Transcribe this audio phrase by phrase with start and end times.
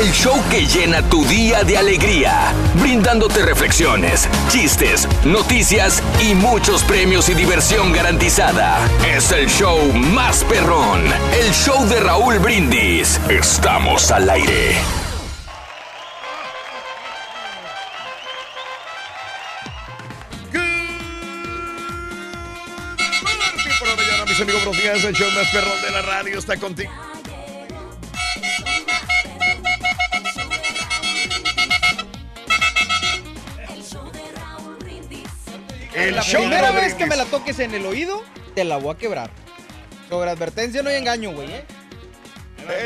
[0.00, 7.28] El show que llena tu día de alegría, brindándote reflexiones, chistes, noticias y muchos premios
[7.28, 8.78] y diversión garantizada.
[9.14, 13.20] Es el show más perrón, el show de Raúl Brindis.
[13.28, 14.74] Estamos al aire.
[23.38, 25.04] Martín por la mañana, mis amigos, buenos.
[25.04, 26.90] El show más perrón de la radio está contigo.
[35.94, 38.22] El la show primera vez que me la toques en el oído,
[38.54, 39.30] te la voy a quebrar.
[40.08, 41.64] Sobre advertencia no hay engaño, güey, ¿eh?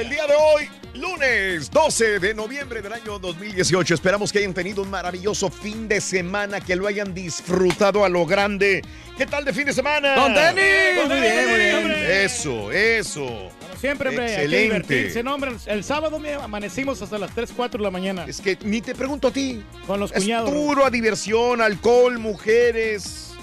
[0.00, 3.94] El día de hoy, lunes 12 de noviembre del año 2018.
[3.94, 8.24] Esperamos que hayan tenido un maravilloso fin de semana, que lo hayan disfrutado a lo
[8.24, 8.82] grande.
[9.18, 10.14] ¿Qué tal de fin de semana?
[10.14, 10.96] ¡Don Tenis!
[10.96, 11.92] ¡Don Muy bien, muy bien.
[12.08, 13.50] Eso, eso.
[13.84, 14.62] Siempre, hombre, hay que Excelente.
[14.64, 15.22] divertirse.
[15.22, 18.56] No, hombre, el sábado me amanecimos hasta las 3, 4 de la mañana Es que
[18.64, 19.62] ni te pregunto a ti.
[19.86, 20.50] con los Es cuñados.
[20.50, 23.34] puro a diversión, alcohol, mujeres.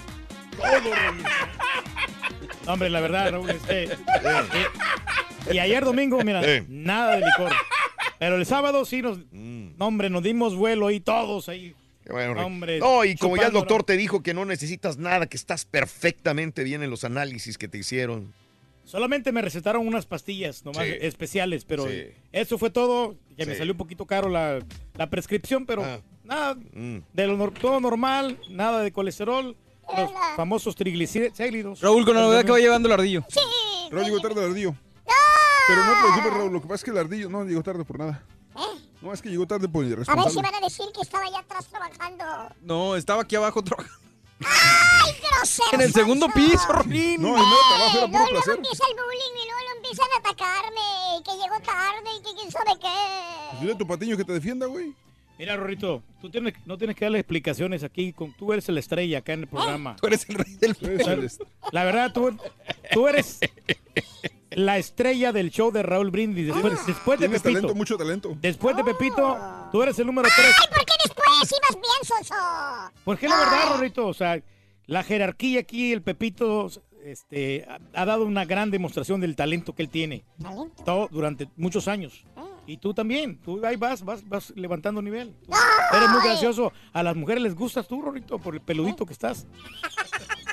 [0.56, 0.90] Todo.
[2.66, 3.88] No, hombre, la verdad, Raúl, este, eh,
[5.52, 6.64] y ayer domingo, mira, Eh.
[6.68, 7.52] nada de licor.
[8.18, 9.76] Pero el sábado sí nos, Mm.
[9.78, 11.74] no, hombre, nos dimos vuelo ahí todos ahí.
[12.10, 12.44] Bueno.
[12.44, 15.64] Hombre, no, y como ya el doctor te dijo que no necesitas nada, que estás
[15.64, 18.32] perfectamente bien en los análisis que te hicieron.
[18.84, 20.94] Solamente me recetaron unas pastillas nomás Sí.
[21.00, 22.04] especiales, pero Sí.
[22.32, 23.16] eso fue todo.
[23.36, 23.58] Que me Sí.
[23.58, 24.60] salió un poquito caro la,
[24.94, 26.00] la prescripción, pero Ah.
[26.24, 26.98] nada, Mm.
[27.12, 29.56] de lo nor- todo normal, nada de colesterol,
[29.96, 31.80] los famosos triglicéridos.
[31.80, 33.24] Raúl, con la novedad que va llevando el ardillo.
[33.90, 34.74] Raúl llegó tarde el ardillo.
[35.68, 36.52] Pero no te preocupes, Raúl.
[36.52, 38.24] Lo que pasa es que el ardillo no llegó tarde por nada.
[39.00, 40.30] No, es que llegó tarde por A ver irresponsable.
[40.30, 42.24] si van a decir que estaba allá atrás trabajando.
[42.60, 43.98] No, estaba aquí abajo trabajando.
[44.44, 45.68] ¡Ay, grosero!
[45.72, 47.20] En el segundo piso, Rolín.
[47.22, 48.54] No, el nuevo trabajo era Luego, puro luego placer.
[48.56, 51.22] empieza el bullying y luego lo empiezan a atacarme.
[51.24, 53.58] Que llegó tarde y que quién sabe qué.
[53.60, 54.92] Dile a tu patiño que te defienda, güey.
[55.38, 58.12] Mira, Rorrito, tú tienes, no tienes que darle explicaciones aquí.
[58.12, 59.96] Con, tú eres la estrella acá en el programa.
[59.96, 61.42] Tú eres el rey del Tú eres el est-
[61.72, 62.36] La verdad, tú,
[62.92, 63.40] tú eres
[64.56, 66.48] la estrella del show de Raúl Brindis.
[66.48, 67.42] Después, después de Pepito.
[67.42, 68.36] talento, mucho talento.
[68.40, 69.38] Después de Pepito,
[69.70, 70.46] tú eres el número 3.
[70.60, 72.34] Ay, ¿por qué después ibas bien, Sonso?
[73.04, 74.42] Porque la verdad, Rorrito, o sea,
[74.86, 76.68] la jerarquía aquí, el Pepito,
[77.04, 80.24] este, ha, dado una gran demostración del talento que él tiene.
[80.40, 80.82] Talento.
[80.84, 82.24] Todo durante muchos años.
[82.64, 85.34] Y tú también, tú ahí vas, vas, vas levantando nivel.
[85.46, 86.72] Tú eres muy gracioso.
[86.92, 89.46] A las mujeres les gustas tú, Rorrito, por el peludito que estás.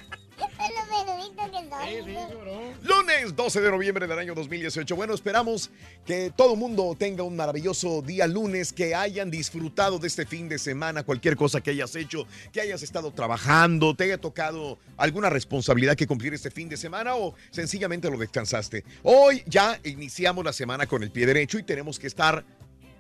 [2.84, 4.96] Lunes 12 de noviembre del año 2018.
[4.96, 5.70] Bueno, esperamos
[6.06, 10.48] que todo el mundo tenga un maravilloso día lunes, que hayan disfrutado de este fin
[10.50, 15.30] de semana, cualquier cosa que hayas hecho, que hayas estado trabajando, te haya tocado alguna
[15.30, 18.84] responsabilidad que cumplir este fin de semana o sencillamente lo descansaste.
[19.04, 22.46] Hoy ya iniciamos la semana con el pie derecho y tenemos que estar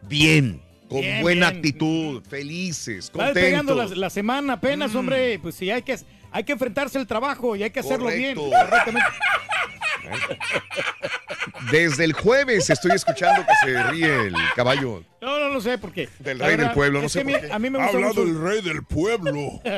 [0.07, 1.57] bien, con Bien, buena bien.
[1.57, 3.97] actitud, felices, Va despegando la, contentos.
[3.97, 4.97] la semana apenas, Mm.
[4.97, 5.39] hombre.
[5.39, 5.97] Pues sí, hay que,
[6.31, 8.35] hay que enfrentarse al trabajo y hay que hacerlo bien.
[8.35, 9.09] Correctamente.
[11.71, 15.91] Desde el jueves estoy escuchando que se ríe el caballo No, no lo sé por
[15.91, 16.09] qué.
[16.19, 17.53] del La rey del pueblo, no sé por a mí- qué.
[17.53, 18.27] A mí me Ha gusta hablado mucho.
[18.37, 19.61] el rey del pueblo.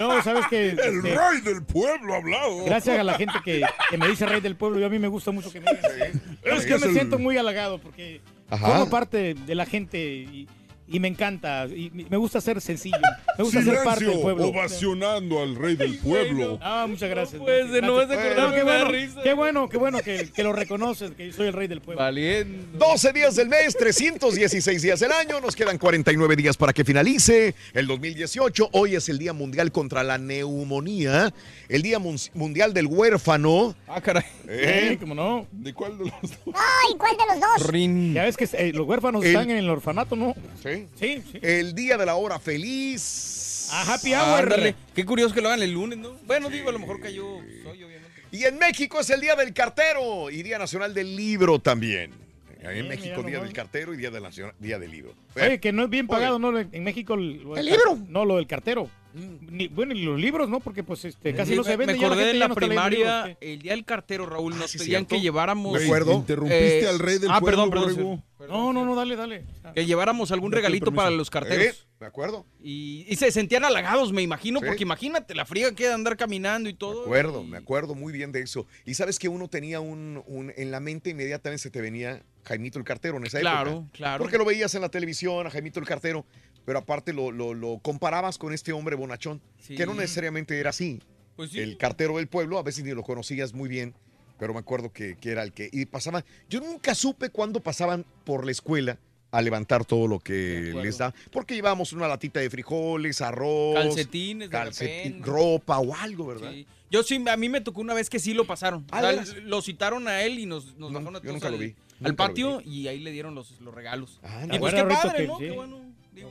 [0.00, 2.64] No, sabes que El este, rey del pueblo ha hablado.
[2.64, 5.06] gracias a la gente que, que me dice rey del pueblo, yo a mí me
[5.08, 5.90] gusta mucho que me digan.
[6.12, 6.20] Sí.
[6.44, 8.20] Es que Es me el- siento muy halagado porque
[8.50, 8.66] Ajá.
[8.66, 10.48] formo parte de la gente y,
[10.92, 11.66] y me encanta.
[11.66, 12.96] Y me gusta ser sencillo.
[13.38, 14.44] Me gusta ser parte del Silencio, pueblo.
[14.48, 16.58] ovacionando al rey del pueblo.
[16.62, 17.40] Ah, muchas gracias.
[17.40, 19.20] puede ser, no vas a acordar, qué me da bueno, risa.
[19.22, 22.02] qué bueno, qué bueno que, que lo reconoces, que yo soy el rey del pueblo.
[22.02, 22.78] Valiendo.
[22.78, 27.54] 12 días del mes, 316 días del año, nos quedan 49 días para que finalice
[27.72, 28.68] el 2018.
[28.72, 31.32] Hoy es el Día Mundial contra la Neumonía,
[31.68, 33.74] el Día Mun- Mundial del Huérfano.
[33.88, 34.24] Ah, caray.
[34.48, 34.88] ¿eh?
[34.90, 35.46] Sí, como no.
[35.52, 36.54] ¿De cuál de los dos?
[36.54, 37.66] Ay, ¿cuál de los dos?
[37.70, 38.14] Rin.
[38.14, 40.34] Ya ves que eh, los huérfanos El- están en el orfanato, ¿no?
[40.62, 40.81] Sí.
[40.98, 41.38] Sí, sí.
[41.42, 43.68] El Día de la Hora Feliz.
[43.72, 44.42] A happy hour.
[44.42, 44.74] Ándale.
[44.94, 46.18] Qué curioso que lo hagan el lunes, ¿no?
[46.26, 48.22] Bueno, digo, a lo mejor cayó soy, obviamente.
[48.30, 52.21] Y en México es el Día del Cartero y Día Nacional del Libro también.
[52.62, 55.14] En Bien, México, Día del Cartero y Día del, Nacional- Día del Libro.
[55.36, 56.16] Oye, que no es bien Oye.
[56.18, 56.56] pagado, ¿no?
[56.58, 57.14] En México.
[57.14, 57.98] ¿El libro?
[58.08, 58.88] No, lo del cartero.
[59.14, 59.56] Mm.
[59.56, 60.60] Ni- bueno, y los libros, ¿no?
[60.60, 61.98] Porque pues este, casi Sí, no se venden.
[61.98, 65.14] Me acordé de la no primaria, el día del cartero, Raúl, nos sí, pedían cierto.
[65.16, 65.78] que lleváramos...
[65.78, 66.14] Me acuerdo.
[66.14, 68.24] Interrumpiste Eh, al rey del ah, pueblo, perdón, perdón.
[68.48, 69.44] No, no, no, dale, dale.
[69.74, 71.66] Que lleváramos algún regalito para los carteros.
[71.66, 72.44] Eh, ¿Me acuerdo?
[72.62, 74.66] Y, y se sentían halagados, me imagino, Sí.
[74.66, 77.00] porque imagínate la fría que de andar caminando y todo.
[77.00, 78.66] Me acuerdo, y- me acuerdo muy bien de eso.
[78.86, 82.78] Y sabes que uno tenía un, un- en la mente inmediatamente se te venía Jaimito
[82.78, 83.88] el Cartero en esa Claro, época.
[83.92, 84.22] claro.
[84.24, 86.24] Porque lo veías en la televisión, a Jaimito el Cartero,
[86.64, 89.74] pero aparte lo, lo- lo comparabas con este hombre bonachón, Sí.
[89.76, 91.00] que no necesariamente era así.
[91.36, 91.60] Pues sí.
[91.60, 93.94] El cartero del pueblo, a veces ni lo conocías muy bien,
[94.38, 95.70] pero me acuerdo que, que era el que...
[95.72, 98.98] Y pasaba, yo nunca supe cuándo pasaban por la escuela
[99.30, 104.50] a levantar todo lo que les da, porque llevábamos una latita de frijoles, arroz, Calcetines,
[104.50, 106.50] de calcetín, ropa o algo, ¿verdad?
[106.52, 106.66] Sí.
[106.90, 108.84] Yo sí, a mí me tocó una vez que sí lo pasaron.
[108.90, 109.10] Ah,
[109.44, 111.74] lo citaron a él y nos, nos No, bajaron a yo nunca lo vi,
[112.04, 114.20] al patio y ahí le dieron los, los regalos.
[114.22, 114.58] Ah, y no.
[114.58, 115.38] pues Bueno, qué Rito, padre, que ¿no?
[115.38, 115.44] sí.
[115.44, 115.80] Qué bueno.
[116.12, 116.30] Digo,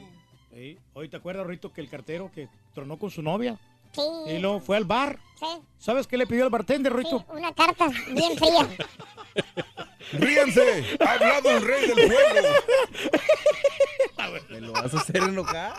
[0.53, 0.77] Sí.
[0.93, 3.57] Hoy te acuerdas, Rito, que el cartero que tronó con su novia
[3.93, 4.01] Sí.
[4.27, 5.17] y luego fue al bar.
[5.39, 5.45] Sí.
[5.77, 7.25] ¿Sabes qué le pidió al bartender, Sí, Rito?
[7.29, 8.67] una carta bien fría.
[10.13, 10.97] ¡Ríanse!
[10.99, 12.49] ¡Ha hablado el rey del pueblo!
[14.49, 15.73] me lo vas a hacer enojar.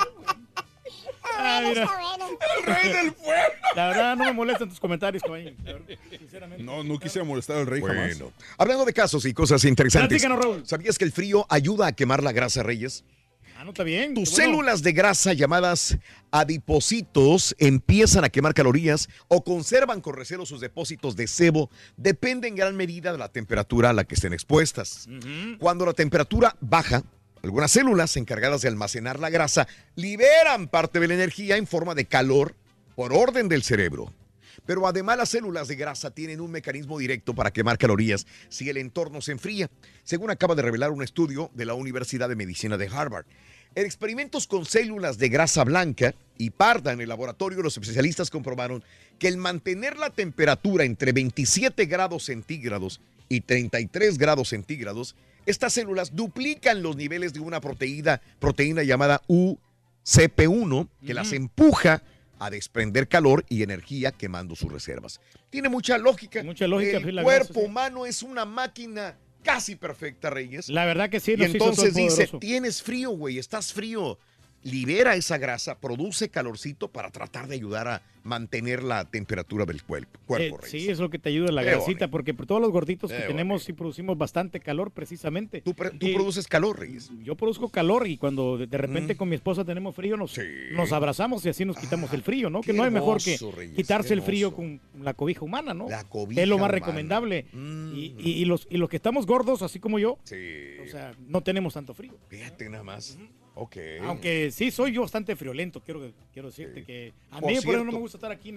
[1.39, 1.87] Ah, mira.
[1.87, 2.39] bueno.
[2.65, 3.55] ¡Rey del pueblo!
[3.75, 5.53] La verdad, no me molestan tus comentarios, verdad,
[6.19, 6.63] Sinceramente.
[6.63, 8.19] No, no quisiera molestar al rey jamás.
[8.19, 10.09] Bueno, hablando de casos y cosas interesantes.
[10.09, 10.67] Platícanos, Raúl.
[10.67, 13.05] ¿Sabías que el frío ayuda a quemar la grasa, Reyes?
[13.63, 14.15] Ah, no está bien.
[14.15, 14.45] Tus bueno.
[14.45, 15.97] células de grasa llamadas
[16.33, 21.71] adipocitos empiezan a quemar calorías o conservan con recelo sus depósitos de sebo.
[21.97, 25.07] Depende en gran medida de la temperatura a la que estén expuestas.
[25.07, 25.59] Ujú.
[25.61, 27.05] Cuando la temperatura baja,
[27.43, 29.67] algunas células encargadas de almacenar la grasa
[29.97, 32.55] liberan parte de la energía en forma de calor
[32.95, 34.13] por orden del cerebro.
[34.65, 38.77] Pero además las células de grasa tienen un mecanismo directo para quemar calorías si el
[38.77, 39.69] entorno se enfría,
[40.05, 43.27] según acaba de revelar un estudio de la Universidad de Medicina de Harvard.
[43.75, 48.85] En experimentos con células de grasa blanca y parda en el laboratorio, los especialistas comprobaron
[49.19, 53.01] que el mantener la temperatura entre 27 grados centígrados
[53.31, 55.17] y 33 grados centígrados,
[55.47, 62.03] estas células duplican los niveles de una proteína, proteína llamada UCP1 que las empuja
[62.39, 65.21] a desprender calor y energía quemando sus reservas.
[65.51, 66.43] Tiene mucha lógica.
[66.43, 67.67] Mucha lógica, El cuerpo sí.
[67.67, 70.69] humano es una máquina casi perfecta, Reyes.
[70.69, 74.19] La verdad que sí, y entonces dice, tienes frío, güey, estás frío.
[74.65, 80.21] Libera esa grasa, produce calorcito para tratar de ayudar a mantener la temperatura del cuerpo.
[80.27, 82.11] cuerpo Eh, sí, es lo que te ayuda la Qué grasita, bonito.
[82.13, 85.61] porque por todos los gorditos que tenemos sí producimos bastante calor precisamente.
[85.63, 87.11] Tú, pre- tú Y produces calor, Reyes.
[87.25, 89.17] Yo produzco calor y cuando de de repente Mm.
[89.17, 90.43] con mi esposa tenemos frío, nos, Sí.
[90.73, 92.61] nos abrazamos y así nos quitamos el frío, ¿no?
[92.61, 95.89] Que no hay mejor que Reyes, quitarse el frío con la cobija humana, ¿no?
[95.89, 96.73] La cobija es lo más humana.
[96.73, 97.47] recomendable.
[97.53, 97.93] Mm.
[97.97, 100.37] Y, y- y los, y los que estamos gordos, así como yo, Sí.
[100.85, 102.15] o sea, no tenemos tanto frío.
[102.29, 103.19] Fíjate nada más.
[103.55, 103.77] Ok.
[104.03, 107.93] Aunque sí soy yo bastante friolento, quiero, quiero decirte que a mí por eso no
[107.93, 108.53] me gusta estar aquí.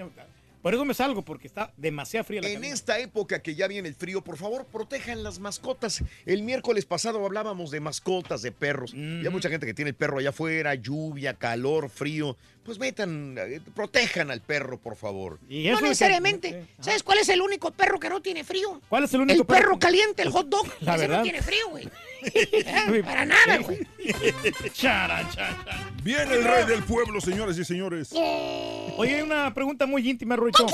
[0.65, 3.87] Por eso me salgo, porque está demasiado fría la En esta época que ya viene
[3.87, 6.03] el frío, por favor, protejan las mascotas.
[6.25, 8.91] El miércoles pasado hablábamos de mascotas, de perros.
[8.95, 9.31] Y hay Ujú.
[9.33, 12.35] mucha gente que tiene el perro allá afuera, lluvia, calor, frío.
[12.65, 15.39] Pues metan, eh, protejan al perro, por favor.
[15.47, 16.47] Y No que- necesariamente.
[16.49, 16.83] Ajá.
[16.83, 18.81] ¿Sabes cuál es el único perro que no tiene frío?
[18.89, 20.65] ¿Cuál es el único El perro caliente, el hot dog.
[20.81, 21.17] La Ese verdad.
[21.17, 21.87] no tiene frío, güey.
[22.33, 23.87] Eh, Para nada, güey.
[24.73, 25.91] Chara, chara.
[26.01, 28.09] Viene el rey del pueblo, señoras y señores.
[28.13, 30.65] Oye, hay una pregunta muy íntima, Ruito.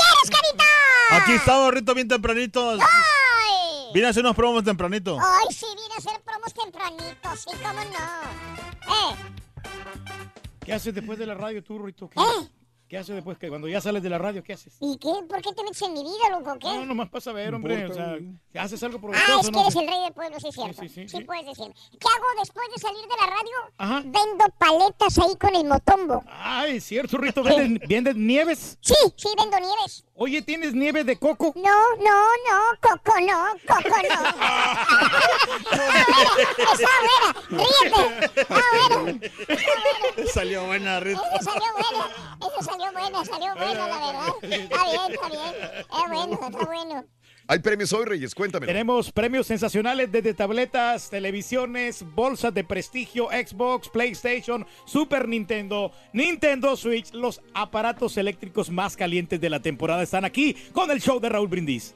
[1.09, 2.79] Aquí estamos, Rito, bien tempranitos.
[2.79, 3.91] ¡Ay!
[3.93, 5.17] Vine a hacer unos promos tempranito.
[5.19, 9.11] Ay, sí, vine a hacer promos tempranito, sí, cómo no.
[9.11, 10.30] Eh,
[10.65, 12.09] ¿Qué haces después de la radio tú, Ruito?
[12.09, 12.49] ¿Qué, ¿Eh?
[12.91, 13.37] ¿Qué haces después?
[13.37, 14.75] que Cuando ya sales de la radio, ¿qué haces?
[14.81, 15.07] ¿Y qué?
[15.29, 16.59] ¿Por qué te metes en mi vida, loco?
[16.59, 16.67] ¿Qué?
[16.75, 17.85] No, nomás para saber, hombre.
[17.85, 18.17] O sea,
[18.51, 19.61] que haces algo Ah, provechoso, es que ¿no?
[19.61, 20.81] eres el rey del pueblo, sí es cierto.
[20.81, 21.23] sí, Sí, sí, sí.
[21.23, 21.73] puedes decir.
[21.91, 23.55] ¿Qué hago después de salir de la radio?
[23.77, 24.01] Ajá.
[24.03, 26.21] Vendo paletas ahí con el motombo.
[26.27, 27.43] Ay, es cierto, Rito.
[27.43, 28.77] ¿Vendes, vendes nieves?
[28.81, 30.03] Sí, sí, vendo nieves.
[30.15, 31.53] Oye, ¿tienes nieve de coco?
[31.55, 34.27] No, no, no, Coco no, Coco no.
[34.27, 34.43] Está
[36.27, 38.41] buena, está buena, ríete.
[38.41, 38.61] Está
[38.99, 40.31] buena.
[40.33, 41.23] Salió buena, Rito.
[41.39, 44.27] Eso salió buena, eso salió buena, salió buena, la verdad.
[44.41, 45.55] Está bien, está bien.
[45.71, 47.05] Es bueno, está bueno.
[47.47, 48.65] Hay premios hoy, Reyes, cuéntame.
[48.65, 57.11] Tenemos premios sensacionales desde tabletas, televisiones, bolsas de prestigio, Xbox, PlayStation, Super Nintendo, Nintendo Switch.
[57.11, 61.49] Los aparatos eléctricos más calientes de la temporada están aquí con el show de Raúl
[61.49, 61.93] Brindis.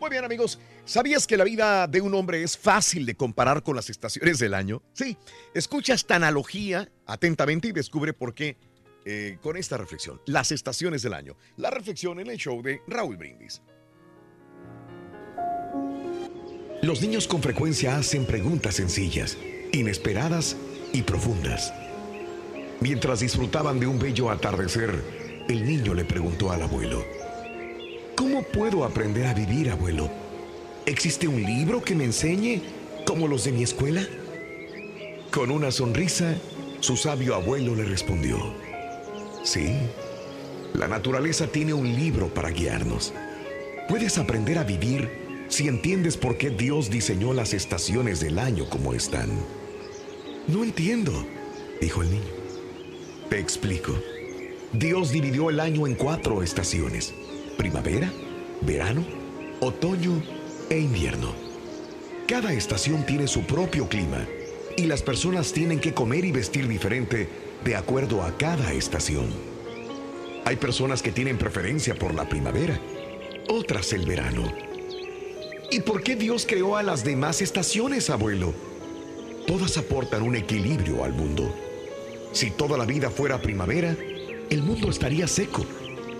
[0.00, 0.58] Muy bien, amigos.
[0.86, 4.54] ¿Sabías que la vida de un hombre es fácil de comparar con las estaciones del
[4.54, 4.82] año?
[4.92, 5.16] Sí.
[5.54, 8.56] Escucha esta analogía atentamente y descubre por qué
[9.04, 10.20] eh, con esta reflexión.
[10.26, 11.36] Las estaciones del año.
[11.56, 13.62] La reflexión en el show de Raúl Brindis.
[16.82, 19.38] Los niños con frecuencia hacen preguntas sencillas,
[19.72, 20.56] inesperadas
[20.92, 21.72] y profundas.
[22.80, 25.02] Mientras disfrutaban de un bello atardecer,
[25.48, 27.04] el niño le preguntó al abuelo,
[28.14, 30.10] ¿Cómo puedo aprender a vivir, abuelo?
[30.86, 32.60] ¿Existe un libro que me enseñe
[33.06, 34.06] como los de mi escuela?
[35.30, 36.34] Con una sonrisa,
[36.80, 38.54] su sabio abuelo le respondió,
[39.44, 39.76] Sí,
[40.72, 43.12] la naturaleza tiene un libro para guiarnos.
[43.90, 48.94] Puedes aprender a vivir si entiendes por qué Dios diseñó las estaciones del año como
[48.94, 49.28] están.
[50.48, 51.12] No entiendo,
[51.78, 52.24] dijo el niño.
[53.28, 53.94] Te explico.
[54.72, 57.12] Dios dividió el año en cuatro estaciones.
[57.58, 58.10] Primavera,
[58.62, 59.04] verano,
[59.60, 60.22] otoño
[60.70, 61.34] e invierno.
[62.26, 64.26] Cada estación tiene su propio clima
[64.78, 69.26] y las personas tienen que comer y vestir diferente de acuerdo a cada estación.
[70.44, 72.78] Hay personas que tienen preferencia por la primavera,
[73.48, 74.52] otras el verano.
[75.70, 78.52] ¿Y por qué Dios creó a las demás estaciones, abuelo?
[79.46, 81.54] Todas aportan un equilibrio al mundo.
[82.32, 83.96] Si toda la vida fuera primavera,
[84.50, 85.64] el mundo estaría seco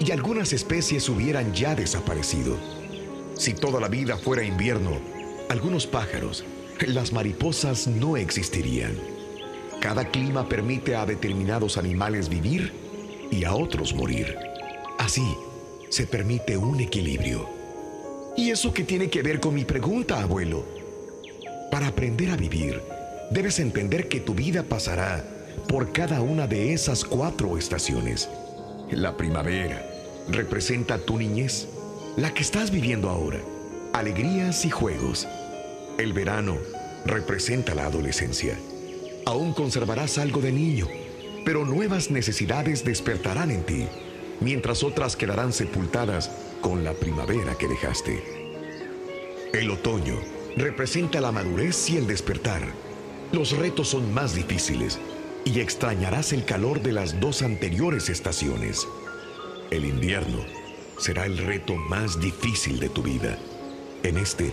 [0.00, 2.56] y algunas especies hubieran ya desaparecido.
[3.36, 4.98] Si toda la vida fuera invierno,
[5.50, 6.44] algunos pájaros,
[6.86, 9.13] las mariposas no existirían.
[9.80, 12.72] Cada clima permite a determinados animales vivir
[13.30, 14.36] y a otros morir.
[14.98, 15.36] Así
[15.90, 17.48] se permite un equilibrio.
[18.36, 20.64] ¿Y eso qué tiene que ver con mi pregunta, abuelo?
[21.70, 22.80] Para aprender a vivir,
[23.30, 25.24] debes entender que tu vida pasará
[25.68, 28.28] por cada una de esas cuatro estaciones.
[28.90, 29.84] La primavera
[30.28, 31.68] representa tu niñez,
[32.16, 33.40] la que estás viviendo ahora,
[33.92, 35.28] alegrías y juegos.
[35.98, 36.56] El verano
[37.04, 38.56] representa la adolescencia.
[39.26, 40.86] Aún conservarás algo de niño,
[41.44, 43.86] pero nuevas necesidades despertarán en ti,
[44.40, 48.22] mientras otras quedarán sepultadas con la primavera que dejaste.
[49.52, 50.16] El otoño
[50.56, 52.62] representa la madurez y el despertar.
[53.32, 54.98] Los retos son más difíciles
[55.44, 58.86] y extrañarás el calor de las dos anteriores estaciones.
[59.70, 60.38] El invierno
[60.98, 63.38] será el reto más difícil de tu vida.
[64.02, 64.52] En este,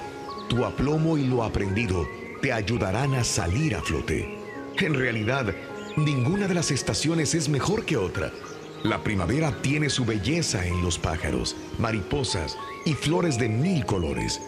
[0.50, 2.08] tu aplomo y lo aprendido
[2.42, 4.41] te ayudarán a salir a flote.
[4.78, 5.54] En realidad,
[5.98, 8.32] ninguna de las estaciones es mejor que otra.
[8.84, 14.42] La primavera tiene su belleza en los pájaros, mariposas y flores de mil colores.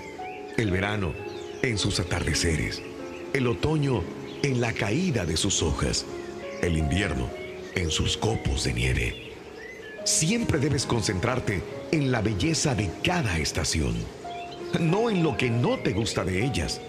[0.58, 1.14] El verano
[1.62, 2.82] en sus atardeceres.
[3.34, 4.04] El otoño
[4.42, 6.06] en la caída de sus hojas.
[6.62, 7.30] El invierno
[7.76, 9.32] en sus copos de nieve.
[10.04, 11.62] Siempre debes concentrarte
[11.92, 13.96] en la belleza de cada estación,
[14.80, 16.82] no en lo que no te gusta de ellas.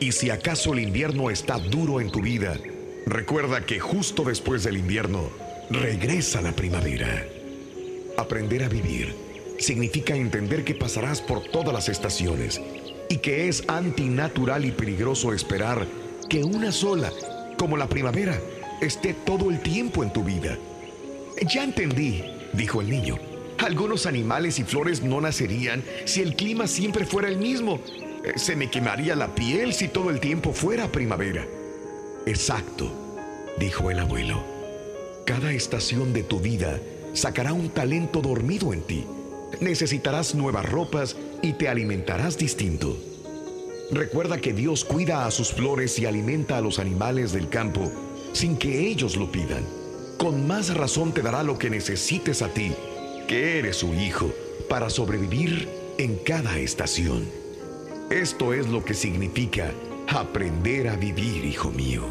[0.00, 2.56] Y si acaso el invierno está duro en tu vida,
[3.06, 5.30] recuerda que justo después del invierno
[5.70, 7.26] regresa la primavera.
[8.16, 9.14] Aprender a vivir
[9.58, 12.60] significa entender que pasarás por todas las estaciones
[13.08, 15.86] y que es antinatural y peligroso esperar
[16.28, 17.12] que una sola,
[17.58, 18.40] como la primavera,
[18.80, 20.58] esté todo el tiempo en tu vida.
[21.52, 23.18] Ya entendí, dijo el niño.
[23.58, 27.80] Algunos animales y flores no nacerían si el clima siempre fuera el mismo.
[28.24, 31.46] Eh, Se me quemaría la piel si todo el tiempo fuera primavera.
[32.26, 32.90] Exacto,
[33.58, 34.42] dijo el abuelo.
[35.26, 36.80] Cada estación de tu vida
[37.12, 39.06] sacará un talento dormido en ti.
[39.60, 42.96] Necesitarás nuevas ropas y te alimentarás distinto.
[43.90, 47.92] Recuerda que Dios cuida a sus flores y alimenta a los animales del campo
[48.32, 49.64] sin que ellos lo pidan.
[50.18, 52.72] Con más razón te dará lo que necesites a ti,
[53.28, 54.32] que eres su hijo,
[54.68, 57.28] para sobrevivir en cada estación.
[58.10, 59.70] Esto es lo que significa
[60.08, 62.04] aprender a vivir, hijo mío.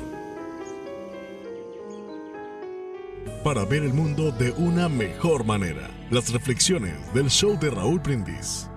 [3.43, 5.89] Para ver el mundo de una mejor manera.
[6.09, 8.69] Las reflexiones del show de Raúl Brindis.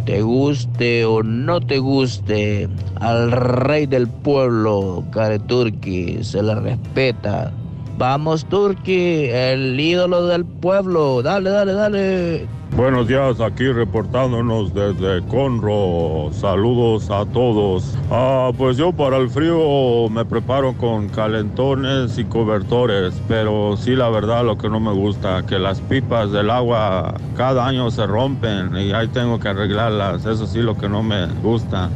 [0.05, 2.69] Te guste o no te guste,
[3.01, 7.51] al rey del pueblo, Care Turki, se le respeta.
[7.97, 11.23] Vamos, Turki, el ídolo del pueblo.
[11.23, 12.47] Dale, dale, dale.
[12.77, 16.31] Buenos días, aquí reportándonos desde Conro.
[16.33, 17.97] Saludos a todos.
[18.11, 24.09] Ah, pues yo para el frío me preparo con calentones y cobertores, pero sí la
[24.09, 28.77] verdad lo que no me gusta, que las pipas del agua cada año se rompen
[28.77, 30.27] y ahí tengo que arreglarlas.
[30.27, 31.91] Eso sí lo que no me gusta.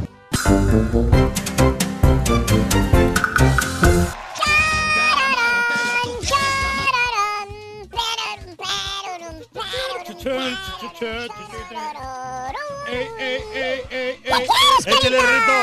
[14.85, 15.53] Échale, Rito.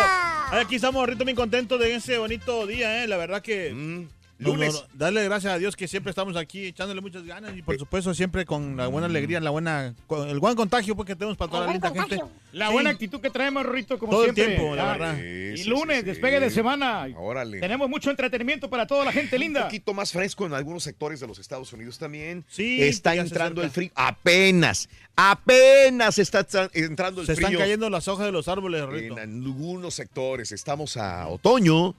[0.52, 3.08] Aquí estamos, Rito, bien contentos de ese bonito día, ¿eh?
[3.08, 3.72] La verdad que...
[3.72, 4.74] Mm, lunes.
[4.74, 7.78] no, no, darle gracias a Dios que siempre estamos aquí echándole muchas ganas y por
[7.78, 11.36] supuesto siempre con la buena alegría, la buena, con el buen contagio pues, que tenemos
[11.36, 12.20] para toda la linda gente.
[12.52, 12.72] La Sí.
[12.72, 14.56] buena actitud que traemos, Rito, como Todo el siempre.
[14.56, 15.18] tiempo, la Ah, verdad.
[15.18, 17.06] Y Sí, lunes, sí, despegue de semana.
[17.16, 17.60] Órale.
[17.60, 19.60] Tenemos mucho entretenimiento para toda la gente linda.
[19.60, 22.44] Un poquito más fresco en algunos sectores de los Estados Unidos también.
[22.48, 23.90] Sí, está se entrando el frío.
[23.94, 27.48] Apenas, apenas está tra- entrando el Se frío.
[27.48, 29.16] están cayendo las hojas de los árboles, en Rito.
[29.16, 30.50] algunos sectores.
[30.52, 31.94] Estamos a otoño.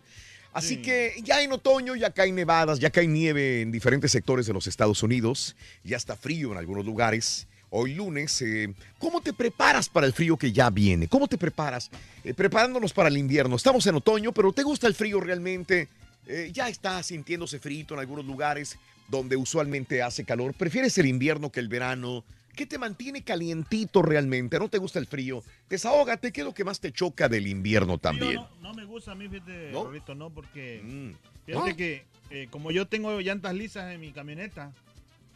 [0.57, 4.53] Así que ya en otoño ya caen nevadas, ya cae nieve en diferentes sectores de
[4.53, 5.55] los Estados Unidos.
[5.83, 7.45] Ya está frío en algunos lugares.
[7.69, 11.07] Hoy lunes, eh, ¿cómo te preparas para el frío que ya viene?
[11.07, 11.91] ¿Cómo te preparas?
[12.23, 13.55] Eh, preparándonos para el invierno.
[13.55, 15.89] Estamos en otoño, pero ¿te gusta el frío realmente?
[16.25, 20.55] Eh, ya está sintiéndose frío en algunos lugares donde usualmente hace calor.
[20.55, 22.23] ¿Prefieres el invierno que el verano?
[22.57, 24.57] ¿Qué te mantiene calientito realmente?
[24.59, 25.43] ¿No te gusta el frío?
[25.69, 28.33] Desahógate, ¿qué es lo que más te choca del invierno también?
[28.35, 29.85] No, no me gusta a mí, fíjate, ¿No?
[29.85, 30.17] Mm.
[30.17, 30.81] No, porque
[31.45, 31.75] fíjate ¿No?
[31.77, 34.73] que eh, como yo tengo llantas lisas en mi camioneta,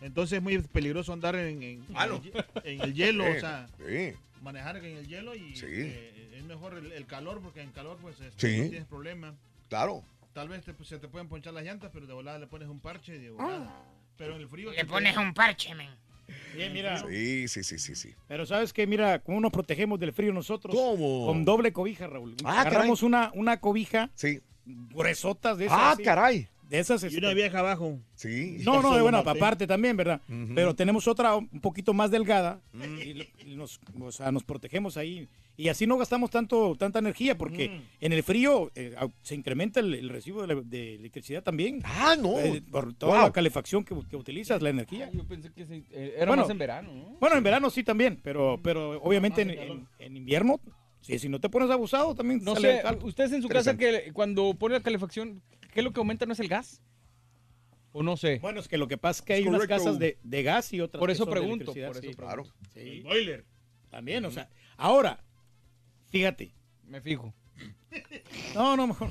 [0.02, 2.22] entonces es muy peligroso andar en, en- en Malo.
[2.24, 4.14] el, hi- en el hielo, Sí, o sea, sí.
[4.42, 5.66] manejar en el hielo y Sí.
[5.70, 8.62] eh, es mejor el, el calor, porque en calor pues este, Sí.
[8.64, 9.36] no tienes problema.
[9.70, 10.04] Claro.
[10.34, 12.68] Tal vez te- pues, se te pueden ponchar las llantas, pero de volada le pones
[12.68, 13.86] un parche de volada.
[14.18, 14.72] Pero en el frío...
[14.72, 15.90] Le te- pones un parche, men.
[16.56, 16.98] Bien, mira.
[17.08, 18.14] Sí, sí, sí, sí, sí.
[18.28, 20.76] Pero sabes que, mira, ¿cómo nos protegemos del frío nosotros?
[20.76, 21.26] ¿Cómo?
[21.28, 22.36] Con doble cobija, Raúl.
[22.44, 24.40] Ah, Agarramos una, una cobija Sí.
[24.66, 25.78] gruesotas de esas.
[25.80, 26.48] Ah, así, caray.
[26.70, 27.04] De esas.
[27.04, 28.00] Y este, una vieja abajo.
[28.16, 28.58] Sí.
[28.64, 30.22] No, no, bueno, aparte también, ¿verdad?
[30.56, 32.84] Pero tenemos otra un poquito más delgada Mm.
[33.02, 35.28] y, y nos, o sea, nos protegemos ahí.
[35.58, 37.82] Y así no gastamos tanto tanta energía porque Mm.
[38.06, 41.82] en el frío eh, se incrementa el, el recibo de, la- de electricidad también.
[41.84, 42.40] Ah, no.
[42.40, 43.22] Eh, por toda Wow.
[43.28, 45.10] la calefacción que, que utilizas, la energía.
[45.14, 47.18] Yo pensé que se- eh, era Bueno, más en verano, ¿no?
[47.20, 50.60] Bueno, en verano sí también, pero, pero obviamente en, en- en invierno,
[51.02, 53.06] sí, si no te pones abusado también No sale sé, algo.
[53.08, 56.26] ustedes en su casa que cuando pone la calefacción, ¿qué es lo que aumenta?
[56.26, 56.82] ¿No es el gas?
[57.92, 58.40] ¿O no sé?
[58.40, 60.80] Bueno, es que lo que pasa es que hay unas casas de, de gas y
[60.80, 62.16] otras Por que eso son pregunto, electricidad, por eso sí.
[62.16, 62.54] pregunto.
[62.74, 63.02] Sí.
[63.04, 63.46] Boiler.
[63.90, 65.22] También, o sea, ahora,
[66.12, 66.54] fíjate.
[66.88, 67.34] Me fijo.
[68.54, 69.10] No, no, mejor.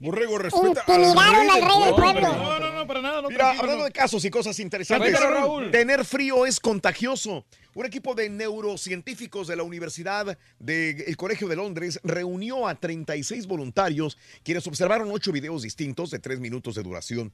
[0.00, 2.20] Borrego, respeta Intimidaron al rey del pueblo.
[2.20, 3.22] No, no, no, para nada.
[3.22, 3.84] No, Mira, hablando no.
[3.84, 5.70] de casos y cosas interesantes, Raúl.
[5.70, 7.44] tener frío es contagioso.
[7.74, 14.16] Un equipo de neurocientíficos de la Universidad del Colegio de Londres reunió a 36 voluntarios
[14.42, 17.32] quienes observaron ocho videos distintos de tres minutos de duración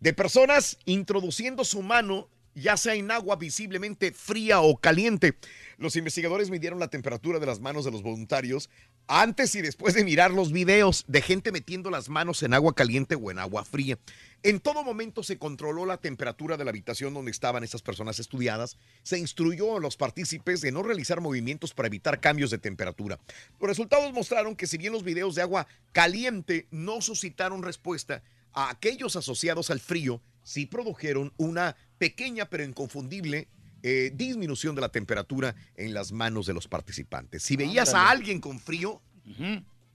[0.00, 5.36] de personas introduciendo su mano ya sea en agua visiblemente fría o caliente.
[5.78, 8.68] Los investigadores midieron la temperatura de las manos de los voluntarios
[9.06, 13.14] antes y después de mirar los videos de gente metiendo las manos en agua caliente
[13.14, 13.98] o en agua fría.
[14.42, 18.78] En todo momento se controló la temperatura de la habitación donde estaban estas personas estudiadas.
[19.02, 23.18] Se instruyó a los partícipes de no realizar movimientos para evitar cambios de temperatura.
[23.58, 28.70] Los resultados mostraron que si bien los videos de agua caliente no suscitaron respuesta, a
[28.70, 33.46] aquellos asociados al frío sí produjeron una pequeña pero inconfundible
[33.82, 37.42] eh, disminución de la temperatura en las manos de los participantes.
[37.42, 39.00] Si veías a alguien con frío,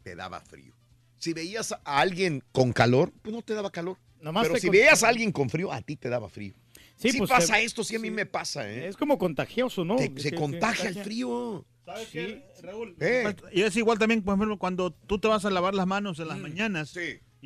[0.04, 0.74] te daba frío.
[1.18, 3.98] Si veías a alguien con calor, pues no te daba calor.
[4.22, 6.54] Nomás Pero si con- veías a alguien con frío, a ti te daba frío.
[6.96, 8.88] Sí, Sí, pues, pasa se- esto, sí a mí me pasa, ¿eh?
[8.88, 9.96] Es como contagioso, ¿no?
[9.98, 11.66] Te- se contagia el frío.
[11.86, 12.96] ¿Sabes qué, Raúl?
[13.00, 13.36] Eh.
[13.52, 16.28] Y es igual también, por ejemplo, cuando tú te vas a lavar las manos en
[16.30, 16.94] las mañanas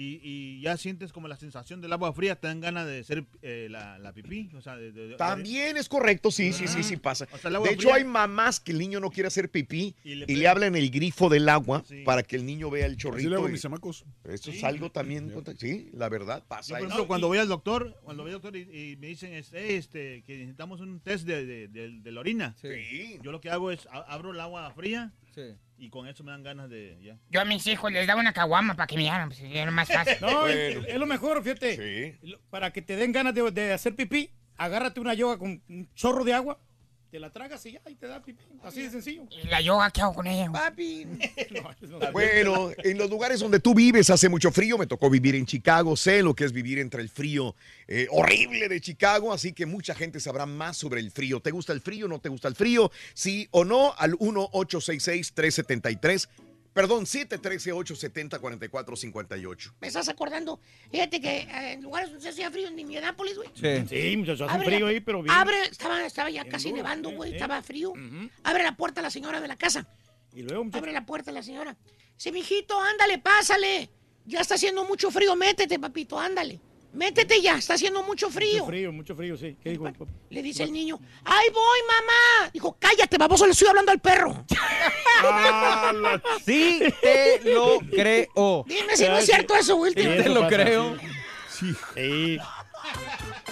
[0.01, 3.25] y, y ya sientes como la sensación del agua fría, te dan ganas de hacer
[3.41, 4.49] eh, la, la pipí.
[4.55, 7.27] O sea, de- de- de- También es correcto, sí, sí, sí, sí pasa.
[7.33, 10.11] O sea, De hecho, fría- hay mamás que el niño no quiere hacer pipí y
[10.11, 13.01] Y le, le abren el grifo del agua para que el niño vea el Así
[13.01, 13.29] chorrito.
[13.29, 14.05] le hago a y- mis chamacos.
[14.23, 16.69] Eso es algo también, sí, la verdad Yo, pasa.
[16.69, 16.87] por eso.
[16.87, 20.23] ejemplo, cuando voy al doctor, cuando voy al doctor y, y me dicen este, este,
[20.23, 22.55] que necesitamos un test de, de- de- de la orina,
[23.21, 25.11] yo lo que hago es abro el agua fría
[25.77, 27.17] y con eso me dan ganas de ya.
[27.29, 29.87] Yo a mis hijos les daba una caguama para que me hagan, pues era más
[29.87, 30.15] fácil.
[30.21, 32.19] No, es, es lo mejor, fíjate.
[32.49, 36.23] Para que te den ganas de, de hacer pipí, agárrate una yoga con un chorro
[36.23, 36.59] de agua,
[37.09, 38.41] te la tragas y ya, y te da pipí.
[38.63, 39.23] Así de sencillo.
[39.31, 40.51] ¿Y la yoga qué hago con ella?
[40.51, 41.07] Papi.
[42.11, 44.77] Bueno, en los lugares donde tú vives hace mucho frío.
[44.77, 45.97] Me tocó vivir en Chicago.
[45.97, 47.55] Sé lo que es vivir entre el frío
[47.87, 49.33] eh, horrible de Chicago.
[49.33, 51.39] Así que mucha gente sabrá más sobre el frío.
[51.39, 52.07] ¿Te gusta el frío?
[52.07, 52.91] ¿No te gusta el frío?
[53.13, 53.93] Sí o no.
[53.97, 56.27] Al 1-866-373.
[56.79, 59.73] Perdón, 713-870-4458.
[59.81, 60.61] ¿Me estás acordando?
[60.89, 63.49] Fíjate que eh, en lugares donde se hacía frío en Indianápolis, güey.
[63.53, 65.35] Sí, muchachos, hace frío la- ahí, pero bien.
[65.35, 67.35] Abre, estaba, estaba ya casi duro, nevando, sí, güey, sí.
[67.35, 67.91] estaba frío.
[68.43, 69.85] Abre la puerta la señora de la casa.
[70.33, 71.75] Y luego, Abre la puerta la señora.
[72.15, 73.89] Dice, mijito, ándale, pásale.
[74.25, 76.61] Ya está haciendo mucho frío, métete, papito, ándale.
[76.93, 78.59] Métete ya, está haciendo mucho frío.
[78.59, 79.55] Mucho frío, mucho frío, sí.
[79.61, 79.85] ¿Qué dijo?
[80.29, 82.49] Le dice el niño, ¡ay voy, mamá!
[82.51, 84.45] Dijo, cállate, baboso, le estoy hablando al perro.
[86.45, 88.63] Sí, te lo creo.
[88.65, 89.93] Dime si no es cierto eso, Will.
[89.93, 90.97] Sí, te lo creo.
[91.49, 92.37] Sí.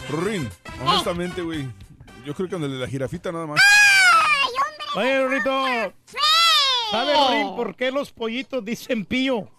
[0.09, 0.49] Rorín,
[0.81, 1.67] honestamente, güey.
[2.25, 3.61] Yo creo que donde la jirafita nada más.
[4.95, 5.93] Oye, Rorrito.
[6.91, 9.49] ¿Sabe, Rorín, por qué los pollitos dicen pío?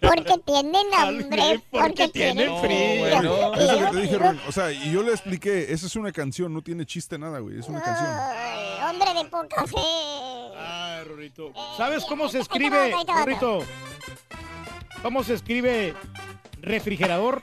[0.00, 3.06] Porque tienen hambre, porque tienen frío.
[3.06, 4.40] Es lo que te dije, Rorín.
[4.46, 7.58] O sea, y yo le expliqué, esa es una canción, no tiene chiste nada, güey.
[7.58, 8.08] Es una canción.
[8.10, 9.76] Ay, hombre de poca fe.
[10.56, 11.52] Ay, Rorrito.
[11.76, 13.60] ¿Sabes cómo se escribe, Rorrito?
[15.02, 15.94] ¿Cómo se escribe
[16.60, 17.42] refrigerador?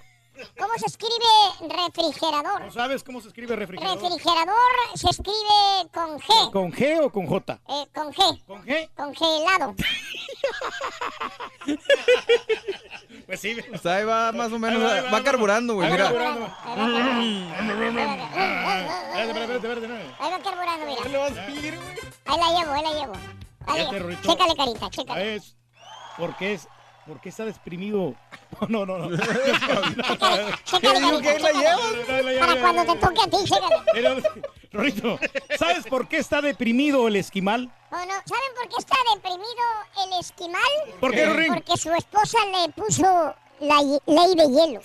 [0.58, 2.62] ¿Cómo se escribe refrigerador?
[2.62, 4.02] ¿No sabes cómo se escribe refrigerador?
[4.02, 4.56] Refrigerador
[4.96, 6.52] se escribe con G.
[6.52, 7.60] ¿Con G o con J?
[7.68, 8.44] Eh, con G.
[8.46, 8.90] ¿Con G?
[8.96, 9.76] Con G helado.
[13.26, 13.56] Pues sí.
[13.74, 15.92] O sea, ahí va más o menos, Ahí va, ahí va, va carburando, güey, Ahí
[16.00, 16.10] va mira.
[16.10, 16.46] carburando.
[19.20, 20.16] Espérate, espérate, espérate.
[20.20, 21.02] Ahí va carburando, mira.
[21.04, 21.90] ¿Qué le vas a pedir, güey?
[22.26, 23.14] Ahí la llevo, ahí la llevo.
[23.68, 25.20] Ahí, chécale, carita, chécale.
[25.20, 25.56] ¿Sabes
[26.18, 26.68] por qué es?
[27.10, 28.14] ¿Por qué está deprimido?
[28.68, 29.18] No, no, no.
[32.40, 33.38] Para cuando te toque a ti,
[34.72, 35.20] Rorrito,
[35.58, 37.72] ¿sabes por qué está deprimido el esquimal?
[37.92, 38.14] Oh, no.
[38.26, 39.64] ¿Saben por qué está deprimido
[40.06, 40.62] el esquimal?
[41.00, 41.54] ¿Por qué, Rorín?
[41.56, 43.04] Porque su esposa le puso
[43.62, 44.82] la ley de hielo.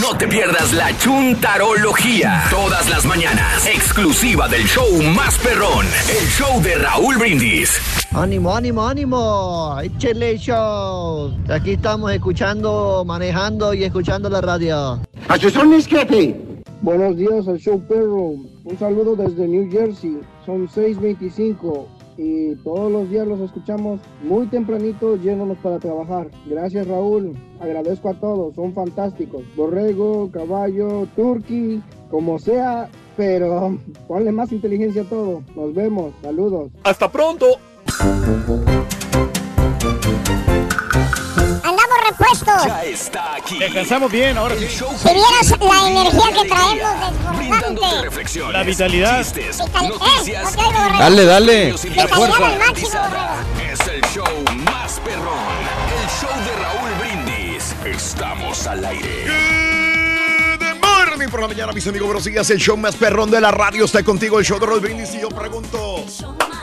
[0.01, 2.45] No te pierdas la chuntarología.
[2.49, 3.67] Todas las mañanas.
[3.67, 5.87] Exclusiva del show más perrón.
[6.09, 7.79] El show de Raúl Brindis.
[8.13, 9.79] Ánimo, ánimo, ánimo.
[9.83, 11.37] Échele show.
[11.51, 15.01] Aquí estamos escuchando, manejando y escuchando la radio.
[16.85, 18.35] Buenos días al show perro.
[18.65, 20.21] Un saludo desde New Jersey.
[20.45, 21.87] Son 6:25
[22.19, 26.29] y todos los días los escuchamos muy tempranito yéndonos para trabajar.
[26.45, 27.39] Gracias Raúl.
[27.59, 28.55] Agradezco a todos.
[28.55, 29.45] Son fantásticos.
[29.57, 35.43] Borrego, caballo, turkey, como sea, pero ponle más inteligencia a todo.
[35.57, 36.13] Nos vemos.
[36.21, 36.71] Saludos.
[36.83, 37.47] Hasta pronto.
[42.09, 42.67] Repuestos.
[42.67, 43.59] Ya está aquí.
[43.59, 44.69] Descansamos bien, ahora sí.
[44.69, 48.53] Si vieras la energía que traemos desbordante.
[48.53, 49.19] La vitalidad.
[49.25, 50.55] Chistes, Vital- noticias.
[50.55, 50.99] Eh, no te oigo.
[50.99, 51.73] Dale, dale.
[51.95, 52.47] La fuerza.
[52.47, 52.89] al máximo.
[53.73, 55.35] Es el show más perrón.
[56.03, 57.75] El show de Raúl Brindis.
[57.85, 59.64] Estamos al aire.
[61.15, 62.09] Morning por la mañana, mis amigos.
[62.09, 62.51] Buenos días.
[62.51, 64.41] El show más perrón de la radio está contigo.
[64.41, 65.15] El show de Roll Brindis.
[65.15, 66.05] Y yo pregunto: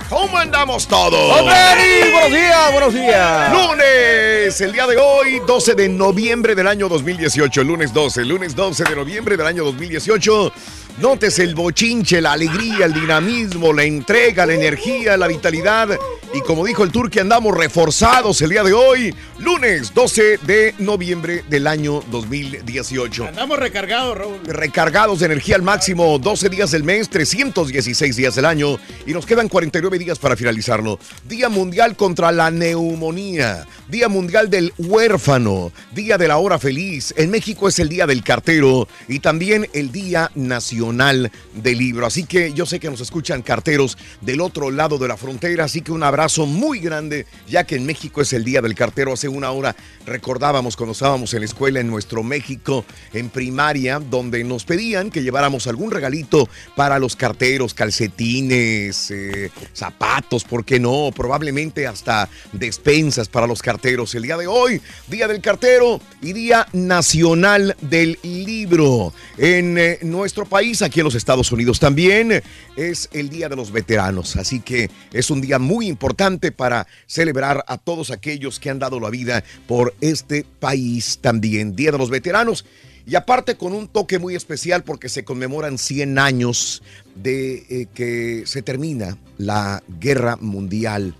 [0.09, 1.39] ¿Cómo andamos todos?
[1.39, 2.11] ¡Hombre!
[2.11, 2.71] ¡Buenos días!
[2.73, 3.53] ¡Buenos días!
[3.53, 7.63] Lunes, el día de hoy, 12 de noviembre del año 2018.
[7.63, 10.51] Lunes 12, lunes 12 de noviembre del año 2018.
[10.99, 15.89] Notes el bochinche, la alegría, el dinamismo, la entrega, la energía, la vitalidad
[16.33, 21.43] Y como dijo el Turque, andamos reforzados el día de hoy, lunes 12 de noviembre
[21.49, 23.27] del año 2018.
[23.27, 24.39] Andamos recargados, Raúl.
[24.45, 29.25] Recargados de energía al máximo, 12 días del mes, 316 días del año y nos
[29.25, 30.99] quedan 49 días para finalizarlo.
[31.27, 37.13] Día Mundial contra la Neumonía, Día Mundial del Huérfano, Día de la Hora Feliz.
[37.17, 42.05] En México es el Día del Cartero y también el Día Nacional del Libro.
[42.05, 45.81] Así que yo sé que nos escuchan carteros del otro lado de la frontera, así
[45.81, 49.13] que un abrazo muy grande, ya que en México es el Día del Cartero.
[49.13, 54.43] Hace una hora recordábamos cuando estábamos en la escuela en nuestro México, en primaria, donde
[54.43, 61.11] nos pedían que lleváramos algún regalito para los carteros, calcetines, eh, zapatos, ¿por qué no?
[61.15, 64.15] Probablemente hasta despensas para los carteros.
[64.15, 69.13] El día de hoy, Día del Cartero y Día Nacional del Libro.
[69.37, 72.41] En eh, nuestro país, aquí en los Estados Unidos también,
[72.77, 74.37] es el Día de los Veteranos.
[74.37, 78.99] Así que es un día muy importante para celebrar a todos aquellos que han dado
[78.99, 81.75] la vida por este país también.
[81.75, 82.65] Día de los Veteranos.
[83.05, 86.83] Y aparte con un toque muy especial porque se conmemoran 100 años
[87.15, 91.15] de eh, que se termina la Guerra Mundial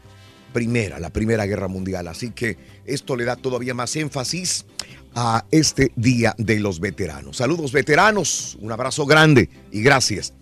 [0.54, 2.08] Primera, la Primera Guerra Mundial.
[2.08, 4.66] Así que esto le da todavía más énfasis
[5.16, 7.38] a este Día de los Veteranos.
[7.38, 10.34] Saludos veteranos, un abrazo grande y gracias.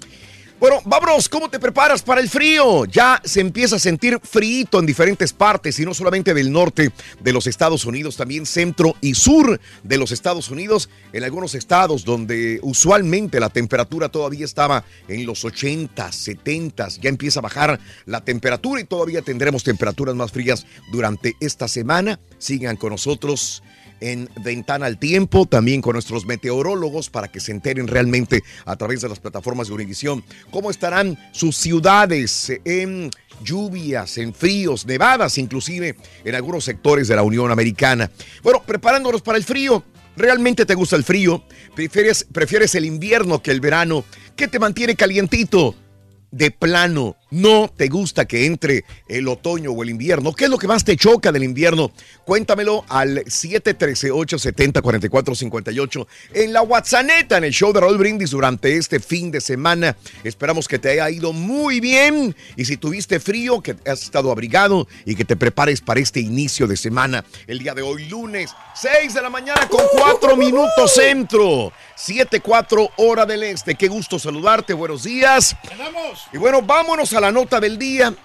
[0.59, 2.83] Bueno, vámonos, ¿cómo te preparas para el frío?
[2.83, 7.31] Ya se empieza a sentir frío en diferentes partes y no solamente del norte de
[7.31, 12.59] los Estados Unidos, también centro y sur de los Estados Unidos, en algunos estados donde
[12.61, 18.81] usualmente la temperatura todavía estaba en los 80, 70, ya empieza a bajar la temperatura
[18.81, 22.19] y todavía tendremos temperaturas más frías durante esta semana.
[22.37, 23.63] Sigan con nosotros
[24.01, 29.01] en Ventana al Tiempo, también con nuestros meteorólogos para que se enteren realmente a través
[29.01, 33.11] de las plataformas de Univisión cómo estarán sus ciudades en
[33.43, 38.11] lluvias, en fríos, nevadas inclusive en algunos sectores de la Unión Americana.
[38.43, 39.83] Bueno, preparándonos para el frío.
[40.17, 41.43] ¿Realmente te gusta el frío?
[41.75, 44.03] ¿Prefieres, prefieres el invierno que el verano?
[44.35, 45.75] ¿Qué te mantiene calientito?
[46.31, 50.57] de plano no te gusta que entre el otoño o el invierno, ¿qué es lo
[50.57, 51.91] que más te choca del invierno?
[52.25, 59.31] Cuéntamelo al 713-870-4458 en la WhatsApp, en el show de Raúl Brindis durante este fin
[59.31, 59.95] de semana.
[60.23, 64.87] Esperamos que te haya ido muy bien y si tuviste frío, que has estado abrigado
[65.05, 67.23] y que te prepares para este inicio de semana.
[67.47, 71.71] El día de hoy, lunes, 6 de la mañana con 4 minutos centro.
[71.97, 73.75] 7-4 hora del este.
[73.75, 74.73] Qué gusto saludarte.
[74.73, 75.55] Buenos días.
[76.31, 78.15] Y bueno, vámonos a la nota del día.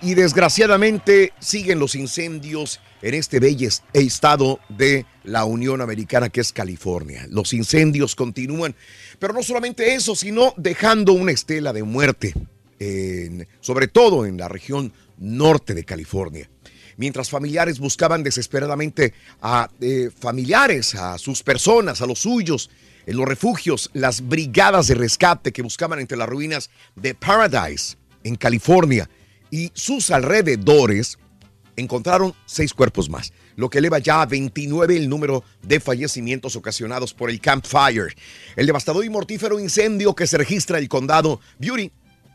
[0.00, 6.52] Y desgraciadamente siguen los incendios en este bello estado de la Unión Americana que es
[6.52, 7.26] California.
[7.30, 8.76] Los incendios continúan,
[9.18, 12.32] pero no solamente eso, sino dejando una estela de muerte,
[13.60, 16.48] sobre todo en la región norte de California.
[16.96, 22.70] Mientras familiares buscaban desesperadamente a eh, familiares, a sus personas, a los suyos,
[23.06, 28.36] en los refugios, las brigadas de rescate que buscaban entre las ruinas de Paradise, en
[28.36, 29.08] California,
[29.50, 31.18] y sus alrededores,
[31.76, 37.14] encontraron seis cuerpos más, lo que eleva ya a 29 el número de fallecimientos ocasionados
[37.14, 38.14] por el Camp Fire.
[38.56, 41.40] El devastador y mortífero incendio que se registra en el condado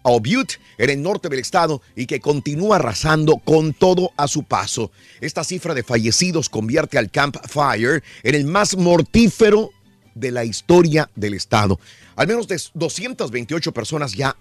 [0.04, 4.92] Butte en el norte del estado y que continúa arrasando con todo a su paso.
[5.22, 9.72] Esta cifra de fallecidos convierte al Camp Fire en el más mortífero
[10.16, 11.80] de la historia del Estado.
[12.16, 14.36] Al menos de 228 personas ya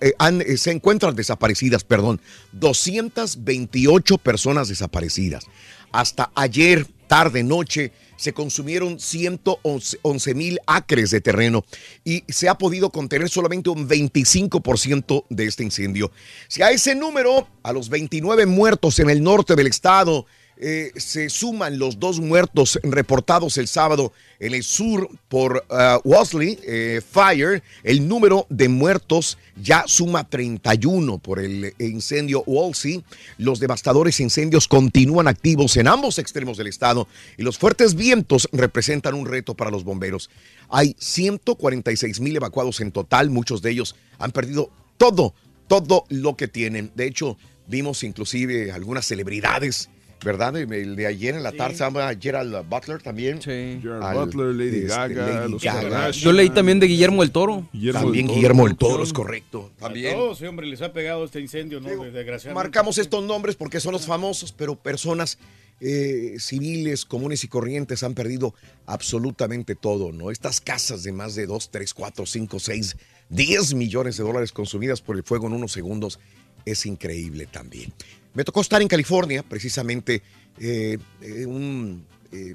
[0.00, 2.20] eh, eh, se encuentran desaparecidas, perdón,
[2.52, 5.44] 228 personas desaparecidas.
[5.92, 11.64] Hasta ayer, tarde, noche, se consumieron 111 mil acres de terreno
[12.04, 16.10] y se ha podido contener solamente un 25% de este incendio.
[16.48, 20.26] Si a ese número, a los 29 muertos en el norte del estado,
[20.60, 26.58] eh, se suman los dos muertos reportados el sábado en el sur por uh, Wesley
[26.64, 27.62] eh, Fire.
[27.84, 33.04] El número de muertos ya suma 31 por el incendio Wolsey.
[33.36, 39.14] Los devastadores incendios continúan activos en ambos extremos del estado y los fuertes vientos representan
[39.14, 40.28] un reto para los bomberos.
[40.70, 45.34] Hay 146 mil evacuados en total, muchos de ellos han perdido todo,
[45.68, 46.90] todo lo que tienen.
[46.96, 47.36] De hecho,
[47.68, 49.88] vimos inclusive algunas celebridades
[50.24, 50.56] ¿verdad?
[50.56, 53.40] El de ayer en la tarde se llama Gerald Butler también.
[53.40, 53.78] Sí.
[53.82, 57.68] Gerald Butler, Lady este, Gaga, los Yo leí también de Guillermo el Toro.
[57.92, 59.70] también Guillermo el Toro, es correcto.
[59.78, 60.14] También.
[60.14, 61.88] A todos, hombre, les ha pegado este incendio, ¿no?
[61.88, 62.54] Desgraciadamente.
[62.54, 65.38] Marcamos estos nombres porque son los famosos, pero personas
[65.80, 68.54] eh, civiles comunes y corrientes han perdido
[68.86, 70.30] absolutamente todo, ¿no?
[70.30, 72.96] Estas casas de más de 2, 3, 4, 5, 6,
[73.28, 76.18] 10 millones de dólares consumidas por el fuego en unos segundos
[76.64, 77.92] es increíble también.
[78.34, 80.22] Me tocó estar en California, precisamente
[80.60, 82.54] eh, eh, un eh,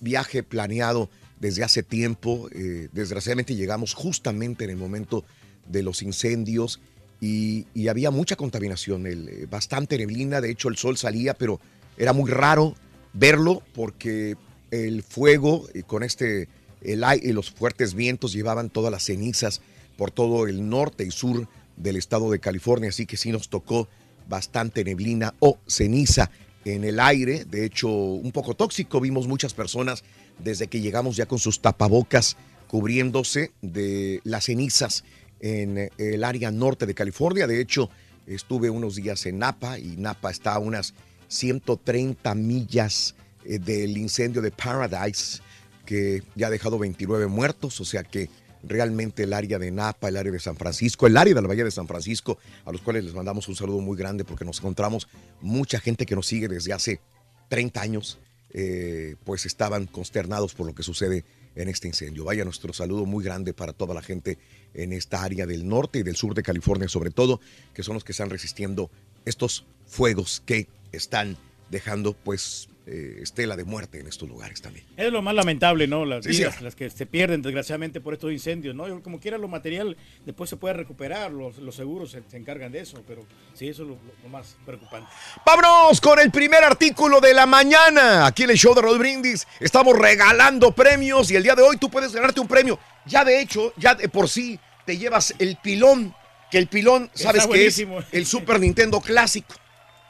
[0.00, 1.08] viaje planeado
[1.40, 2.48] desde hace tiempo.
[2.92, 5.24] Desgraciadamente llegamos justamente en el momento
[5.66, 6.80] de los incendios
[7.20, 9.04] y, había mucha contaminación,
[9.48, 10.40] bastante neblina.
[10.40, 11.60] De hecho, el sol salía, pero
[11.96, 12.74] era muy raro
[13.12, 14.36] verlo porque
[14.70, 16.48] el fuego y con este
[16.82, 19.60] el ai- y los fuertes vientos llevaban todas las cenizas
[19.96, 23.88] por todo el norte y sur del estado de California, así que sí nos tocó
[24.28, 26.30] bastante neblina o ceniza
[26.64, 30.04] en el aire, de hecho un poco tóxico, vimos muchas personas
[30.38, 32.36] desde que llegamos ya con sus tapabocas
[32.66, 35.04] cubriéndose de las cenizas
[35.40, 37.90] en el área norte de California, de hecho
[38.26, 40.94] estuve unos días en Napa y Napa está a unas
[41.28, 43.14] 130 millas
[43.44, 45.40] eh, del incendio de Paradise
[45.86, 48.28] que ya ha dejado 29 muertos, o sea que
[48.62, 51.64] realmente el área de Napa, el área de San Francisco, el área de la Bahía
[51.64, 55.08] de San Francisco, a los cuales les mandamos un saludo muy grande porque nos encontramos
[55.40, 57.00] mucha gente que nos sigue desde hace
[57.48, 58.18] 30 años,
[58.50, 62.24] eh, pues estaban consternados por lo que sucede en este incendio.
[62.24, 64.38] Vaya nuestro saludo muy grande para toda la gente
[64.74, 67.40] en esta área del norte y del sur de California, sobre todo,
[67.74, 68.90] que son los que están resistiendo
[69.24, 71.36] estos fuegos que están
[71.70, 74.86] dejando pues eh, estela de muerte en estos lugares también.
[74.96, 76.06] Es lo más lamentable, ¿no?
[76.06, 79.02] Las Sí, vidas, las que se pierden desgraciadamente por estos incendios, ¿no?
[79.02, 82.80] Como quiera lo material después se puede recuperar, los, los seguros se, se encargan de
[82.80, 85.10] eso, pero sí, eso es lo, lo más preocupante.
[85.44, 88.26] Vámonos con el primer artículo de la mañana.
[88.26, 91.76] Aquí en el show de Rod Brindis estamos regalando premios y el día de hoy
[91.76, 92.78] tú puedes ganarte un premio.
[93.04, 96.14] Ya de hecho, ya de por sí te llevas el pilón,
[96.50, 99.54] que el pilón, sabes que es el Super Nintendo clásico.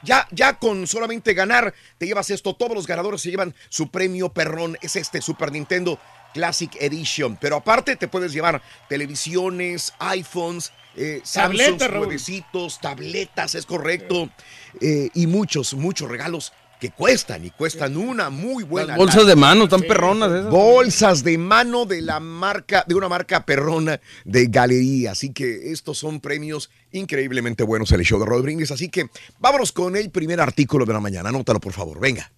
[0.03, 2.55] Ya, ya con solamente ganar, te llevas esto.
[2.55, 4.77] Todos los ganadores se llevan su premio perrón.
[4.81, 5.99] Es este Super Nintendo
[6.33, 7.37] Classic Edition.
[7.37, 14.29] Pero aparte te puedes llevar televisiones, iPhones, eh, Samsung Tabletas, tabletas, es correcto.
[14.81, 18.89] Eh, y muchos, muchos regalos que cuestan y cuestan una muy buena.
[18.89, 20.49] Las bolsas de mano, están perronas esas.
[20.49, 25.11] Bolsas de mano de la marca, de una marca perrona de galería.
[25.11, 28.71] Así que estos son premios increíblemente buenos en el show de Rod Brindis.
[28.71, 31.29] Así que vámonos con el primer artículo de la mañana.
[31.29, 31.99] Anótalo, por favor.
[31.99, 32.31] Venga.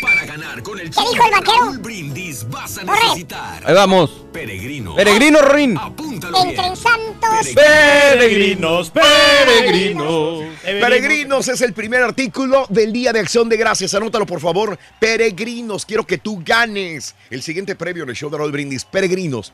[0.00, 1.72] Para ganar con el ¿Qué show dijo el vaquero?
[1.80, 4.24] Brindis vas a necesitar Ahí vamos.
[4.32, 4.94] Peregrino.
[4.94, 5.78] Peregrino, Rorín.
[5.78, 6.60] Apúntalo bien.
[6.60, 7.54] Entre santos.
[7.54, 10.44] Peregrinos, peregrinos.
[10.62, 13.94] Peregrinos es el primer artículo del Día de Acción de Gracias.
[13.94, 14.78] Anótalo, por favor.
[15.00, 18.84] Peregrinos, quiero que tú ganes el siguiente premio en el show de Raúl Brindis.
[18.84, 19.52] Peregrinos.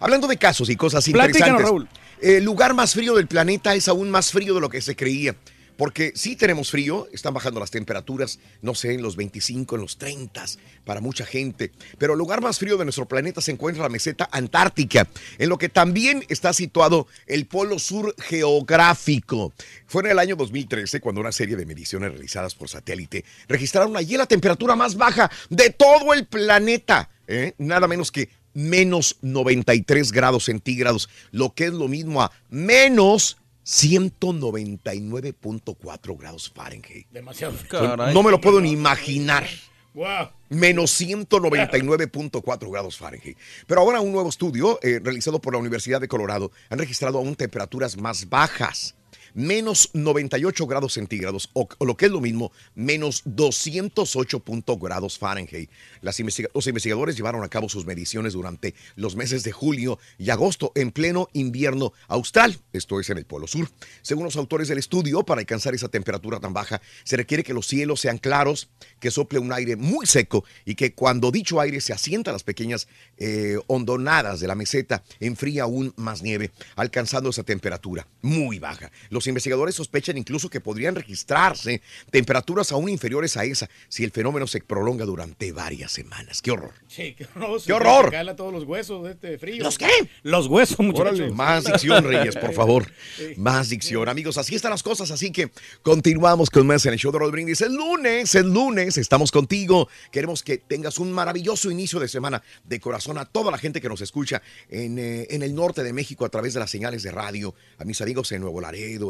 [0.00, 1.66] Hablando de casos y cosas Platícanos, interesantes.
[1.66, 1.88] Raúl.
[2.20, 5.34] El lugar más frío del planeta es aún más frío de lo que se creía.
[5.78, 9.96] Porque sí tenemos frío, están bajando las temperaturas, no sé, en los 25, en los
[9.96, 10.44] 30
[10.84, 11.70] para mucha gente.
[11.98, 15.06] Pero el lugar más frío de nuestro planeta se encuentra la meseta antártica,
[15.38, 19.52] en lo que también está situado el polo sur geográfico.
[19.86, 24.16] Fue en el año 2013 cuando una serie de mediciones realizadas por satélite registraron allí
[24.16, 27.08] la temperatura más baja de todo el planeta.
[27.28, 27.54] ¿eh?
[27.58, 33.36] Nada menos que menos 93 grados centígrados, lo que es lo mismo a menos
[33.68, 37.06] 199.4 grados Fahrenheit.
[37.10, 37.54] Demasiado.
[37.70, 39.46] No, no me lo puedo ni imaginar.
[39.92, 40.30] Wow.
[40.48, 43.36] Menos 199.4 grados Fahrenheit.
[43.66, 47.36] Pero ahora un nuevo estudio eh, realizado por la Universidad de Colorado han registrado aún
[47.36, 48.94] temperaturas más bajas.
[49.38, 55.70] Menos 98 grados centígrados, o, lo que es lo mismo, menos 208 punto grados Fahrenheit.
[56.00, 60.90] Los investigadores llevaron a cabo sus mediciones durante los meses de julio y agosto en
[60.90, 63.70] pleno invierno austral, esto es en el Polo Sur.
[64.02, 67.68] Según los autores del estudio, para alcanzar esa temperatura tan baja, se requiere que los
[67.68, 71.92] cielos sean claros, que sople un aire muy seco y que cuando dicho aire se
[71.92, 77.44] asienta a las pequeñas eh, hondonadas de la meseta, enfría aún más nieve, alcanzando esa
[77.44, 78.90] temperatura muy baja.
[79.10, 84.46] Los investigadores sospechan incluso que podrían registrarse temperaturas aún inferiores a esa si el fenómeno
[84.46, 86.42] se prolonga durante varias semanas.
[86.42, 86.72] ¡Qué horror!
[86.86, 87.62] Sí, qué horror.
[87.64, 88.10] ¡Qué horror!
[88.10, 89.62] Cala todos los huesos de este frío.
[89.62, 89.90] ¿Los qué?
[90.22, 91.20] Los huesos, muchachos.
[91.20, 92.90] Órale, Más dicción, Reyes, por favor.
[93.36, 94.08] Más dicción.
[94.08, 95.50] Amigos, así están las cosas, así que
[95.82, 97.60] continuamos con más en el show de Rod Brindis.
[97.60, 99.88] El lunes, el lunes, estamos contigo.
[100.10, 103.88] Queremos que tengas un maravilloso inicio de semana de corazón a toda la gente que
[103.88, 107.10] nos escucha en, eh, en el norte de México a través de las señales de
[107.10, 108.60] radio, a mis amigos en Nuevo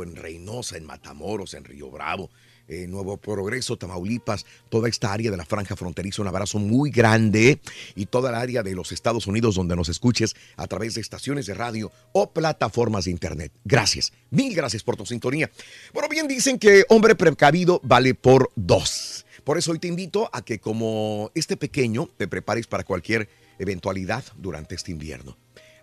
[0.02, 2.30] En Reynosa, en Matamoros, en Río Bravo.
[2.68, 7.60] eh, Nuevo Progreso, Tamaulipas, toda esta área de la franja fronteriza, un abrazo muy grande
[7.94, 11.46] y toda la área de los Estados Unidos donde nos escuches a través de estaciones
[11.46, 13.52] de radio o plataformas de internet.
[13.64, 15.50] Gracias, mil gracias por tu sintonía.
[15.92, 19.24] Bueno, bien dicen que hombre precavido vale por dos.
[19.44, 24.24] Por eso hoy te invito a que como este pequeño te prepares para cualquier eventualidad
[24.36, 25.38] durante este invierno.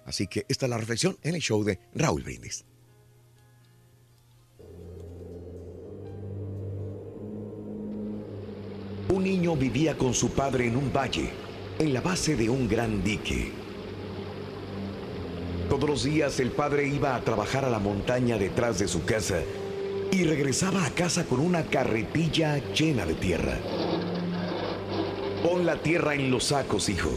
[0.06, 2.64] Así que esta es la reflexión en el show de Raúl Brindis.
[9.08, 11.30] Un niño vivía con su padre en un valle,
[11.78, 13.52] en la base de un gran dique.
[15.70, 19.42] Todos los días el padre iba a trabajar a la montaña detrás de su casa
[20.12, 23.58] y regresaba a casa con una carretilla llena de tierra.
[25.44, 27.12] Pon la tierra en los sacos, hijo,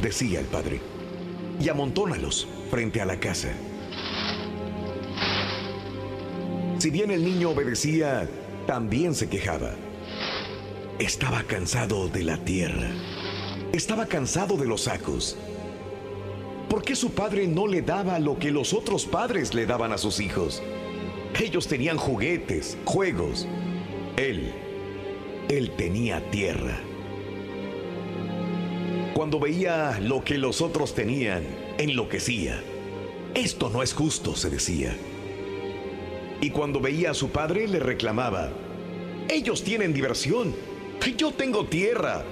[0.00, 0.80] decía el padre,
[1.60, 3.52] y amontónalos frente a la casa.
[6.78, 8.28] Si bien el niño obedecía,
[8.66, 9.74] también se quejaba.
[11.00, 12.88] Estaba cansado de la tierra.
[13.72, 15.36] Estaba cansado de los sacos.
[16.68, 19.98] ¿Por qué su padre no le daba lo que los otros padres le daban a
[19.98, 20.62] sus hijos?
[21.42, 23.48] Ellos tenían juguetes, juegos.
[24.16, 24.52] Él,
[25.48, 26.78] él tenía tierra.
[29.14, 31.42] Cuando veía lo que los otros tenían,
[31.76, 32.62] enloquecía.
[33.34, 34.96] Esto no es justo, se decía.
[36.40, 38.52] Y cuando veía a su padre, le reclamaba,
[39.28, 40.54] ellos tienen diversión,
[41.16, 42.24] yo tengo tierra.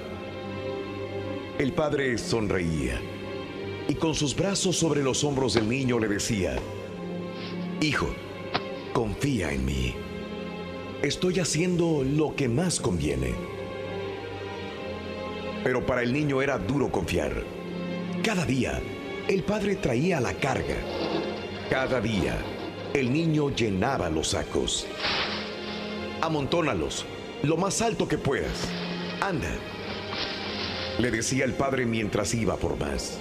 [1.58, 3.00] El padre sonreía
[3.88, 6.56] y con sus brazos sobre los hombros del niño le decía,
[7.80, 8.08] Hijo,
[8.92, 9.94] confía en mí.
[11.02, 13.34] Estoy haciendo lo que más conviene.
[15.64, 17.44] Pero para el niño era duro confiar.
[18.22, 18.80] Cada día,
[19.28, 20.76] el padre traía la carga.
[21.70, 22.36] Cada día,
[22.94, 24.86] el niño llenaba los sacos.
[26.20, 27.04] Amontónalos,
[27.42, 28.68] lo más alto que puedas.
[29.20, 29.50] Anda,
[30.98, 33.18] le decía el padre mientras iba por más.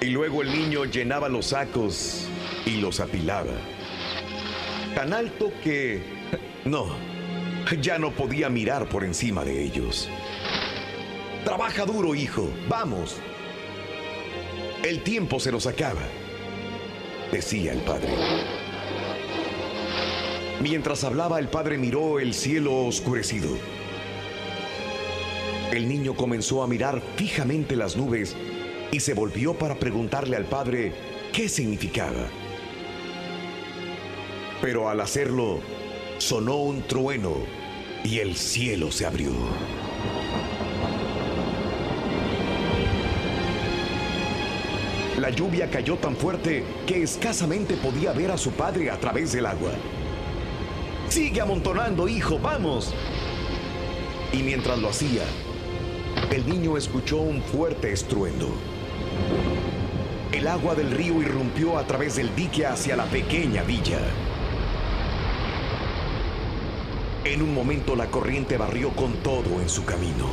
[0.00, 2.26] Y luego el niño llenaba los sacos
[2.64, 3.52] y los apilaba.
[4.94, 6.02] Tan alto que...
[6.64, 6.94] No,
[7.80, 10.08] ya no podía mirar por encima de ellos.
[11.44, 13.16] Trabaja duro, hijo, vamos.
[14.82, 16.02] El tiempo se nos acaba,
[17.30, 18.59] decía el padre.
[20.60, 23.48] Mientras hablaba, el padre miró el cielo oscurecido.
[25.72, 28.36] El niño comenzó a mirar fijamente las nubes
[28.92, 30.92] y se volvió para preguntarle al padre
[31.32, 32.28] qué significaba.
[34.60, 35.60] Pero al hacerlo,
[36.18, 37.36] sonó un trueno
[38.04, 39.30] y el cielo se abrió.
[45.18, 49.46] La lluvia cayó tan fuerte que escasamente podía ver a su padre a través del
[49.46, 49.72] agua.
[51.10, 52.94] Sigue amontonando, hijo, vamos.
[54.32, 55.24] Y mientras lo hacía,
[56.30, 58.46] el niño escuchó un fuerte estruendo.
[60.30, 63.98] El agua del río irrumpió a través del dique hacia la pequeña villa.
[67.24, 70.30] En un momento la corriente barrió con todo en su camino.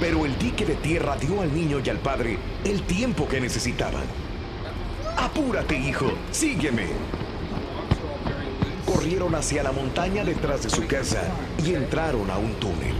[0.00, 4.04] Pero el dique de tierra dio al niño y al padre el tiempo que necesitaban.
[5.16, 6.88] Apúrate, hijo, sígueme.
[9.06, 11.22] Corrieron hacia la montaña detrás de su casa
[11.64, 12.96] y entraron a un túnel.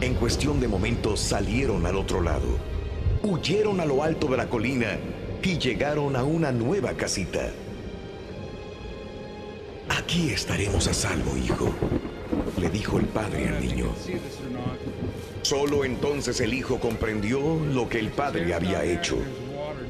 [0.00, 2.56] En cuestión de momentos salieron al otro lado.
[3.24, 4.96] Huyeron a lo alto de la colina
[5.42, 7.50] y llegaron a una nueva casita.
[9.88, 11.74] Aquí estaremos a salvo, hijo,
[12.60, 13.88] le dijo el padre al niño.
[15.42, 19.16] Solo entonces el hijo comprendió lo que el padre había hecho.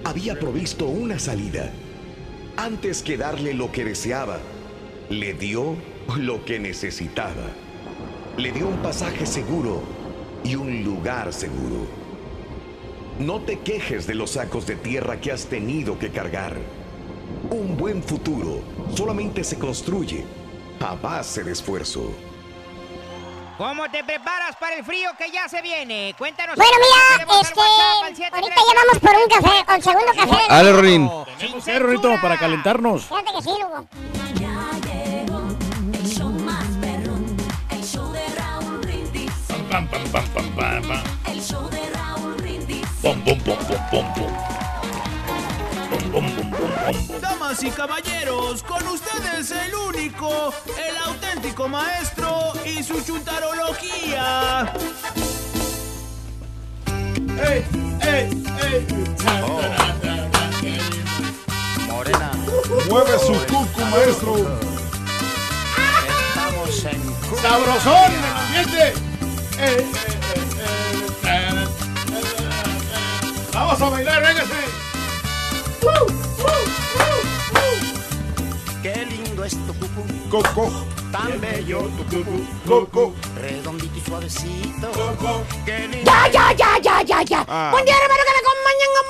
[0.04, 1.70] Había provisto una salida.
[2.60, 4.38] Antes que darle lo que deseaba,
[5.08, 5.76] le dio
[6.18, 7.46] lo que necesitaba.
[8.36, 9.80] Le dio un pasaje seguro
[10.44, 11.86] y un lugar seguro.
[13.18, 16.58] No te quejes de los sacos de tierra que has tenido que cargar.
[17.48, 18.60] Un buen futuro
[18.94, 20.26] solamente se construye
[20.80, 22.12] a base de esfuerzo.
[23.60, 26.14] ¿Cómo te preparas para el frío que ya se viene?
[26.16, 26.56] Cuéntanos.
[26.56, 27.60] Bueno, mira, este,
[28.32, 30.44] ahorita ya vamos por un café, el segundo café.
[30.48, 31.10] Dale, Rorín.
[31.36, 33.04] Tenemos que, Rorito, para calentarnos.
[33.04, 33.86] Fíjate que sí, Lugo.
[39.70, 41.02] Pam, pam, pam, pam, pam, pam.
[41.30, 42.86] El show de Raúl Brindis.
[43.02, 44.32] Pom, pom, pom, pom, pom, pom.
[44.32, 44.69] Pom,
[47.50, 54.72] Damas y caballeros, con ustedes el único, el auténtico maestro y su chuntarología.
[57.42, 57.64] ¡Ey,
[58.02, 58.86] ey, ey!
[61.88, 62.30] Morena.
[62.88, 64.36] Mueve su cucu, maestro.
[66.28, 67.02] Estamos en
[67.42, 68.94] ¡Sabrosón en el ambiente!
[69.58, 69.84] Eh, eh,
[71.24, 71.66] eh.
[73.52, 74.70] ¡Vamos a bailar, véngase!
[78.82, 80.02] Qué lindo es tu cucú.
[80.30, 80.70] Coco.
[81.12, 82.46] Tan bello tu cucú.
[82.66, 83.14] Coco.
[83.40, 84.90] Redondito y suavecito.
[85.66, 86.04] Qué lindo.
[86.10, 87.44] Ya, ya, ya, ya, ya, ya.
[87.48, 87.70] Ah.
[87.72, 89.00] Buen día, hermano, que me acompañan a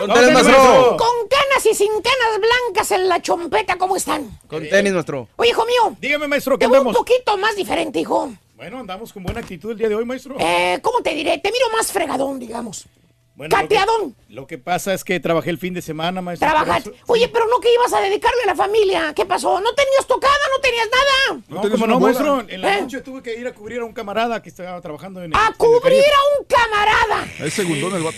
[0.00, 0.96] ¿Dónde eres, maestro?
[0.96, 1.22] Con
[1.62, 4.38] rubias y sin canas blancas en la chompeta, ¿cómo están?
[4.48, 5.28] Con tenis, maestro.
[5.36, 5.96] Oye, hijo mío.
[6.00, 6.96] Dígame, maestro, ¿qué Te veo un andamos?
[7.06, 8.32] poquito más diferente, hijo.
[8.56, 10.36] Bueno, andamos con buena actitud el día de hoy, maestro.
[10.38, 11.38] Eh, ¿cómo te diré?
[11.38, 12.86] Te miro más fregadón, digamos.
[13.34, 14.16] Bueno, lo que- Cateadón.
[14.28, 16.48] Lo que pasa es que trabajé el fin de semana, maestro.
[16.76, 19.12] Eso- Oye, pero no que ibas a dedicarle a la familia.
[19.14, 19.60] ¿Qué pasó?
[19.60, 20.34] ¿No tenías tocada?
[20.54, 21.42] ¿No tenías nada?
[21.48, 22.40] No, como no, maestro.
[22.46, 22.82] En la ¿Eh?
[22.82, 25.38] noche tuve que ir a cubrir a un camarada que estaba trabajando en el...
[25.38, 27.26] A cubrir a un camarada.
[27.40, 28.16] Es segundón el vato.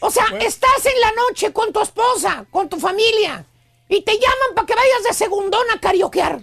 [0.00, 3.44] O sea, estás en la noche con tu esposa, con tu familia,
[3.88, 6.40] y te llaman para que vayas de segundón a carioquear.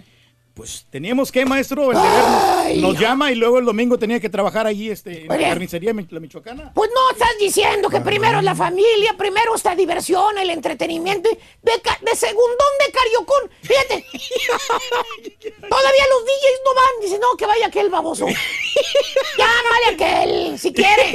[0.58, 4.28] Pues teníamos que, maestro, el deber nos, nos llama y luego el domingo tenía que
[4.28, 6.72] trabajar allí este, en la carnicería la michoacana.
[6.74, 11.72] Pues no estás diciendo que primero es la familia, primero esta diversión, el entretenimiento, de,
[12.02, 13.50] de segundón de cariocón.
[13.62, 14.04] Fíjate.
[15.68, 16.84] Todavía los DJs no van.
[17.02, 18.26] Dicen, no, que vaya aquel baboso.
[19.38, 21.14] Llámale a aquel, si quiere.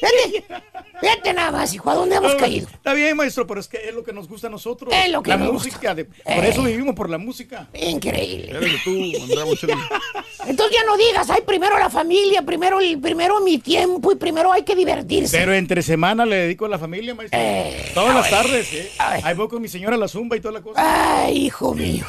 [0.00, 0.44] Fíjate.
[1.00, 2.66] Fíjate nada más, hijo, ¿a dónde hemos No, caído?
[2.72, 4.92] Está bien, maestro, pero es que es lo que nos gusta a nosotros.
[4.92, 5.94] Es lo que la nos música.
[5.94, 6.48] de- por Eh.
[6.48, 7.68] eso vivimos por la música.
[7.74, 8.77] Increíble.
[8.84, 9.72] Tú, Andrea Bocelli.
[10.46, 14.52] Entonces ya no digas, ay, primero la familia, primero, el, primero mi tiempo y primero
[14.52, 15.36] hay que divertirse.
[15.36, 17.38] Pero entre semana le dedico a la familia, maestro.
[17.94, 18.90] Todas las tardes, ¿eh?
[18.98, 21.24] Ahí voy con mi señora a la zumba y toda la cosa.
[21.24, 22.04] Ay, hijo mío.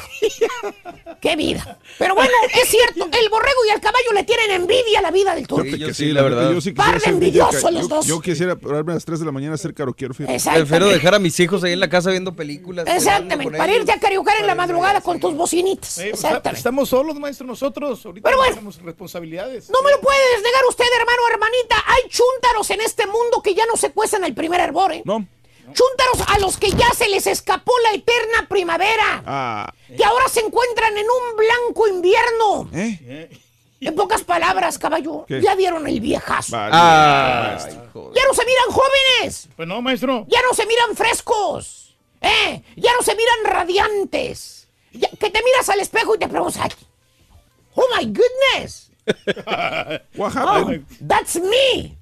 [1.20, 1.78] Qué vida.
[1.98, 5.34] Pero bueno, es cierto, el borrego y el caballo le tienen envidia a la vida
[5.34, 5.64] del turco.
[5.92, 6.52] Sí, la verdad.
[6.52, 8.06] Yo sí Par de envidiosos los dos.
[8.06, 10.40] Yo quisiera pararme a las 3 de la mañana a hacer fíjate.
[10.52, 12.86] Prefiero dejar a mis hijos ahí en la casa viendo películas.
[12.88, 15.98] Exactamente, para irte a cariocar en la madrugada con tus bocinitas.
[15.98, 16.59] Eh, pues, Exactamente.
[16.60, 18.04] Estamos solos, maestro, nosotros.
[18.04, 18.54] Ahorita Pero no bueno.
[18.54, 19.70] tenemos responsabilidades.
[19.70, 21.76] No me lo puede negar usted, hermano o hermanita.
[21.86, 25.00] Hay chúntaros en este mundo que ya no se cuestan el primer hervor, ¿eh?
[25.06, 25.26] No.
[25.72, 29.22] Chúntaros a los que ya se les escapó la eterna primavera.
[29.24, 29.72] Ah.
[29.96, 32.68] Que ahora se encuentran en un blanco invierno.
[32.74, 33.30] ¿Eh?
[33.80, 35.40] En pocas palabras, caballo, ¿Qué?
[35.40, 36.56] ya dieron el viejazo.
[36.58, 39.48] Ah, Ya no se miran jóvenes.
[39.56, 40.26] Pues no, maestro.
[40.28, 41.96] Ya no se miran frescos.
[42.20, 42.62] ¿Eh?
[42.76, 44.59] Ya no se miran radiantes.
[44.92, 46.70] Que te miras al espejo y te preguntas, "Ay,
[47.74, 48.90] oh my goodness.
[50.16, 50.72] What Oh,
[51.06, 51.96] that's me.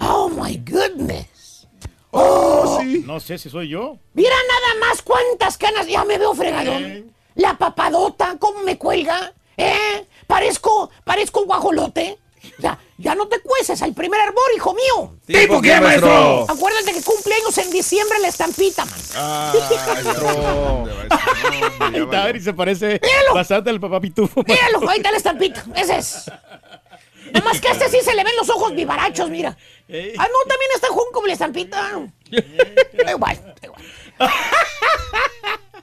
[0.00, 1.66] Oh my goodness.
[2.10, 3.98] Oh, No sé si soy yo.
[4.14, 5.86] Mira nada más cuántas canas.
[5.86, 7.12] Ya me veo fregadón.
[7.34, 9.32] La papadota, cómo me cuelga.
[9.56, 10.06] ¿Eh?
[10.26, 12.18] Parezco, parezco un guajolote.
[12.60, 15.16] Sea, ya no te cueces al primer hervor, hijo mío.
[15.26, 16.46] ¿Tipo qué, maestro?
[16.48, 19.00] Acuérdate que cumpleaños en diciembre la estampita, man.
[21.80, 23.00] Ahí está, y se parece
[23.32, 24.42] bastante al papá Pitufo.
[24.46, 25.64] Míralo, ahí está la estampita.
[25.74, 26.30] Ese es.
[27.32, 29.48] Nada más que a este sí se le ven los ojos vivarachos, mira.
[29.48, 32.00] Ah, no, también está Jun como la estampita.
[32.30, 33.82] Da igual, da igual.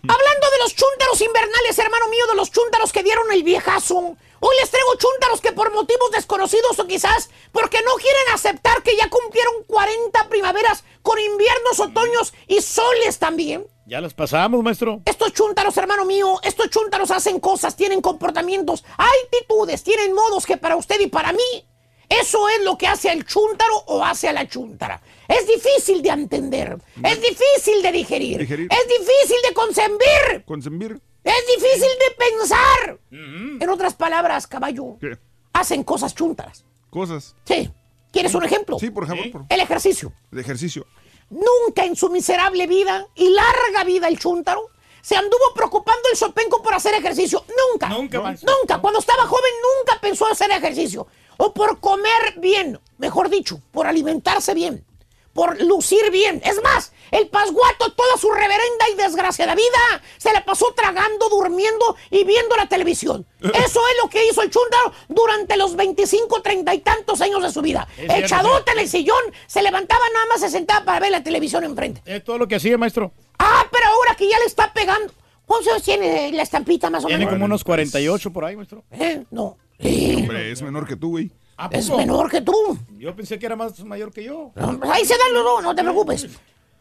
[0.03, 4.18] Hablando de los chúntaros invernales, hermano mío, de los chúntaros que dieron el viejazo.
[4.43, 8.97] Hoy les traigo chúntaros que por motivos desconocidos o quizás porque no quieren aceptar que
[8.97, 13.67] ya cumplieron 40 primaveras con inviernos, otoños y soles también.
[13.85, 15.01] Ya las pasamos, maestro.
[15.05, 20.75] Estos chúntaros, hermano mío, estos chúntaros hacen cosas, tienen comportamientos, actitudes, tienen modos que para
[20.75, 21.67] usted y para mí,
[22.09, 25.01] eso es lo que hace al chúntaro o hace a la chúntara.
[25.27, 28.67] Es difícil de entender, es difícil de digerir, Digerir.
[28.71, 30.99] es difícil de concebir, Consembir.
[31.24, 32.99] Es difícil de pensar.
[33.11, 35.17] En otras palabras, caballo, ¿Qué?
[35.53, 36.65] hacen cosas chúntaras.
[36.89, 37.36] Cosas.
[37.45, 37.72] Sí.
[38.11, 38.78] ¿Quieres un ejemplo?
[38.80, 39.32] Sí, por ejemplo.
[39.32, 40.11] por- El ejercicio.
[40.32, 40.86] El ejercicio.
[41.30, 44.69] Nunca en su miserable vida y larga vida el chúntaro
[45.01, 47.45] se anduvo preocupando el sopenco por hacer ejercicio.
[47.72, 47.88] Nunca.
[47.89, 48.51] Nunca, maestro.
[48.59, 48.80] Nunca.
[48.82, 51.07] Cuando estaba joven nunca pensó hacer ejercicio.
[51.38, 54.86] O por comer bien, mejor dicho, por alimentarse bien,
[55.34, 56.41] por lucir bien.
[56.43, 61.95] Es más, el pasguato toda su reverenda y desgraciada vida se la pasó tragando, durmiendo
[62.09, 63.25] y viendo la televisión.
[63.41, 63.53] Eso
[63.88, 67.61] es lo que hizo el chúntaro durante los 25, 30 y tantos años de su
[67.61, 67.88] vida.
[67.97, 72.01] Echadote en el sillón, se levantaba nada más, se sentaba para ver la televisión enfrente.
[72.05, 73.11] Es todo lo que hacía, maestro.
[73.39, 75.13] Ah, pero ahora que ya le está pegando.
[75.45, 77.34] ¿Cuántos años tiene la estampita más o Tiene menos?
[77.34, 78.84] como unos 48 por ahí, maestro.
[78.91, 79.57] Eh, no.
[79.84, 81.32] Hombre, es menor que tú, güey.
[81.62, 82.53] ¿A Es menor que tú.
[82.97, 84.51] Yo pensé que era más mayor que yo.
[84.55, 86.28] No, pues Ahí se dan los dos, no te preocupes.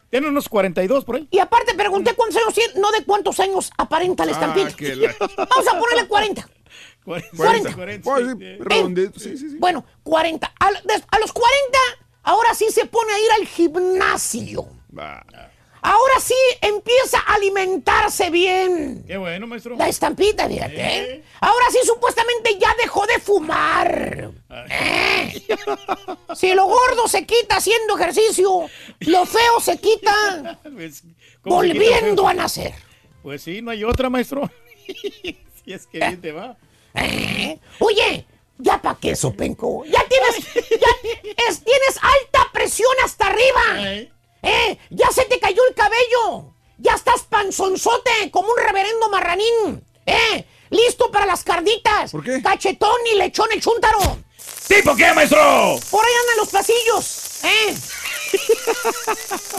[0.09, 1.27] Tiene unos 42 por ahí.
[1.31, 4.69] Y aparte pregunté cuántos años tiene, no de cuántos años aparenta la estampita.
[4.71, 6.49] Ah, que la- Vamos a ponerle 40.
[7.05, 7.75] 40.
[7.75, 8.03] 40.
[8.03, 9.55] Pues sí, redondito, sí, sí, sí.
[9.59, 10.47] Bueno, 40.
[10.59, 11.77] A, a los 40,
[12.23, 14.67] ahora sí se pone a ir al gimnasio.
[14.97, 15.23] Va.
[15.83, 19.03] Ahora sí empieza a alimentarse bien.
[19.07, 19.75] Qué bueno, maestro.
[19.75, 20.75] La estampita, fíjate.
[20.77, 21.23] ¿eh?
[21.39, 24.29] Ahora sí, supuestamente ya dejó de fumar.
[24.69, 25.43] ¿Eh?
[26.35, 28.69] Si lo gordo se quita haciendo ejercicio,
[28.99, 31.03] lo feo se quita Pues,
[31.41, 32.73] ¿cómo se quita volviendo a nacer.
[33.23, 34.49] Pues sí, no hay otra, maestro.
[34.87, 36.57] si es que bien te va.
[36.93, 37.57] ¿Eh?
[37.79, 38.25] Oye,
[38.57, 39.83] ya pa' qué, Sopenco.
[39.85, 44.09] Ya tienes, ya es- tienes alta presión hasta arriba.
[44.43, 44.77] ¿Eh?
[44.89, 46.53] Ya se te cayó el cabello.
[46.77, 49.83] Ya hasta panzonzote, como un reverendo marranín.
[50.05, 50.45] ¿Eh?
[50.69, 52.11] Listo para las carditas.
[52.11, 52.41] ¿Por qué?
[52.41, 53.99] Cachetón y lechón el chúntaro.
[54.67, 55.77] ¿Tipo qué, maestro?
[55.89, 57.43] Por ahí andan los pasillos.
[57.43, 57.75] ¿Eh?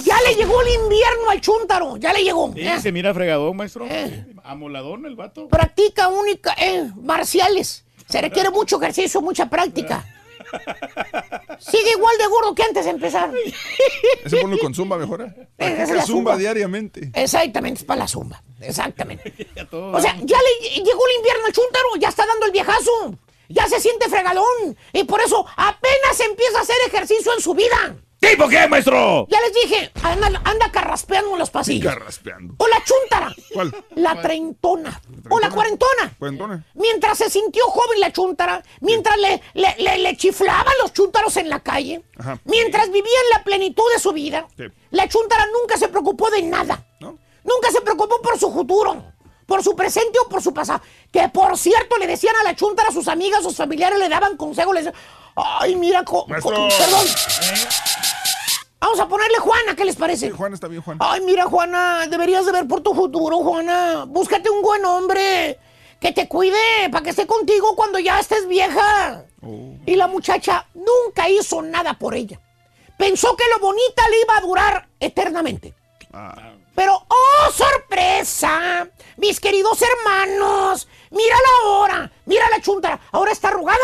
[0.05, 1.97] ya le llegó el invierno al chúntaro.
[1.99, 2.53] Ya le llegó.
[2.55, 2.81] Sí, ¿eh?
[2.81, 3.87] se mira fregadón, maestro.
[3.89, 4.27] Eh.
[4.45, 5.49] Amoladón el vato.
[5.49, 7.85] Practica única, eh, marciales.
[8.09, 10.05] Se requiere mucho ejercicio, mucha práctica.
[11.59, 13.31] Sigue igual de gordo que antes de empezar.
[14.25, 15.35] Ese ponlo con zumba mejora.
[15.59, 16.37] Esa es la zumba zumba.
[16.37, 17.11] diariamente.
[17.15, 18.43] Exactamente, es para la zumba.
[18.61, 19.33] Exactamente.
[19.73, 23.15] O sea, ya le llegó el invierno al chúntaro, ya está dando el viejazo.
[23.49, 24.77] Ya se siente fregadón.
[24.93, 27.97] Y por eso apenas empieza a hacer ejercicio en su vida.
[28.23, 29.27] ¿Tipo qué, maestro?
[29.29, 31.93] Ya les dije, anda, anda carraspeando en los pasillos.
[31.93, 32.55] Carraspeando.
[32.57, 33.35] O la chúntara.
[33.53, 33.75] ¿Cuál?
[33.97, 35.01] La treintona.
[35.29, 36.15] O la cuarentona.
[36.21, 36.65] Cuarentona.
[36.75, 41.49] Mientras se sintió joven la chúntara, mientras le, le, le- le chiflaban los chúntaros en
[41.49, 42.39] la calle, Ajá.
[42.45, 44.65] mientras vivía en la plenitud de su vida, Sí.
[44.93, 46.87] la chúntara nunca se preocupó de nada.
[47.01, 49.05] Nunca se preocupó por su futuro,
[49.47, 50.81] por su presente o por su pasado.
[51.11, 54.37] Que por cierto le decían a la chúntara, a sus amigas, sus familiares le daban
[54.37, 55.03] consejos, les decían,
[55.37, 57.07] ay, mira, co- co- perdón.
[58.81, 60.31] Vamos a ponerle Juana, ¿qué les parece?
[60.33, 60.99] Juan está bien, Juan.
[61.01, 64.05] Ay, mira, Juana, deberías de ver por tu futuro, Juana.
[64.09, 65.59] Búscate un buen hombre
[66.01, 66.59] que te cuide
[66.91, 69.25] para que esté contigo cuando ya estés vieja.
[69.87, 72.41] Y la muchacha nunca hizo nada por ella.
[72.99, 75.75] Pensó que lo bonita le iba a durar eternamente.
[76.75, 78.89] Pero, ¡oh, sorpresa!
[79.17, 82.99] Mis queridos hermanos, mira la hora, mira la chuntara.
[83.13, 83.79] Ahora está arrugada.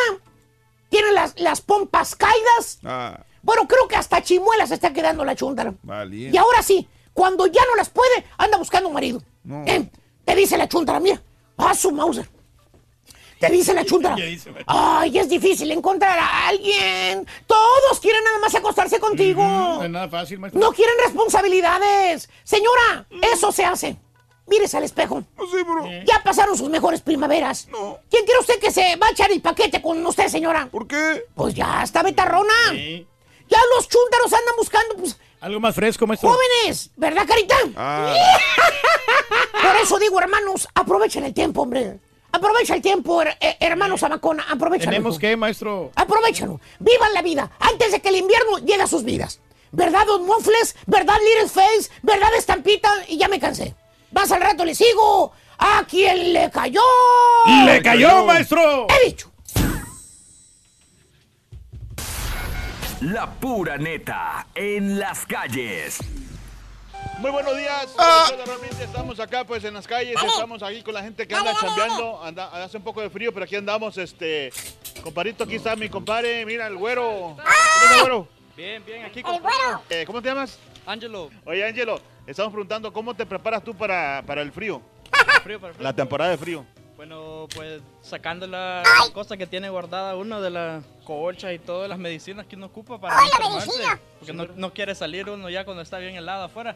[0.88, 2.78] Tiene las, las pompas caídas.
[2.84, 5.74] Ah, Bueno, creo que hasta chimuela se está quedando la chuntara.
[5.82, 6.34] valiente.
[6.34, 9.22] Y ahora sí, cuando ya no las puede, anda buscando un marido.
[9.44, 9.64] No.
[9.66, 9.90] Eh,
[10.24, 11.20] te dice la chuntara, mira,
[11.56, 12.28] a su Mauser.
[13.40, 14.16] Te dice la chuntara.
[14.66, 17.24] Ay, es difícil encontrar a alguien.
[17.46, 19.42] Todos quieren nada más acostarse contigo.
[19.42, 20.60] No es nada fácil, maestro.
[20.60, 22.28] No quieren responsabilidades.
[22.44, 23.96] Señora, eso se hace.
[24.48, 25.22] Mírese al espejo.
[26.06, 27.68] Ya pasaron sus mejores primaveras.
[28.10, 30.68] ¿Quién cree usted que se va a echar el paquete con usted, señora?
[30.70, 31.24] ¿Por qué?
[31.34, 32.52] Pues ya está betarrona.
[32.72, 36.30] Ya los chúntaros andan buscando, pues, Algo más fresco, maestro.
[36.30, 37.56] jóvenes, ¿verdad, Carita?
[37.76, 38.14] Ah.
[39.62, 41.98] Por eso digo, hermanos, aprovechen el tiempo, hombre.
[42.30, 44.90] Aprovecha el tiempo, her- eh, hermano Zamacona, aprovechalo.
[44.90, 45.90] ¿Tenemos qué, maestro?
[45.96, 46.60] Aprovechalo.
[46.78, 49.40] Vivan la vida antes de que el invierno llegue a sus vidas.
[49.72, 50.76] ¿Verdad, Don Mofles?
[50.86, 51.90] ¿Verdad, Little Face?
[52.02, 52.92] ¿Verdad, Estampita?
[53.08, 53.74] Y ya me cansé.
[54.12, 55.32] Más al rato le sigo.
[55.58, 56.80] ¿A quién le cayó?
[57.64, 58.86] ¡Le cayó, maestro!
[58.88, 59.32] He dicho.
[63.00, 65.98] La pura neta en las calles.
[67.18, 67.94] Muy buenos días.
[67.98, 68.30] Ah.
[68.44, 72.22] Realmente estamos acá pues en las calles, estamos aquí con la gente que anda chambeando,
[72.22, 74.52] anda, hace un poco de frío, pero aquí andamos, este,
[75.02, 77.36] comparito, aquí está mi compadre, mira el güero.
[77.36, 78.28] ¿Cómo está, güero?
[78.56, 79.82] Bien, bien, aquí El güero.
[79.90, 80.58] Eh, ¿Cómo te llamas?
[80.92, 81.30] Angelo.
[81.44, 84.80] Oye, Angelo, estamos preguntando cómo te preparas tú para, para el frío,
[85.44, 85.84] Frío para frío.
[85.84, 86.64] la temporada de frío.
[86.96, 91.96] Bueno, pues sacando las cosas que tiene guardada uno de las colchas y todas las
[91.98, 94.00] medicinas que uno ocupa para ¡Ay, no medicina!
[94.18, 96.74] Porque no, no quiere salir uno ya cuando está bien helado afuera.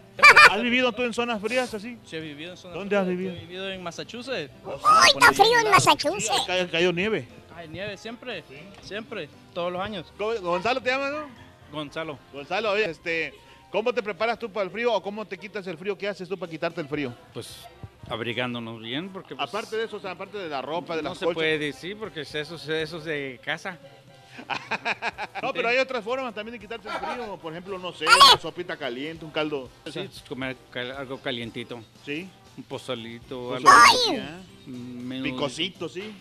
[0.48, 1.98] ¿Has vivido tú en zonas frías así?
[2.06, 3.18] Sí, he vivido en zonas ¿Dónde has frías.
[3.18, 3.34] vivido?
[3.34, 4.52] He vivido en Massachusetts.
[4.84, 6.44] Ay, está frío en Massachusetts.
[6.46, 7.26] ca- caído nieve.
[7.56, 8.44] Hay nieve siempre,
[8.82, 10.12] siempre, todos los años.
[10.16, 11.26] ¿Cómo- Gonzalo te llamas, no?
[11.72, 12.16] Gonzalo.
[12.32, 13.34] Gonzalo, oye, este,
[13.72, 15.98] ¿cómo te preparas tú para el frío o cómo te quitas el frío?
[15.98, 17.12] ¿Qué haces tú para quitarte el frío?
[17.34, 17.64] Pues
[18.08, 21.08] abrigándonos bien, porque pues, Aparte de eso, o sea, aparte de la ropa, de no
[21.10, 21.36] las se colchas.
[21.36, 23.78] puede decir, porque eso, es- eso es de casa.
[25.42, 27.36] No, pero hay otras formas también de quitarse el frío.
[27.36, 29.68] Por ejemplo, no sé, una sopita caliente, un caldo.
[29.90, 31.82] Sí, es comer cal- algo calientito.
[32.06, 32.28] Sí.
[32.56, 34.22] Un pozolito, algo pozolito,
[34.66, 34.70] mm,
[35.06, 36.12] menos- Picosito, sí.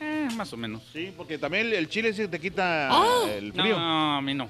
[0.00, 0.82] Eh, más o menos.
[0.92, 3.24] Sí, porque también el, chile sí te quita Ah.
[3.30, 3.76] el frío.
[3.78, 4.48] No, a mí no.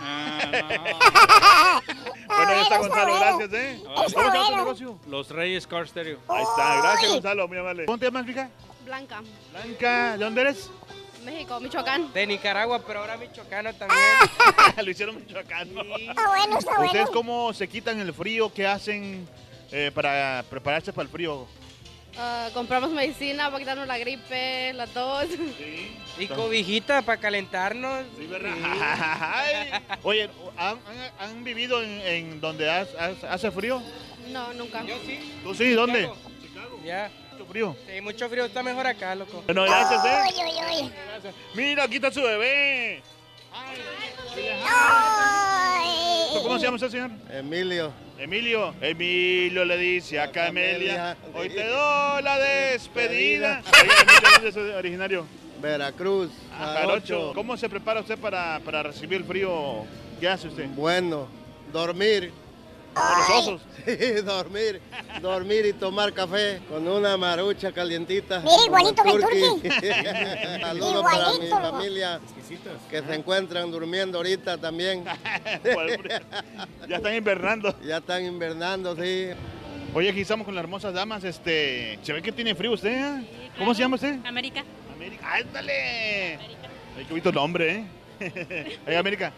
[2.26, 3.82] Bueno, ya está Gonzalo, gracias, ¿eh?
[3.84, 4.98] ¿Cómo se llama tu negocio?
[5.08, 6.18] Los Reyes Car Stereo.
[6.28, 7.86] Ahí está, gracias Gonzalo, muy amable.
[7.86, 8.48] ¿Cómo te llamas, fija?
[8.84, 9.22] Blanca,
[9.52, 10.70] Blanca, ¿de dónde eres?
[11.24, 12.12] México, Michoacán.
[12.14, 14.00] De Nicaragua, pero ahora michoacano también.
[14.84, 15.68] Lo hicieron Michoacán.
[15.68, 17.10] Está bueno, está ¿Ustedes bueno.
[17.12, 18.50] cómo se quitan el frío?
[18.52, 19.28] ¿Qué hacen
[19.70, 21.46] eh, para prepararse para el frío?
[22.22, 25.26] Ah, compramos medicina para quitarnos la gripe, la tos.
[26.18, 28.04] Y cobijita para calentarnos.
[28.18, 28.52] Sí, ¿verdad?
[28.62, 29.70] Ay.
[30.02, 33.82] Oye, ¿han, han- han vivido en, en donde has- has- hace frío?
[34.28, 34.84] No, nunca.
[34.84, 35.40] Yo sí.
[35.42, 35.70] ¿Tú sí?
[35.70, 36.10] ¿Dónde?
[36.84, 37.10] Ya.
[37.32, 37.76] Mucho frío.
[37.88, 38.44] Sí, mucho frío.
[38.44, 39.42] Está mejor acá, loco.
[39.46, 40.08] Bueno, gracias, ¿eh?
[40.22, 40.92] Ay, ay, ay.
[41.54, 43.02] Mira, aquí está su bebé.
[46.42, 47.10] ¿Cómo se llama usted, señor?
[47.30, 47.92] Emilio.
[48.20, 48.74] Emilio.
[48.82, 53.62] Emilio le dice a Camelia, hoy te doy la despedida.
[53.72, 55.26] Oye, Emilio, ¿dónde es originario?
[55.62, 56.30] Veracruz.
[56.52, 57.32] Ah, Jarocho.
[57.34, 59.86] ¿Cómo se prepara usted para, para recibir el frío?
[60.20, 60.66] ¿Qué hace usted?
[60.76, 61.28] Bueno,
[61.72, 62.30] dormir
[62.94, 63.60] los osos.
[64.24, 64.80] dormir,
[65.20, 68.40] dormir y tomar café con una marucha calientita.
[68.40, 69.68] Mira, igualito que el turqui.
[70.60, 72.20] Saludos para mi familia
[72.90, 75.04] que se encuentran durmiendo ahorita también.
[76.88, 77.74] Ya están invernando.
[77.82, 79.28] Ya están invernando, sí.
[79.94, 81.22] Oye, aquí estamos con las hermosas damas.
[81.24, 82.90] Este, se ve que tiene frío usted.
[82.90, 83.24] ¿eh?
[83.58, 84.18] ¿Cómo se llama usted?
[84.24, 84.64] América.
[84.92, 85.34] América.
[85.34, 86.38] ¡Ándale!
[86.96, 87.86] Ay, qué bonito nombre,
[88.20, 88.78] ¿eh?
[88.86, 89.32] Oye, América,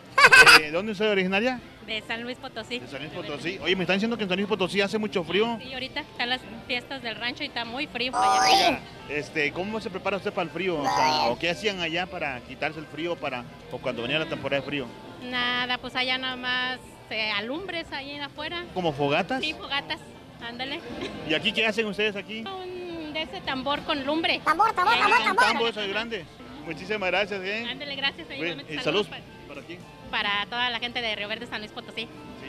[0.59, 1.61] eh, ¿de dónde soy originaria?
[1.87, 2.79] De San Luis Potosí.
[2.79, 3.59] De San Luis Potosí.
[3.63, 5.59] Oye, me están diciendo que en San Luis Potosí hace mucho frío.
[5.61, 8.69] Sí, ahorita están las fiestas del rancho y está muy frío para allá.
[8.69, 10.81] Oiga, este, ¿cómo se prepara usted para el frío?
[10.81, 14.27] O, sea, ¿o qué hacían allá para quitarse el frío para, o cuando venía la
[14.27, 14.87] temporada de frío?
[15.29, 16.79] Nada, pues allá nada más
[17.11, 18.65] eh, alumbres ahí afuera.
[18.75, 19.43] ¿Como fogatas?
[19.43, 19.99] Sí, fogatas.
[20.41, 20.81] Ándale.
[21.29, 22.45] ¿Y aquí qué hacen ustedes aquí?
[22.47, 24.41] Un de ese tambor con lumbre.
[24.45, 26.25] Tambor, tambor, Un tambo ese grande.
[26.65, 27.67] Muchísimas gracias, ¿eh?
[27.69, 28.27] Ándale, gracias.
[28.29, 29.79] Oye, igualmente, y saludos saludos para aquí.
[30.13, 32.07] Para toda la gente de Río Verde, San Luis Potosí.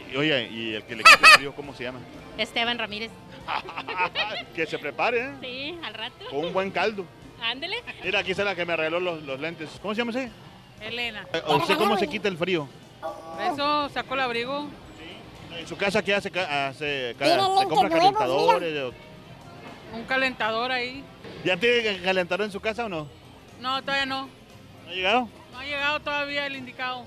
[0.10, 2.00] Sí, oye, ¿y el que le quita el frío cómo se llama?
[2.38, 3.10] Esteban Ramírez.
[4.56, 5.32] que se prepare, ¿eh?
[5.42, 6.26] Sí, al rato.
[6.30, 7.06] Con un buen caldo.
[7.42, 7.78] Ándale.
[8.04, 9.70] Mira, aquí está la que me arregló los, los lentes.
[9.82, 10.30] ¿Cómo se llama ese?
[10.82, 11.26] Elena.
[11.34, 12.68] Eh, ¿O ¿Usted cómo se quita el frío?
[13.52, 14.68] Eso, sacó el abrigo.
[15.58, 16.30] ¿En su casa qué hace?
[16.38, 17.38] Hace ¿Se
[17.70, 18.94] compra calentadores?
[19.94, 21.02] Un calentador ahí.
[21.46, 23.08] ¿Ya tiene calentador en su casa o no?
[23.62, 24.28] No, todavía no.
[24.86, 25.30] ¿No ha llegado?
[25.54, 27.06] No ha llegado todavía el indicado.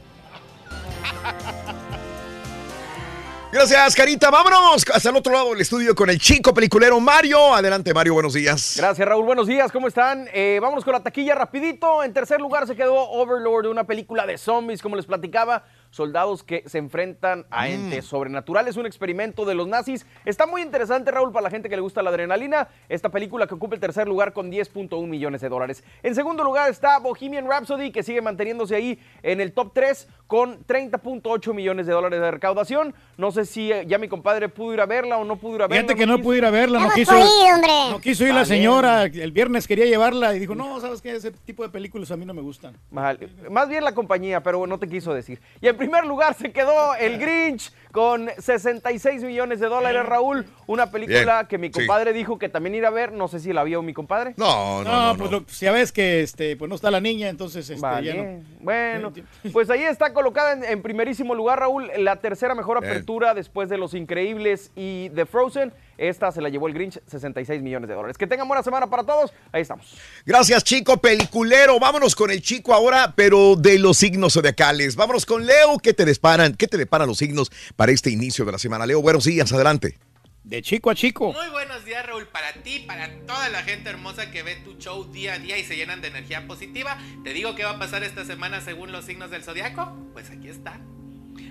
[3.52, 4.28] Gracias, Carita.
[4.30, 7.54] Vámonos hasta el otro lado del estudio con el chico peliculero Mario.
[7.54, 8.74] Adelante, Mario, buenos días.
[8.76, 9.24] Gracias, Raúl.
[9.24, 10.28] Buenos días, ¿cómo están?
[10.34, 12.02] Eh, vámonos con la taquilla rapidito.
[12.02, 15.64] En tercer lugar se quedó Overlord, una película de zombies, como les platicaba.
[15.90, 20.04] Soldados que se enfrentan a entes sobrenaturales, un experimento de los nazis.
[20.26, 22.68] Está muy interesante, Raúl, para la gente que le gusta la adrenalina.
[22.90, 25.82] Esta película que ocupa el tercer lugar con 10.1 millones de dólares.
[26.02, 30.64] En segundo lugar está Bohemian Rhapsody, que sigue manteniéndose ahí en el top 3 con
[30.66, 32.94] 30.8 millones de dólares de recaudación.
[33.16, 35.62] No sé si eh, ya mi compadre pudo ir a verla o no pudo ir
[35.62, 35.82] a verla.
[35.82, 36.24] Fíjate que no quiso.
[36.24, 37.72] pude ir a verla, no quiso, hombre.
[37.90, 38.46] no quiso ir la Vale.
[38.46, 39.04] señora.
[39.04, 41.12] El viernes quería llevarla y dijo, no, ¿sabes qué?
[41.14, 42.76] Ese tipo de películas a mí no me gustan.
[42.90, 43.18] Mal.
[43.50, 45.40] Más bien la compañía, pero no te quiso decir.
[45.60, 50.46] Y en primer lugar se quedó El Grinch con 66 millones de dólares, Raúl.
[50.66, 51.72] Una película Bien, que mi sí.
[51.72, 53.12] compadre dijo que también ir a ver.
[53.12, 54.34] No sé si la vio mi compadre.
[54.36, 57.80] No, No, pues lo- ya ves que este, pues no está la niña, entonces este,
[57.80, 58.06] Vale.
[58.06, 58.42] ya no.
[58.60, 59.12] Bueno,
[59.52, 62.90] pues ahí está colocada en, en primerísimo lugar, Raúl, la tercera mejor Bien.
[62.92, 65.72] apertura después de Los Increíbles y de Frozen.
[65.98, 68.18] Esta se la llevó el Grinch, 66 millones de dólares.
[68.18, 69.32] Que tengan buena semana para todos.
[69.50, 69.96] Ahí estamos.
[70.26, 71.80] Gracias, chico peliculero.
[71.80, 74.94] Vámonos con el chico ahora, pero de los signos zodiacales.
[74.94, 75.78] Vámonos con Leo.
[75.82, 76.52] ¿Qué te deparan?
[76.54, 78.86] ¿Qué te deparan los signos para este inicio de la semana?
[78.86, 79.98] Leo, buenos días, adelante.
[80.42, 81.32] De chico a chico.
[81.32, 85.04] Muy buenos días, Raúl, para ti, para toda la gente hermosa que ve tu show
[85.12, 86.98] día a día y se llenan de energía positiva.
[87.24, 89.96] Te digo qué va a pasar esta semana según los signos del zodiaco.
[90.12, 90.80] Pues aquí está.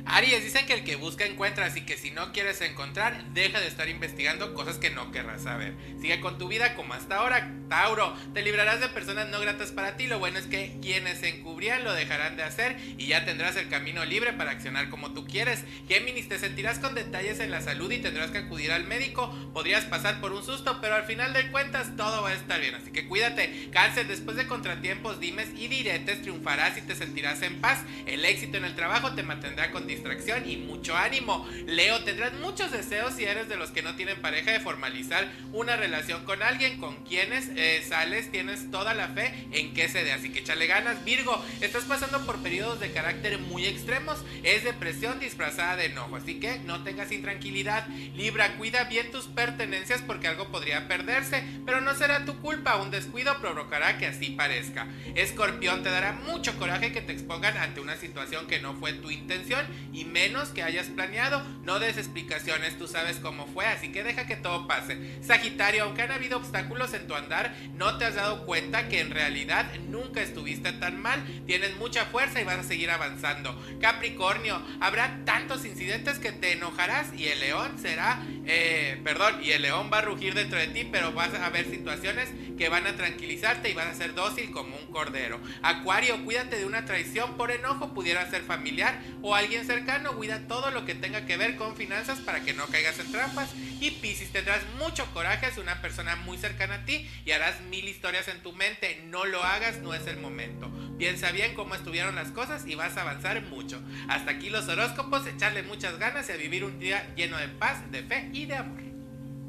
[0.08, 3.68] Aries, dicen que el que busca encuentra, así que si no quieres encontrar, deja de
[3.68, 5.74] estar investigando cosas que no querrás saber.
[6.00, 7.52] Sigue con tu vida como hasta ahora.
[7.70, 10.06] Tauro, te librarás de personas no gratas para ti.
[10.06, 13.68] Lo bueno es que quienes se encubrían lo dejarán de hacer y ya tendrás el
[13.68, 15.64] camino libre para accionar como tú quieres.
[15.88, 19.34] Géminis, te sentirás con detalles en la salud y tendrás que acudir al médico.
[19.54, 22.76] Podrías pasar por un susto, pero al final de cuentas todo va a estar bien,
[22.76, 23.70] así que cuídate.
[23.72, 27.80] Cáncer, después de contratiempos, dimes y diretes, triunfarás y te sentirás en paz.
[28.06, 31.48] El éxito en el trabajo te mantendrá con distracción y mucho ánimo.
[31.66, 35.76] Leo, tendrás muchos deseos si eres de los que no tienen pareja de formalizar una
[35.76, 40.12] relación con alguien con quienes eh, sales, tienes toda la fe en que se dé,
[40.12, 41.04] así que échale ganas.
[41.06, 46.40] Virgo, estás pasando por periodos de carácter muy extremos, es depresión disfrazada de enojo, así
[46.40, 47.88] que no tengas intranquilidad.
[48.16, 52.92] Libra, cuida bien tus pertenencias porque algo podría perderse, pero no será tu culpa, un
[52.92, 54.88] descuido provocará que así parezca.
[55.16, 59.12] Escorpión, te dará mucho coraje que te expongan ante una situación que no fue tu
[59.12, 61.44] intención y menos que hayas planeado.
[61.64, 65.22] No des explicaciones, tú sabes cómo fue, así que deja que todo pase.
[65.24, 69.12] Sagitario, aunque han habido obstáculos en tu andar, no te has dado cuenta que en
[69.12, 71.24] realidad nunca estuviste tan mal.
[71.46, 73.60] Tienes mucha fuerza y vas a seguir avanzando.
[73.80, 79.62] Capricornio, habrá tantos incidentes que te enojarás y el león será, eh, perdón, y el
[79.62, 82.96] león va a rugir dentro de ti, pero vas a haber situaciones que van a
[82.96, 85.40] tranquilizarte y vas a ser dócil como un cordero.
[85.62, 90.72] Acuario, cuídate de una traición por enojo, pudiera ser familiar o alguien cercano, cuida todo
[90.72, 93.50] lo que tenga que ver con finanzas para que no caigas en trampas.
[93.80, 97.88] Y Piscis, tendrás mucho coraje hacia una persona muy cercana a ti y harás mil
[97.88, 99.04] historias en tu mente.
[99.08, 100.72] No lo hagas, no es el momento.
[100.98, 103.82] Piensa bien cómo estuvieron las cosas y vas a avanzar mucho.
[104.08, 107.80] Hasta aquí los horóscopos, echarle muchas ganas y a vivir un día lleno de paz,
[107.92, 108.80] de fe y de amor.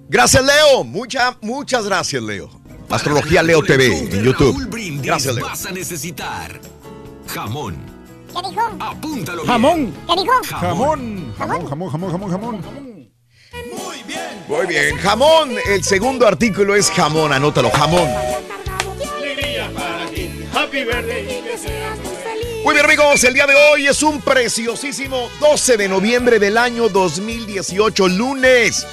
[0.09, 0.85] Gracias, Leo.
[0.85, 2.51] Muchas, muchas gracias, Leo.
[2.91, 4.69] Astrología Leo TV en YouTube.
[5.03, 5.45] Gracias, Leo.
[5.45, 6.61] vas a necesitar
[7.29, 7.77] jamón,
[8.37, 8.61] ¿Qué dijo?
[8.81, 9.53] Apúntalo bien.
[9.53, 9.95] Jamón.
[10.07, 10.33] ¿Qué dijo?
[10.45, 11.35] Jamón.
[11.39, 12.63] Jamón, jamón, jamón, jamón, jamón.
[14.49, 15.55] Muy bien, jamón.
[15.67, 18.09] El segundo artículo es jamón, anótalo, jamón.
[20.53, 20.85] Muy.
[22.65, 26.89] Muy bien amigos, el día de hoy es un preciosísimo 12 de noviembre del año
[26.89, 28.87] 2018, lunes.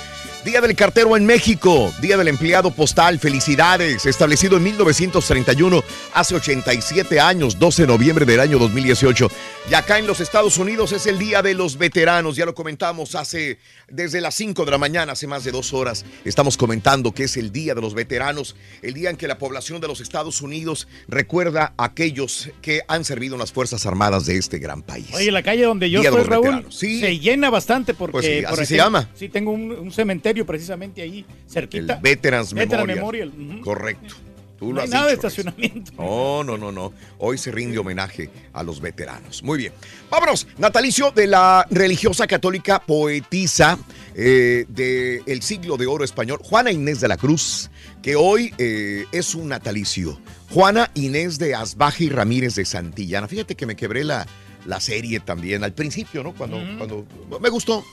[0.45, 5.81] Día del cartero en México, Día del empleado postal, felicidades, establecido en 1931,
[6.13, 9.29] hace 87 años, 12 de noviembre del año 2018.
[9.71, 13.15] Y acá en los Estados Unidos es el Día de los Veteranos, ya lo comentamos
[13.15, 17.23] hace, desde las 5 de la mañana, hace más de dos horas, estamos comentando que
[17.23, 20.41] es el Día de los Veteranos, el día en que la población de los Estados
[20.41, 25.07] Unidos recuerda a aquellos que han servido en las Fuerzas Armadas de este gran país.
[25.13, 26.65] Oye, la calle donde yo Día estoy, Raúl.
[26.69, 26.99] Sí.
[26.99, 28.11] se llena bastante porque...
[28.11, 29.09] Pues sí, por así se llama.
[29.15, 31.95] Sí, tengo un, un cementerio precisamente ahí, cerquita.
[31.95, 33.31] El Veterans Veteran Memorial.
[33.35, 33.61] Memorial.
[33.61, 34.15] Correcto.
[34.57, 35.91] Tú No lo hay has nada de dicho, estacionamiento.
[35.97, 36.93] No, no, no, no.
[37.17, 39.43] Hoy se rinde homenaje a los veteranos.
[39.43, 39.73] Muy bien.
[40.09, 40.47] Vámonos.
[40.57, 43.77] Natalicio de la religiosa católica poetisa
[44.15, 47.69] eh, del siglo de oro español, Juana Inés de la Cruz,
[48.01, 50.19] que hoy eh, es un natalicio.
[50.51, 53.27] Juana Inés de Asbaje y Ramírez de Santillana.
[53.27, 54.27] Fíjate que me quebré la,
[54.65, 56.33] la serie también al principio, ¿no?
[56.33, 57.05] Cuando, cuando
[57.41, 57.83] me gustó.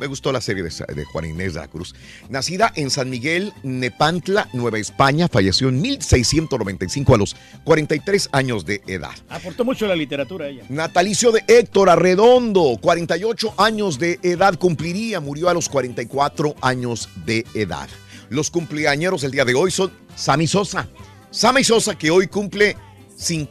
[0.00, 1.94] Me gustó la serie de, de Juana Inés de la Cruz.
[2.30, 8.80] Nacida en San Miguel, Nepantla, Nueva España, falleció en 1695 a los 43 años de
[8.86, 9.12] edad.
[9.28, 10.64] Aportó mucho la literatura ella.
[10.70, 17.44] Natalicio de Héctor Arredondo, 48 años de edad cumpliría, murió a los 44 años de
[17.52, 17.88] edad.
[18.30, 20.88] Los cumpleañeros el día de hoy son Sammy Sosa.
[21.30, 22.74] Sammy Sosa que hoy cumple
[23.16, 23.46] sin,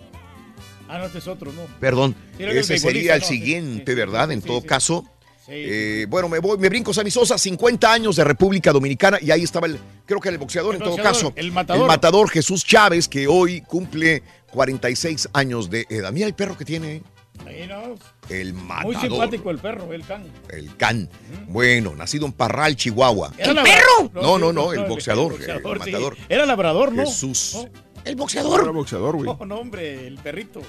[0.88, 1.62] Ah, no, este es otro, ¿no?
[1.80, 4.30] perdón, ese sería el siguiente, sí, ¿verdad?
[4.30, 4.66] sí, En todo sí.
[4.68, 5.06] caso.
[5.50, 9.32] Sí, eh, bueno, me voy, me brinco Sammy Sosa, 50 años de República Dominicana y
[9.32, 11.34] ahí estaba el, creo que el boxeador El en todo boxeador, caso.
[11.36, 11.82] el matador.
[11.82, 14.22] El matador Jesús Chávez que hoy cumple
[14.52, 16.12] 46 años de edad.
[16.12, 17.04] Mira el perro que tiene, ¿eh?
[17.48, 17.96] Ahí no.
[18.30, 19.02] el Muy matador.
[19.02, 20.26] simpático el perro, el can.
[20.50, 21.10] El can.
[21.48, 23.32] Bueno, nacido en Parral, Chihuahua.
[23.38, 24.12] ¿Era labrador?
[24.14, 25.80] No, no, no, el boxeador, el el sí.
[25.80, 26.18] matador.
[26.28, 27.06] Era labrador, ¿no?
[27.06, 27.58] Jesús.
[28.06, 28.62] El boxeador.
[28.62, 29.26] Era boxeador, güey.
[29.26, 30.62] No, no, hombre, el perrito.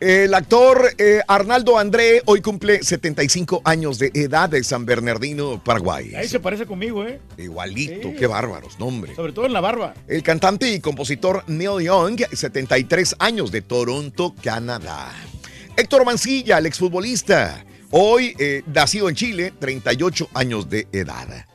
[0.00, 6.14] El actor eh, Arnaldo André hoy cumple 75 años de edad de San Bernardino, Paraguay.
[6.16, 7.20] Ahí se parece conmigo, ¿eh?
[7.38, 8.16] Igualito, Sí.
[8.18, 9.14] qué bárbaros, nombre.
[9.14, 9.94] Sobre todo en la barba.
[10.08, 15.12] El cantante y compositor Neil Young, 73 años de Toronto, Canadá.
[15.76, 21.46] Héctor Mancilla, el exfutbolista, hoy eh, nacido en Chile, 38 años de edad.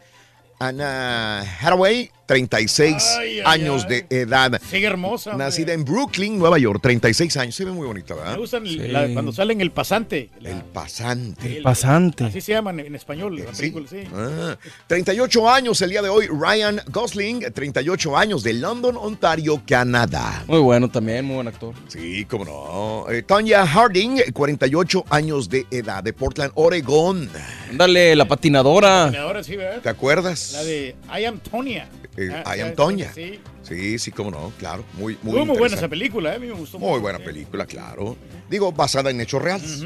[0.59, 4.03] Ana Haraway, 36 Ay, ay, años ay.
[4.07, 4.61] de edad.
[4.69, 5.31] Sigue hermosa.
[5.31, 5.45] hombre.
[5.47, 7.55] Nacida en Brooklyn, Nueva York, 36 años.
[7.55, 8.37] Se ve muy bonita, Me ¿verdad?
[8.37, 10.29] gustan la- cuando salen el pasante.
[10.43, 11.57] El pasante.
[11.57, 12.25] El pasante.
[12.25, 13.71] Así se llaman en español, la Sí.
[13.71, 14.03] película, sí.
[14.13, 14.55] Ah,
[14.85, 16.27] 38 años el día de hoy.
[16.27, 20.43] Ryan Gosling, 38 años de London, Ontario, Canadá.
[20.45, 21.73] Muy bueno también, muy buen actor.
[21.87, 23.11] Sí, cómo no.
[23.11, 27.27] Eh, Tonya Harding, 48 años de edad, de Portland, Oregón.
[27.73, 29.05] Dale, la patinadora.
[29.19, 29.81] Ahora sí, ¿verdad?
[29.81, 30.51] ¿Te acuerdas?
[30.53, 31.87] La de I am Tonya.
[32.17, 32.73] Eh, Ah, I am.
[33.13, 33.39] Sí.
[33.63, 34.83] Sí, sí, cómo no, claro.
[34.93, 36.35] Muy, muy, Muy, muy buena esa película, ¿eh?
[36.35, 36.91] a mí me gustó mucho.
[36.91, 38.17] Muy buena película, claro.
[38.49, 39.83] Digo, basada en hechos reales.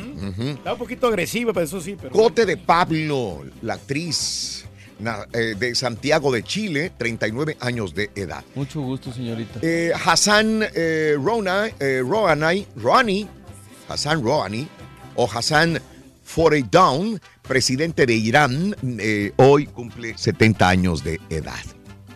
[0.55, 1.95] Está un poquito agresiva, pero eso sí.
[1.99, 4.65] Pero Cote de Pablo, la actriz
[4.99, 8.43] na- eh, de Santiago de Chile, 39 años de edad.
[8.55, 9.59] Mucho gusto, señorita.
[9.61, 13.27] Eh, Hassan eh, Rona, eh, Rouhani,
[13.89, 14.67] Hassan Rouhani
[15.15, 15.79] o Hassan
[16.23, 21.59] Foreidown, presidente de Irán, eh, hoy cumple 70 años de edad.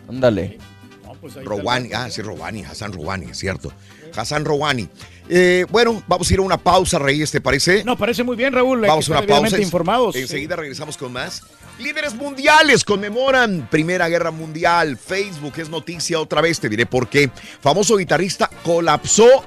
[0.08, 0.58] Ándale.
[1.04, 3.72] No, pues Rouhani, ah, sí, Rouhani, Hassan Rouhani, es cierto.
[4.14, 4.88] Hassan Rouhani.
[5.28, 7.84] Eh, bueno, vamos a ir a una pausa, Reyes, ¿te parece?
[7.84, 8.80] No, parece muy bien, Raúl.
[8.80, 9.60] Vamos a una pausa.
[9.60, 10.16] informados.
[10.16, 11.42] Enseguida regresamos con más.
[11.78, 14.96] Líderes mundiales conmemoran Primera Guerra Mundial.
[14.96, 17.30] Facebook es noticia otra vez, te diré por qué.
[17.60, 19.44] Famoso guitarrista colapsó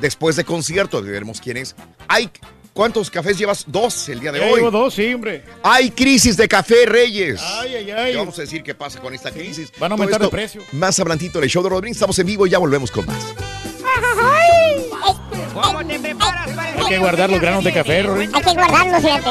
[0.00, 1.00] después de concierto.
[1.00, 1.74] Veremos quién es.
[2.08, 2.40] Ike.
[2.72, 3.64] ¿Cuántos cafés llevas?
[3.66, 4.56] Dos el día de Ya hoy.
[4.56, 5.44] llevo dos, sí, hombre.
[5.62, 7.40] Hay crisis de café, Reyes.
[7.42, 8.12] Ay, ay, ay.
[8.12, 9.72] ¿Qué vamos a decir qué pasa con esta crisis?
[9.78, 10.62] Van a aumentar de esto precio.
[10.72, 11.96] Más hablantito en el show de Rodríguez.
[11.96, 13.18] Estamos en vivo y ya volvemos con más.
[15.52, 18.30] ¿Cómo te preparas para el Hay que guardar los granos de café, Rory.
[18.32, 19.30] Hay que guardarlos, fíjate.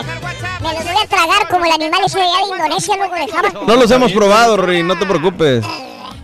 [0.61, 3.49] Me los voy a tragar como el animal ese de allá de Indonesia, luego dejaba.
[3.65, 5.63] No los hemos probado, Rory, no te preocupes.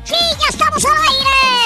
[0.03, 1.64] ¡Sí, ya estamos al aire!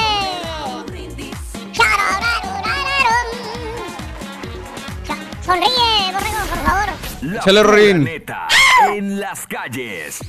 [5.50, 6.89] Sonríe, borrego, por favor.
[7.24, 8.47] La neta
[8.93, 10.20] en las calles.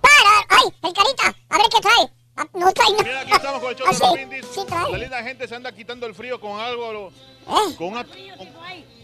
[0.00, 0.46] ¡Para!
[0.48, 1.34] ¡Ay, el carita!
[1.50, 2.10] A ver qué trae.
[2.38, 3.02] Ah, No trae nada.
[3.04, 4.90] Mira, aquí estamos con el show Ah, de sí, sí trae.
[4.92, 6.92] La linda gente se anda quitando el frío con algo.
[6.94, 7.74] lo- ¿Eh?
[7.76, 8.00] Con una,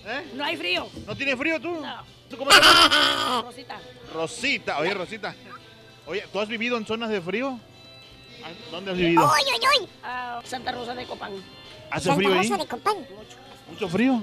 [0.07, 0.31] ¿Eh?
[0.35, 0.89] No hay frío.
[1.07, 1.85] ¿No tiene frío tú?
[2.31, 3.43] ¿Tú cómo te llamas?
[3.45, 3.79] Rosita.
[4.15, 4.79] Rosita.
[4.79, 5.35] Oye, Rosita.
[6.07, 7.61] Oye, ¿tú has vivido en zonas de frío?
[8.43, 9.25] Ah, ¿Dónde has vivido?
[9.25, 9.89] ¡Uy, uy, uy!
[10.03, 11.33] Ah, Santa Rosa de Copán.
[11.91, 12.49] ¿Hace Santa frío ahí?
[12.49, 12.97] Rosa de Copán.
[13.71, 14.23] ¿Mucho frío?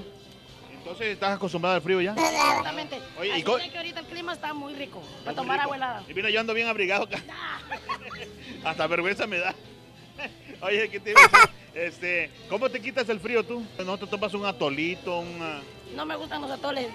[0.82, 2.12] Entonces, ¿estás acostumbrado al frío ya?
[2.12, 2.98] Exactamente.
[3.18, 5.74] Oye, ¿y Así co- que ahorita el clima está muy rico para Muy tomar rico.
[5.74, 6.02] helada.
[6.08, 7.22] Y mira, yo ando bien abrigado acá.
[8.64, 9.54] Hasta vergüenza me da.
[10.62, 11.50] Oye, ¿qué te iba a decir?
[11.74, 13.64] Este, ¿Cómo te quitas el frío tú?
[13.84, 15.60] ¿No te tomas un atolito, una...
[15.94, 16.88] No me gustan los atoles.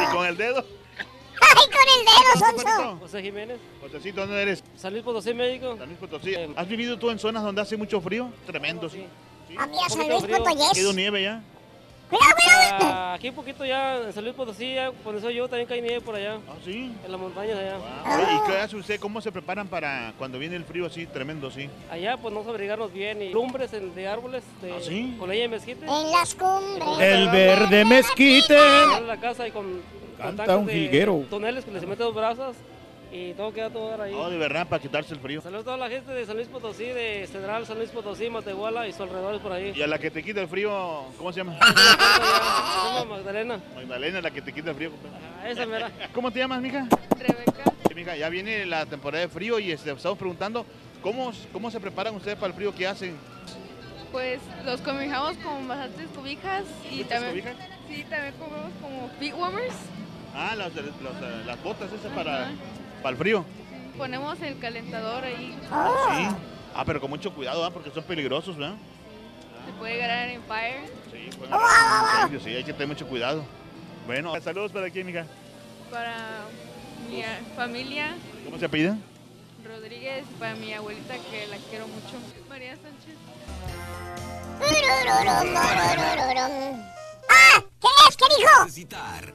[0.00, 0.64] ni con el dedo?
[1.40, 2.98] ¡Ay, con el dedo, Sonso!
[3.00, 3.58] José Jiménez.
[3.80, 4.62] Josecito, ¿dónde eres?
[4.76, 5.76] San Luis Potosí, médico.
[5.76, 6.34] San Luis Potosí.
[6.56, 8.30] ¿Has vivido tú en zonas donde hace mucho frío?
[8.46, 9.04] Tremendo, sí.
[9.58, 10.22] A mí a San Luis.
[10.24, 10.62] Potosí.
[10.74, 11.42] ¿Ha ido nieve ya?
[12.20, 15.80] Ah, aquí un poquito ya, en San Luis Potosí, ya, por eso yo también caí
[15.80, 16.36] nieve por allá.
[16.48, 16.92] ¿Ah, sí?
[17.04, 17.76] En las montañas allá.
[18.36, 19.00] ¿Y qué hace usted?
[19.00, 21.68] ¿Cómo se preparan para cuando viene el frío así tremendo, sí?
[21.90, 25.16] Allá pues no abrigarnos bien y lumbres en- de árboles de, ¿Ah, sí?
[25.18, 25.84] con leña de mezquite.
[25.86, 26.88] En las cumbres.
[27.00, 28.56] El verde mezquite.
[28.98, 29.64] En la casa y con,
[30.20, 31.24] con Canta un jilguero.
[31.30, 32.56] Toneles que les mete dos brazos
[33.12, 34.14] y todo queda todo ahí.
[34.16, 35.40] Oh, de verdad, para quitarse el frío.
[35.42, 38.88] Saludos a toda la gente de San Luis Potosí, de Central, San Luis Potosí, Matehuala
[38.88, 39.72] y sus alrededores por ahí.
[39.76, 41.58] Y a la que te quita el frío, ¿cómo se llama?
[41.60, 43.60] Llama Magdalena.
[43.74, 44.90] Magdalena, la que te quita el frío.
[44.90, 45.16] compadre.
[45.42, 45.90] Ah, esa mera.
[46.14, 46.86] ¿Cómo te llamas, mija?
[47.18, 47.64] Rebeca.
[47.88, 50.64] Sí, mija, ya viene la temporada de frío y este, estamos preguntando,
[51.02, 52.74] ¿cómo, ¿cómo se preparan ustedes para el frío?
[52.74, 53.16] ¿Qué hacen?
[54.10, 57.68] Pues los cobijamos con bastantes cobijas y ¿Muchas también, cobijas?
[57.88, 59.74] sí, también comemos como feet warmers.
[60.34, 60.82] Ah, las, eh,
[61.46, 62.50] las botas esas para, Ajá.
[62.50, 63.44] para el frío.
[63.96, 65.56] Ponemos el calentador ahí.
[65.60, 66.28] Sí.
[66.74, 67.70] Ah, pero con mucho cuidado, ¿ah?
[67.70, 68.76] porque son peligrosos, ¿verdad?
[69.66, 70.90] Se puede ganar en fire.
[71.10, 73.44] Sí, pueden sí, hay que tener mucho cuidado.
[74.06, 75.26] Bueno, saludos para aquí, mija.
[75.90, 76.16] Para
[77.08, 78.94] mi eh, familia, ¿Cómo se pide?
[79.64, 82.16] Rodríguez, para mi abuelita que la quiero mucho.
[82.48, 83.16] María Sánchez.
[87.28, 87.62] ¡Ah!
[87.80, 88.16] ¿Qué es?
[88.16, 88.64] ¿Qué dijo?
[88.64, 89.32] Necesitar.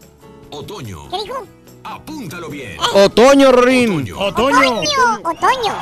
[0.51, 1.09] Otoño.
[1.09, 1.47] ¿Qué dijo?
[1.89, 2.77] Apúntalo bien.
[2.93, 4.11] Otoño, Rorín.
[4.13, 4.81] Otoño.
[5.23, 5.73] Otoño.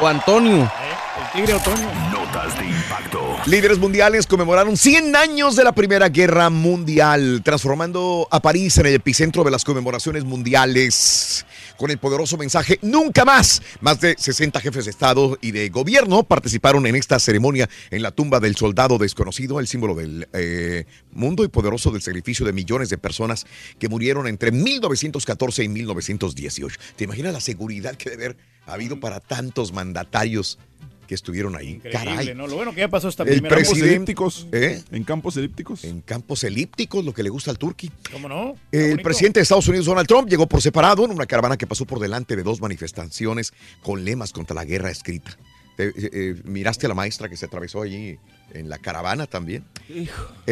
[0.00, 0.70] O Antonio.
[1.14, 1.88] El tigre otoño.
[2.10, 3.20] Notas de impacto.
[3.44, 8.94] Líderes mundiales conmemoraron 100 años de la Primera Guerra Mundial, transformando a París en el
[8.94, 11.44] epicentro de las conmemoraciones mundiales.
[11.76, 13.62] Con el poderoso mensaje Nunca más.
[13.80, 18.10] Más de 60 jefes de Estado y de gobierno participaron en esta ceremonia en la
[18.10, 22.88] tumba del soldado desconocido, el símbolo del eh, mundo y poderoso del sacrificio de millones
[22.88, 23.46] de personas
[23.78, 26.78] que murieron entre 1914 y 1918.
[26.96, 30.58] ¿Te imaginas la seguridad que debe haber habido para tantos mandatarios
[31.06, 31.70] que estuvieron ahí?
[31.70, 32.34] Increíble, Caray.
[32.34, 32.46] ¿no?
[32.46, 34.46] Lo bueno que ya pasó esta El primera Campos presidente- elípticos.
[34.52, 34.82] ¿Eh?
[34.92, 35.84] En campos elípticos.
[35.84, 37.90] En campos elípticos, lo que le gusta al turqui.
[38.12, 38.54] ¿Cómo no?
[38.70, 41.84] El presidente de Estados Unidos, Donald Trump, llegó por separado en una caravana que pasó
[41.84, 45.36] por delante de dos manifestaciones con lemas contra la guerra escrita.
[45.76, 48.18] Te- eh, eh, ¿Miraste a la maestra que se atravesó allí
[48.52, 49.64] en la caravana también?
[49.88, 50.08] El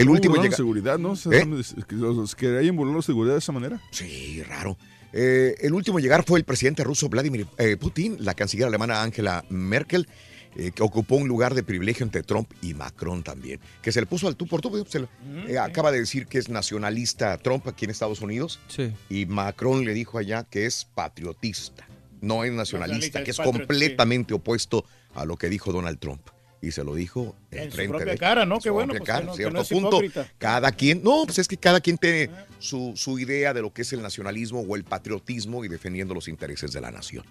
[0.07, 1.13] ¿Cómo último llega- seguridad, ¿no?
[1.31, 1.47] ¿Eh?
[1.87, 3.81] que los que hayan burlado seguridad de esa manera.
[3.93, 4.79] Sí, raro.
[5.13, 9.03] Eh, el último en llegar fue el presidente ruso Vladimir eh, Putin, la canciller alemana
[9.03, 10.09] Angela Merkel,
[10.57, 14.07] eh, que ocupó un lugar de privilegio entre Trump y Macron también, que se le
[14.07, 14.85] puso al tú por tú.
[14.89, 15.09] se le-
[15.49, 18.93] eh, acaba de decir que es nacionalista Trump aquí en Estados Unidos Sí.
[19.09, 21.87] y Macron le dijo allá que es patriotista,
[22.21, 24.85] no es nacionalista, Nacionalista, que es completamente opuesto
[25.15, 26.23] a lo que dijo Donald Trump.
[26.63, 28.59] Y se lo dijo En su frente propia de cara, ¿no?
[28.59, 29.89] Qué su bueno, pues, que cara, no- que cierto no es punto.
[30.05, 30.31] hipócrita.
[30.37, 32.29] Cada quien, no, pues es que cada quien tiene
[32.59, 36.29] su, su idea de lo que es el nacionalismo o el patriotismo y defendiendo los
[36.29, 37.25] intereses de la nación.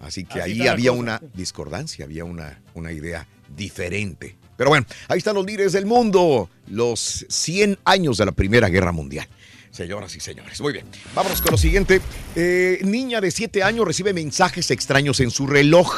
[0.00, 4.36] Así que Así ahí había una discordancia, había una, una idea diferente.
[4.56, 8.92] Pero bueno, ahí están los líderes del mundo, los 100 años de la Primera Guerra
[8.92, 9.26] Mundial.
[9.70, 10.86] Señoras y señores, muy bien.
[11.14, 12.00] Vámonos con lo siguiente.
[12.34, 15.94] Eh, niña de 7 años recibe mensajes extraños en su reloj.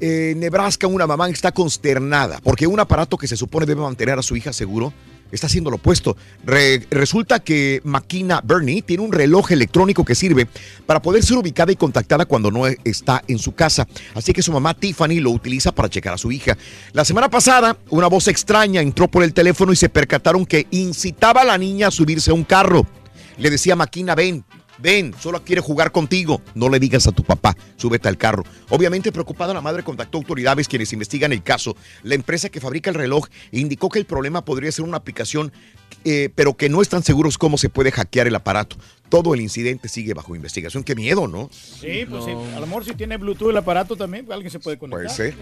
[0.00, 4.18] Eh, En Nebraska, una mamá está consternada porque un aparato que se supone debe mantener
[4.18, 4.92] a su hija seguro
[5.32, 6.16] está haciendo lo opuesto.
[6.44, 10.46] Re- resulta que Makina Bernie tiene un reloj electrónico que sirve
[10.86, 13.86] para poder ser ubicada y contactada cuando no está en su casa.
[14.14, 16.56] Así que su mamá Tiffany lo utiliza para checar a su hija.
[16.92, 21.42] La semana pasada, una voz extraña entró por el teléfono y se percataron que incitaba
[21.42, 22.86] a la niña a subirse a un carro.
[23.38, 24.44] Le decía a Makina, ven,
[24.78, 26.40] ven, solo quiere jugar contigo.
[26.54, 28.44] No le digas a tu papá, súbete al carro.
[28.68, 31.76] Obviamente preocupada, la madre contactó autoridades quienes investigan el caso.
[32.02, 35.52] La empresa que fabrica el reloj indicó que el problema podría ser una aplicación,
[36.04, 38.76] eh, pero que no están seguros cómo se puede hackear el aparato.
[39.08, 40.82] Todo el incidente sigue bajo investigación.
[40.82, 41.48] Qué miedo, ¿no?
[41.52, 42.32] Sí, pues sí.
[42.54, 45.04] A lo mejor si tiene Bluetooth el aparato también, alguien se puede conectar.
[45.04, 45.34] Puede ser.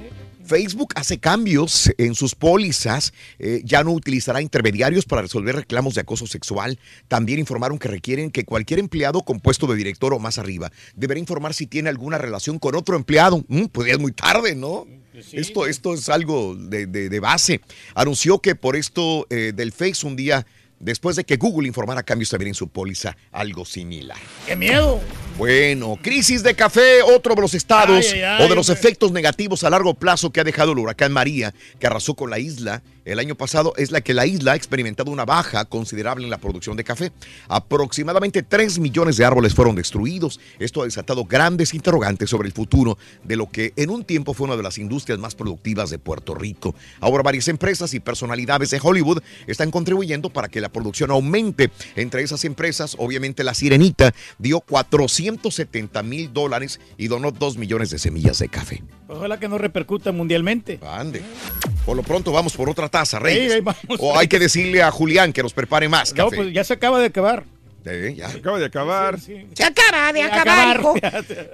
[0.45, 3.12] Facebook hace cambios en sus pólizas.
[3.39, 6.79] eh, ya no utilizará intermediarios para resolver reclamos de acoso sexual.
[7.09, 11.19] También informaron que requieren que cualquier empleado con puesto de director o más arriba deberá
[11.19, 13.45] informar si tiene alguna relación con otro empleado.
[13.49, 14.87] Mm, pues ya es muy tarde, ¿no?
[15.33, 17.61] esto, esto es algo de, de- de base.
[17.95, 20.45] Anunció que por esto eh, del Face un día
[20.85, 24.18] después de que Google informara cambios también en su póliza, algo similar.
[24.47, 25.01] ¡Qué miedo!
[25.39, 29.11] Bueno, crisis de café, otro de los estados Ay, ay, ay, o de los efectos
[29.11, 32.82] negativos a largo plazo que ha dejado el huracán María, que arrasó con la isla
[33.05, 36.39] el año pasado es la que la isla ha experimentado una baja considerable en la
[36.39, 37.13] producción de café.
[37.49, 40.41] Aproximadamente 3 millones de árboles fueron destruidos.
[40.59, 44.47] Esto ha desatado grandes interrogantes sobre el futuro de lo que en un tiempo fue
[44.47, 46.75] una de las industrias más productivas de Puerto Rico.
[47.01, 51.71] Ahora varias empresas y personalidades de Hollywood están contribuyendo para que la producción aumente.
[51.97, 57.99] Entre esas empresas, obviamente la Sirenita dio 470 mil dólares y donó 2 millones de
[57.99, 58.83] semillas de café.
[59.09, 60.81] Ojalá que no repercuta mundialmente.
[60.83, 61.23] Ande.
[61.85, 63.49] Por lo pronto vamos por otra taza, Reyes.
[63.49, 66.53] Sí, ahí vamos, o hay que decirle a Julián que nos prepare más No, pues
[66.53, 67.45] ya se acaba de acabar.
[67.87, 68.28] Eh, ya.
[68.28, 69.20] Acaba de acabar.
[69.20, 70.95] Se acaba de acabar, hijo.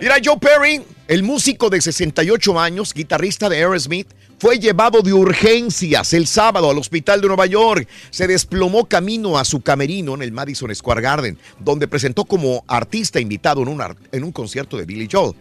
[0.01, 4.09] Mira, Joe Perry, el músico de 68 años, guitarrista de Aerosmith,
[4.39, 7.89] fue llevado de urgencias el sábado al hospital de Nueva York.
[8.11, 13.21] Se desplomó camino a su camerino en el Madison Square Garden, donde presentó como artista
[13.21, 15.35] invitado en un, en un concierto de Billy Joel.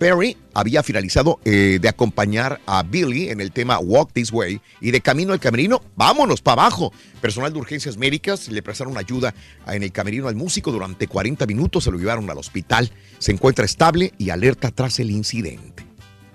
[0.00, 4.92] Perry había finalizado eh, de acompañar a Billy en el tema Walk This Way y
[4.92, 6.90] de camino al camerino, vámonos para abajo.
[7.20, 9.34] Personal de urgencias médicas le prestaron ayuda
[9.66, 12.90] en el camerino al músico durante 40 minutos, se lo llevaron al hospital.
[13.18, 15.84] Se encuentra estable y alerta tras el incidente.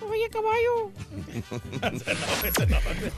[0.08, 0.92] Oye, caballo.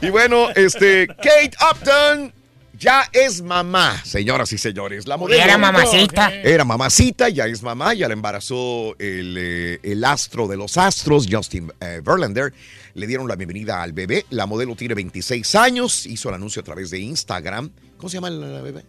[0.00, 2.32] Y bueno, este, Kate Upton
[2.78, 5.06] ya es mamá, señoras y señores.
[5.06, 6.32] La modelo- Era mamacita.
[6.32, 11.26] Era mamacita, ya es mamá, ya la embarazó el, eh, el astro de los astros,
[11.30, 12.52] Justin eh, Verlander.
[12.94, 14.26] Le dieron la bienvenida al bebé.
[14.30, 17.70] La modelo tiene 26 años, hizo el anuncio a través de Instagram.
[17.96, 18.84] ¿Cómo se llama la, la bebé?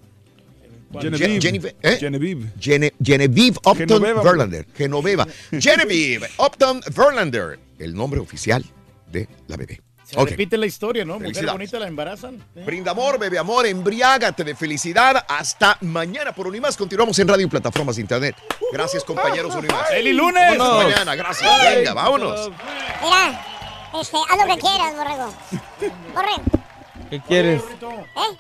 [0.92, 1.40] Genevieve.
[1.40, 1.98] Genevieve, ¿eh?
[2.00, 2.52] Genevieve.
[2.60, 4.24] Gene- Genevieve Upton Genoveva.
[4.24, 4.66] Verlander.
[4.76, 5.28] Genoveva.
[5.60, 8.66] Genevieve Upton Verlander, el nombre oficial
[9.12, 9.82] de la bebé.
[10.10, 11.20] Se repite la historia, ¿no?
[11.20, 12.44] Mujer bonita la embarazan.
[12.66, 15.24] Brinda amor, bebe amor, embriágate de felicidad.
[15.28, 16.76] Hasta mañana por Unimás.
[16.76, 18.36] Continuamos en radio y plataformas de internet.
[18.74, 19.88] Gracias, compañeros Unimás.
[19.90, 20.44] ¡Feliz lunes!
[20.44, 20.84] Hasta Vámonos.
[20.92, 21.50] mañana, gracias.
[21.52, 22.50] Ay, Venga, vámonos.
[23.04, 23.46] Mira,
[24.02, 25.34] este, haz lo que quieras, borrego.
[26.16, 26.60] Borre.
[27.10, 27.64] ¿Qué quieres?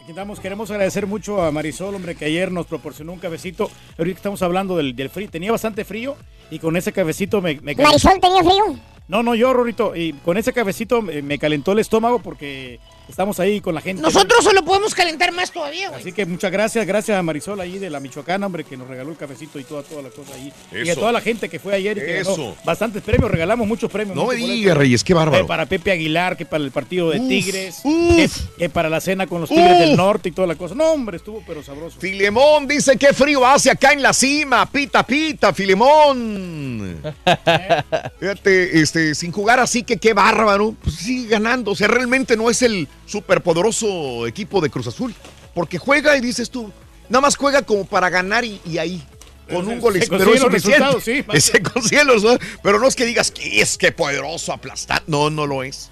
[0.07, 3.69] Estamos, queremos agradecer mucho a Marisol, hombre, que ayer nos proporcionó un cafecito.
[3.97, 5.29] Ahorita estamos hablando del, del frío.
[5.29, 6.15] Tenía bastante frío
[6.51, 8.79] y con ese cafecito me, me Marisol tenía frío.
[9.09, 9.95] No, no, yo, Rorito.
[9.95, 12.79] Y con ese cafecito me, me calentó el estómago porque
[13.09, 14.01] estamos ahí con la gente.
[14.01, 16.01] Nosotros se lo podemos calentar más todavía, güey.
[16.01, 19.11] Así que muchas gracias, gracias a Marisol ahí de la Michoacana, hombre, que nos regaló
[19.11, 20.53] el cafecito y toda, toda la cosa ahí.
[20.85, 22.35] Y a toda la gente que fue ayer y que Eso.
[22.35, 24.15] ganó bastantes premios, regalamos muchos premios.
[24.15, 25.43] No me digas, Reyes, qué bárbaro.
[25.43, 28.15] Eh, para Pepe Aguilar, que para el partido de Uf, Tigres, uf.
[28.15, 29.79] que, que para la cena con los Tigres Uf.
[29.79, 30.75] del Norte y toda la cosa.
[30.75, 31.99] No, hombre, estuvo pero sabroso.
[31.99, 34.65] Filemón dice qué frío hace acá en la cima.
[34.65, 37.01] Pita, pita, Filemón.
[38.19, 40.75] Fíjate, este, sin jugar así que qué bárbaro.
[40.83, 41.71] Pues sigue ganando.
[41.71, 45.13] O sea, realmente no es el superpoderoso equipo de Cruz Azul.
[45.53, 46.71] Porque juega y dices tú,
[47.09, 49.03] nada más juega como para ganar y, y ahí.
[49.49, 51.01] Con un gol, pero es suficiente.
[51.01, 51.23] sí,
[51.89, 52.23] Se los-
[52.61, 55.05] Pero no es que digas que es que poderoso, aplastante.
[55.07, 55.89] No, no lo es.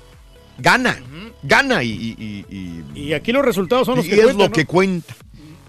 [0.60, 1.00] Gana,
[1.44, 2.46] gana y, y-
[2.96, 4.52] y- aquí los resultados son los y que es cuentan, lo ¿no?
[4.54, 5.16] que cuenta.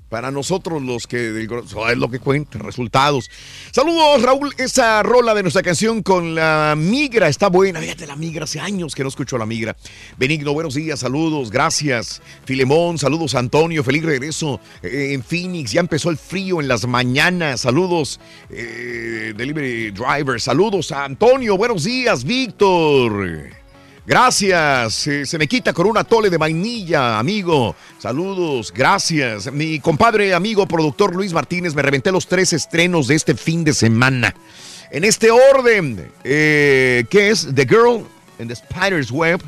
[0.08, 3.30] Para nosotros los que es lo que cuenta, resultados.
[3.72, 4.54] Saludos, Raúl.
[4.56, 7.80] Esa rola de nuestra canción con la migra está buena.
[7.80, 9.76] Fíjate, la migra, hace años que no escucho la migra.
[10.16, 12.22] Benigno, buenos días, saludos, gracias.
[12.44, 14.60] Filemón, saludos, Antonio, feliz regreso.
[14.82, 17.60] Eh, en Phoenix, ya empezó el frío en las mañanas.
[17.60, 18.18] Saludos,
[18.50, 20.40] eh, Delivery Driver.
[20.40, 23.67] Saludos Antonio, buenos días, Víctor.
[24.08, 25.06] Gracias.
[25.06, 27.76] Eh, se me quita con un atole de vainilla, amigo.
[27.98, 29.52] Saludos, gracias.
[29.52, 33.74] Mi compadre, amigo, productor Luis Martínez, me reventé los tres estrenos de este fin de
[33.74, 34.34] semana.
[34.90, 37.48] En este orden, eh, ¿qué es?
[37.54, 38.06] The Girl
[38.38, 39.42] in the Spider's Web,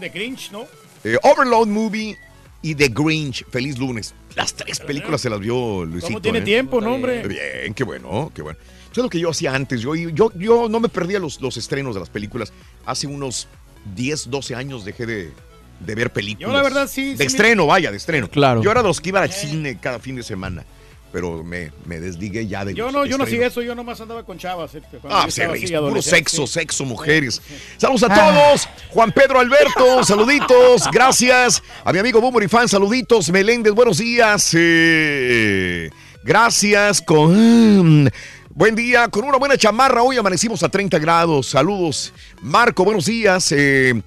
[0.00, 0.66] De Grinch, ¿no?
[1.04, 2.18] eh, Overload Movie
[2.62, 3.44] y The Grinch.
[3.48, 4.12] Feliz lunes.
[4.34, 6.08] Las tres películas se las vio Luisito.
[6.08, 6.42] ¿Cómo tiene ¿eh?
[6.42, 7.28] tiempo, no, hombre?
[7.28, 8.58] Bien, qué bueno, qué bueno.
[8.90, 9.80] Eso es lo que yo hacía antes.
[9.80, 12.52] Yo, yo, yo no me perdía los, los estrenos de las películas.
[12.84, 13.46] Hace unos
[13.94, 15.32] 10, 12 años dejé de,
[15.80, 16.50] de ver películas.
[16.50, 18.28] Yo, la verdad, sí, De sí, estreno, vaya, de estreno.
[18.28, 18.62] Claro.
[18.62, 20.64] Yo era de los que iba al cine cada fin de semana.
[21.12, 24.24] Pero me, me desligué ya de Yo no, yo no hacía eso, yo nomás andaba
[24.24, 24.72] con chavas.
[24.76, 26.52] eh, cuando Ah, sí, estaba Reyes, así, puro sexo, sí.
[26.52, 27.42] sexo, mujeres.
[27.78, 28.68] Saludos a todos.
[28.90, 31.64] Juan Pedro Alberto, saluditos, gracias.
[31.84, 33.28] A mi amigo Boomer y fan, saluditos.
[33.30, 34.52] Meléndez, buenos días.
[34.56, 35.90] eh,
[36.22, 37.02] gracias.
[37.02, 38.08] Con.
[38.52, 40.02] Buen día, con una buena chamarra.
[40.02, 41.46] Hoy amanecimos a 30 grados.
[41.46, 42.12] Saludos.
[42.42, 43.52] Marco, buenos días.
[43.52, 44.02] eh,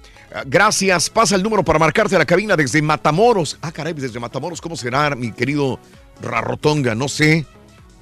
[0.46, 1.08] gracias.
[1.08, 3.56] Pasa el número para marcarte a la cabina desde Matamoros.
[3.62, 5.78] Ah, caray, desde Matamoros, ¿cómo será, mi querido
[6.20, 6.94] Rarrotonga?
[6.94, 7.46] No sé.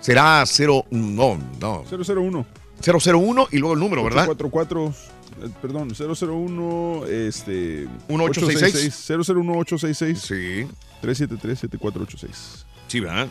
[0.01, 0.87] Será 0.
[0.91, 1.85] No, no.
[1.89, 2.45] 001.
[2.85, 4.25] 001 y luego el número, ¿verdad?
[4.27, 7.87] 44, eh, perdón, 001, este...
[8.09, 9.11] 1866.
[9.11, 10.17] 001-866.
[10.17, 10.67] Sí.
[11.01, 12.65] 373-7486.
[12.89, 13.29] Sí, ¿verdad?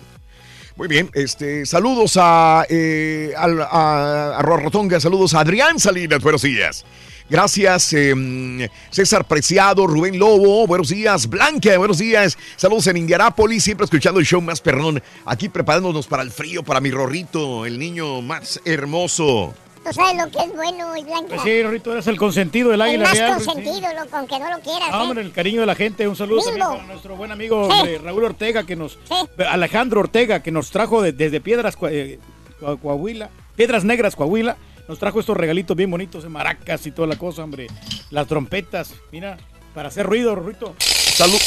[0.77, 6.85] Muy bien, este, saludos a, eh, a, a saludos a Adrián Salinas, buenos días.
[7.29, 12.37] Gracias, eh, César Preciado, Rubén Lobo, buenos días, Blanca, buenos días.
[12.55, 15.01] Saludos en Indianápolis, siempre escuchando el show más perrón.
[15.25, 19.53] Aquí preparándonos para el frío, para mi Rorrito, el niño más hermoso.
[19.83, 21.27] Tú sabes lo que es bueno y blanco.
[21.29, 23.33] Pues sí, Rorrito, eres el consentido del el águila más real.
[23.35, 24.89] pues, consentido, loco, aunque no lo quieras.
[24.91, 25.03] Ah, ¿eh?
[25.07, 26.07] hombre, el cariño de la gente.
[26.07, 27.97] Un saludo también para nuestro buen amigo Sí.
[27.97, 28.99] Raúl Ortega, que nos.
[29.49, 32.19] Alejandro Ortega, que nos trajo de- desde Piedras, eh,
[32.59, 33.29] Coa- Coahuila.
[33.55, 34.55] Piedras Negras, Coahuila.
[34.87, 37.67] Nos trajo estos regalitos bien bonitos de maracas y toda la cosa, hombre.
[38.11, 39.37] Las trompetas, mira,
[39.73, 40.75] para hacer ruido, Rorrito.
[40.79, 41.39] Salud.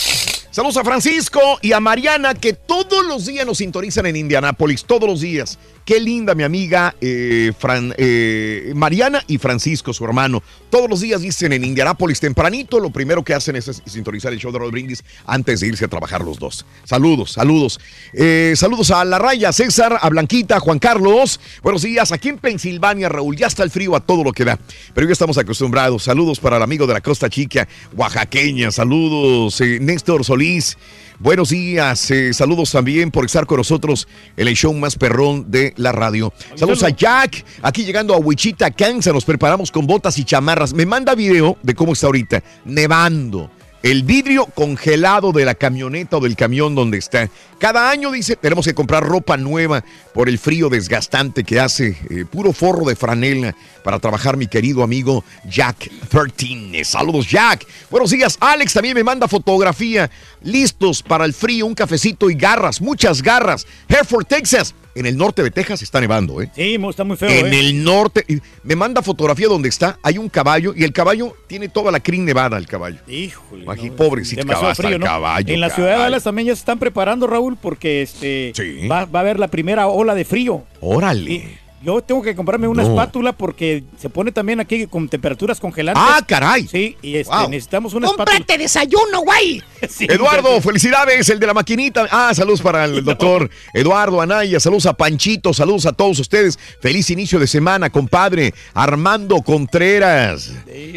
[0.51, 5.09] Saludos a Francisco y a Mariana que todos los días nos sintonizan en Indianápolis, todos
[5.09, 5.59] los días.
[5.85, 10.43] Qué linda mi amiga eh, Fran- eh, Mariana y Francisco, su hermano.
[10.71, 14.51] Todos los días dicen en Indianápolis tempranito, lo primero que hacen es sintonizar el show
[14.51, 16.65] de Rod Brindis antes de irse a trabajar los dos.
[16.85, 17.79] Saludos, saludos.
[18.15, 21.39] Eh, saludos a La Raya, César, a Blanquita, a Juan Carlos.
[21.63, 22.13] Buenos días.
[22.13, 24.59] Aquí en Pensilvania, Raúl, ya está el frío a todo lo que da.
[24.95, 26.05] Pero ya estamos acostumbrados.
[26.05, 28.71] Saludos para el amigo de la Costa Chica, oaxaqueña.
[28.71, 30.79] Saludos, Néstor Solís.
[31.25, 34.07] Buenos días, eh, saludos también por estar con nosotros
[34.37, 36.35] en el show más perrón de la radio.
[36.55, 40.75] Saludos a Jack, aquí llegando a Wichita, Kansas, nos preparamos con botas y chamarras.
[40.75, 43.51] Me manda video de cómo está ahorita, nevando.
[43.85, 47.29] El vidrio congelado de la camioneta o del camión donde está.
[47.59, 49.85] Cada año, dice, tenemos que comprar ropa nueva
[50.15, 51.95] por el frío desgastante que hace.
[52.09, 56.83] eh, puro forro de franela para trabajar mi querido amigo Jack 13.
[56.83, 57.67] Saludos, Jack.
[57.91, 58.39] Buenos días.
[58.41, 60.11] Alex también me manda fotografía.
[60.43, 63.67] Listos para el frío, un cafecito y garras, muchas garras.
[63.87, 64.75] Hereford, Texas.
[64.95, 66.51] En el norte de Texas está nevando, ¿eh?
[66.55, 67.61] Sí, está muy feo, En ¿eh?
[67.61, 68.25] el norte.
[68.63, 69.99] Me manda fotografía donde está.
[70.03, 72.99] Hay un caballo y el caballo tiene toda la crin nevada, el caballo.
[73.09, 73.65] Híjole.
[73.67, 75.07] Imagi- pobrecito Demasiado caballo, frío, ¿no?
[75.07, 75.53] caballo.
[75.53, 75.99] en la ciudad de.
[75.99, 78.53] Dallas también ya se están preparando, Raúl, porque este
[78.91, 80.65] va, va a haber la primera ola de frío.
[80.81, 81.59] Órale.
[81.85, 82.91] Yo tengo que comprarme una No.
[82.91, 86.03] espátula porque se pone también aquí con temperaturas congelantes.
[86.05, 86.67] ¡Ah, caray!
[86.67, 87.51] Sí, y este, Wow.
[87.51, 88.39] necesitamos una espátula.
[88.39, 89.63] ¡Cómprate desayuno, güey!
[90.01, 92.07] Eduardo, felicidades, el de la maquinita.
[92.11, 96.59] Ah, saludos para el doctor Eduardo Anaya, saludos a Panchito, saludos a todos ustedes.
[96.81, 98.55] Feliz inicio de semana, compadre.
[98.73, 100.53] Armando Contreras.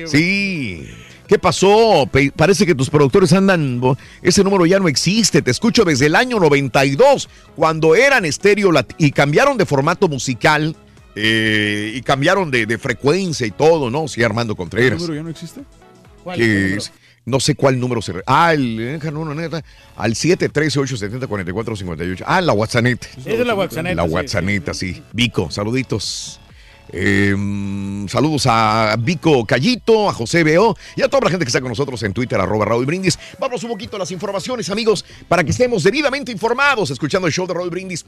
[0.05, 0.87] Sí.
[1.27, 2.07] ¿Qué pasó?
[2.11, 3.81] Pe- parece que tus productores andan...
[4.21, 5.41] Ese número ya no existe.
[5.41, 10.75] Te escucho desde el año 92, cuando eran estéreo lat- y cambiaron de formato musical
[11.15, 14.07] eh, y cambiaron de, de frecuencia y todo, ¿no?
[14.07, 14.99] Sí, Armando ¿El Contreras.
[15.01, 15.61] número ya no existe?
[16.35, 16.91] es-
[17.25, 18.13] no sé cuál número se...
[18.25, 19.61] Ah, el, eh, no, no, neta,
[19.97, 22.23] al 713-870-4458.
[22.25, 22.85] Ah, la WhatsApp.
[22.85, 25.03] Esa es la WhatsApp, La sí, WhatsApp, sí.
[25.11, 26.39] Vico, saluditos.
[26.89, 27.35] Eh,
[28.07, 31.69] saludos a Vico Callito, a José Beo y a toda la gente que está con
[31.69, 33.19] nosotros en Twitter, arroba Raúl Brindis.
[33.39, 37.47] Vamos un poquito a las informaciones, amigos, para que estemos debidamente informados escuchando el show
[37.47, 38.05] de Raúl Brindis.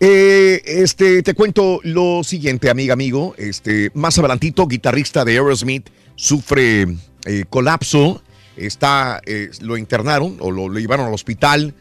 [0.00, 3.34] Eh, este, te cuento lo siguiente, amiga, amigo.
[3.38, 6.86] Este, más adelantito, guitarrista de Aerosmith, sufre
[7.24, 8.22] eh, colapso.
[8.56, 11.74] Está, eh, lo internaron o lo, lo llevaron al hospital.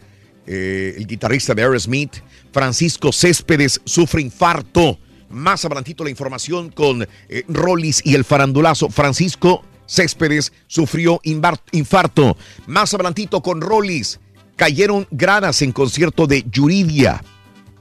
[0.45, 4.97] El guitarrista de Aerosmith, Francisco Céspedes, sufre infarto.
[5.29, 8.89] Más adelantito la información con eh, Rollis y el farandulazo.
[8.89, 12.37] Francisco Céspedes sufrió infarto.
[12.67, 14.19] Más adelantito con Rollis.
[14.55, 17.23] Cayeron gradas en concierto de Yuridia.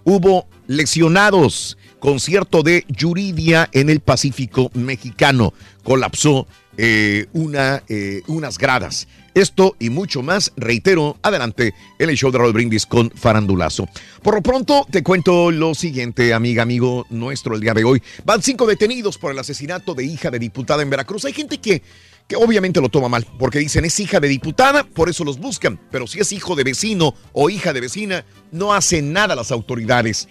[0.05, 1.79] Hubo lesionados.
[1.99, 5.55] Concierto de Yuridia en el Pacífico mexicano.
[5.83, 6.47] Colapsó
[6.77, 9.09] eh, una, eh, unas gradas.
[9.37, 13.87] Esto y mucho más, reitero, adelante en el show de Raúl Brindis con Farandulazo.
[14.23, 18.03] Por lo pronto, te cuento lo siguiente, amiga, amigo nuestro, el día de hoy.
[18.25, 21.27] Van cinco detenidos por el asesinato de hija de diputada en Veracruz.
[21.27, 21.83] Hay gente que,
[22.27, 25.79] que obviamente lo toma mal, porque dicen es hija de diputada, por eso los buscan.
[25.91, 30.29] Pero si es hijo de vecino o hija de vecina, no hacen nada las autoridades.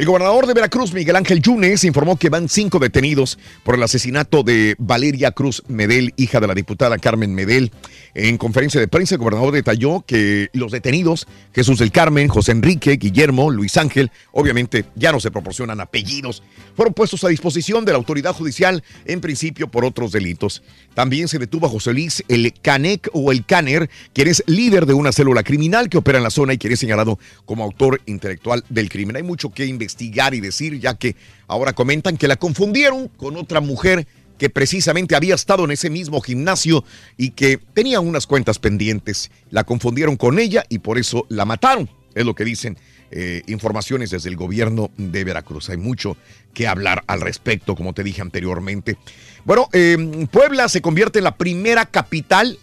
[0.00, 4.42] El gobernador de Veracruz, Miguel Ángel Yunes, informó que van cinco detenidos por el asesinato
[4.42, 7.70] de Valeria Cruz Medel, hija de la diputada Carmen Medel.
[8.14, 12.92] En conferencia de prensa, el gobernador detalló que los detenidos, Jesús del Carmen, José Enrique,
[12.92, 16.42] Guillermo, Luis Ángel, obviamente ya no se proporcionan apellidos,
[16.74, 20.62] fueron puestos a disposición de la autoridad judicial, en principio por otros delitos.
[20.94, 24.94] También se detuvo a José Luis el Canec o el Caner, quien es líder de
[24.94, 28.64] una célula criminal que opera en la zona y quien es señalado como autor intelectual
[28.70, 29.16] del crimen.
[29.16, 33.60] Hay mucho que investigar y decir, ya que ahora comentan que la confundieron con otra
[33.60, 34.06] mujer
[34.38, 36.82] que precisamente había estado en ese mismo gimnasio
[37.16, 39.30] y que tenía unas cuentas pendientes.
[39.50, 42.78] La confundieron con ella y por eso la mataron, es lo que dicen
[43.10, 45.68] eh, informaciones desde el gobierno de Veracruz.
[45.68, 46.16] Hay mucho
[46.54, 48.96] que hablar al respecto, como te dije anteriormente.
[49.44, 52.58] Bueno, eh, Puebla se convierte en la primera capital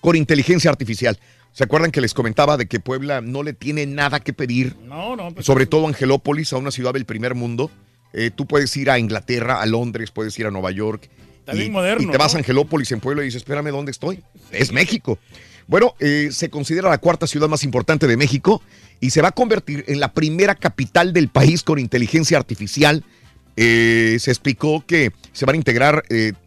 [0.00, 1.18] con inteligencia artificial.
[1.52, 4.76] ¿Se acuerdan que les comentaba de que Puebla no le tiene nada que pedir?
[4.84, 5.32] No, no.
[5.32, 7.70] pues- Sobre todo Angelópolis, a una ciudad del primer mundo.
[8.14, 11.08] Eh, tú puedes ir a Inglaterra, a Londres, puedes ir a Nueva York.
[11.40, 12.38] Está y, bien moderno, y te vas ¿no?
[12.38, 14.22] a Angelópolis en Puebla y dices, espérame, ¿dónde estoy?
[14.50, 15.18] Es México.
[15.66, 18.62] Bueno, eh, se considera la cuarta ciudad más importante de México
[19.00, 23.04] y se va a convertir en la primera capital del país con inteligencia artificial.
[23.56, 26.04] Eh, se explicó que se van a integrar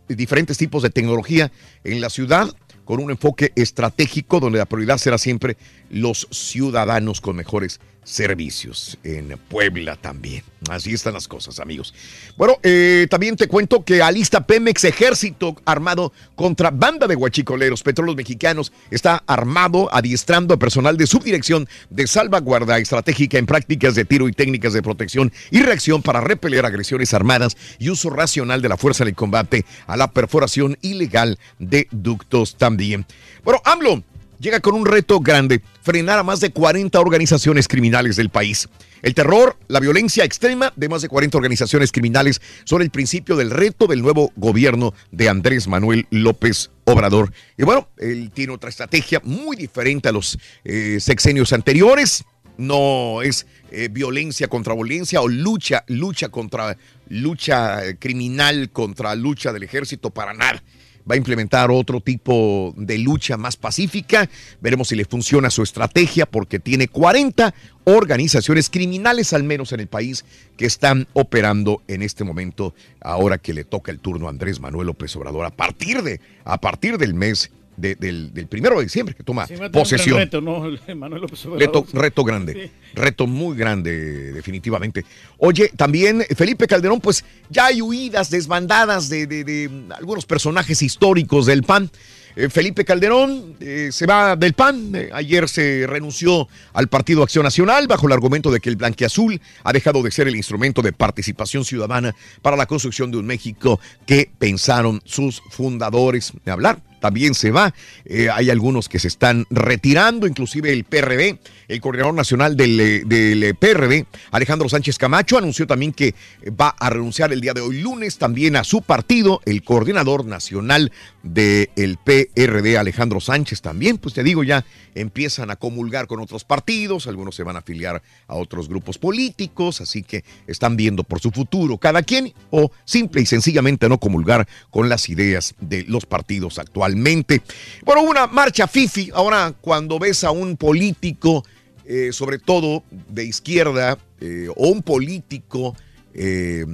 [0.08, 1.52] diferentes tipos de tecnología
[1.84, 2.50] en la ciudad
[2.86, 5.58] con un enfoque estratégico donde la prioridad será siempre
[5.90, 8.98] los ciudadanos con mejores servicios.
[9.04, 10.44] En Puebla también.
[10.70, 11.94] Así están las cosas, amigos.
[12.38, 17.84] Bueno, eh, también te cuento que alista Pemex Ejército armado contra banda de huachicoleros.
[17.84, 24.06] Petróleos Mexicanos está armado, adiestrando a personal de subdirección de salvaguarda estratégica en prácticas de
[24.06, 28.70] tiro y técnicas de protección y reacción para repeler agresiones armadas y uso racional de
[28.70, 33.06] la fuerza en el combate a la perforación ilegal de ductos también.
[33.44, 34.04] Bueno, AMLO
[34.40, 38.70] llega con un reto grande, frenar a más de 40 organizaciones criminales del país.
[39.02, 43.52] El terror, la violencia extrema de más de 40 organizaciones criminales son el principio del
[43.52, 47.32] reto del nuevo gobierno de Andrés Manuel López Obrador.
[47.58, 52.24] Y bueno, él tiene otra estrategia muy diferente a los eh, sexenios anteriores.
[52.58, 56.78] No es eh, violencia contra violencia o lucha, lucha contra
[57.10, 60.64] lucha eh, criminal contra lucha del ejército para nada
[61.10, 64.30] va a implementar otro tipo de lucha más pacífica.
[64.62, 67.54] Veremos si le funciona su estrategia porque tiene 40
[67.86, 70.26] organizaciones criminales al menos en el país
[70.58, 74.88] que están operando en este momento ahora que le toca el turno a Andrés Manuel
[74.88, 79.14] López Obrador a partir de a partir del mes de- del, del primero de diciembre
[79.16, 80.18] que toma Sí, posesión.
[80.18, 80.42] reto.
[81.58, 85.06] Reto, reto grande, reto muy grande, definitivamente.
[85.38, 91.46] Oye, también Felipe Calderón, pues ya hay huidas, desbandadas de, de- de algunos personajes históricos
[91.46, 91.90] del PAN.
[92.38, 94.92] Eh, Felipe Calderón eh, se va del PAN.
[94.94, 99.40] Eh, ayer se renunció al Partido Acción Nacional bajo el argumento de que el blanqueazul
[99.64, 103.80] ha dejado de ser el instrumento de participación ciudadana para la construcción de un México
[104.06, 107.74] que pensaron sus fundadores de hablar también se va.
[108.06, 113.04] Eh, hay algunos que se están retirando, inclusive el PRD, el coordinador nacional del, eh,
[113.06, 116.16] del, eh, PRD, Alejandro Sánchez Camacho, anunció también que
[116.60, 120.92] va a renunciar el día de hoy lunes también a su partido, el coordinador nacional
[121.24, 124.64] del PRD, Alejandro Sánchez también, pues te digo, ya
[124.94, 129.82] empiezan a comulgar con otros partidos, algunos se van a afiliar a otros grupos políticos,
[129.82, 134.48] así que están viendo por su futuro cada quien o simple y sencillamente no comulgar
[134.70, 137.42] con las ideas de los partidos actualmente.
[137.84, 141.44] Bueno, una marcha FIFI, ahora cuando ves a un político,
[141.86, 145.76] eh, sobre todo de izquierda, eh, o un político
[146.16, 146.66] eh,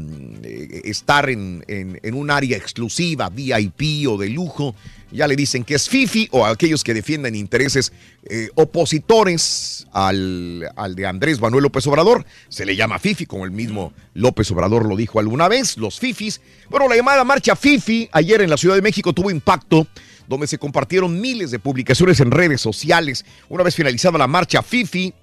[0.85, 4.75] estar en, en- un área exclusiva, VIP o de lujo,
[5.11, 7.91] ya le dicen que es FIFI o aquellos que defienden intereses
[8.29, 13.51] eh, opositores al, al de Andrés Manuel López Obrador, se le llama FIFI, como el
[13.51, 16.41] mismo López Obrador lo dijo alguna vez, los FIFIs.
[16.69, 19.87] Bueno, la llamada marcha FIFI ayer en la Ciudad de México tuvo impacto
[20.27, 23.25] donde se compartieron miles de publicaciones en redes sociales.
[23.49, 25.13] Una vez finalizada la marcha FIFI,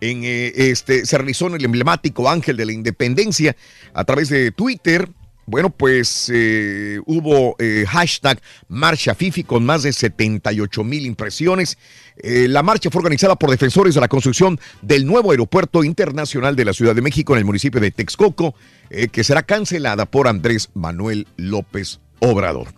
[0.00, 3.56] en, eh, este, se realizó en el emblemático Ángel de la Independencia
[3.94, 5.08] a través de Twitter.
[5.48, 11.78] Bueno, pues eh, hubo eh, hashtag Marcha Fifi con más de 78 mil impresiones.
[12.22, 16.72] La marcha fue organizada por defensores de la construcción del nuevo aeropuerto internacional de la
[16.72, 18.54] Ciudad de México en el municipio de Texcoco,
[18.88, 22.68] que será cancelada por Andrés Manuel López Obrador.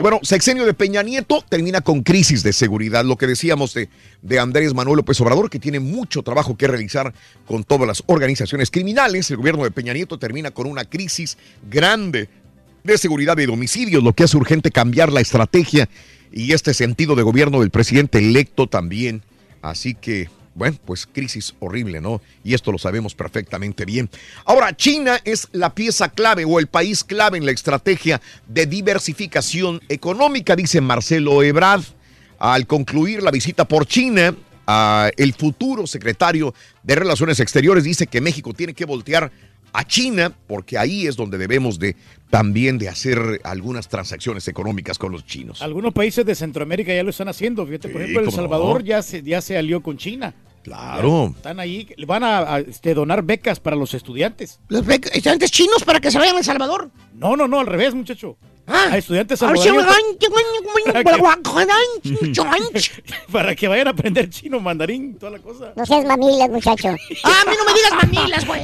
[0.00, 3.88] Bueno, sexenio de Peña Nieto termina con crisis de seguridad, lo que decíamos de,
[4.22, 7.14] de Andrés Manuel López Obrador, que tiene mucho trabajo que realizar
[7.46, 9.30] con todas las organizaciones criminales.
[9.30, 11.38] El gobierno de Peña Nieto termina con una crisis
[11.70, 12.28] grande
[12.82, 15.88] de seguridad de domicilios, lo que hace urgente cambiar la estrategia
[16.32, 19.22] y este sentido de gobierno del presidente electo también.
[19.62, 22.20] Así que, bueno, pues crisis horrible, ¿no?
[22.44, 24.10] Y esto lo sabemos perfectamente bien.
[24.44, 29.80] Ahora, China es la pieza clave o el país clave en la estrategia de diversificación
[29.88, 31.84] económica, dice Marcelo Ebrard.
[32.40, 34.34] Al concluir la visita por China,
[34.66, 39.30] ah, el futuro secretario de Relaciones Exteriores dice que México tiene que voltear
[39.72, 41.94] a China porque ahí es donde debemos de
[42.30, 45.60] también de hacer algunas transacciones económicas con los chinos.
[45.62, 47.66] Algunos países de Centroamérica ya lo están haciendo.
[47.66, 48.86] Fíjate, por Sí, ejemplo, El Salvador no.
[48.86, 50.34] ya se, ya se alió con China.
[50.62, 51.32] Claro.
[51.36, 54.58] Están ahí, van a, a, este, donar becas para los estudiantes.
[54.68, 56.90] ¿Los bec- estudiantes chinos para que se vayan a El Salvador?
[57.14, 58.36] No, no, no, al revés, muchacho.
[58.70, 59.82] Ah, a estudiantes salvadoreños.
[63.32, 65.72] Para que vayan a aprender chino, mandarín, toda la cosa.
[65.74, 66.88] No seas mamilas, muchacho.
[67.24, 68.60] Ah, a mí no me digas mamilas, güey.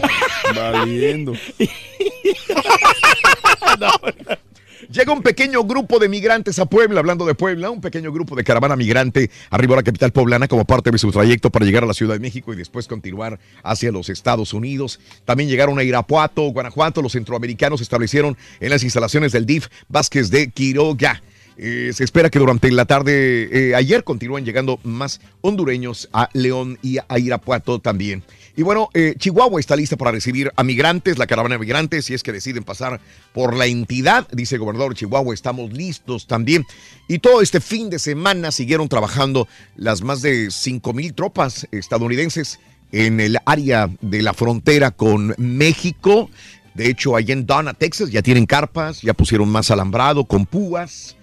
[0.54, 1.32] Valiendo.
[4.90, 8.44] Llega un pequeño grupo de migrantes a Puebla, hablando de Puebla, un pequeño grupo de
[8.44, 11.86] caravana migrante arribó a la capital poblana como parte de su trayecto para llegar a
[11.86, 15.01] la Ciudad de México y después continuar hacia los Estados Unidos.
[15.24, 17.02] También llegaron a Irapuato, Guanajuato.
[17.02, 21.23] Los centroamericanos se establecieron en las instalaciones del DIF Vázquez de Quiroga.
[21.56, 26.78] Eh, se espera que durante la tarde eh, ayer continúen llegando más hondureños a León
[26.82, 28.24] y a Irapuato también.
[28.56, 32.14] Y bueno, eh, Chihuahua está lista para recibir a migrantes, la caravana de migrantes, si
[32.14, 33.01] es que deciden pasar
[33.32, 36.64] por la entidad, dice el gobernador de Chihuahua, estamos listos también.
[37.09, 42.60] Y todo este fin de semana siguieron trabajando las más de 5 mil tropas estadounidenses
[42.93, 46.31] en el área de la frontera con México.
[46.74, 51.16] De hecho, allá en Donna, Texas, ya tienen carpas, ya pusieron más alambrado con púas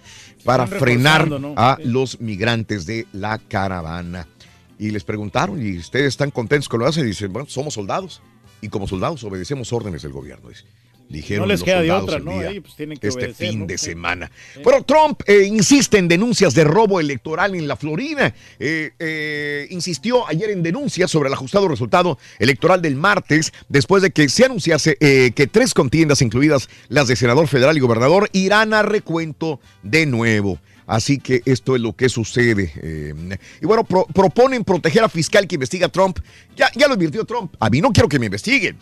[0.44, 4.28] para frenar a los migrantes de la caravana.
[4.82, 7.04] Y les preguntaron, ¿y ustedes están contentos con lo que hacen?
[7.06, 8.20] Y dicen, bueno, somos soldados.
[8.62, 10.50] Y como soldados obedecemos órdenes del gobierno.
[10.50, 10.64] dice.
[11.08, 12.40] Dijeron No les los queda de otra, ¿no?
[12.40, 13.66] Ahí, pues, tienen que este obedecer, fin ¿no?
[13.68, 13.86] de Sí.
[13.88, 14.32] semana.
[14.64, 18.34] Bueno, Trump eh, insiste en denuncias de robo electoral en la Florida.
[18.58, 24.10] Eh, eh, insistió ayer en denuncias sobre el ajustado resultado electoral del martes, después de
[24.10, 28.82] que se anunciase que tres contiendas, incluidas las de senador federal y gobernador, irán a
[28.82, 30.60] recuento de nuevo.
[30.88, 32.72] Así que esto es lo que sucede.
[32.82, 33.14] Eh,
[33.62, 36.20] y bueno, pro- proponen proteger a fiscal que investiga a Trump.
[36.56, 37.56] Ya, ya lo advirtió Trump.
[37.60, 38.78] A mí no quiero que me investiguen,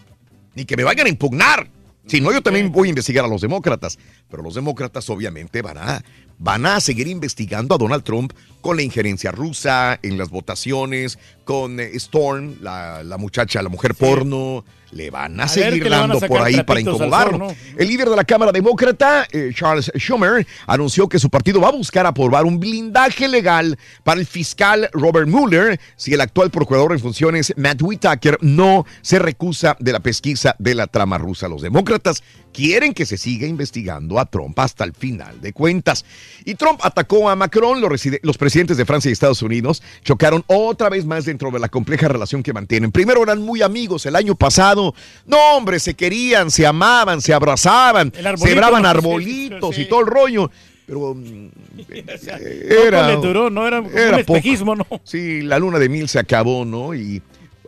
[0.55, 1.69] ni que me vayan a impugnar.
[2.07, 3.99] Si no, yo también voy a investigar a los demócratas.
[4.29, 6.03] Pero los demócratas obviamente van a,
[6.39, 11.79] van a seguir investigando a Donald Trump con la injerencia rusa en las votaciones, con
[11.79, 14.65] eh, Storm, la, la muchacha, la mujer porno.
[14.91, 17.37] Le van a, seguir a dando por ahí para incomodarlo.
[17.37, 17.77] sol, ¿no?
[17.77, 21.71] El líder de la Cámara Demócrata, eh, Charles Schumer, anunció que su partido va a
[21.71, 26.99] buscar aprobar un blindaje legal para el fiscal Robert Mueller si el actual procurador en
[26.99, 31.47] funciones, Matt Whitaker, no se recusa de la pesquisa de la trama rusa.
[31.47, 36.05] Los demócratas quieren que se siga investigando a Trump hasta el final de cuentas.
[36.45, 40.89] Y Trump atacó a Macron, los, los presidentes de Francia y Estados Unidos chocaron otra
[40.89, 42.91] vez más dentro de la compleja relación que mantienen.
[42.91, 44.78] Primero eran muy amigos el año pasado.
[45.25, 48.75] No, hombre, se querían, se amaban, se abrazaban, ¿no?
[48.85, 50.51] arbolitos Sí, y todo el rollo.
[50.85, 51.49] Pero mm,
[51.87, 53.67] le duró, ¿no?
[53.67, 54.85] Era como un espejismo, ¿no?
[55.03, 56.95] Sí, la luna de mil se acabó, ¿no?
[56.95, 57.21] Y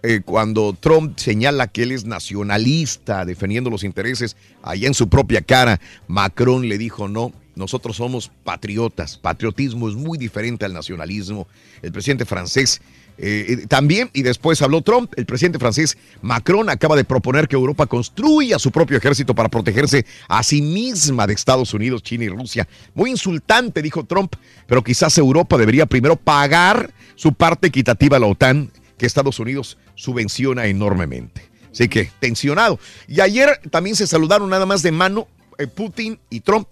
[0.04, 5.42] eh, cuando Trump señala que él es nacionalista, defendiendo los intereses allá en su propia
[5.42, 7.32] cara, Macron le dijo no.
[7.56, 9.18] Nosotros somos patriotas.
[9.18, 11.48] Patriotismo es muy diferente al nacionalismo.
[11.82, 12.82] El presidente francés
[13.18, 17.56] eh, eh, también, y después habló Trump, el presidente francés Macron acaba de proponer que
[17.56, 22.30] Europa construya su propio ejército para protegerse a sí misma de Estados Unidos, China y
[22.30, 22.68] Rusia.
[22.95, 24.34] Muy insultante, dijo Trump,
[24.65, 29.78] pero quizás Europa debería primero pagar su parte equitativa a la OTAN, que Estados Unidos
[29.95, 31.49] subvenciona enormemente.
[31.72, 32.80] Así que tensionado.
[33.07, 36.68] Y ayer también se saludaron nada más de mano eh, Putin y Trump.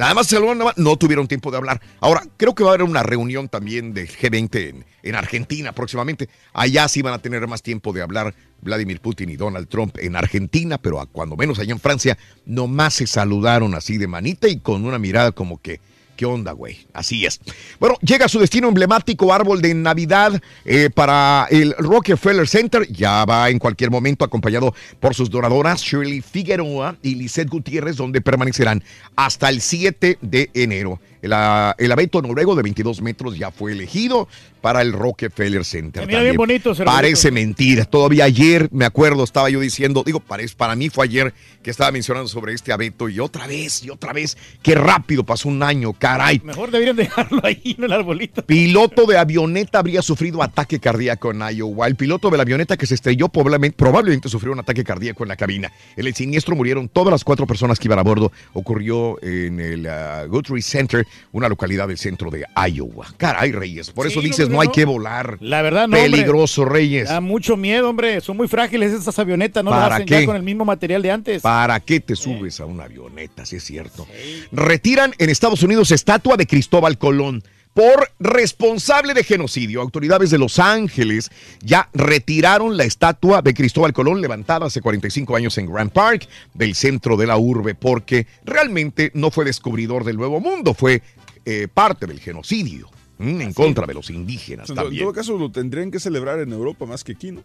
[0.00, 1.78] Nada más se más, no tuvieron tiempo de hablar.
[2.00, 6.30] Ahora, creo que va a haber una reunión también de G20 en, en Argentina próximamente.
[6.54, 10.16] Allá sí van a tener más tiempo de hablar Vladimir Putin y Donald Trump en
[10.16, 12.16] Argentina, pero a cuando menos allá en Francia,
[12.46, 15.82] nomás se saludaron así de manita y con una mirada como que,
[16.20, 16.76] ¿qué onda, güey?
[16.92, 17.40] Así es.
[17.78, 22.86] Bueno, llega a su destino emblemático árbol de Navidad eh, para el Rockefeller Center.
[22.92, 28.20] Ya va en cualquier momento acompañado por sus donadoras Shirley Figueroa y Lisette Gutiérrez, donde
[28.20, 28.84] permanecerán
[29.16, 31.00] hasta el 7 de enero.
[31.22, 34.28] El, el abeto noruego de 22 metros ya fue elegido
[34.60, 36.02] para el Rockefeller Center.
[36.02, 37.84] Se mira bien bonito Parece mentira.
[37.84, 42.28] Todavía ayer, me acuerdo, estaba yo diciendo, digo, para mí fue ayer que estaba mencionando
[42.28, 44.36] sobre este abeto y otra vez, y otra vez.
[44.62, 46.40] Qué rápido pasó un año, caray.
[46.44, 48.44] Mejor deberían dejarlo ahí en el arbolito.
[48.44, 51.86] Piloto de avioneta habría sufrido ataque cardíaco en Iowa.
[51.86, 55.28] El piloto de la avioneta que se estrelló probablemente, probablemente sufrió un ataque cardíaco en
[55.28, 55.72] la cabina.
[55.96, 58.32] En el siniestro murieron todas las cuatro personas que iban a bordo.
[58.52, 63.06] Ocurrió en el ah, Guthrie Center, una localidad del centro de Iowa.
[63.16, 63.90] Caray, Reyes.
[63.90, 64.72] Por eso dices, no, no, hay no.
[64.72, 65.38] que volar.
[65.40, 65.96] La verdad, no.
[65.96, 66.10] hombre.
[66.10, 67.08] Peligroso, Reyes.
[67.08, 68.20] Da mucho miedo, hombre.
[68.20, 69.64] Son muy frágiles estas avionetas.
[69.64, 70.20] No las ¿Para hacen qué?
[70.20, 71.42] ya con el mismo material de antes.
[71.42, 73.44] ¿Para qué te subes a una avioneta?
[73.46, 74.06] Si es cierto.
[74.52, 77.42] Retiran en Estados Unidos estatua de Cristóbal Colón
[77.74, 79.80] por responsable de genocidio.
[79.80, 81.30] Autoridades de Los Ángeles
[81.62, 86.74] ya retiraron la estatua de Cristóbal Colón levantada hace 45 años en Grand Park, del
[86.74, 91.02] centro de la urbe, porque realmente no fue descubridor del Nuevo Mundo, fue
[91.44, 92.88] eh, parte del genocidio
[93.18, 95.04] mm, en contra de los indígenas En, to- en también.
[95.04, 97.42] todo caso, lo tendrían que celebrar en Europa más que aquí, ¿no?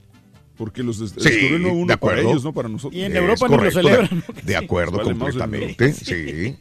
[0.57, 2.29] Porque los des- Sí, descubrieron de uno para acuerdo.
[2.29, 2.99] ellos, no para nosotros.
[3.01, 3.11] Es
[3.41, 5.93] correcto, de- De acuerdo, Vale más el completamente.
[5.93, 6.55] Sí.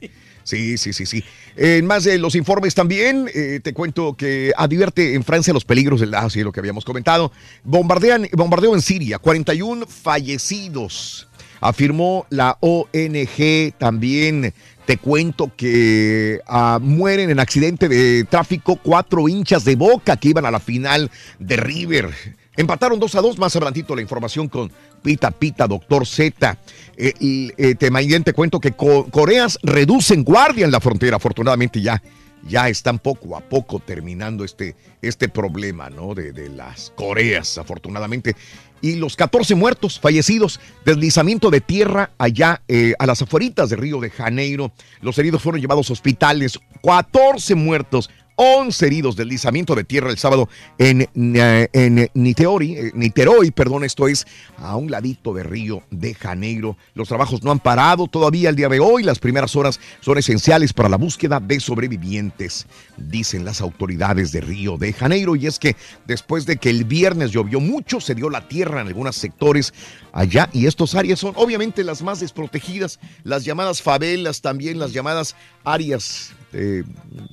[0.45, 1.25] Sí, sí, sí, sí.
[1.57, 6.01] En más de los informes también, eh, te cuento que advierte en Francia los peligros
[6.01, 7.33] del ah, sí, lo que habíamos comentado.
[7.65, 11.29] Bombardean, bombardeo en Siria, 41 fallecidos.
[11.61, 14.53] afirmó la ONG también.
[14.85, 20.45] Te cuento que ah, mueren en accidente de tráfico cuatro hinchas de boca que iban
[20.45, 22.11] a la final de River.
[22.57, 23.39] Empataron 2 a 2.
[23.39, 24.71] Más adelantito la información con
[25.03, 26.59] Pita Pita, Doctor Z.
[26.97, 27.91] Eh, y, eh, te,
[28.33, 31.17] cuento que Co- Coreas reducen guardia en la frontera.
[31.17, 32.03] Afortunadamente ya,
[32.49, 36.15] ya están poco a poco terminando este, este problema ¿no?
[36.15, 38.37] de, de las Coreas, afortunadamente.
[38.81, 43.99] Y los 14 muertos, fallecidos, deslizamiento de tierra allá eh, a las afueritas de Río
[43.99, 44.73] de Janeiro.
[45.01, 46.59] Los heridos fueron llevados a hospitales.
[46.83, 48.11] 14 muertos.
[48.37, 50.49] 11 heridos, deslizamiento de tierra el sábado
[50.79, 54.27] en, eh, en Niterói, eh, Niterói, perdón, esto es
[54.59, 56.77] a un ladito de Río de Janeiro.
[56.95, 59.03] Los trabajos no han parado todavía el día de hoy.
[59.03, 62.67] Las primeras horas son esenciales para la búsqueda de sobrevivientes,
[62.97, 65.37] dicen las autoridades de Río de Janeiro.
[65.37, 68.89] Y es que después de que el viernes llovió mucho, se dio la tierra en
[68.89, 69.73] algunos sectores
[70.13, 75.35] allá y estos áreas son obviamente las más desprotegidas, las llamadas favelas, también las llamadas
[75.65, 76.85] áreas eh,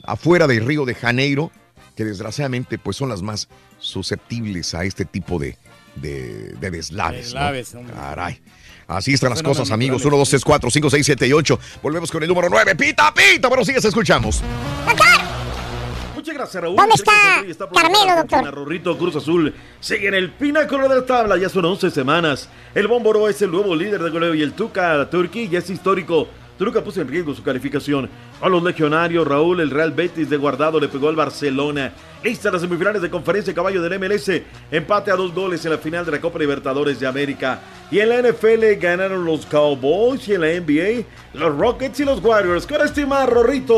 [0.03, 1.51] afuera de Río de Janeiro,
[1.95, 3.47] que desgraciadamente pues son las más
[3.79, 5.57] susceptibles a este tipo de,
[5.95, 7.33] de, de deslaves.
[7.33, 7.51] ¿no?
[7.51, 7.95] Deslaves, hombre.
[7.95, 8.41] Caray.
[8.87, 10.01] Así están las cosas, amigos.
[10.01, 10.05] naturales.
[10.05, 11.59] 1, 2, 3, 4, 5, 6, 7 y 8.
[11.81, 12.75] Volvemos con el número 9.
[12.75, 13.47] Pita, pita.
[13.47, 14.41] Bueno, sí, escuchamos.
[16.13, 16.75] Muchas gracias, Raúl.
[16.75, 16.95] ¿Dónde
[17.49, 18.53] está por Carmelo, doctor?
[18.53, 21.37] Rorrito Cruz Azul sigue en el pináculo de la tabla.
[21.37, 22.49] Ya son 11 semanas.
[22.75, 26.27] El Bómboro es el nuevo líder de goleo y el Tuca Turki ya es histórico.
[26.61, 28.07] Toluca puso en riesgo su calificación.
[28.39, 31.91] A los legionarios, Raúl, el Real Betis de Guardado le pegó al Barcelona.
[32.23, 34.29] Lista las semifinales de conferencia caballo del MLS.
[34.69, 37.61] Empate a dos goles en la final de la Copa Libertadores de América.
[37.89, 42.23] Y en la NFL ganaron los Cowboys y en la NBA los Rockets y los
[42.23, 42.67] Warriors.
[42.67, 43.77] Con estima, Rorrito.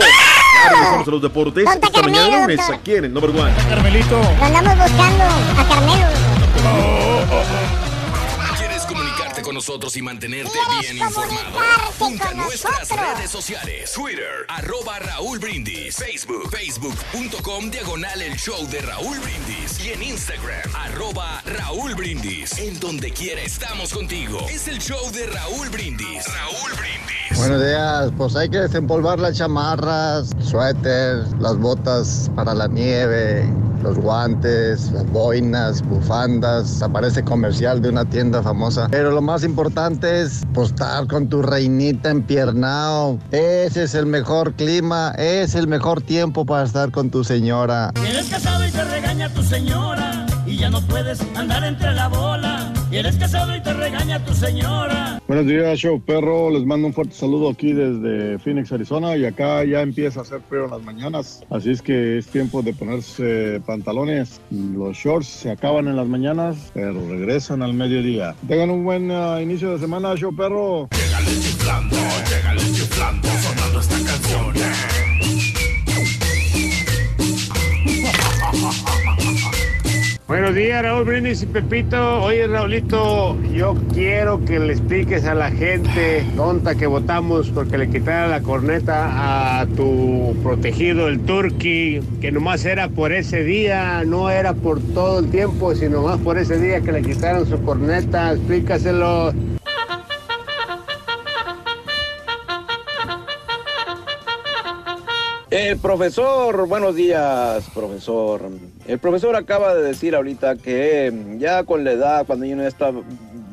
[0.70, 1.64] Regresamos a los deportes.
[1.64, 2.76] ¿Dónde Esta mañana Carmelo, lunes doctor?
[2.76, 3.54] aquí en el Number One.
[3.70, 4.20] Carmelito.
[4.20, 6.08] Lo andamos buscando a Carmelo.
[6.10, 7.93] ¿Quieres comunicarte
[9.54, 11.60] con nosotros y mantenerte bien informado?
[12.00, 13.18] Junta con nuestras nosotros?
[13.18, 13.92] redes sociales.
[13.94, 15.96] Twitter, arroba Raúl Brindis.
[15.96, 19.86] Facebook, facebook.com, diagonal el show de Raúl Brindis.
[19.86, 22.58] Y en Instagram, arroba Raúl Brindis.
[22.58, 24.40] En donde quiera estamos contigo.
[24.50, 26.26] Es el show de Raúl Brindis.
[26.26, 27.38] Raúl Brindis.
[27.38, 33.48] Buenos días, pues hay que desempolvar las chamarras, suéter, las botas para la nieve,
[33.84, 36.82] los guantes, las boinas, bufandas.
[36.82, 38.88] Aparece comercial de una tienda famosa.
[38.90, 43.20] Pero lo más importante es pues, estar con tu reinita empiernao.
[43.32, 47.92] Ese es el mejor clima, es el mejor tiempo para estar con tu señora.
[48.06, 52.73] Eres casado y te regaña tu señora y ya no puedes andar entre la bola.
[52.94, 55.20] Eres casado y te regaña tu señora.
[55.28, 56.52] Buenos días, show perro.
[56.52, 59.18] Les mando un fuerte saludo aquí desde Phoenix, Arizona.
[59.18, 61.44] Y acá ya empieza a hacer frío en las mañanas.
[61.50, 64.40] Así es que es tiempo de ponerse pantalones.
[64.52, 68.36] Los shorts se acaban en las mañanas, pero regresan al mediodía.
[68.48, 70.88] Tengan un buen ah, inicio de semana, show perro.
[70.92, 71.98] chiflando,
[72.30, 74.73] llegale chiflando, sonando esta canción.
[80.34, 82.24] Buenos días, Raúl Brindis y Pepito.
[82.24, 87.88] Oye, Raulito, yo quiero que le expliques a la gente tonta que votamos porque le
[87.88, 94.32] quitara la corneta a tu protegido, el Turqui, que nomás era por ese día, no
[94.32, 98.32] era por todo el tiempo, sino más por ese día que le quitaron su corneta.
[98.32, 99.34] Explícaselo.
[105.54, 108.50] El profesor, buenos días, profesor.
[108.88, 112.68] El profesor acaba de decir ahorita que mm, ya con la edad, cuando uno ya
[112.68, 112.92] está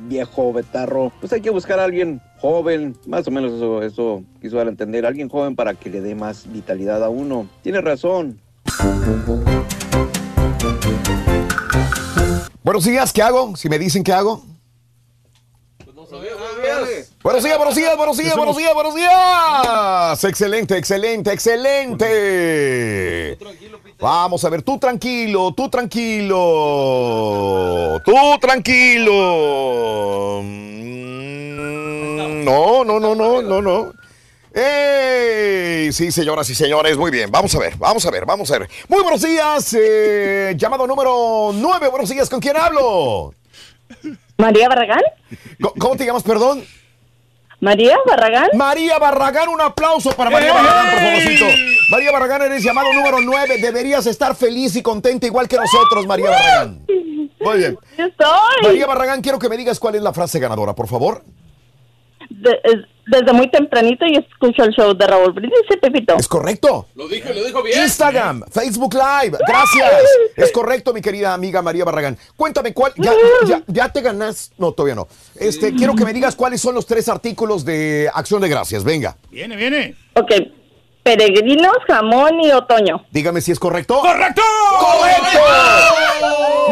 [0.09, 4.57] viejo, betarro, pues hay que buscar a alguien joven, más o menos eso, eso quiso
[4.57, 7.47] dar a entender, alguien joven para que le dé más vitalidad a uno.
[7.63, 8.41] Tiene razón.
[12.65, 13.57] Buenos días, ¿qué hago?
[13.57, 14.43] Si me dicen qué hago.
[17.23, 20.25] Buenos días, buenos días, buenos días, buenos días, buenos días.
[20.25, 23.37] Excelente, excelente, excelente.
[23.99, 26.39] Vamos a ver, tú tranquilo, tú tranquilo.
[28.07, 30.41] Tú tranquilo.
[30.43, 33.93] Mm, No, no, no, no, no, no.
[34.55, 35.93] ¡Ey!
[35.93, 37.31] Sí, señoras y señores, muy bien.
[37.31, 38.71] Vamos a ver, vamos a ver, vamos a ver.
[38.89, 39.77] Muy buenos días.
[39.79, 41.89] eh, llamado número 9.
[41.89, 43.35] Buenos días, ¿con quién hablo?
[44.39, 45.03] María Barragán.
[45.61, 46.65] ¿Cómo- ¿Cómo te llamas, perdón?
[47.61, 48.49] María Barragán.
[48.55, 51.45] María Barragán, un aplauso para María Barragán, por favorcito.
[51.91, 53.59] María Barragán, eres llamado número 9.
[53.59, 56.87] Deberías estar feliz y contenta igual que nosotros, María Barragán.
[57.41, 57.79] Muy bien.
[57.99, 58.63] Yo estoy.
[58.63, 61.23] María Barragán, quiero que me digas cuál es la frase ganadora, por favor.
[62.31, 66.15] De- es- desde muy tempranito y escucho el show de Raúl Brindis y Pepito.
[66.17, 66.87] Es correcto.
[66.95, 67.83] Lo dijo, lo dijo bien.
[67.83, 69.37] Instagram, Facebook Live.
[69.49, 69.93] Gracias.
[70.37, 72.17] Es correcto, mi querida amiga María Barragán.
[72.37, 72.93] Cuéntame, ¿cuál?
[72.97, 73.13] Ya,
[73.49, 74.53] ya, ya te ganas.
[74.59, 75.09] No, todavía no.
[75.35, 78.85] Este, quiero que me digas cuáles son los tres artículos de Acción de Gracias.
[78.85, 79.17] Venga.
[79.29, 79.97] Viene, viene.
[80.15, 80.31] Ok,
[81.03, 83.05] peregrinos, jamón y otoño.
[83.11, 84.01] Dígame si es correcto.
[84.01, 84.43] ¡Correcto!
[84.79, 85.39] ¡Correcto!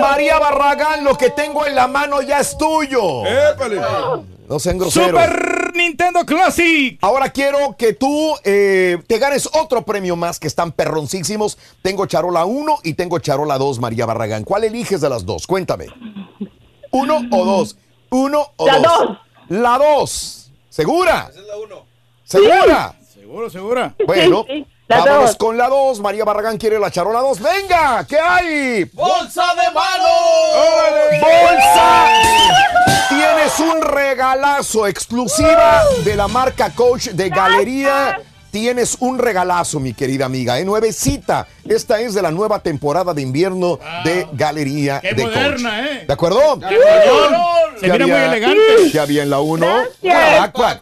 [0.01, 3.25] María Barragán, lo que tengo en la mano ya es tuyo.
[3.27, 3.81] ¡Épale!
[4.49, 5.09] No sean groseros.
[5.11, 6.99] Super Nintendo Classic.
[7.03, 11.59] Ahora quiero que tú eh, te ganes otro premio más que están perroncísimos.
[11.83, 14.45] Tengo Charola 1 y tengo Charola 2, María Barragán.
[14.45, 15.47] ¿Cuál eliges de las dos?
[15.47, 15.87] Cuéntame.
[16.93, 17.77] ¿Uno o dos?
[18.11, 18.85] ¿Uno o La dos?
[18.87, 19.19] dos.
[19.49, 20.51] La dos.
[20.71, 21.31] ¿Segura?
[22.25, 22.95] ¿Segura?
[23.29, 23.95] Seguro, segura.
[24.07, 25.37] Bueno, Sí, sí, la vámonos dos.
[25.37, 26.01] con la 2.
[26.01, 27.41] María Barragán quiere la Charola 2.
[27.41, 28.07] ¡Venga!
[28.09, 28.85] ¿Qué hay?
[28.95, 30.09] ¡Bolsa de mano!
[31.21, 32.07] ¡Bolsa!
[33.11, 38.19] Tienes un regalazo exclusiva de la marca Coach de Galería.
[38.59, 40.65] Tienes un regalazo, mi querida amiga, ¿eh?
[40.65, 41.47] Nuevecita.
[41.65, 45.87] Esta es de la nueva temporada de invierno de Galería Qué de moderna, Coach.
[45.93, 46.05] ¿eh?
[46.09, 46.41] ¿De acuerdo?
[47.79, 48.61] Se ¿Qué mira muy había- elegante.
[48.91, 49.67] ¿Qué había en la 1?
[50.03, 50.81] Una backpack.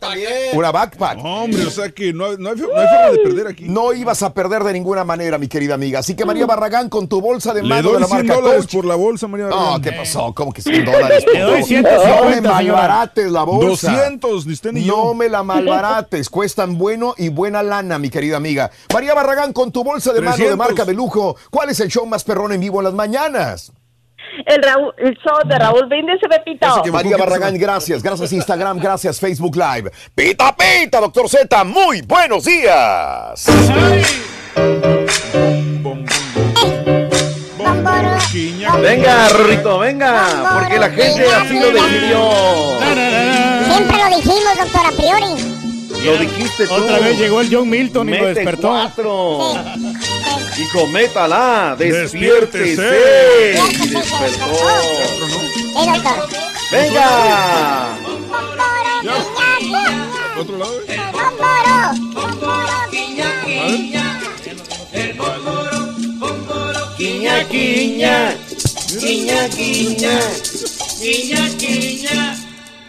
[0.55, 1.19] Una backpack.
[1.23, 3.65] Hombre, o sea que no, hay- no hay, no hay forma de perder aquí.
[3.69, 5.99] No ibas a perder de ninguna manera, mi querida amiga.
[5.99, 8.75] Así que María Barragán, con tu bolsa de mano de la 100 marca dólares Coach.
[8.77, 9.83] por la bolsa, María No, Barragán.
[9.83, 10.33] ¿qué pasó?
[10.35, 11.25] ¿Cómo que 100 dólares?
[11.31, 12.53] Le doy No 150, me señora.
[12.55, 13.91] malbarates la bolsa.
[13.93, 15.15] 200, ni usted ni No yo.
[15.15, 16.31] me la malbarates.
[16.31, 18.71] Cuestan bueno y buena lana, mi querida amiga.
[18.95, 20.57] María Barragán, con tu bolsa de mano de 300.
[20.59, 21.37] marca de lujo.
[21.51, 23.73] ¿Cuál es el show más perrón en vivo en las mañanas?
[24.47, 26.83] El, Raúl- el show de Raúl Brindis y Pepito.
[26.83, 28.03] Que- María Barragán, gracias.
[28.03, 29.91] Gracias Instagram, gracias Facebook Live.
[30.15, 31.65] Pita, pita, doctor Z.
[31.65, 33.47] Muy buenos días.
[38.83, 42.31] Venga, Rorrito, venga, porque la gente así lo decidió.
[43.65, 45.46] Siempre lo dijimos, doctor, a priori.
[46.07, 46.75] Lo dijiste tú.
[46.75, 48.69] Otra vez llegó el John Milton y lo Mete despertó.
[48.69, 49.53] cuatro.
[50.55, 50.63] Sí.
[50.63, 52.83] Hijo, métala, despiértese.
[52.83, 53.85] Despiértese.
[53.85, 54.47] Y despertó.
[55.75, 56.29] Doctor.
[56.73, 57.97] Venga.
[60.39, 60.73] ¿Otro lado?
[66.97, 68.35] Quiña, quiña.
[69.01, 70.19] Quiña, quiña,
[71.01, 72.37] quiña, quiña,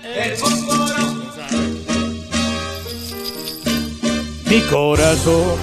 [0.04, 1.37] el bomboro.
[4.50, 5.58] Mi corazón.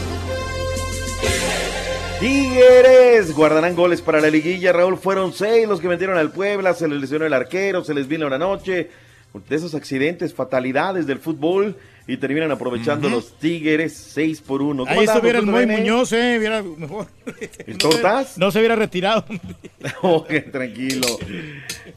[2.20, 4.73] Tigres guardarán goles para la liguilla.
[4.73, 6.74] Raúl, fueron seis los que metieron al Puebla.
[6.74, 8.90] Se les lesionó el arquero, se les vino una noche.
[9.48, 11.77] De esos accidentes, fatalidades del fútbol.
[12.07, 14.85] Y terminan aprovechando los Tigres 6 por 1.
[14.87, 17.07] Ahí estuviera el Moy Muñoz, eh, hubiera mejor.
[17.67, 18.37] ¿El tortas?
[18.37, 19.25] No se hubiera retirado.
[20.01, 21.07] Ok, tranquilo.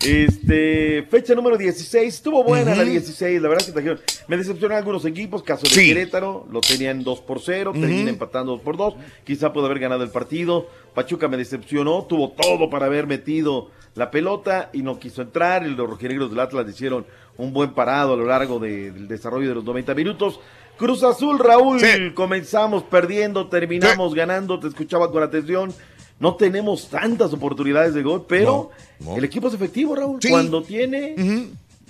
[0.03, 2.13] Este, fecha número 16.
[2.13, 3.41] Estuvo buena la 16.
[3.41, 3.99] La verdad que trajeron.
[4.27, 5.41] Me decepcionaron algunos equipos.
[5.43, 5.87] Caso de Sí.
[5.87, 7.71] Querétaro, lo tenían 2 por 0.
[7.73, 8.95] Termina empatando 2 por 2.
[9.23, 10.69] Quizá pudo haber ganado el partido.
[10.93, 12.03] Pachuca me decepcionó.
[12.03, 15.65] Tuvo todo para haber metido la pelota y no quiso entrar.
[15.65, 17.05] Y los rojinegros del Atlas hicieron
[17.37, 20.39] un buen parado a lo largo de- del desarrollo de los 90 minutos.
[20.77, 21.87] Cruz Azul, Raúl, Sí.
[22.13, 25.73] comenzamos perdiendo, terminamos ganando, te escuchaba con atención.
[26.19, 29.17] No tenemos tantas oportunidades de gol, pero No, no.
[29.17, 30.19] el equipo es efectivo, Raúl.
[30.21, 30.29] Sí.
[30.29, 31.15] Cuando tiene,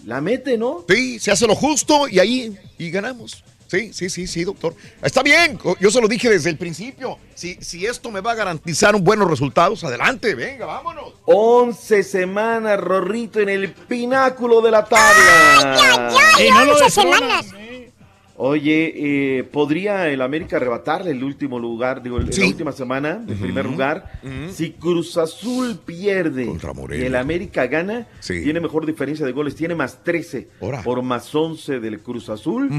[0.05, 0.83] la mete, ¿no?
[0.87, 3.43] Sí, se hace lo justo y ahí y ganamos.
[3.68, 4.73] Sí, sí, sí, sí, doctor.
[5.02, 7.19] Está bien, yo se lo dije desde el principio.
[7.35, 11.14] Si, si esto me va a garantizar un buenos resultados, adelante, venga, vámonos.
[11.26, 16.15] 11 semanas, Rorrito, en el pináculo de la tabla.
[16.39, 17.19] Y no lo once destronan.
[17.19, 17.66] semanas.
[18.39, 22.41] Oye, eh, ¿podría el América arrebatarle el último lugar, digo, Sí.
[22.41, 24.11] la última semana, de primer lugar?
[24.51, 26.45] Si Cruz Azul pierde
[26.95, 28.43] y el América gana, Sí.
[28.43, 30.84] tiene mejor diferencia de goles, tiene más 13 Ora.
[30.84, 32.69] por más 11 del Cruz Azul.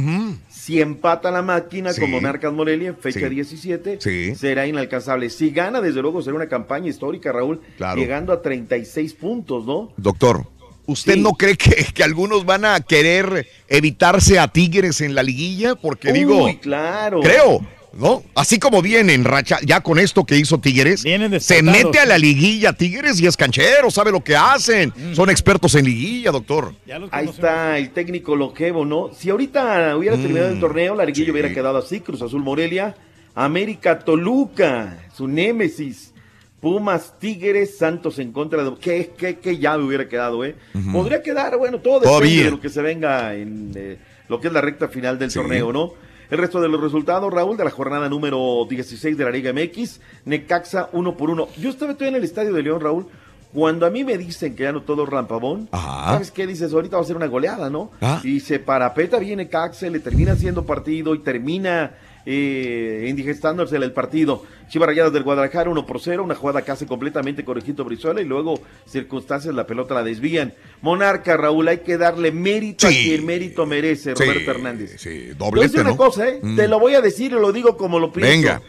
[0.48, 2.00] Si empata la máquina, Sí.
[2.00, 3.34] como marcas Morelia en fecha Sí.
[3.34, 4.36] 17, Sí.
[4.36, 5.28] será inalcanzable.
[5.28, 8.00] Si gana, desde luego, será una campaña histórica, Raúl, Claro.
[8.00, 9.92] llegando a 36 puntos, ¿no?
[9.96, 10.46] Doctor,
[10.88, 11.20] ¿usted Sí.
[11.20, 15.76] no cree que, que algunos van a querer evitarse a Tigres en la liguilla?
[15.76, 17.20] Porque digo, Uy, claro.
[17.20, 18.22] creo, ¿no?
[18.34, 22.18] Así como vienen, racha, ya con esto que hizo Tigres, Vienen se mete a la
[22.18, 24.92] liguilla Tigres y es canchero, sabe lo que hacen.
[25.14, 26.74] Son expertos en liguilla, doctor.
[27.10, 29.10] Ahí está el técnico Loquevo, ¿no?
[29.16, 31.32] Si ahorita hubiera terminado el torneo, la liguilla Mm, sí.
[31.32, 32.94] hubiera quedado así, Cruz Azul Morelia,
[33.34, 36.12] América Toluca, su némesis,
[36.60, 38.74] Pumas, Tigres, Santos en contra de...
[38.80, 40.56] ¿Qué, qué, qué llave hubiera quedado, eh?
[40.92, 43.98] Podría quedar, bueno, todo depende de lo que se venga en eh,
[44.28, 45.38] lo que es la recta final del Sí.
[45.38, 45.92] torneo, ¿no?
[46.30, 50.00] El resto de los resultados, Raúl, de la jornada número 16 de la Liga MX,
[50.26, 51.48] Necaxa uno por uno.
[51.58, 53.06] Yo estaba todavía en el Estadio de León, Raúl,
[53.54, 56.70] Cuando a mí me dicen que ya no todo rampabón, ¿sabes qué dices?
[56.74, 57.90] Ahorita va a ser una goleada, ¿no?
[58.02, 58.20] Ah.
[58.22, 61.92] Y se parapeta, viene Caxel, le termina haciendo partido y termina
[62.30, 64.42] eh, indigestándose el partido.
[64.68, 68.26] Chivas Rayadas del Guadalajara 1 por 0, una jugada casi completamente con Ojito Brizuela y
[68.26, 70.52] luego circunstancias la pelota la desvían.
[70.82, 75.00] Monarca, Raúl, hay que darle mérito a quien mérito merece, Sí, Roberto Hernández.
[75.00, 75.96] Sí, doblete, decir una ¿no?
[75.96, 76.40] cosa, ¿eh?
[76.42, 76.56] Mm.
[76.56, 78.30] Te lo voy a decir y lo digo como lo pienso.
[78.30, 78.60] Venga.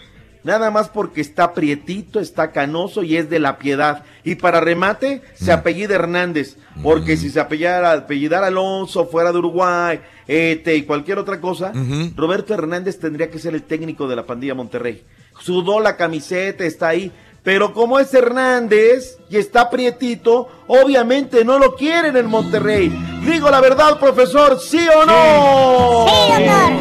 [0.44, 4.04] Nada más porque está prietito, está canoso y es de la piedad.
[4.24, 5.44] Y para remate, Mm.
[5.46, 6.56] se apellida Hernández.
[6.82, 11.74] Porque si se apellidara, apellidara Alonso, fuera de Uruguay, este y cualquier otra cosa,
[12.16, 15.04] Roberto Hernández tendría que ser el técnico de la pandilla Monterrey.
[15.42, 17.12] Sudó la camiseta, está ahí.
[17.44, 22.90] Pero como es Hernández y está prietito, obviamente no lo quieren en Monterrey.
[23.26, 26.06] Digo la verdad, profesor, ¿sí o no?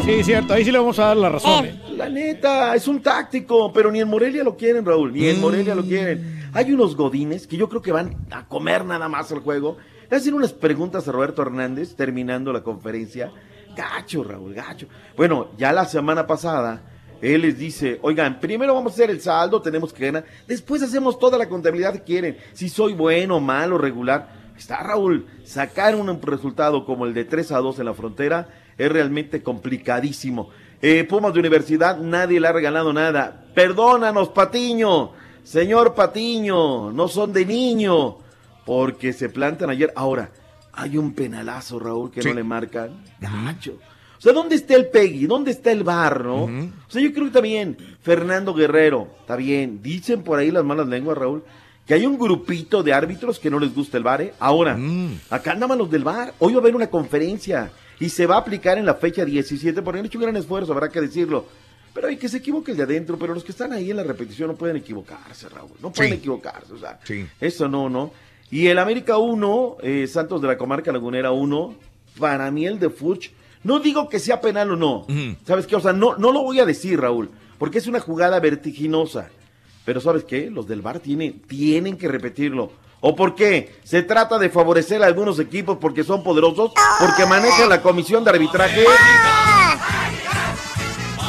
[0.05, 0.53] Sí, sí, cierto.
[0.53, 1.65] Ahí sí le vamos a dar la razón.
[1.65, 1.79] ¿eh?
[1.99, 5.75] La neta, es un táctico, pero ni en Morelia lo quieren, Raúl, ni en Morelia
[5.75, 6.49] lo quieren.
[6.53, 9.75] Hay unos godines que yo creo que van a comer nada más el juego.
[10.09, 13.33] Le hacen unas preguntas a Roberto Hernández terminando la conferencia.
[13.75, 14.87] Gacho, Raúl, gacho.
[15.17, 16.83] Bueno, ya la semana pasada,
[17.21, 20.23] él les dice, oigan, primero vamos a hacer el saldo, tenemos que ganar.
[20.47, 22.37] Después hacemos toda la contabilidad que quieren.
[22.53, 24.39] Si soy bueno, malo, regular.
[24.57, 28.47] Está Raúl, sacar un resultado como el de 3 a 2 en la frontera
[28.77, 30.49] es realmente complicadísimo.
[30.81, 33.43] Eh, Pumas de Universidad, nadie le ha regalado nada.
[33.53, 35.11] Perdónanos, Patiño.
[35.43, 38.17] Señor Patiño, no son de niño.
[38.65, 39.91] Porque se plantan ayer.
[39.95, 40.29] Ahora,
[40.73, 42.29] hay un penalazo, Raúl, que Sí.
[42.29, 42.91] no le marcan.
[43.19, 43.73] Gacho.
[44.17, 45.25] O sea, ¿dónde está el Peggy?
[45.27, 46.43] ¿Dónde está el bar, no?
[46.43, 46.49] O
[46.89, 49.81] sea, yo creo que también Fernando Guerrero, está bien.
[49.81, 51.43] Dicen por ahí las malas lenguas, Raúl,
[51.87, 54.33] que hay un grupito de árbitros que no les gusta el bar, ¿eh?
[54.39, 54.77] Ahora,
[55.29, 56.33] acá andaban los del bar.
[56.39, 59.81] Hoy va a haber una conferencia y se va a aplicar en la fecha 17
[59.81, 61.45] porque han hecho un gran esfuerzo, habrá que decirlo.
[61.93, 64.03] Pero hay que se equivoque el de adentro, pero los que están ahí en la
[64.03, 65.71] repetición no pueden equivocarse, Raúl.
[65.81, 66.17] No pueden Sí.
[66.19, 67.25] equivocarse, o sea, Sí.
[67.41, 68.11] eso no, no.
[68.51, 71.75] Y el América 1, eh, Santos de la Comarca Lagunera 1,
[72.19, 73.29] para mí el de Fuch,
[73.63, 75.05] no digo que sea penal o no,
[75.45, 75.75] ¿sabes qué?
[75.75, 79.29] O sea, no, no lo voy a decir, Raúl, porque es una jugada vertiginosa.
[79.85, 80.49] Pero ¿sabes qué?
[80.51, 82.71] Los del VAR tienen, tienen que repetirlo.
[83.01, 83.75] ¿O por qué?
[83.83, 86.71] ¿Se trata de favorecer a algunos equipos porque son poderosos?
[86.99, 88.83] ¿Porque manejan la comisión de arbitraje?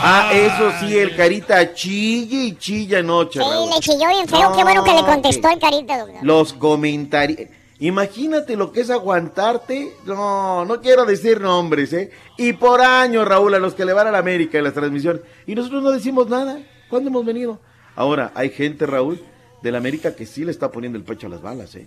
[0.02, 3.68] Ah, eso sí, el carita chilla y chilla noche, Sí, Raúl.
[3.70, 4.52] le chilló bien feo.
[4.56, 6.20] Qué bueno que le contestó el carita, doctor.
[6.24, 7.50] Los comentarios.
[7.80, 9.92] Imagínate lo que es aguantarte.
[10.06, 12.10] No, no quiero decir nombres, ¿eh?
[12.38, 15.22] Y por años, Raúl, a los que le van a la América en las transmisiones.
[15.46, 16.58] Y nosotros no decimos nada.
[16.88, 17.58] ¿Cuándo hemos venido?
[17.94, 19.22] Ahora, hay gente, Raúl,
[19.62, 21.86] de la América que sí le está poniendo el pecho a las balas, ¿eh?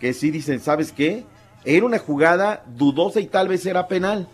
[0.00, 1.24] Que sí dicen, ¿sabes qué?
[1.64, 4.28] Era una jugada dudosa y tal vez era penal.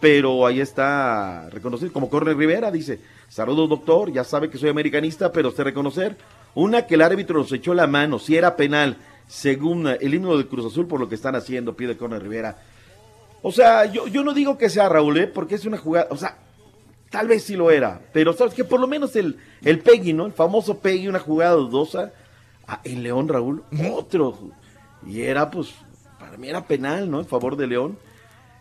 [0.00, 2.98] Pero ahí está reconocido, como Corre Rivera, dice,
[3.28, 6.16] saludos doctor, ya sabe que soy americanista, pero sé reconocer,
[6.56, 8.96] una que el árbitro nos echó la mano, si era penal,
[9.28, 12.56] según el himno del Cruz Azul por lo que están haciendo, pide Corre Rivera.
[13.42, 15.26] O sea, yo, yo no digo que sea Raúl, ¿eh?
[15.28, 16.36] porque es una jugada, o sea,
[17.10, 20.26] tal vez sí lo era, pero sabes que por lo menos el, el Peggy, ¿no?
[20.26, 22.12] El famoso Peggy, una jugada dudosa,
[22.84, 24.50] en León, Raúl, otro,
[25.06, 25.74] y era pues,
[26.18, 27.20] para mí era penal, ¿no?
[27.20, 27.98] En favor de León.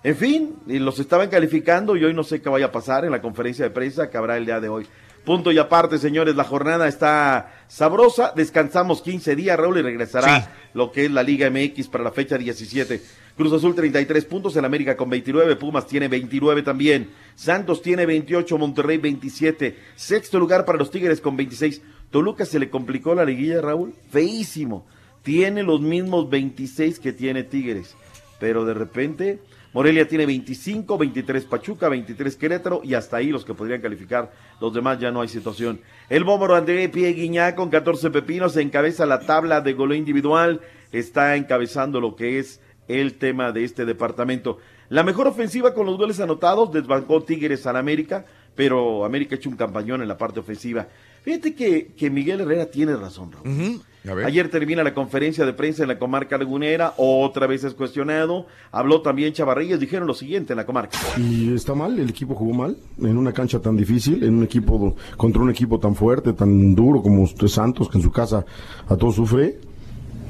[0.03, 3.11] En fin, y los estaban calificando y hoy no sé qué vaya a pasar en
[3.11, 4.87] la conferencia de prensa que habrá el día de hoy.
[5.23, 8.33] Punto y aparte, señores, la jornada está sabrosa.
[8.35, 12.39] Descansamos 15 días, Raúl, y regresará lo que es la Liga MX para la fecha
[12.39, 12.99] 17.
[13.37, 18.57] Cruz Azul 33 puntos, el América con 29, Pumas tiene 29 también, Santos tiene 28,
[18.57, 21.81] Monterrey 27, sexto lugar para los Tigres con 26.
[22.11, 24.85] Toluca se le complicó la liguilla, Raúl, feísimo.
[25.23, 27.95] Tiene los mismos 26 que tiene Tigres,
[28.39, 29.39] pero de repente
[29.73, 34.31] Morelia tiene 25, 23 Pachuca, 23 Querétaro y hasta ahí los que podrían calificar.
[34.59, 35.79] Los demás ya no hay situación.
[36.09, 40.59] El Bómoro André Pie Guiñá con 14 pepinos encabeza la tabla de goleo individual.
[40.91, 42.59] Está encabezando lo que es
[42.89, 44.57] el tema de este departamento.
[44.89, 48.25] La mejor ofensiva con los goles anotados desbancó Tigres al América,
[48.55, 50.89] pero América ha hecho un campañón en la parte ofensiva.
[51.23, 53.81] Fíjate que, que Miguel Herrera tiene razón, Raúl.
[54.25, 58.47] Ayer termina la conferencia de prensa en la comarca lagunera, otra vez es cuestionado.
[58.71, 60.97] Habló también Chavarrillas, dijeron lo siguiente en la comarca.
[61.17, 64.95] Y está mal, el equipo jugó mal, en una cancha tan difícil, en un equipo,
[65.17, 68.43] contra un equipo tan fuerte, tan duro como usted Santos, que en su casa
[68.87, 69.59] a todos sufre.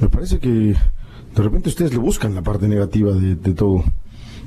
[0.02, 3.86] Me parece que de repente ustedes le buscan la parte negativa de, de todo.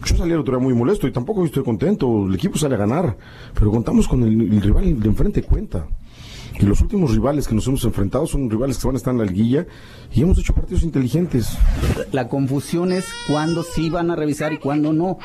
[0.04, 2.78] Yo salí el otro día muy molesto y tampoco estoy contento, el equipo sale a
[2.78, 3.16] ganar,
[3.54, 5.86] pero contamos con el, el rival de enfrente cuenta.
[6.58, 9.18] Y los últimos rivales que nos hemos enfrentado son rivales que van a estar en
[9.18, 9.66] la liguilla
[10.12, 11.48] y hemos hecho partidos inteligentes.
[12.12, 15.18] La confusión es cuándo sí van a revisar y cuándo no.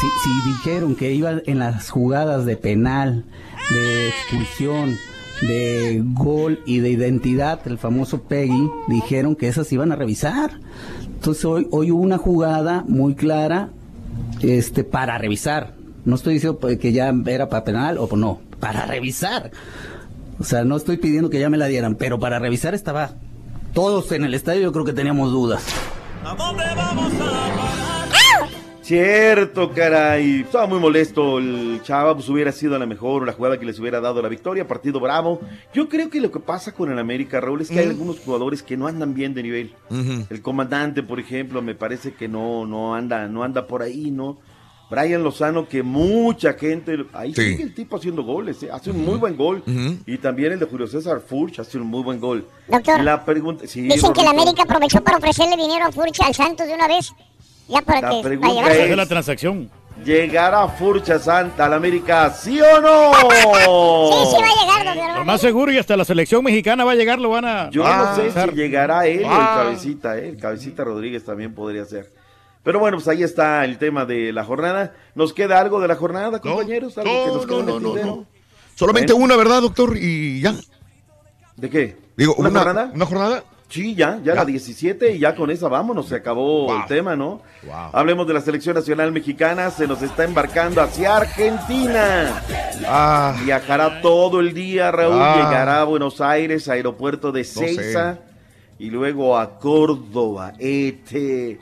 [0.00, 3.24] Si, dijeron que iba en las jugadas de penal,
[3.70, 4.96] de expulsión,
[5.42, 10.60] de gol y de identidad, el famoso Peggy, dijeron que esas iban a revisar.
[11.04, 13.70] Entonces hoy, hoy hubo una jugada muy clara
[14.40, 15.74] este, para revisar.
[16.04, 19.50] No estoy diciendo que ya era para penal o no, para revisar.
[20.40, 23.12] O sea, no estoy pidiendo que ya me la dieran, pero para revisar estaba
[23.74, 25.64] todos en el estadio, yo creo que teníamos dudas.
[28.82, 30.40] Cierto, caray.
[30.40, 34.00] Estaba muy molesto el Chava, pues hubiera sido la mejor, la jugada que les hubiera
[34.00, 35.40] dado la victoria, partido bravo.
[35.74, 37.90] Yo creo que lo que pasa con el América, Raúl, es que hay Mm.
[37.90, 39.74] algunos jugadores que no andan bien de nivel.
[40.30, 44.38] El comandante, por ejemplo, me parece que no, no anda, no anda por ahí, ¿no?
[44.90, 47.42] Brian Lozano, que mucha gente, ahí Sí.
[47.50, 48.70] sigue el tipo haciendo goles, ¿eh?
[48.72, 49.62] hace un muy buen gol.
[50.06, 52.46] Y también el de Julio César Furch hace un muy buen gol.
[52.68, 54.30] Doctor, La pregunta, sí, Dicen que la.
[54.30, 57.12] América aprovechó para ofrecerle dinero a Furcha al Santos de una vez.
[57.68, 59.70] Ya para La que pregunta es- la transacción.
[60.04, 63.12] ¿Llegará Furcha Santa al América, sí o no?
[63.12, 65.18] Sí, sí va a llegar, doctor.
[65.18, 67.68] Lo más seguro y hasta la selección mexicana va a llegar, lo van a...
[67.70, 69.62] Yo a no sé si llegará él o el Ah.
[69.64, 70.28] cabecita, ¿eh?
[70.28, 72.10] el cabecita Rodríguez también podría ser.
[72.62, 74.94] Pero bueno, pues ahí está el tema de la jornada.
[75.14, 76.98] ¿Nos queda algo de la jornada, compañeros?
[76.98, 78.26] ¿Algo que nos queda en el tintero?
[78.74, 79.24] Solamente Bueno.
[79.24, 79.96] una, ¿verdad, doctor?
[79.96, 80.54] Y ya.
[81.56, 81.96] ¿De qué?
[82.16, 82.90] Digo, ¿Una, una, jornada?
[82.94, 83.44] ¿Una jornada?
[83.68, 87.42] Sí, ya, ya, la 17 y ya con esa vámonos, se acabó el tema, ¿no?
[87.92, 92.42] Hablemos de la selección nacional mexicana, se nos está embarcando hacia Argentina.
[93.44, 95.34] Viajará todo el día, Raúl, Ah.
[95.36, 97.74] llegará a Buenos Aires, aeropuerto de sé.
[97.74, 98.18] Ceiza
[98.78, 101.58] y luego a Córdoba, ET.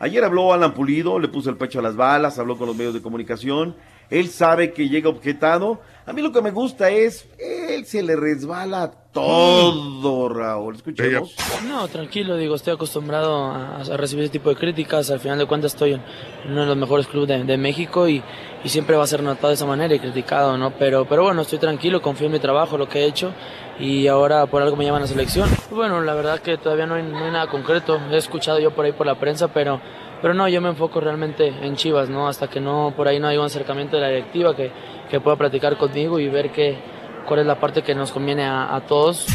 [0.00, 2.94] Ayer habló Alan Pulido, le puso el pecho a las balas, habló con los medios
[2.94, 3.76] de comunicación.
[4.08, 5.82] Él sabe que llega objetado.
[6.06, 10.76] A mí lo que me gusta es, él se le resbala todo, Raúl.
[10.76, 11.36] Escuchemos.
[11.68, 15.10] No, tranquilo, digo, estoy acostumbrado a, a recibir ese tipo de críticas.
[15.10, 16.02] Al final de cuentas estoy en
[16.46, 18.22] uno de los mejores clubes de, de México y,
[18.64, 20.72] y siempre va a ser notado de esa manera y criticado, ¿no?
[20.78, 23.32] Pero, pero bueno, estoy tranquilo, confío en mi trabajo, lo que he hecho
[23.80, 25.48] y ahora por algo me llaman a selección.
[25.70, 28.00] Bueno, la verdad que todavía no hay, no hay nada concreto.
[28.10, 29.80] He escuchado yo por ahí por la prensa, pero,
[30.20, 32.28] pero no, yo me enfoco realmente en Chivas, ¿no?
[32.28, 34.70] Hasta que no por ahí no haya un acercamiento de la directiva que,
[35.10, 36.78] que pueda platicar conmigo y ver qué,
[37.26, 39.26] cuál es la parte que nos conviene a, a todos.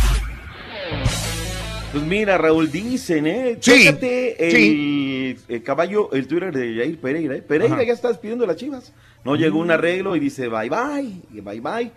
[1.92, 3.58] Pues mira, Raúl, dicen, ¿eh?
[3.62, 3.88] Sí,
[4.38, 7.36] el, el caballo, el Twitter de Jair Pereira.
[7.36, 7.42] ¿eh?
[7.42, 7.84] Pereira Ajá.
[7.84, 8.94] ya está despidiendo a las chivas.
[9.24, 11.92] No llegó un arreglo y dice bye bye, y bye bye.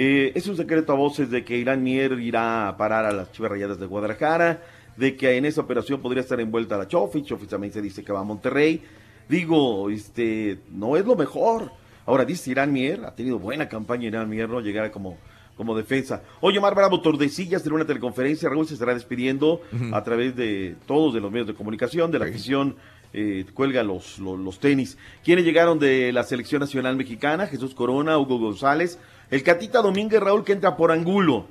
[0.00, 3.32] Eh, es un secreto a voces de que Irán Mier irá a parar a las
[3.32, 4.62] chivas rayadas de Guadalajara,
[4.96, 7.24] de que en esa operación podría estar envuelta la Chofi.
[7.24, 8.80] Chofi también se dice que va a Monterrey.
[9.28, 11.72] Digo, este, no es lo mejor.
[12.06, 15.18] Ahora dice Irán Mier, ha tenido buena campaña Irán Mier, no llegar como
[15.56, 16.22] como defensa.
[16.40, 19.60] Oye, Omar Bravo Tordesillas en una teleconferencia, Raúl se estará despidiendo
[19.92, 22.76] a través de todos de los medios de comunicación, de la afición,
[23.12, 24.96] eh, cuelga los, los, los tenis.
[25.24, 27.48] ¿Quiénes llegaron de la selección nacional mexicana?
[27.48, 29.00] Jesús Corona, Hugo González,
[29.30, 31.46] el Catita Domínguez, Raúl que entra por Angulo,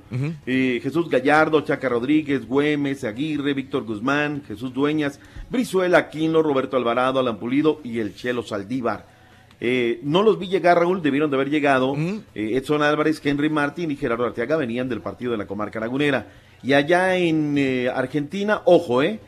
[0.46, 7.20] eh, Jesús Gallardo, Chaca Rodríguez, Güemes, Aguirre, Víctor Guzmán, Jesús Dueñas, Brizuela, Aquino, Roberto Alvarado,
[7.20, 9.18] Alan Pulido y el Chelo Saldívar.
[9.60, 11.94] Eh, no los vi llegar, Raúl, debieron de haber llegado.
[11.96, 16.26] Eh, Edson Álvarez, Henry Martín y Gerardo Arteaga venían del partido de la comarca lagunera.
[16.62, 19.20] Y allá en eh, Argentina, ojo, ¿eh?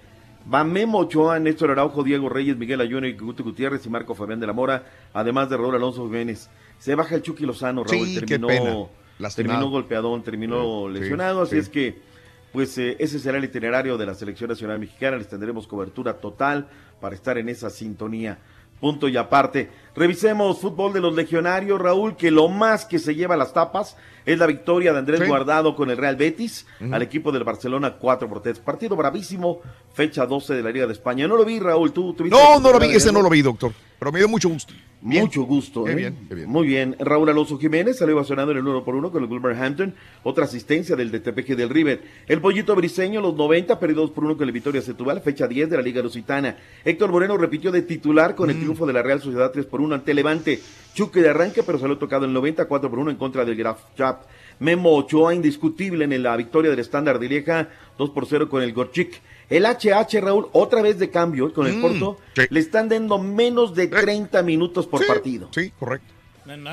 [0.53, 4.41] Va Memo Ochoa, Néstor Araujo, Diego Reyes, Miguel Ayuno y Guti Gutiérrez y Marco Fabián
[4.41, 6.49] de la Mora, además de Raúl Alonso Jiménez.
[6.81, 8.89] Se baja el Chucky Lozano, Raúl, Sí, qué terminó,
[9.19, 9.28] pena.
[9.36, 11.51] Terminó golpeadón, terminó Sí, lesionado, sí.
[11.57, 12.11] así es que
[12.52, 16.69] pues eh, ese será el itinerario de la selección nacional mexicana, les tendremos cobertura total
[17.01, 18.39] para estar en esa sintonía.
[18.81, 19.70] Punto y aparte.
[19.94, 24.39] Revisemos fútbol de los legionarios, Raúl, que lo más que se lleva las tapas es
[24.39, 25.27] la victoria de Andrés Sí.
[25.27, 28.59] Guardado con el Real Betis al equipo del Barcelona 4 por 3.
[28.61, 29.61] Partido bravísimo,
[29.93, 31.28] fecha 12 de la Liga de España.
[31.28, 33.73] No lo vi, Raúl, tú tuviste No, no lo vi, ese no lo vi, doctor.
[33.98, 34.73] Pero me dio mucho gusto.
[35.03, 35.23] Bien.
[35.25, 35.85] Mucho gusto.
[35.85, 35.95] Qué ¿eh?
[35.95, 36.49] bien, qué bien.
[36.51, 36.95] Muy bien.
[36.99, 39.95] Raúl Alonso Jiménez salió ovacionado en el 1 por 1 con el Wolverhampton.
[40.25, 42.03] Otra asistencia del de Tepeji del River.
[42.27, 45.71] El Pollito Briseño, los 90, perdió 2 por 1 con el Vitoria Setúbal, fecha 10
[45.71, 46.57] de la Liga Lusitana.
[46.85, 48.61] Héctor Moreno repitió de titular con el Mm.
[48.61, 50.61] triunfo de la Real Sociedad 3 por 1 ante Levante.
[50.93, 53.79] Chuque de arranque, pero salió tocado el 90, 4 por 1 en contra del Graf
[53.97, 54.25] Chap.
[54.59, 58.75] Memo Ochoa, indiscutible en la victoria del estándar de Lieja, 2 por 0 con el
[58.75, 59.23] Gorchik.
[59.51, 62.19] El HH, Raúl, otra vez de cambio con el Mm, Porto,
[62.49, 65.49] le están dando menos de 30 minutos por partido.
[65.53, 66.15] Sí, correcto.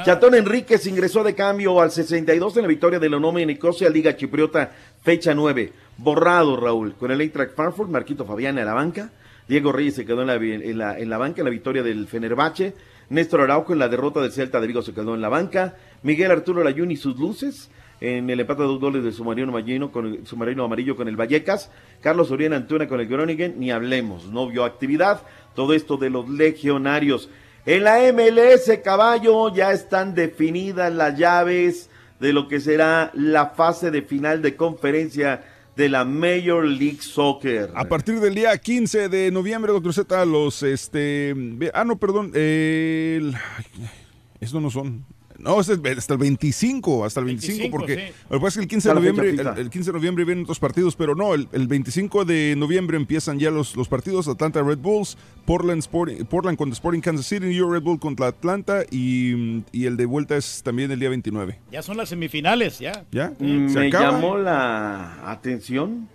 [0.05, 3.89] Chatón Enríquez ingresó de cambio al 62 en la victoria de la Onome en Nicosia,
[3.89, 4.71] Liga Chipriota,
[5.03, 5.71] fecha 9.
[5.97, 9.11] Borrado, Raúl, con el Eintracht Frankfurt, Marquito Fabián a la banca.
[9.47, 12.07] Diego Reyes se quedó en la, en la, en la banca en la victoria del
[12.07, 12.73] Fenerbahce.
[13.09, 15.75] Néstor Araujo en la derrota del Celta de Vigo se quedó en la banca.
[16.03, 19.91] Miguel Arturo Layún y sus luces en el empate de dos goles de submarino marino
[19.91, 21.71] con el submarino amarillo con el Vallecas.
[22.01, 25.21] Carlos Oriana Antuna con el Groningen, ni hablemos, no vio actividad.
[25.55, 27.29] Todo esto de los legionarios.
[27.65, 33.91] En la MLS, caballo, ya están definidas las llaves de lo que será la fase
[33.91, 35.43] de final de conferencia
[35.75, 37.69] de la Major League Soccer.
[37.75, 41.35] A partir del día 15 de noviembre, doctor Z, los este.
[41.73, 42.31] Ah, no, perdón.
[42.35, 45.05] estos no son.
[45.39, 48.13] No, es el- hasta el 25, hasta el 25, 25, porque sí.
[48.29, 50.43] lo que pasa es que el 15 de noviembre, el, el 15 de noviembre vienen
[50.43, 54.63] otros partidos, pero no, el, el 25 de noviembre empiezan ya los, los partidos, Atlanta
[54.63, 58.83] Red Bulls, Portland, Sporting, Portland contra Sporting Kansas City, New York Red Bull contra Atlanta
[58.89, 61.59] y, y el de vuelta es también el día 29.
[61.71, 63.05] Ya son las semifinales, ya.
[63.11, 63.33] ¿Ya?
[63.39, 64.11] Mm, Se Me acaba.
[64.11, 66.09] llamó la atención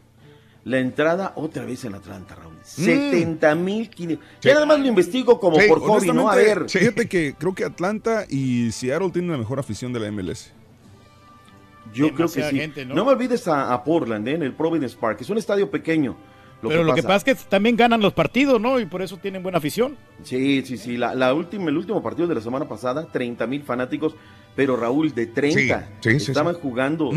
[0.65, 2.52] la entrada otra vez en Atlanta, Raúl.
[2.63, 3.91] 70 mil
[4.41, 6.29] Ya nada más lo investigo como Sí, por hobby, ¿no?
[6.31, 6.69] A ver.
[6.69, 10.53] Fíjate que creo que Atlanta y Seattle tienen la mejor afición de la MLS.
[11.93, 12.57] Yo creo que sí.
[12.57, 12.95] gente, ¿no?
[12.95, 13.05] ¿no?
[13.05, 14.35] me olvides a, a Portland, ¿eh?
[14.35, 15.21] en el Providence Park.
[15.21, 16.17] Es un estadio pequeño.
[16.69, 18.79] Pero lo que pasa es que también ganan los partidos, ¿no?
[18.79, 19.97] Y por eso tienen buena afición.
[20.23, 20.97] Sí, sí, sí.
[20.97, 24.15] La, la última, el último partido de la semana pasada, 30 mil fanáticos,
[24.55, 25.89] pero Raúl, de 30.
[26.01, 26.61] Sí, sí, sí, estaban sí.
[26.63, 27.11] jugando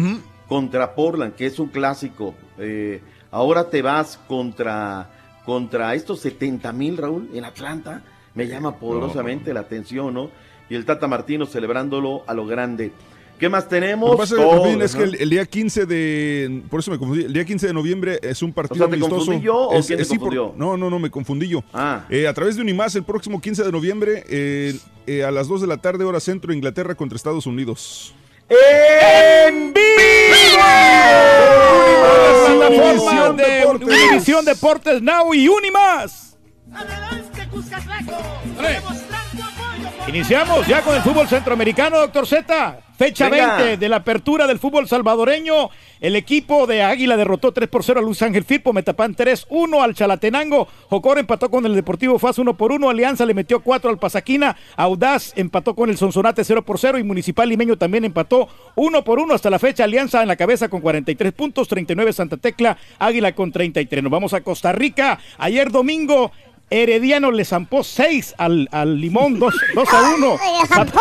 [0.47, 2.33] contra Portland, que es un clásico.
[2.57, 3.01] Eh,
[3.31, 5.11] ahora te vas contra,
[5.45, 8.03] contra estos 70 mil, Raúl, en Atlanta.
[8.33, 10.29] Me llama poderosamente la atención, ¿no?
[10.69, 12.91] Y el Tata Martino celebrándolo a lo grande.
[13.39, 14.09] ¿Qué más tenemos?
[14.09, 16.63] Lo que pasa, Rubín, es que el, el día 15 de.
[16.69, 17.25] Por eso me confundí.
[17.25, 19.15] El día 15 de noviembre es un partido O sea, ¿te amistoso.
[19.25, 20.53] confundí yo o Es- quién te es- sí, por- confundió?
[20.57, 21.61] no, no, no, me confundí yo.
[21.73, 22.05] Ah.
[22.09, 25.59] Eh, a través de Unimás, el próximo 15 de noviembre, eh, eh, a las 2
[25.61, 28.13] de la tarde, hora centro, Inglaterra contra Estados Unidos.
[28.47, 29.73] ¡En
[32.03, 36.37] Las plataformas de Univisión Deportes Now y Unimás.
[40.07, 42.79] Iniciamos ya con el fútbol centroamericano, doctor Z.
[42.97, 43.57] Fecha Venga.
[43.57, 45.69] 20 de la apertura del fútbol salvadoreño.
[45.99, 49.95] El equipo de Águila derrotó 3 por 0 a Luis Ángel Firpo, Metapán 3-1 al
[49.95, 50.67] Chalatenango.
[50.89, 52.89] Jocor empató con el Deportivo FAS 1 por 1.
[52.89, 54.55] Alianza le metió 4 al Pasaquina.
[54.77, 59.19] Audaz empató con el Sonsonate 0 por 0 y Municipal Limeño también empató 1 por
[59.19, 59.83] 1 hasta la fecha.
[59.83, 64.03] Alianza en la cabeza con 43 puntos, 39 Santa Tecla, Águila con 33.
[64.03, 65.19] Nos vamos a Costa Rica.
[65.37, 66.31] Ayer domingo
[66.69, 70.37] Herediano le zampó 6 al, al Limón, 2 a 1.
[70.61, 70.99] Le zampó.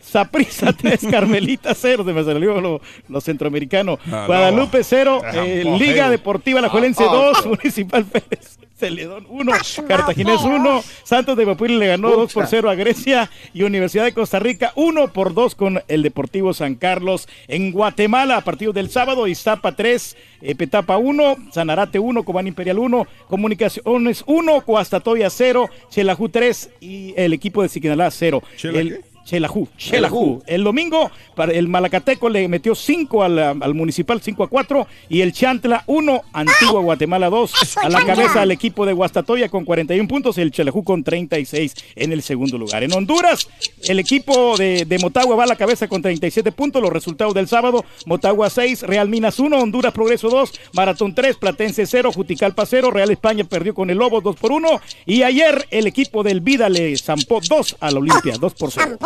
[0.00, 3.98] Saprisa 3, Carmelita 0, se me salió lo, lo centroamericano.
[4.06, 4.26] Ah, no.
[4.26, 6.10] Guadalupe 0, Le zampó, Liga.
[6.10, 7.48] Deportiva La Juelense Ah, 2, ah.
[7.48, 8.58] Municipal Pérez.
[8.80, 9.52] Celedón 1,
[9.86, 14.14] Cartaginés 1, Santos de Guapuili le ganó 2 por 0 a Grecia y Universidad de
[14.14, 17.28] Costa Rica 1 por 2 con el Deportivo San Carlos.
[17.46, 22.78] En Guatemala, a partir del sábado, Iztapa 3, eh, Petapa 1, Sanarate 1, Cobán Imperial
[22.78, 28.42] 1, Comunicaciones 1, Coastatoya 0, Chelajú 3 y el equipo de Siquinalá 0.
[28.56, 29.09] ¿Chela El-?
[29.24, 30.42] Chelajú, Chelajú.
[30.46, 34.86] El domingo, para el Malacateco le metió 5 al, al Municipal, 5 a 4.
[35.08, 37.76] Y el Chantla 1, Antigua Guatemala 2.
[37.82, 40.38] A la cabeza el equipo de Guastatoya con 41 puntos.
[40.38, 42.82] Y el Chelajú con 36 en el segundo lugar.
[42.82, 43.48] En Honduras,
[43.84, 46.82] el equipo de, de Motagua va a la cabeza con 37 puntos.
[46.82, 51.86] Los resultados del sábado: Motagua 6, Real Minas 1, Honduras Progreso 2, Maratón 3, Platense
[51.86, 54.68] 0, Juticalpa 0, Real España perdió con el Lobos 2 por 1.
[55.06, 58.98] Y ayer el equipo del Vida le zampó 2 a la Olimpia, 2 por 0.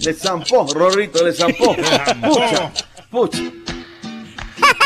[0.00, 1.74] Le zampó, Rorrito, le zampó.
[1.74, 2.72] Pucha,
[3.10, 3.38] pucha.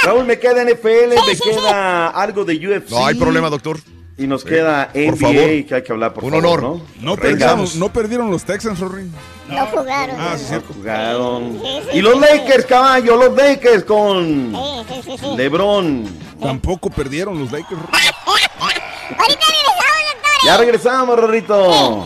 [0.04, 2.90] Raúl, me queda NFL, me queda algo de UFC.
[2.90, 3.78] No hay problema, doctor.
[4.18, 5.34] Y nos queda NBA, favor.
[5.34, 6.62] que hay que hablar, por Un favor, honor.
[7.00, 7.16] ¿no?
[7.16, 9.10] No no perdieron los Texans, Rory.
[9.48, 10.16] No jugaron.
[10.20, 10.74] Ah, sí, cierto.
[10.74, 11.58] Jugaron.
[11.62, 12.20] Sí, sí, Y los sí.
[12.20, 15.36] Lakers, caballo, los Lakers con Sí, sí, sí, sí.
[15.36, 16.04] LeBron.
[16.40, 17.80] Tampoco perdieron los Lakers.
[17.80, 20.44] Ahorita regresamos, doctor.
[20.44, 22.04] Ya regresamos, Rorrito.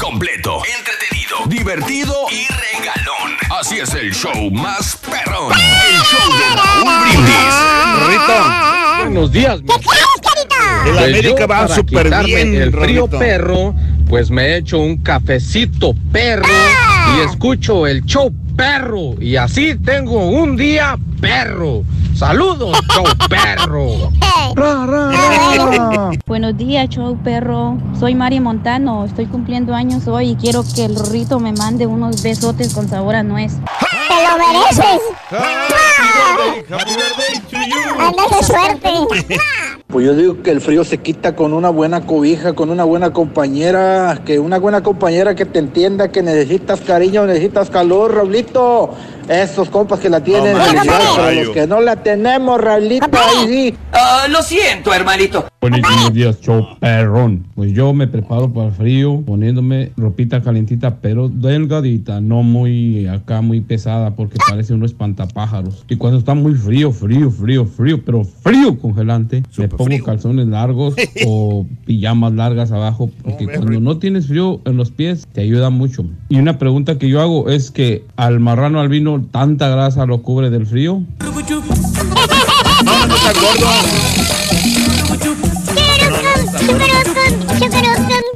[0.00, 3.36] Completo, entretenido, divertido y regalón.
[3.60, 5.52] Así es el show más perrón.
[5.52, 7.54] El show de Raúl Brindis.
[8.08, 8.98] Rita.
[9.02, 9.60] Buenos días.
[9.60, 10.86] ¿Qué carita?
[10.86, 13.18] El Pues América yo, va para súper bien, El frío Rorrito.
[13.18, 13.74] perro,
[14.08, 16.48] pues me he hecho un cafecito perro
[17.16, 19.20] y escucho el show perro.
[19.20, 21.84] Y así tengo un día perro.
[22.20, 24.10] Saludos, show perro.
[26.26, 27.78] Buenos días, show perro.
[27.98, 29.06] Soy Mari Montano.
[29.06, 33.14] Estoy cumpliendo años hoy y quiero que el Rorrito me mande unos besotes con sabor
[33.14, 33.54] a nuez.
[33.54, 35.00] ¡Te lo mereces!
[37.98, 38.90] ¡Andas de suerte!
[39.86, 43.14] Pues yo digo que el frío se quita con una buena cobija, con una buena
[43.14, 48.90] compañera, que una buena compañera que te entienda que necesitas cariño, necesitas calor, Raulito.
[49.30, 53.46] Esos compas que la tienen, No, felicidades, pero los que no la tenemos, Raulito, ahí
[53.46, 53.76] sí.
[53.92, 55.46] Ah, lo siento, hermanito.
[55.60, 57.46] Buenísimos días, show perrón.
[57.54, 63.42] Pues yo me preparo para el frío poniéndome ropita calentita, pero delgadita, no muy acá,
[63.42, 65.84] muy pesada, porque parece uno espantapájaros.
[65.88, 70.94] Y cuando está muy frío, frío, frío, frío, pero frío congelante, me pongo calzones largos
[71.26, 76.06] o pijamas largas abajo, porque cuando no tienes frío en los pies, te ayuda mucho.
[76.30, 80.50] Y una pregunta que yo hago es que al marrano albino, ¿tanta grasa lo cubre
[80.50, 81.02] del frío?
[82.84, 83.14] No, no.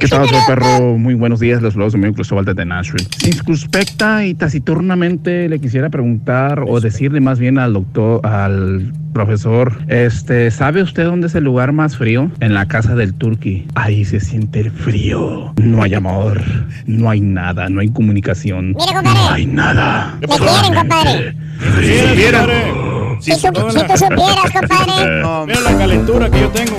[0.05, 0.99] ¿Qué tal, otro perro?
[0.99, 3.07] Muy buenos días, los saludos de mi Cristóbal de Nashville.
[3.17, 10.51] Circunspecta y taciturnamente le quisiera preguntar o decirle más bien al doctor, al profesor, este,
[10.51, 12.29] ¿sabe usted dónde es el lugar más frío?
[12.39, 13.65] En la casa del turqui.
[13.73, 15.51] Ahí se siente el frío.
[15.55, 16.39] No hay amor,
[16.85, 18.73] no hay nada, no hay comunicación.
[18.73, 18.85] No
[19.31, 20.19] hay nada.
[20.21, 21.35] Me quieren, compadre.
[21.57, 23.17] Frío.
[23.21, 25.23] Si, tú, si tú supieras, compadre.
[25.47, 26.75] Mira la calentura que yo tengo.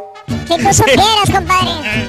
[0.26, 2.08] Si tú supieras, compadre.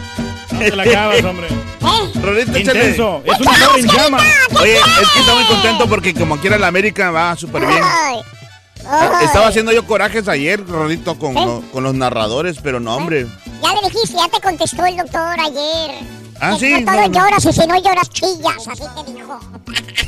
[0.51, 1.47] No te la acabas, hombre.
[1.81, 2.19] ¿Eh?
[2.21, 3.21] Rolito, Intenso.
[3.25, 4.17] Es una torre en llama.
[4.59, 7.79] Oye, es que está muy contento porque como quiera la América va súper bien.
[7.83, 8.17] Ay.
[8.89, 9.25] Ay.
[9.25, 13.27] Estaba haciendo yo corajes ayer, Rolito, con, lo- con los narradores, pero no, hombre.
[13.61, 15.91] Ya le dijiste, ya te contestó el doctor ayer.
[16.39, 16.71] Ah, sí.
[16.81, 19.39] No todo no, lloras y si no lloras chillas, así te dijo.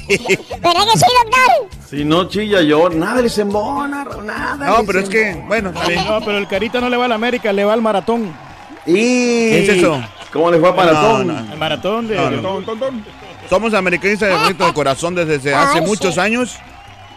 [0.62, 1.80] ¿Verdad que sí, doctor?
[1.90, 4.68] Si no chilla yo, nada les embona, nada.
[4.68, 6.06] No, pero es que, bueno, bien.
[6.06, 8.34] No, pero el carita no le va a la América, le va al maratón.
[8.86, 10.02] ¿Y ¿Qué es eso?
[10.32, 11.28] ¿Cómo les fue a Maratón?
[11.28, 11.54] No, no.
[11.54, 12.16] El maratón de.
[12.16, 12.64] No, no.
[13.50, 16.20] Somos americanistas de bonito de corazón desde hace Ay, muchos sí.
[16.20, 16.58] años.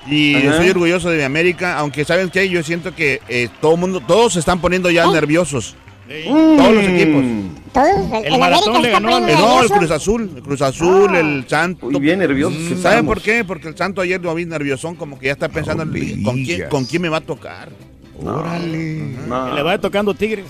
[0.07, 0.57] Y Ajá.
[0.57, 4.33] soy orgulloso de mi América, aunque saben que yo siento que eh, todo mundo, todos
[4.33, 5.77] se están poniendo ya nerviosos.
[6.07, 7.25] Todos los equipos.
[7.73, 9.75] Todos, el, El el maratón América le está ganó al- no, el nervioso.
[9.75, 11.91] Cruz Azul, el Cruz Azul, el Santo.
[11.91, 13.45] Muy bien nerviosos Mm, ¿Saben por qué?
[13.45, 16.69] Porque el Santo ayer lo vi nerviosón, como que ya está pensando en con quién,
[16.69, 17.71] con quién me va a tocar.
[18.23, 19.17] Órale.
[19.55, 20.45] Le va tocando Tigres.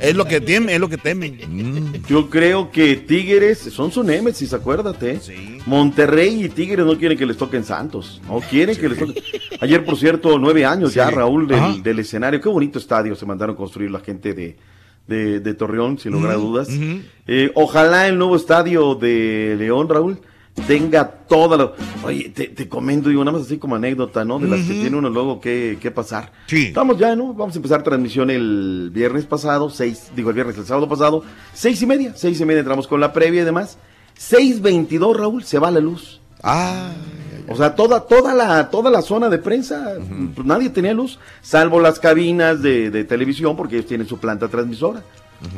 [0.00, 2.02] Es lo que temen, es lo que temen.
[2.08, 5.18] Yo creo que Tigres son su némesis, acuérdate.
[5.66, 8.20] Monterrey y Tigres no quieren que les toquen Santos.
[8.28, 9.16] No quieren que les toquen.
[9.60, 12.40] Ayer, por cierto, nueve años ya, Raúl, del, del escenario.
[12.40, 14.56] Qué bonito estadio se mandaron construir la gente de,
[15.08, 16.68] de, de Torreón, sin lugar a dudas.
[17.26, 20.18] Eh, ojalá el nuevo estadio de León, Raúl,
[20.66, 21.72] tenga toda la...
[22.02, 24.38] Oye, te, te comento, digo, nada más así como anécdota, ¿no?
[24.38, 26.32] De las que tiene uno luego que, que pasar.
[26.46, 26.66] Sí.
[26.66, 27.32] Estamos ya, ¿no?
[27.32, 31.22] Vamos a empezar transmisión el viernes pasado, seis, digo el viernes, el sábado pasado,
[31.52, 33.78] seis y media, seis y media entramos con la previa y demás.
[34.16, 36.20] Seis veintidós, Raúl, se va la luz.
[36.42, 36.90] Ah,
[37.48, 39.94] O sea, toda, toda la, toda la zona de prensa,
[40.34, 44.48] pues nadie tenía luz, salvo las cabinas de, de televisión, porque ellos tienen su planta
[44.48, 45.02] transmisora.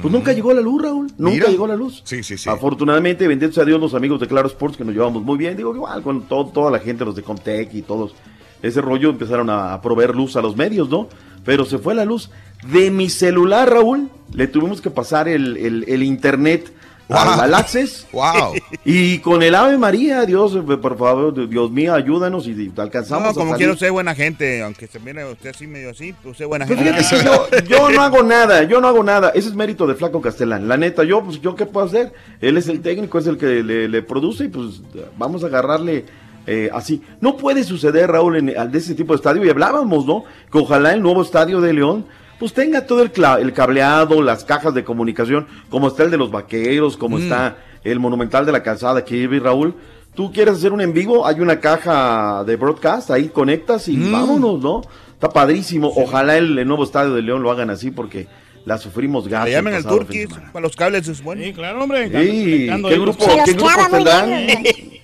[0.03, 1.07] Pues nunca llegó la luz, Raúl.
[1.17, 1.49] Nunca Mira.
[1.49, 2.03] llegó la luz.
[2.05, 2.51] Sí, sí, sí.
[2.51, 5.57] Afortunadamente, bendito sea Dios, los amigos de Claro Sports que nos llevamos muy bien.
[5.57, 8.15] Digo, igual con todo- toda la gente, los de Comtech y todos.
[8.63, 11.09] Ese rollo empezaron a, a proveer luz a los medios, ¿no?
[11.47, 12.31] Pero se fue la luz.
[12.71, 16.71] De mi celular, Raúl, le tuvimos que pasar el, el- el internet
[17.11, 18.07] al Access.
[18.13, 18.55] wow.
[18.85, 23.55] Y con el Ave María, Dios, por favor, Dios mío, ayúdanos y alcanzamos No, como
[23.57, 26.79] quiero ser buena gente, aunque se mire usted así medio así, pues usted buena Pues
[26.79, 27.03] gente.
[27.03, 29.31] fíjate yo, yo no hago nada, yo no hago nada.
[29.35, 30.69] Ese es mérito de Flaco Castellán.
[30.69, 32.13] La neta, yo, pues, ¿yo qué puedo hacer?
[32.41, 34.81] Él es el técnico, es el que le, le produce y pues
[35.19, 36.05] vamos a agarrarle
[36.47, 37.03] eh, así.
[37.21, 39.45] No puede suceder, Raúl, en, de ese tipo de estadio.
[39.45, 40.25] Y hablábamos, ¿no?
[40.51, 42.07] Que ojalá el nuevo estadio de León
[42.41, 43.13] pues tenga todo el,
[43.53, 47.23] cableado, las cajas de comunicación, como está el de los vaqueros, como Mm.
[47.23, 49.75] está el monumental de la calzada aquí, Raúl.
[50.15, 54.11] Tú quieres hacer un en vivo, hay una caja de broadcast, ahí conectas y Mm.
[54.13, 54.81] vámonos, ¿no?
[55.13, 55.93] Está padrísimo.
[55.95, 58.27] Ojalá el, el nuevo estadio de León lo hagan así porque
[58.65, 59.47] la sufrimos gato.
[59.47, 61.43] Le llaman el Turquís para los cables, es bueno.
[61.43, 62.07] Sí, claro, hombre.
[62.07, 64.31] Sí, ¿qué grupo, ¿qué grupos tendrán?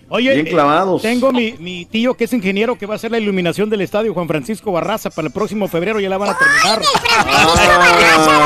[0.08, 1.02] Oye, Bien eh, clavados.
[1.02, 4.14] tengo mi, mi tío que es ingeniero que va a hacer la iluminación del estadio,
[4.14, 6.80] Juan Francisco Barraza, para el próximo febrero ya la van a terminar.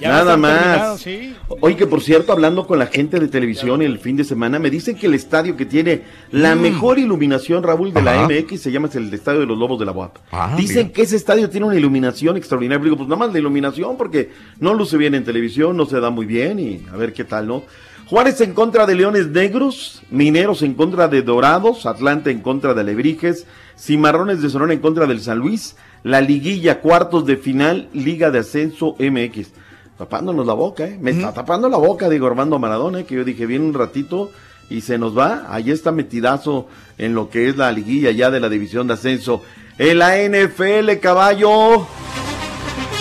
[0.00, 1.00] Ya va a Nada más.
[1.00, 1.36] sí.
[1.60, 4.70] Oye, que por cierto, hablando con la gente de televisión el fin de semana, me
[4.70, 6.60] dicen que el estadio que tiene la Mm.
[6.60, 8.22] mejor iluminación, Raúl, de la.
[8.28, 10.16] MX, se llama el Estadio de los Lobos de la UAP.
[10.30, 10.92] Ah, dicen mira.
[10.92, 12.82] que ese estadio tiene una iluminación extraordinaria.
[12.84, 16.10] Digo, pues nada más la iluminación, porque no luce bien en televisión, no se da
[16.10, 17.64] muy bien, y a ver qué tal, ¿no?
[18.06, 22.80] Juárez en contra de Leones Negros, Mineros en contra de Dorados, Atlanta en contra de
[22.80, 23.46] Alebrijes,
[23.78, 28.40] Cimarrones de Sonora en contra del San Luis, la liguilla, cuartos de final, Liga de
[28.40, 29.52] Ascenso MX.
[30.00, 30.96] Tapándonos la boca, ¿eh?
[30.98, 33.04] Me está tapando la boca, digo Armando Maradona, ¿eh?
[33.04, 34.30] que yo dije, viene un ratito
[34.70, 35.44] y se nos va.
[35.50, 39.42] Ahí está metidazo en lo que es la liguilla ya de la división de ascenso.
[39.76, 41.86] En la NFL, caballo.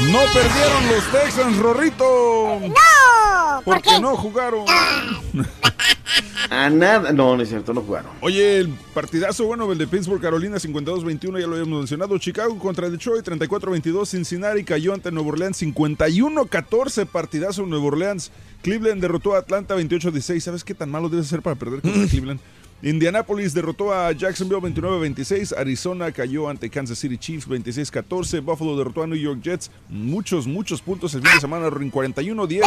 [0.07, 2.59] No perdieron los Texans, Rorrito.
[2.61, 3.61] ¡No!
[3.65, 4.65] ¿Por Porque no jugaron.
[6.49, 7.11] A nada.
[7.11, 8.09] No, no es cierto, no jugaron.
[8.21, 12.17] Oye, el partidazo, bueno, el de Pittsburgh, Carolina, 52-21, ya lo habíamos mencionado.
[12.17, 14.05] Chicago contra Detroit, 34-22.
[14.07, 18.31] Cincinnati cayó ante Nueva Orleans, 51-14, partidazo en Nueva Orleans.
[18.63, 20.39] Cleveland derrotó a Atlanta, 28-16.
[20.39, 22.39] ¿Sabes qué tan malo debe ser para perder contra Cleveland?
[22.81, 29.07] Indianapolis derrotó a Jacksonville 29-26, Arizona cayó ante Kansas City Chiefs 26-14, Buffalo derrotó a
[29.07, 32.61] New York Jets, muchos, muchos puntos el fin de semana, 41-10,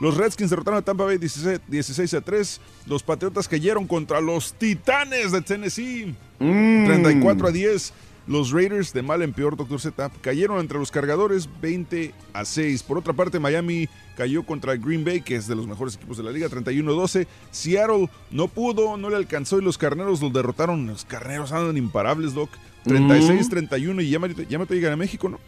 [0.00, 6.14] los Redskins derrotaron a Tampa Bay 16-3, los Patriotas cayeron contra los Titanes de Tennessee,
[6.40, 6.86] Mm.
[6.86, 7.92] 34-10,
[8.26, 9.80] los Raiders de mal en peor, Dr.
[9.80, 12.82] Z, cayeron entre los cargadores 20 a 6.
[12.82, 16.22] Por otra parte, Miami cayó contra Green Bay, que es de los mejores equipos de
[16.22, 17.26] la liga, 31-12.
[17.50, 20.86] Seattle no pudo, no le alcanzó y los carneros los derrotaron.
[20.86, 22.50] Los carneros andan imparables, Doc.
[22.86, 25.38] 36-31 y ya me, ya me llegan a México, ¿no?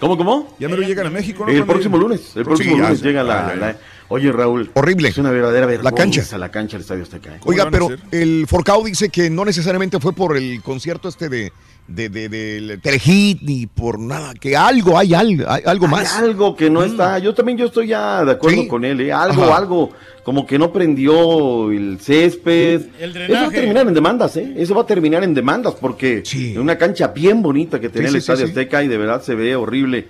[0.00, 0.54] ¿Cómo, cómo?
[0.60, 1.50] Ya me lo llegan a México, ¿no?
[1.52, 2.36] El próximo lunes.
[2.36, 3.76] El próximo Sí, lunes llega la, la-.
[4.08, 4.70] Oye, Raúl.
[4.74, 5.08] Horrible.
[5.08, 5.96] Es una verdadera vergüenza.
[5.96, 6.38] cancha.
[6.38, 7.34] La cancha del Estadio Azteca.
[7.34, 7.40] ¿eh?
[7.44, 11.52] Oiga, pero el Forcao dice que no necesariamente fue por el concierto este de,
[11.88, 16.16] de, de, del Telehit ni por nada, que algo, hay algo, hay algo Hay más.
[16.18, 17.18] algo que no está.
[17.18, 18.68] Yo también yo estoy ya de acuerdo Sí.
[18.68, 19.00] con él.
[19.00, 19.12] ¿eh?
[19.12, 19.56] Algo, Ajá.
[19.56, 19.90] algo.
[20.22, 22.82] Como que no prendió el césped.
[23.00, 24.54] El Eso va a terminar en demandas, ¿eh?
[24.58, 28.16] Eso va a terminar en demandas porque en una cancha bien bonita que tenía Sí,
[28.16, 28.52] el sí, sí, Estadio sí.
[28.52, 30.06] Azteca y de verdad se ve horrible.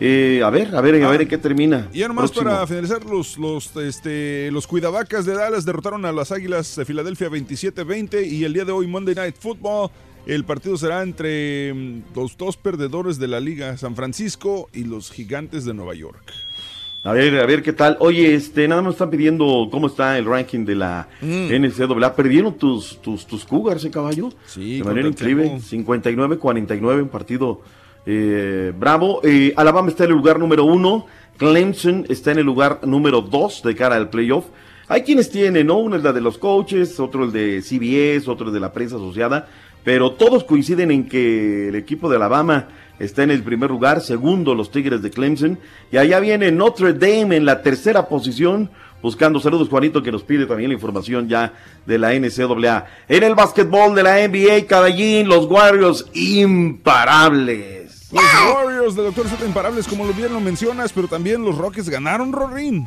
[0.00, 1.88] Eh, a ver, a ver, a ver en qué termina.
[1.92, 2.50] Y ya nomás Próximo.
[2.50, 7.28] para finalizar, los, los, este, los Cuidavacas de Dallas derrotaron a las Águilas de Filadelfia
[7.28, 9.90] 27-20 y el día de hoy Monday Night Football,
[10.26, 15.10] el partido será entre mm, los dos perdedores de la liga, San Francisco y los
[15.10, 16.32] Gigantes de Nueva York.
[17.04, 17.96] A ver, a ver qué tal.
[17.98, 21.50] Oye, este, nada más están pidiendo cómo está el ranking de la Mm.
[21.52, 22.14] NCAA.
[22.14, 24.30] ¿Perdieron tus, tus, tus Cougars, eh, caballo?
[24.46, 25.48] Sí, De manera increíble.
[25.68, 25.96] Temple.
[26.38, 27.60] 59-49, un partido
[28.06, 29.20] eh, bravo.
[29.24, 31.06] Eh, Alabama está en el lugar número uno.
[31.38, 34.44] Clemson está en el lugar número dos de cara al playoff.
[34.86, 35.78] Hay quienes tienen, ¿no?
[35.78, 38.96] Uno es la de los coaches, otro el de CBS, otro el de la prensa
[38.96, 39.48] asociada,
[39.84, 42.68] pero todos coinciden en que el equipo de Alabama
[42.98, 45.58] está en el primer lugar, segundo los Tigres de Clemson,
[45.90, 48.70] y allá viene Notre Dame en la tercera posición,
[49.02, 51.52] buscando saludos Juanito que nos pide también la información ya
[51.84, 52.86] de la NCAA.
[53.08, 57.81] En el básquetbol de la NBA, Caballín, los Warriors imparables.
[58.12, 61.88] Los Warriors de Doctor Z Imparables, como lo bien lo mencionas, pero también los Rockets
[61.88, 62.86] ganaron, Rorín.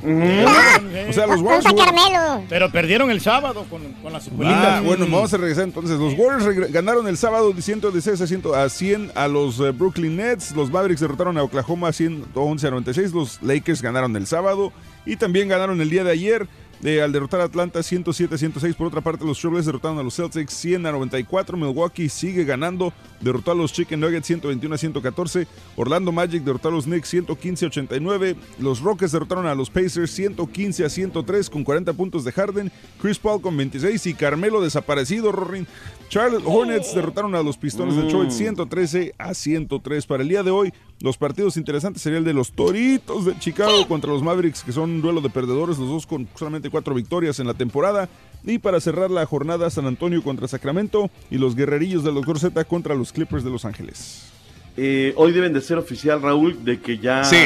[1.09, 1.65] O sea, los Warriors...
[1.65, 5.97] jugaron- Pero perdieron el sábado con, con la Ah, bueno, vamos a regresar entonces.
[5.99, 10.15] Los Warriors ganaron el sábado de 116 a 100 a 100 a los eh, Brooklyn
[10.15, 10.55] Nets.
[10.55, 13.11] Los Mavericks derrotaron a Oklahoma 111 a 96.
[13.13, 14.71] Los Lakers ganaron el sábado
[15.07, 16.47] y también ganaron el día de ayer.
[16.85, 18.75] Eh, al derrotar a Atlanta 107 a 106.
[18.75, 21.57] Por otra parte, los Trailblazers derrotaron a los Celtics 100 a 94.
[21.57, 22.93] Milwaukee sigue ganando.
[23.19, 25.47] Derrotó a los Chicken Nuggets 121 a 114.
[25.75, 28.35] Orlando Magic derrotó a los Knicks 115 a 89.
[28.59, 32.71] Los Rockets derrotaron a los Pacers 115 a 103 con 40 puntos de Harden.
[33.01, 35.65] Chris Paul con 26 y Carmelo desaparecido, Rorin.
[36.09, 40.05] Charlotte Hornets derrotaron a los Pistones de Detroit 113 a 103.
[40.05, 40.71] Para el día de hoy,
[41.01, 44.89] los partidos interesantes sería el de los Toritos de Chicago contra los Mavericks, que son
[44.91, 48.07] un duelo de perdedores, los dos con solamente cuatro victorias en la temporada.
[48.45, 52.39] Y para cerrar la jornada, San Antonio contra Sacramento y los Guerrerillos del Dr.
[52.39, 54.29] Z contra los Clippers de Los Ángeles.
[54.77, 57.37] Eh, hoy deben de ser oficial, Raúl, de que ya Sí.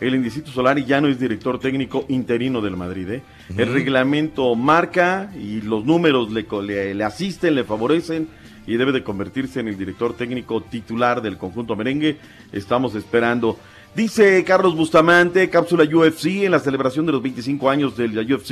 [0.00, 3.08] el Indicito Solari ya no es director técnico interino del Madrid.
[3.10, 3.22] ¿eh?
[3.56, 8.28] El reglamento marca y los números le- le asisten, le favorecen
[8.66, 12.18] y debe de convertirse en el director técnico titular del conjunto merengue.
[12.52, 13.58] Estamos esperando.
[13.94, 18.50] Dice Carlos Bustamante, cápsula UFC, en la celebración de los 25 años de la UFC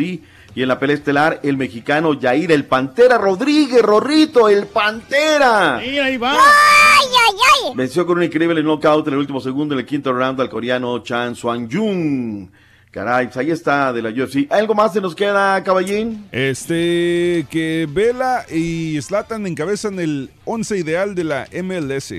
[0.55, 5.83] y en la pelea estelar, el mexicano Yair, el Pantera Rodríguez, Rorrito, el Pantera.
[5.85, 6.33] Mira, ahí va.
[6.33, 7.37] ¡Ay, ay,
[7.67, 7.73] ay!
[7.75, 11.01] Venció con un increíble knockout en el último segundo en el quinto round al coreano
[11.01, 12.49] Chan Swan Jung.
[12.95, 14.47] Caray, pues ahí está de la UFC.
[14.51, 16.29] ¿Algo más se nos queda, caballín?
[16.31, 22.13] Este, que Vela y Slatan encabezan el 11 ideal de la MLS.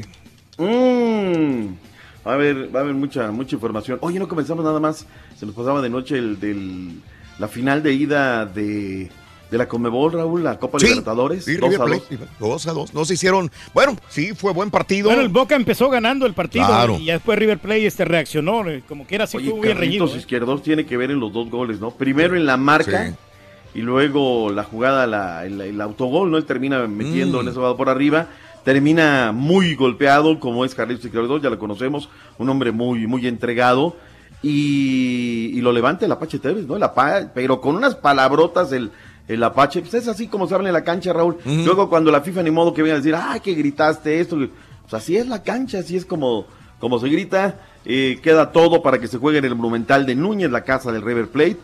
[0.57, 1.67] Mm.
[2.27, 3.99] Va a haber, va a haber mucha, mucha información.
[4.01, 5.05] Oye, no comenzamos nada más.
[5.37, 7.01] Se nos pasaba de noche el del,
[7.39, 9.09] la final de ida de,
[9.51, 11.45] de la Conmebol, Raúl, la Copa Sí, Libertadores.
[11.45, 12.27] sí, dos River a Plate, dos.
[12.39, 12.93] dos a dos.
[12.93, 13.51] No se hicieron.
[13.73, 15.07] Bueno, sí, fue buen partido.
[15.09, 16.97] Bueno, el Boca empezó ganando el partido Claro.
[16.99, 20.05] y ya después River Plate este reaccionó, como que era así Oye, fue bien reñido.
[20.05, 20.19] Carlitos eh.
[20.19, 21.91] Izquierdos tiene que ver en los dos goles, ¿no?
[21.91, 23.13] Primero en la marca Sí.
[23.75, 26.37] y luego la jugada, la- el, el autogol, ¿no?
[26.37, 27.41] Él termina metiendo Mm.
[27.41, 28.27] en ese lado por arriba.
[28.63, 32.09] Termina muy golpeado, como es Carlitos Izquierdos, ya lo conocemos,
[32.39, 33.95] un hombre muy, muy entregado.
[34.41, 36.75] Y, y lo levanta el Apache Tevez, ¿no?
[36.75, 38.91] El Apa- pero con unas palabrotas el,
[39.27, 41.37] el Apache, pues es así como se habla en la cancha, Raúl.
[41.45, 44.37] Luego cuando la FIFA ni modo que venga a decir, ay, que gritaste esto.
[44.37, 46.45] Pues así es la cancha, así es como,
[46.79, 47.59] como se grita.
[47.85, 51.01] Eh, queda todo para que se juegue en el Monumental de Núñez, la casa del
[51.01, 51.57] River Plate.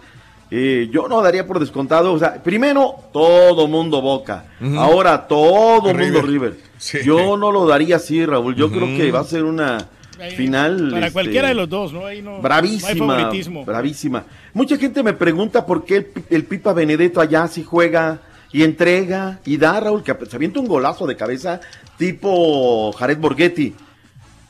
[0.53, 6.11] Eh, yo no daría por descontado, o sea, primero todo mundo Boca, ahora todo River.
[6.11, 6.57] mundo River.
[6.77, 6.97] Sí.
[7.05, 8.55] Yo no lo daría así, Raúl.
[8.55, 9.87] Yo creo que va a ser una
[10.29, 12.05] final Para este, cualquiera de los dos, ¿no?
[12.05, 13.65] Ahí no, no hay bravísima, favoritismo.
[13.65, 14.23] bravísima.
[14.53, 18.19] Mucha gente me pregunta por qué el, Pi- el Pipa Benedetto allá sí juega
[18.51, 21.59] y entrega y da, Raúl, que se avienta un golazo de cabeza
[21.97, 23.73] tipo Jared Borghetti.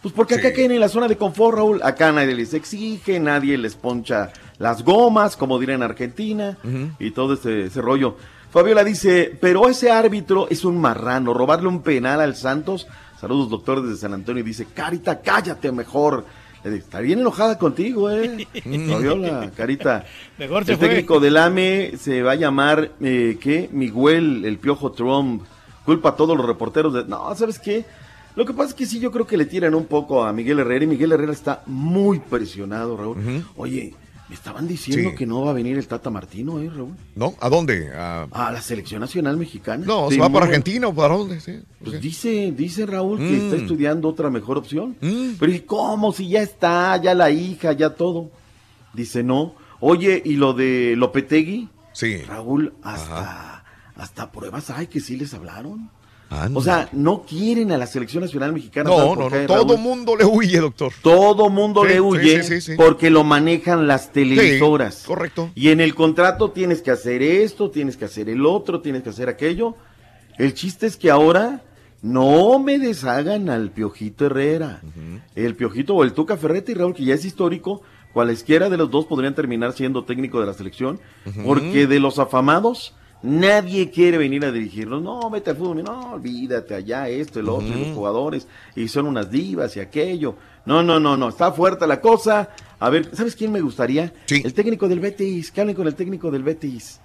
[0.02, 1.80] Pues porque acá caen en la zona de confort, Raúl.
[1.84, 6.58] Acá nadie les exige, nadie les poncha las gomas, como dirán en Argentina,
[7.00, 8.18] y todo ese, ese rollo.
[8.52, 12.88] Fabiola dice, pero ese árbitro es un marrano, robarle un penal al Santos.
[13.22, 14.44] Saludos, doctor, desde San Antonio.
[14.44, 16.26] Dice, Carita, cállate mejor.
[16.64, 18.48] Le Está bien enojada contigo, eh.
[18.90, 20.06] Fabiola, Carita.
[20.40, 20.88] Mejor se el fue.
[20.90, 23.70] técnico del AME se va a llamar, eh, ¿qué?
[23.72, 25.44] Miguel, el Piojo Trump.
[25.86, 27.06] Culpa a todos los reporteros de...
[27.06, 27.86] No, ¿sabes qué?
[28.36, 30.60] Lo que pasa es que sí, yo creo que le tiran un poco a Miguel
[30.60, 33.46] Herrera y Miguel Herrera está muy presionado, Raúl.
[33.56, 33.94] Oye,
[34.32, 35.16] me estaban diciendo Sí.
[35.18, 36.96] que no va a venir el Tata Martino, ¿eh, Raúl?
[37.18, 37.34] ¿No?
[37.42, 37.92] ¿A dónde?
[37.94, 39.86] A- A la selección nacional mexicana.
[39.86, 41.42] No, Sí, ¿se va para Argentina o para dónde?
[41.42, 41.60] Sí.
[41.84, 43.36] Pues dice, dice Raúl que Mm.
[43.44, 44.96] está estudiando otra mejor opción.
[45.02, 46.14] Pero dije, ¿cómo?
[46.14, 48.32] Si ya está, ya la hija, ya todo.
[48.94, 49.54] Dice, no.
[49.82, 51.68] Oye, ¿y lo de Lopetegui?
[51.92, 52.18] Sí.
[52.24, 53.66] Raúl, hasta,
[53.98, 55.90] hasta pruebas hay que sí les hablaron.
[56.32, 56.58] Anda.
[56.60, 58.90] O sea, no quieren a la selección nacional mexicana.
[58.90, 59.80] No, ¿sabes no, no, todo Raúl?
[59.80, 60.94] mundo le huye, doctor.
[61.04, 62.78] Todo mundo Sí, le huye sí, sí, sí.
[62.78, 65.04] porque lo manejan las televisoras.
[65.06, 65.52] Correcto.
[65.56, 69.10] Y en el contrato tienes que hacer esto, tienes que hacer el otro, tienes que
[69.10, 69.76] hacer aquello.
[70.38, 71.64] El chiste es que ahora
[72.02, 74.82] no me deshagan al Piojito Herrera.
[75.36, 77.82] El Piojito o el Tuca Ferretti, Raúl, que ya es histórico,
[78.14, 81.00] cualesquiera de los dos podrían terminar siendo técnico de la selección,
[81.46, 85.02] porque de los afamados nadie quiere venir a dirigirlos.
[85.02, 89.06] No, vete al fútbol, no, olvídate allá esto, el otro, y los jugadores, y son
[89.08, 90.36] unas divas y aquello.
[90.66, 92.50] No, no, no, no, está fuerte la cosa.
[92.80, 94.14] A ver, ¿sabes quién me gustaría?
[94.30, 97.00] El técnico del Betis, que hablen con el técnico del Betis.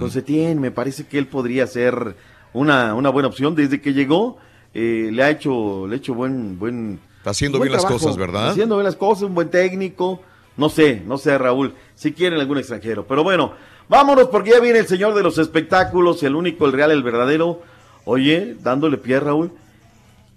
[0.00, 2.16] Con Setién, me parece que él podría ser
[2.52, 3.54] una, una buena opción.
[3.54, 4.38] Desde que llegó,
[4.74, 6.98] eh, le ha hecho, le ha hecho buen, buen.
[7.18, 8.02] Está haciendo buen bien las trabajo.
[8.04, 8.50] cosas, ¿verdad?
[8.50, 10.22] Haciendo bien las cosas, un buen técnico.
[10.56, 13.06] No sé, no sé, Raúl, si quieren algún extranjero.
[13.06, 13.52] Pero bueno,
[13.90, 17.60] vámonos porque ya viene el señor de los espectáculos, el único, el real, el verdadero.
[18.06, 19.52] Oye, dándole pie a Raúl.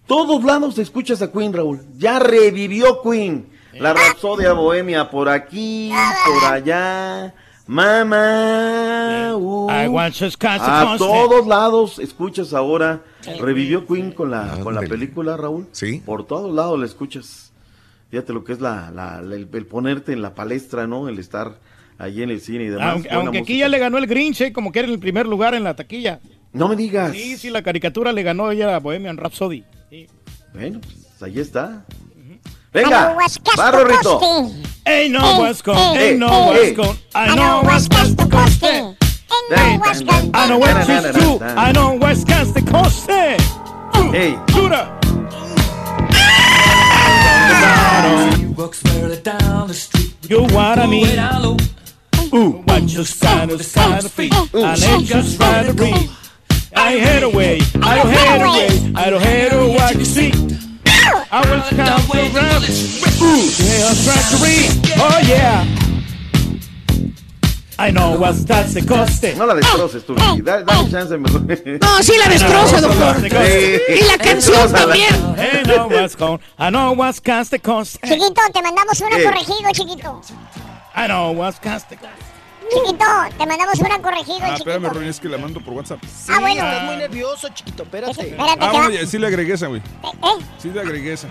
[0.08, 1.80] Todos lados escuchas a Queen, Raúl.
[1.98, 3.48] Ya revivió Queen.
[3.80, 5.92] La Rapsodia Bohemia por aquí,
[6.26, 7.34] por allá.
[7.66, 9.36] Mamá.
[9.36, 9.70] uh.
[9.72, 13.02] I want just a todos lados escuchas ahora.
[13.40, 15.68] Revivió Queen con la, con la película, Raúl.
[15.72, 16.02] Sí.
[16.06, 17.52] Por todos lados la escuchas.
[18.12, 21.08] Fíjate lo que es la, la- la- el, el ponerte en la palestra, ¿no?
[21.10, 21.56] El estar
[21.98, 23.04] allí en el cine y demás.
[23.12, 25.56] Aunque, aquí ya le ganó el Grinch, eh, como que era en el primer lugar
[25.56, 26.20] en la taquilla.
[26.52, 27.12] No me digas.
[27.12, 29.64] Sí, sí, la caricatura le ganó ella a Bohemian Rhapsody.
[29.90, 30.08] Sí.
[30.54, 31.86] Bueno, pues ahí está.
[32.76, 33.16] I know Venga,
[33.60, 34.20] va to Rorrito.
[34.20, 34.56] cost
[34.86, 35.22] Ain't no
[35.64, 36.74] going, hey, ain't no hey.
[36.74, 36.98] going.
[37.14, 38.96] I I know know what's cost got
[40.34, 41.40] I know what you do.
[41.42, 43.08] I know what's got the cost.
[43.08, 43.38] Hey.
[44.52, 44.90] Shooter.
[50.30, 51.83] You what I mean?
[52.34, 56.10] Ooh, what you stand to stand feet, and it just try to read.
[56.76, 60.32] I head away, I don't head away, I don't head away, what you see.
[61.32, 62.64] I will count the rap.
[63.22, 64.70] Ooh, yeah, try to read.
[64.98, 65.80] Oh yeah.
[67.78, 69.24] I know what's that's the cost.
[69.38, 70.42] No la destroces tú, Vicky.
[70.42, 71.42] Da- Dale chance mejor.
[71.42, 73.16] No, sí la destroza, doctor.
[73.22, 74.00] Sí.
[74.00, 75.14] Y la canción también.
[75.38, 76.16] I know what's
[76.58, 76.70] I
[77.20, 77.98] cost the cost.
[78.04, 79.24] Chiquito, te mandamos una Eh.
[79.24, 80.22] corregido, chiquito.
[80.96, 81.92] I know cost.
[82.72, 83.06] Chiquito,
[83.38, 84.70] te mandamos una corregido, Ah, chiquito.
[84.72, 86.00] espérame, Ronnie, es que la mando por WhatsApp.
[86.30, 86.64] Ah, bueno.
[86.64, 88.12] Estás muy nervioso, chiquito, espérate.
[88.30, 89.82] Espérate, Ah, bueno, ya, sí le agregué esa, güey.
[89.82, 90.44] ¿Eh?
[90.60, 91.28] Sí le agregué esa.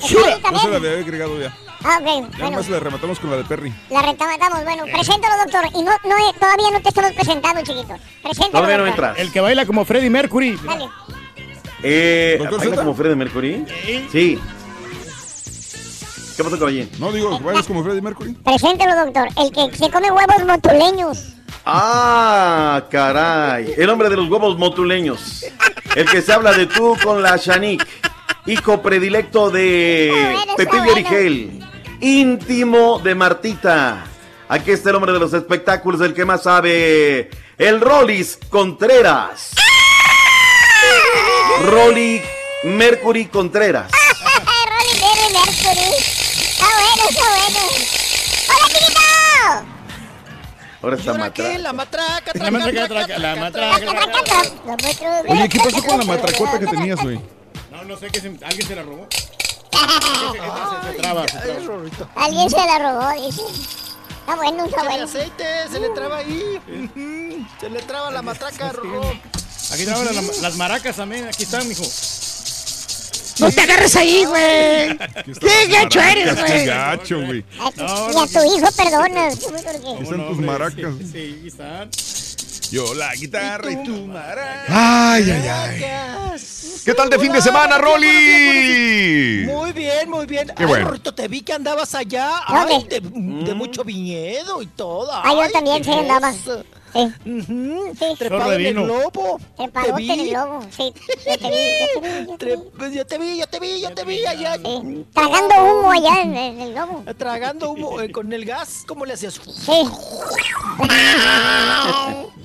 [0.00, 0.38] Shura.
[0.52, 1.56] No se la había agregado ya.
[1.82, 2.50] Ah, ok, Ya bueno.
[2.50, 3.72] nomás la rematamos con la de Perry.
[3.90, 4.84] La rematamos, bueno.
[4.84, 5.64] Preséntalo, doctor.
[5.74, 7.94] Y no, no, eh, todavía no te estamos presentando, chiquito.
[8.22, 9.04] Preséntalo, Todavía no doctor.
[9.06, 9.18] entras.
[9.26, 10.58] El que baila como Freddie Mercury.
[10.62, 10.88] Dale.
[11.82, 12.82] Eh, ¿Doctor ¿baila Zeta?
[12.84, 13.64] como Freddie Mercury?
[14.12, 14.38] Sí.
[16.36, 16.88] ¿Qué pasó, caballero?
[16.98, 18.34] No digo, bailas como Freddie Mercury.
[18.34, 19.28] Preséntalo, doctor.
[19.38, 21.32] El que se come huevos motuleños.
[21.64, 23.72] Ah, caray.
[23.76, 25.44] El hombre de los huevos motuleños.
[25.94, 27.86] El que se habla de tú con la Shanik.
[28.44, 31.64] Hijo predilecto de Pepillo Origel.
[32.00, 34.04] Íntimo de Martita.
[34.48, 37.30] Aquí está el hombre de los espectáculos, el que más sabe.
[37.56, 39.52] El Rolis Contreras.
[41.64, 42.20] Rolly
[42.64, 43.90] Mercury Contreras.
[43.90, 45.96] Rolly Berry Mercury.
[46.56, 47.60] Está bueno, está bueno.
[48.48, 49.00] ¡Hola, chiquito!
[50.86, 51.58] Ahora está matra.
[51.58, 53.82] La matraca, La matraca, traca, la matraca.
[55.28, 57.20] Oye, ¿qué pasó con la matracota que tenías, güey?
[57.72, 59.08] No, no sé qué se, alguien se la robó.
[62.14, 63.42] Alguien se la robó, dice.
[64.20, 65.04] Está bueno, está bueno.
[65.04, 66.60] aceite, se le traba ahí.
[67.60, 69.10] Se le traba la matraca, Rorró.
[69.72, 71.26] Aquí traban las, las maracas también.
[71.26, 71.82] Aquí están, mijo.
[73.38, 74.98] No te agarres ahí, güey.
[75.40, 76.46] Qué gacho eres, güey.
[76.52, 77.44] Qué gacho, güey.
[77.58, 79.24] Y a tu hijo, perdona.
[79.26, 80.94] Ahí están tus maracas.
[81.12, 81.50] Sí.
[82.70, 84.64] Yo la guitarra y tu maraca.
[84.68, 85.84] Ay, ay, ay.
[86.84, 89.44] ¿Qué tal de fin de semana, Rolly?
[89.46, 90.48] Muy bien, muy bien.
[90.48, 90.86] Qué Ay, bueno.
[90.86, 92.42] Rorrito, te vi que andabas allá.
[92.46, 95.10] Ay, de, de mucho viñedo y todo.
[95.12, 96.32] Ah, yo también, qué sí, andaba.
[96.96, 97.30] Sí.
[97.30, 98.04] Ujú, Sí.
[98.18, 99.40] Trepado en el globo.
[99.56, 100.60] Trepadote Te en el globo.
[100.70, 100.92] Sí,
[101.26, 103.80] yo te vi, yo te vi.
[103.80, 104.22] Yo te vi.
[104.22, 104.56] Yo te allá.
[105.12, 107.04] Tragando humo allá en el, en el globo.
[107.18, 108.84] Tragando humo eh, con el gas.
[108.86, 109.34] ¿Cómo le hacías?
[109.34, 109.82] Sí.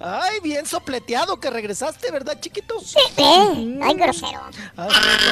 [0.00, 2.76] Ay, bien sopleteado que regresaste, ¿verdad, chiquito?
[3.16, 3.78] ¿Eh?
[3.82, 4.40] Ay, grosero.
[4.76, 4.88] Ah,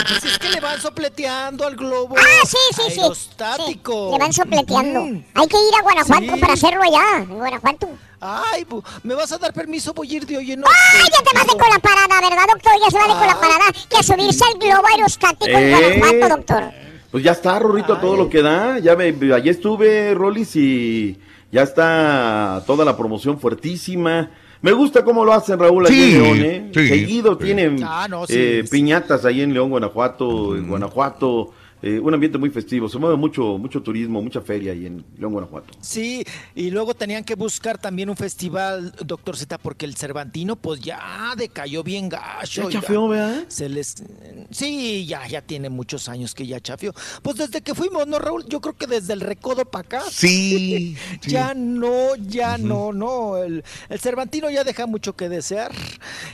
[0.09, 2.15] pues es que le van sopleteando al globo.
[2.19, 3.01] Ah, sí, sí, sí.
[3.01, 4.11] Aerostático.
[4.13, 5.03] Le van sopleteando.
[5.03, 5.25] Mm.
[5.35, 6.41] Hay que ir a Guanajuato Sí.
[6.41, 7.89] para hacerlo allá, en Guanajuato.
[8.21, 9.93] Ay, bu- ¿me vas a dar permiso?
[9.93, 12.45] Voy a ir de hoy en ¡Ay, ya te vas de con la parada, verdad,
[12.53, 12.73] doctor?
[12.83, 13.65] Ya se va de con la parada.
[13.91, 15.99] Que a subirse al globo aerostático en Eh.
[15.99, 16.63] Guanajuato, doctor.
[17.11, 18.79] Pues ya está, Rorrito, a todo lo que da.
[18.79, 21.19] Ya me, allí estuve, Rolis, y
[21.53, 24.31] ya está toda la promoción fuertísima.
[24.63, 26.71] Me gusta cómo lo hacen, Raúl, allí Sí, en León, ¿eh?
[26.75, 27.45] sí, Seguido sí.
[27.45, 28.71] tienen Ah, no, sí, eh, sí.
[28.71, 31.53] piñatas ahí en León, Guanajuato, en Guanajuato.
[31.87, 32.89] Eh, un ambiente muy festivo.
[32.89, 35.75] Se mueve mucho, mucho turismo, mucha feria ahí en León, Guanajuato.
[35.81, 40.81] Sí, y luego tenían que buscar también un festival, doctor Z, porque el Cervantino, pues
[40.81, 42.63] ya decayó bien gacho.
[42.63, 42.81] Ya oiga.
[42.81, 43.45] chafeó, ¿verdad?
[43.49, 44.03] Se les...
[44.51, 46.93] Sí, ya, ya tiene muchos años que ya chafió.
[47.23, 48.45] Pues desde que fuimos, ¿no, Raúl?
[48.49, 50.03] Yo creo que desde el recodo para acá.
[50.11, 50.97] Sí.
[50.97, 50.97] sí.
[51.37, 53.37] Ya no, ya no, no.
[53.37, 55.73] El, el Cervantino ya deja mucho que desear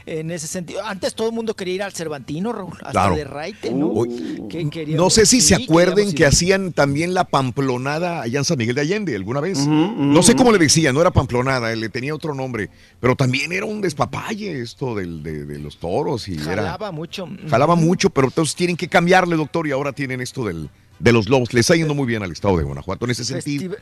[0.06, 0.82] en ese sentido.
[0.84, 3.16] Antes todo el mundo quería ir al Cervantino, Raúl, hasta Claro.
[3.16, 3.88] de raite, ¿no?
[3.88, 4.44] Uy.
[4.48, 8.59] Que queríamos- No sé si se acuerden que hacían también la pamplonada allá en San
[8.59, 9.59] Miguel de Allende alguna vez.
[9.66, 12.70] No sé cómo le decían, no era pamplonada, le tenía otro nombre,
[13.01, 17.28] pero también era un despapalle esto del, de, de los toros y era Jalaba mucho.
[17.48, 21.28] jalaba mucho, pero entonces tienen que cambiarle, doctor, y ahora tienen esto del de los
[21.28, 21.52] lobos.
[21.52, 23.74] Le está yendo muy bien al estado de Guanajuato en ese sentido.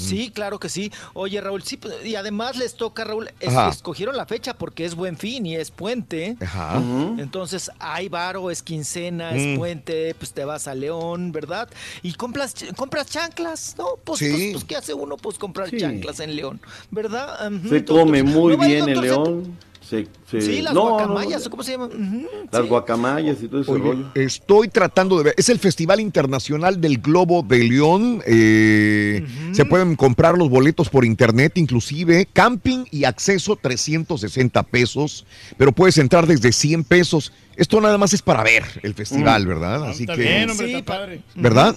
[0.00, 0.90] Sí, claro que sí.
[1.14, 4.94] Oye, Raúl, sí, pues, y además les toca, Raúl, es- escogieron la fecha porque es
[4.94, 6.36] buen fin y es puente.
[6.40, 6.82] Ajá.
[7.18, 9.36] Entonces, hay varo, es quincena, Mm.
[9.36, 11.68] es puente, pues te vas a León, ¿verdad?
[12.02, 13.86] Y compras, compras chanclas, ¿no?
[14.04, 14.30] Pues, Sí.
[14.30, 15.16] pues, pues, ¿qué hace uno?
[15.16, 15.78] Pues comprar Sí.
[15.78, 16.60] chanclas en León,
[16.90, 17.38] ¿verdad?
[17.68, 19.00] Se come muy ¿No va a ir, bien en?
[19.00, 19.58] León.
[19.90, 21.90] Se, se- Sí, las no, guacamayas, no, ¿cómo se llaman?
[22.52, 22.68] Las sí.
[22.68, 24.06] guacamayas y todo ese Oye, rollo.
[24.14, 25.34] estoy tratando de ver.
[25.36, 28.22] Es el Festival Internacional del Globo de León.
[28.24, 32.28] eh, Se pueden comprar los boletos por internet, inclusive.
[32.32, 35.26] Camping y acceso 360 pesos,
[35.56, 37.32] pero puedes entrar desde 100 pesos.
[37.56, 39.48] Esto nada más es para ver el festival, Mm.
[39.48, 39.84] ¿verdad?
[39.88, 41.22] Así Está que, bien, hombre, Sí, está pa- padre.
[41.34, 41.76] ¿verdad?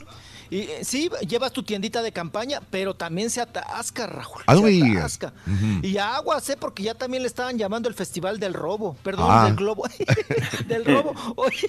[0.49, 4.41] Y eh, sí, llevas tu tiendita de campaña, pero también se atasca, Raúl.
[4.48, 5.34] Ah, se atasca.
[5.48, 5.86] Ujú.
[5.88, 6.57] Y aguas, ¿eh?
[6.60, 8.95] Porque ya también le estaban llamando el Festival del Robo.
[9.03, 9.45] Perdón, Ah.
[9.45, 9.84] del Globo.
[10.68, 11.14] del Robo.
[11.36, 11.68] Oye,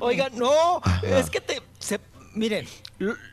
[0.00, 1.62] oiga, no, es que te...
[1.78, 2.00] se-
[2.34, 2.66] miren,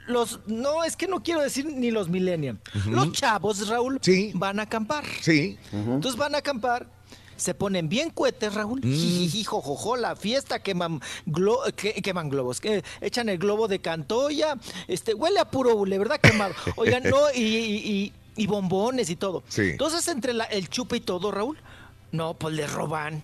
[0.07, 0.39] los...
[0.47, 2.59] No, es que no quiero decir ni los millennials.
[2.87, 3.99] Los chavos, Raúl,
[4.33, 5.03] van a acampar.
[5.21, 5.57] Sí.
[5.71, 6.87] Entonces van a acampar.
[7.35, 8.79] Se ponen bien cohetes, Raúl.
[8.83, 8.93] Mm.
[8.93, 14.57] Jijiji, jojojo, la fiesta, queman, glo- que- queman globos, que echan el globo de Cantoya.
[14.87, 16.19] Este, huele a puro hule, ¿verdad?
[16.21, 16.53] Quemado.
[16.77, 19.43] Oigan, no, y, y- y- y bombones y todo.
[19.47, 19.61] Sí.
[19.71, 21.57] Entonces, entre la- el chupe y todo, Raúl,
[22.11, 23.23] no, pues le roban.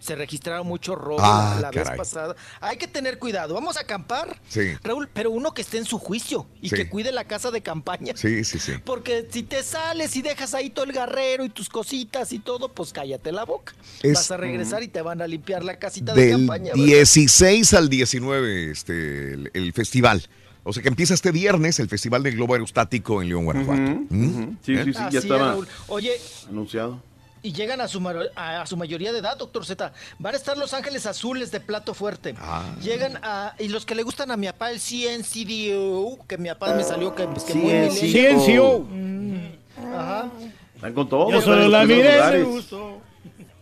[0.00, 2.34] Se registraron muchos robos Ah, la, vez pasada.
[2.60, 3.54] Hay que tener cuidado.
[3.54, 4.62] Vamos a acampar, Sí.
[4.82, 6.74] Raúl, pero uno que esté en su juicio y Sí.
[6.76, 8.14] que cuide la casa de campaña.
[8.16, 8.72] Sí, sí, sí.
[8.84, 12.70] Porque si te sales y dejas ahí todo el garrero y tus cositas y todo,
[12.70, 13.74] pues cállate la boca.
[14.02, 16.72] Es- Vas a regresar y te van a limpiar la casita de Del campaña.
[16.72, 16.84] ¿verdad?
[16.84, 20.26] 16 al 19, este, el, el festival.
[20.62, 23.80] O sea que empieza este viernes el Festival del Globo Aerostático en León, Guanajuato.
[24.10, 24.58] ¿Mm?
[24.64, 24.84] Sí, ¿Eh?
[24.84, 25.68] sí, sí, Así ya es, estaba Raúl.
[25.88, 26.12] Oye,
[26.48, 27.02] anunciado.
[27.42, 28.06] Y llegan a su,
[28.36, 29.92] a, a su mayoría de edad, doctor Z.
[30.18, 32.34] Van a estar Los Ángeles Azules de plato fuerte.
[32.38, 32.62] Ah.
[32.82, 33.54] Llegan a.
[33.58, 37.14] Y los que le gustan a mi papá, el CNCDO, que mi papá me salió
[37.14, 38.86] que, que muy CNCO.
[38.90, 39.46] Mm,
[39.94, 40.28] Ajá.
[40.74, 41.30] Están con todo.
[41.30, 43.00] Yo solo la miré, me gustó.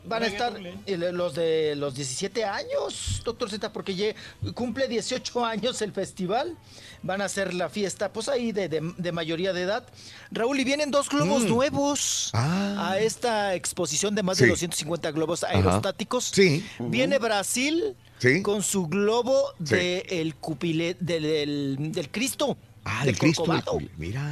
[0.09, 4.14] Van a estar le- los de los 17 años, doctor Z, porque
[4.55, 6.56] cumple 18 años el festival.
[7.02, 9.86] Van a hacer la fiesta, pues ahí de, de- de mayoría de edad.
[10.32, 11.48] Raúl, y vienen dos globos Mm.
[11.48, 12.90] nuevos Ah.
[12.90, 14.44] a esta exposición de más Sí.
[14.44, 15.55] de 250 globos Ajá.
[15.56, 16.24] aerostáticos.
[16.35, 16.66] Sí.
[16.80, 18.43] Viene Brasil Sí.
[18.43, 19.74] con su globo Sí.
[19.76, 22.56] de el cupile, del, del- del Cristo.
[22.89, 23.44] Ah, del el Cristo.
[23.44, 23.78] Corcovado.
[23.97, 24.23] Mira.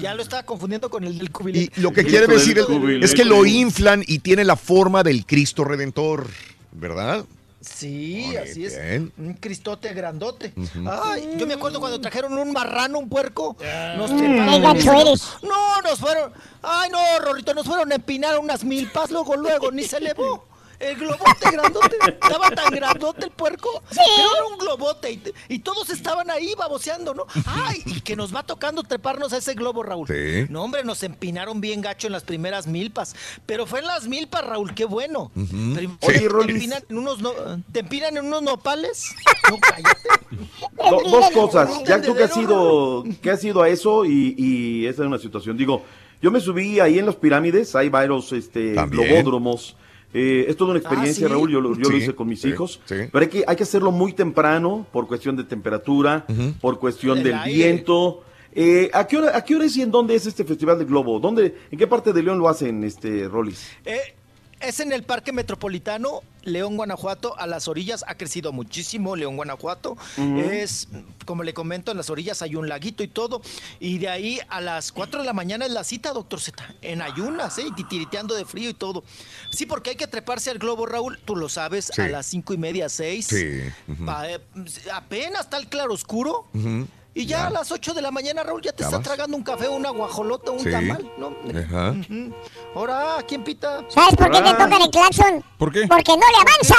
[0.00, 1.80] Ya lo estaba confundiendo con el del cubilete.
[1.80, 2.58] Y lo que El quiere decir
[3.02, 6.28] es, que lo inflan y tiene la forma del Cristo Redentor,
[6.72, 7.24] ¿verdad?
[7.60, 8.80] Sí, así es.
[8.80, 9.12] bien.
[9.18, 10.52] Un cristote grandote.
[10.86, 13.56] Ay, yo me acuerdo cuando trajeron un marrano, un puerco.
[13.96, 14.46] Nos Mm.
[15.42, 16.32] No, nos fueron.
[16.62, 20.47] Ay, no, Rorrito, nos fueron a empinar unas milpas, luego, luego, ni se elevó.
[20.80, 25.90] El globote grandote, estaba tan grandote el puerco, que era un globote y, y todos
[25.90, 27.26] estaban ahí baboseando, ¿no?
[27.46, 30.06] Ay, y que nos va tocando treparnos a ese globo, Raúl.
[30.06, 30.46] Sí.
[30.50, 34.44] No, hombre, nos empinaron bien gacho en las primeras milpas, pero fue en las milpas,
[34.46, 35.32] Raúl, qué bueno.
[35.34, 36.54] Pero, Oye, ¿te, Rolis.
[36.56, 37.32] empinan en unos no-
[37.72, 39.14] ¿Te empinan en unos nopales?
[39.50, 40.08] No, cállate.
[40.76, 41.82] Do- dos cosas.
[41.84, 45.18] Ya tú que has ido, que has ido a eso y, y esa es una
[45.18, 45.56] situación.
[45.56, 45.82] Digo,
[46.20, 49.08] yo me subí ahí en las pirámides, hay varios este, También.
[49.08, 49.74] globódromos.
[50.14, 51.32] Eh, es toda una experiencia, Ah, ¿sí?
[51.34, 52.80] Raúl, yo, lo- yo lo hice con mis sí, hijos.
[52.86, 52.94] sí.
[53.12, 56.24] Pero hay que, hay que hacerlo muy temprano por cuestión de temperatura,
[56.60, 58.22] por cuestión El del viento.
[58.54, 60.86] Eh, ¿a, qué hora, ¿A qué hora es y en dónde es este Festival de
[60.86, 61.20] Globo?
[61.20, 63.68] ¿Dónde, ¿En qué parte de León lo hacen, este Rolis?
[63.84, 63.98] Eh,
[64.60, 68.04] es en el Parque Metropolitano, León, Guanajuato, a las orillas.
[68.08, 69.96] Ha crecido muchísimo León, Guanajuato.
[70.16, 70.88] Es,
[71.26, 73.42] como le comento, en las orillas hay un laguito y todo.
[73.80, 76.74] Y de ahí a las 4 de la mañana es la cita, doctor Z.
[76.82, 77.64] En ayunas, ¿eh?
[77.68, 79.04] Y titiriteando de frío y todo.
[79.50, 81.18] Sí, porque hay que treparse al globo, Raúl.
[81.24, 82.00] Tú lo sabes, Sí.
[82.02, 83.26] a las cinco y media, 6.
[83.26, 83.60] Sí.
[83.88, 84.06] ujú.
[84.92, 86.46] apenas está el claro oscuro.
[87.18, 89.42] Y ya, a las 8 de la mañana, Raúl, ya te ¿Ya está tragando un
[89.42, 90.70] café, una guajolota, un Sí.
[90.70, 91.32] tamal, ¿no?
[91.58, 91.92] Ajá.
[92.76, 93.80] Ahora, ¿quién pita?
[93.88, 94.56] ¿Sabes por qué te Ah.
[94.56, 95.42] tocan el claxon?
[95.58, 95.88] ¿Por qué?
[95.88, 96.76] Porque no le avanza.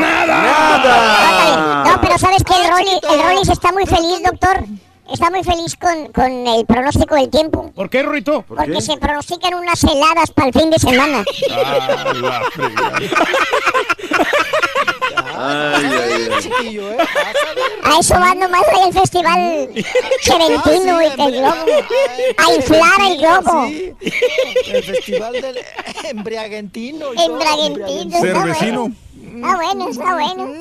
[0.00, 1.84] ¡Nada!
[1.86, 3.14] No, pero ¿sabes que el, Rolly, chiquito.
[3.14, 4.62] el Rollis está muy feliz, doctor?
[5.12, 7.72] Está muy feliz con, con el pronóstico del tiempo.
[7.74, 8.04] ¿Por qué?
[8.04, 8.80] ¿Por Porque qué?
[8.80, 11.24] se pronostican unas heladas para el fin de semana.
[11.50, 12.42] Ah, la.
[15.42, 16.38] Ay, ay, ay.
[16.42, 16.96] Chiquillo, ¿eh?
[17.82, 19.68] Vas a eso va nomás ahí el festival
[20.22, 21.56] Cheventino Ah, y el globo.
[22.36, 23.66] A inflar el globo.
[23.68, 23.94] sí.
[24.66, 25.58] El festival del
[26.04, 27.06] embriagentino.
[27.12, 28.20] Embriagentino.
[28.20, 28.92] Cervecino.
[29.34, 30.54] Está bueno, está bueno.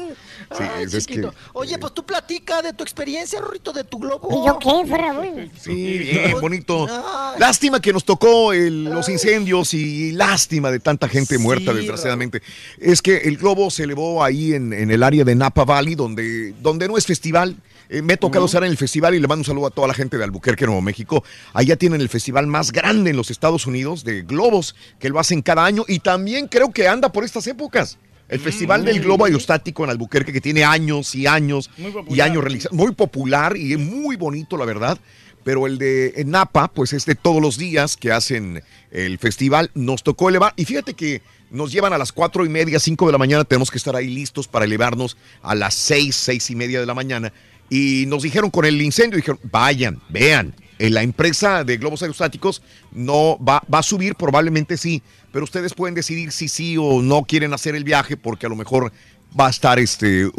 [0.58, 1.30] Sí, Ay, es que-.
[1.54, 4.28] Oye, pues tú platica de tu experiencia, Rorrito, de tu globo.
[4.44, 4.90] ¿Y yo qué?
[4.98, 5.52] Raúl.
[5.60, 6.88] Sí, bien bonito.
[6.90, 7.40] Ay.
[7.40, 12.42] Lástima que nos tocó el- los incendios y lástima de tanta gente Sí, muerta, desgraciadamente.
[12.80, 16.54] Es que el globo se elevó ahí en, en el área de Napa Valley, donde,
[16.62, 17.56] donde no es festival.
[17.92, 19.88] Eh, me he tocado estar en el festival y le mando un saludo a toda
[19.88, 21.24] la gente de Albuquerque, Nuevo México.
[21.54, 25.42] Allá tienen el festival más grande en los Estados Unidos de globos, que lo hacen
[25.42, 27.98] cada año y también creo que anda por estas épocas.
[28.30, 31.70] El Festival del Globo Aerostático en Albuquerque, que tiene años y años
[32.10, 32.78] y años realizados.
[32.78, 34.98] Muy popular y muy bonito, la verdad.
[35.44, 38.62] Pero el de en Napa, pues es de todos los días que hacen
[38.92, 39.72] el festival.
[39.74, 40.54] Nos tocó elevar.
[40.58, 43.46] Y fíjate que nos llevan a las cuatro y media, cinco de la mañana.
[43.46, 46.94] Tenemos que estar ahí listos para elevarnos a las seis, seis y media de la
[46.94, 47.34] mañana.
[47.70, 50.54] Y nos dijeron con el incendio, dijeron, vayan, vean.
[50.78, 52.62] eh, La empresa de globos aerostáticos
[52.92, 55.02] no va, va a subir, probablemente sí,
[55.32, 58.56] pero ustedes pueden decidir si sí o no quieren hacer el viaje porque a lo
[58.56, 58.92] mejor
[59.40, 60.30] va a estar este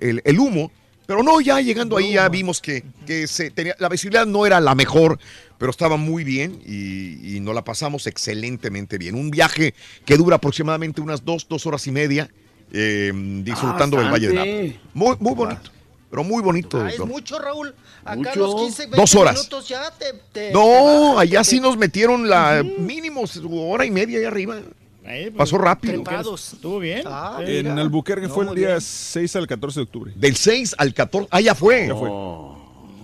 [0.00, 0.70] el, el humo.
[1.06, 4.58] Pero no, ya llegando ahí ya vimos que, que se tenía, la visibilidad no era
[4.58, 5.20] la mejor,
[5.56, 9.14] pero estaba muy bien y, y nos la pasamos excelentemente bien.
[9.14, 9.72] Un viaje
[10.04, 12.28] que dura aproximadamente unas dos, dos horas y media,
[12.72, 13.12] eh,
[13.44, 14.34] disfrutando del Valle de.
[14.34, 14.80] Napa.
[14.94, 15.70] Muy, muy bonito,
[16.16, 16.80] pero muy bonito.
[16.80, 17.08] Ah, es doctor.
[17.14, 17.74] mucho, Raúl.
[18.02, 18.36] Acá Mucho.
[18.36, 19.34] los 15, 20 Dos horas.
[19.34, 20.18] minutos ya te, te-
[20.48, 23.22] te No, bajas, allá te- sí nos metieron la mínimo
[23.68, 24.56] hora y media allá arriba.
[25.04, 26.02] Eh, pues, Pasó rápido.
[26.34, 27.02] Estuvo bien.
[27.04, 27.82] Ah, En mira.
[27.82, 28.80] Albuquerque No, fue el día bien.
[28.80, 30.12] 6 al 14 de octubre.
[30.16, 31.28] Del 6 al 14.
[31.30, 31.86] Ah, ya fue.
[31.88, 32.08] Ya fue.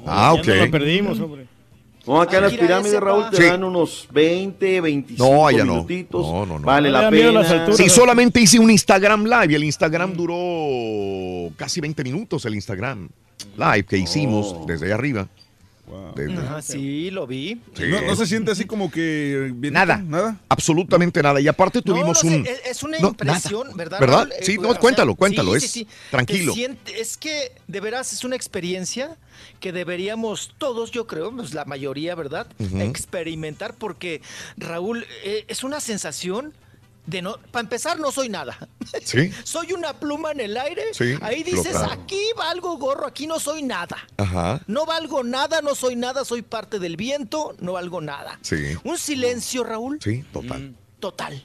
[0.07, 0.47] Ah, ya ok.
[0.47, 1.47] nos lo perdimos, hombre.
[2.07, 3.43] No, acá en las pirámides, ese, Raúl, te Sí.
[3.45, 5.75] dan unos 20, 25 No, allá no.
[5.75, 6.27] minutitos.
[6.27, 6.67] No, no, no.
[6.67, 7.41] Vale la pena.
[7.41, 7.77] alturas.
[7.77, 13.09] Sí, solamente hice un Instagram Live y el Instagram duró casi 20 minutos, el Instagram
[13.57, 14.65] Live que hicimos Oh.
[14.67, 15.29] desde allá arriba.
[15.93, 16.15] Wow.
[16.15, 17.61] Desde- Ajá, sí, lo vi.
[17.77, 17.83] Sí.
[17.89, 19.53] No, no se siente así como que...
[19.55, 19.99] bien- Nada.
[19.99, 20.41] Nada.
[20.49, 21.39] Absolutamente nada.
[21.41, 22.47] Y aparte tuvimos no un...
[22.47, 23.77] es- es una no, impresión, nada.
[23.77, 24.01] ¿verdad?
[24.01, 24.19] ¿Verdad?
[24.21, 24.33] Raúl?
[24.33, 25.89] Eh, Sí, no, cuéntalo, cuéntalo, sí, es sí, sí.
[26.11, 26.55] tranquilo.
[26.55, 29.17] Siente- es que de veras es una experiencia
[29.61, 32.47] que deberíamos todos, yo creo, pues la mayoría, ¿verdad?
[33.03, 34.23] Experimentar porque,
[34.57, 36.53] Raúl, eh, es una sensación
[37.07, 38.57] de no, para empezar, no soy nada.
[39.05, 39.33] Sí.
[39.45, 40.83] soy una pluma en el aire.
[40.93, 43.97] Sí, Ahí dices, aquí valgo gorro, aquí no soy nada.
[44.19, 44.61] Ajá.
[44.67, 48.39] No valgo nada, no soy nada, soy parte del viento, no valgo nada.
[48.43, 48.77] Sí.
[48.85, 49.99] Un silencio, Raúl.
[50.03, 50.77] Sí, total.
[51.01, 51.43] Total.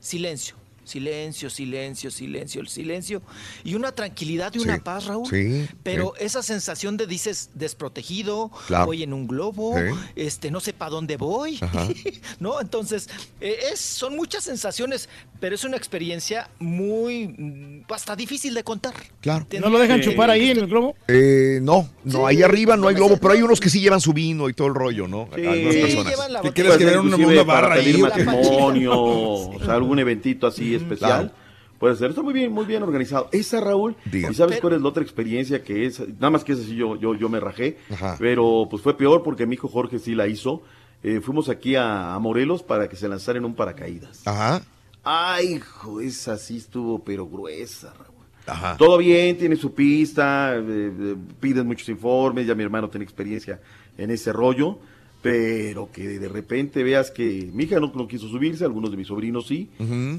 [0.00, 0.56] Silencio.
[0.88, 3.22] Silencio, silencio, silencio, el silencio.
[3.64, 5.28] Y una tranquilidad y una Sí, paz, Raúl.
[5.28, 6.24] sí, Pero sí.
[6.24, 8.86] esa sensación de dices desprotegido, Claro.
[8.86, 9.94] voy en un globo, Sí.
[10.16, 11.58] este, no sé para dónde voy.
[12.40, 12.60] ¿No?
[12.60, 13.08] Entonces,
[13.40, 15.08] eh, es, son muchas sensaciones,
[15.40, 18.94] pero es una experiencia muy mm, hasta difícil de contar.
[19.20, 19.46] Claro.
[19.60, 20.96] ¿No lo dejan chupar ahí en el globo?
[21.08, 23.46] Eh, no, no, ahí arriba no hay globo, pero hay no.
[23.46, 25.28] unos que sí llevan su vino y todo el rollo, ¿no?
[25.34, 25.44] Sí.
[25.46, 26.12] Algunas Sí, personas.
[26.12, 26.76] llevan la ¿Qué botella.
[26.76, 28.00] quieres que una, barra pedir ahí?
[28.02, 31.30] matrimonio, o sea, algún eventito así especial.
[31.30, 31.48] Claro.
[31.78, 33.28] Puede ser, está muy bien, muy bien organizado.
[33.30, 34.30] Esa, Raúl, Diga.
[34.30, 36.00] ¿y sabes cuál es la otra experiencia que es?
[36.00, 38.16] Nada más que esa sí yo, yo, yo me rajé, Ajá.
[38.18, 40.62] pero pues fue peor porque mi hijo Jorge sí la hizo.
[41.04, 44.26] Eh, fuimos aquí a, a Morelos para que se lanzara en un paracaídas.
[44.26, 44.60] Ajá.
[45.04, 48.08] Ay, hijo, esa sí estuvo, pero gruesa, Raúl.
[48.46, 48.76] Ajá.
[48.76, 53.60] Todo bien, tiene su pista, eh, eh, piden muchos informes, ya mi hermano tiene experiencia
[53.96, 54.78] en ese rollo,
[55.20, 59.08] pero que de repente veas que mi hija no, no quiso subirse, algunos de mis
[59.08, 59.68] sobrinos sí,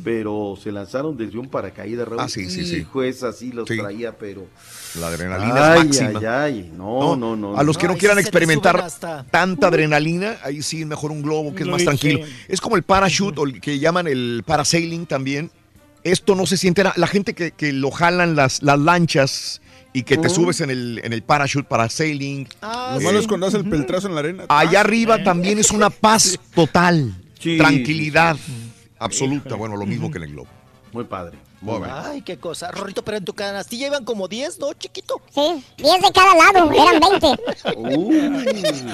[0.03, 2.21] pero se lanzaron desde un paracaídas, Raúl.
[2.21, 2.77] Ah, sí, sí, sí.
[2.77, 3.77] Hijo, esa sí los Sí.
[3.77, 4.45] traía, pero...
[4.99, 6.19] La adrenalina Ay, es máxima.
[6.19, 7.57] ay, ay, no, no, no.
[7.57, 11.63] A los que no, quieran experimentar hasta- tanta adrenalina, ahí sí mejor un globo que
[11.63, 12.25] es más tranquilo.
[12.25, 12.31] sí.
[12.49, 15.49] Es como el parachute o el que llaman el parasailing también.
[16.03, 16.95] Esto no se siente nada.
[16.97, 19.61] La gente que, que lo jalan las, las lanchas
[19.93, 20.29] y que te Oh.
[20.29, 22.47] subes en el, en el parachute, parasailing.
[22.61, 24.45] Lo malo es cuando haces el peltrazo en la arena.
[24.49, 28.37] Allá arriba también es una paz total, Sí, tranquilidad
[28.99, 29.55] absoluta.
[29.55, 30.47] Bueno, lo mismo que en el globo.
[30.91, 31.37] Muy padre.
[32.05, 32.71] Ay, qué cosa.
[32.71, 35.21] Rorrito, pero en tu canastilla iban como 10, ¿no, chiquito?
[35.33, 37.39] Sí, 10 de cada lado, eran 20.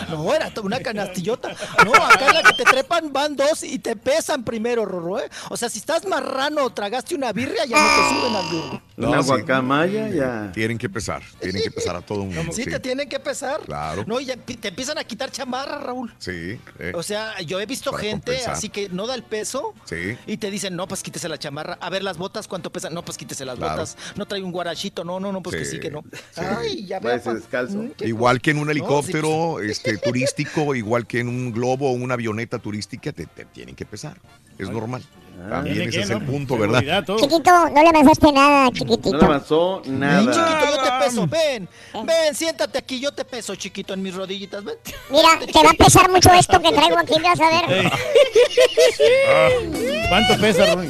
[0.09, 1.49] No, era una canastillota.
[1.85, 5.29] No, acá en la que te trepan van dos y te pesan primero, Rorro, ¿eh?
[5.49, 8.81] O sea, si estás marrano o tragaste una birria, ya no te suben al burro.
[8.97, 9.27] Una sí.
[9.29, 10.51] guacamaya ya.
[10.53, 12.51] Tienen que pesar, tienen que pesar a todo un mundo.
[12.53, 13.59] Sí, Sí, te tienen que pesar.
[13.61, 14.03] Claro.
[14.07, 16.13] No, y te empiezan a quitar chamarra, Raúl.
[16.17, 16.59] sí.
[16.79, 18.53] eh, O sea, yo he visto Para gente compensar.
[18.53, 20.17] así que no da el peso sí.
[20.25, 21.77] y te dicen, no, pues quítese la chamarra.
[21.81, 22.93] A ver, las botas, ¿cuánto pesan?
[22.93, 23.73] No, pues quítese las Claro.
[23.73, 23.97] botas.
[24.15, 25.03] No trae un guarachito.
[25.03, 26.03] No, no, no, pues que Sí, sí que no.
[26.33, 26.41] sí.
[26.41, 27.79] Ay, ya pa- descalzo.
[27.79, 31.89] Mm, Igual que en un No, sí, helicóptero este, turístico, igual que en un globo
[31.89, 34.17] o una avioneta turística, te, te tienen que pesar.
[34.57, 35.03] Es normal.
[35.49, 36.17] También Tiene ese que, es ¿no?
[36.19, 37.03] el punto, ¿verdad?
[37.03, 37.19] Todo.
[37.19, 39.11] Chiquito, no le avanzaste nada, chiquitito.
[39.11, 40.31] No le avanzó nada.
[40.31, 41.67] chiquito, yo te peso, ven,
[42.05, 44.75] ven, siéntate aquí, yo te peso, chiquito, en mis rodillitas, ven.
[45.09, 47.91] Mira, te va a pesar mucho esto que traigo aquí, vas a ver.
[50.07, 50.89] ¿Cuánto pesa, Ron?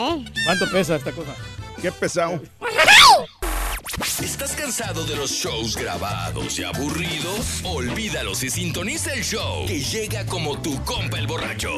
[0.00, 0.24] ¿Eh?
[0.44, 1.34] ¿Cuánto pesa esta cosa?
[1.80, 2.40] Qué pesado.
[3.98, 7.60] ¿Estás cansado de los shows grabados y aburridos?
[7.64, 11.70] Olvídalos y sintoniza el show que llega como tu compa el borracho.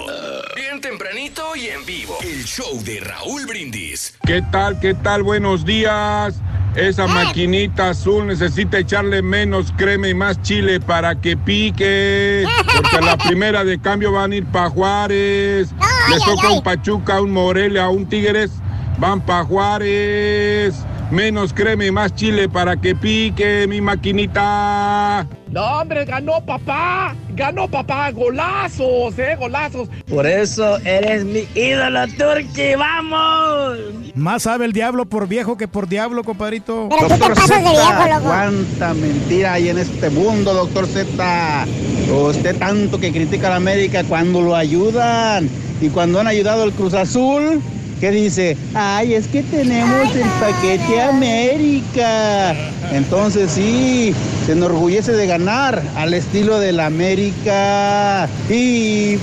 [0.54, 2.18] Bien tempranito y en vivo.
[2.22, 4.14] El show de Raúl Brindis.
[4.26, 4.78] ¿Qué tal?
[4.78, 5.22] ¿Qué tal?
[5.22, 6.34] Buenos días.
[6.76, 12.44] Esa maquinita azul necesita echarle menos crema y más chile para que pique.
[12.76, 15.70] Porque a la primera de cambio van a ir para Juárez.
[16.10, 18.50] Les toca un Pachuca, un Morelia, un Tigres.
[18.98, 20.84] Van para Juárez.
[21.10, 25.26] Menos crema y más chile para que pique mi maquinita.
[25.50, 27.14] No, hombre, ganó papá.
[27.34, 28.10] Ganó papá.
[28.10, 29.90] Golazos, eh, golazos.
[30.08, 32.74] Por eso eres mi ídolo, Turki.
[32.78, 33.78] ¡Vamos!
[34.14, 36.88] Más sabe el diablo por viejo que por diablo, compadrito.
[36.88, 41.66] Doctor Z, cuánta mentira hay en este mundo, doctor Z.
[42.10, 45.50] Usted tanto que critica a la América cuando lo ayudan.
[45.82, 47.60] Y cuando han ayudado al Cruz Azul,
[48.02, 48.56] ¿qué dice?
[48.74, 52.52] Ay, es que tenemos el paquete América.
[52.90, 54.12] Entonces sí,
[54.44, 58.28] se enorgullece de ganar al estilo del América.
[58.50, 59.20] ¡Hipocresía!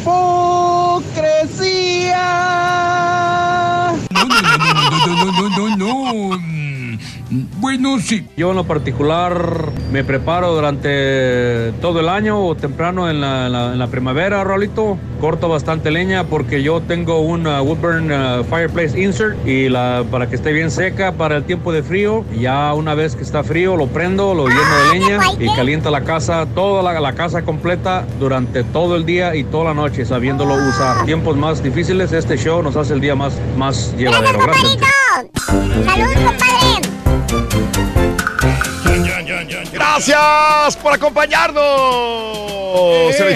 [5.58, 6.40] No, no.
[7.32, 8.28] Bueno, sí.
[8.38, 13.52] Yo en lo particular me preparo durante todo el año o temprano en la, en
[13.52, 14.98] la- en la primavera, Rolito.
[15.22, 20.28] Corto bastante leña porque yo tengo un uh, Woodburn uh, Fireplace Insert y la, para
[20.30, 22.24] que esté bien seca para el tiempo de frío.
[22.40, 26.04] Ya una vez que está frío lo prendo, lo lleno de leña y calienta la
[26.06, 30.56] casa, toda la, la casa completa durante todo el día y toda la noche sabiéndolo
[30.56, 31.06] usar.
[31.06, 34.40] Tiempos más difíciles, este show nos hace el día más, más llevadero.
[34.40, 34.78] Gracias.
[35.46, 36.99] ¡Salud, compadre!
[39.72, 41.64] Gracias por acompañarnos.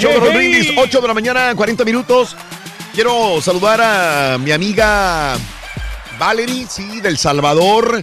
[0.02, 2.36] Los brindis, 8 de la mañana, 40 minutos.
[2.94, 5.36] Quiero saludar a mi amiga
[6.20, 8.02] Valerie, sí, del Salvador,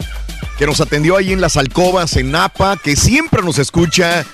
[0.59, 4.25] que nos atendió ahí en las alcobas en Napa, que siempre nos escucha.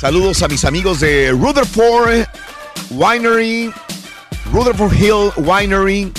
[0.00, 2.26] Saludos a mis amigos de Rutherford
[2.90, 3.72] Winery,
[4.52, 6.12] Rutherford Hill Winery,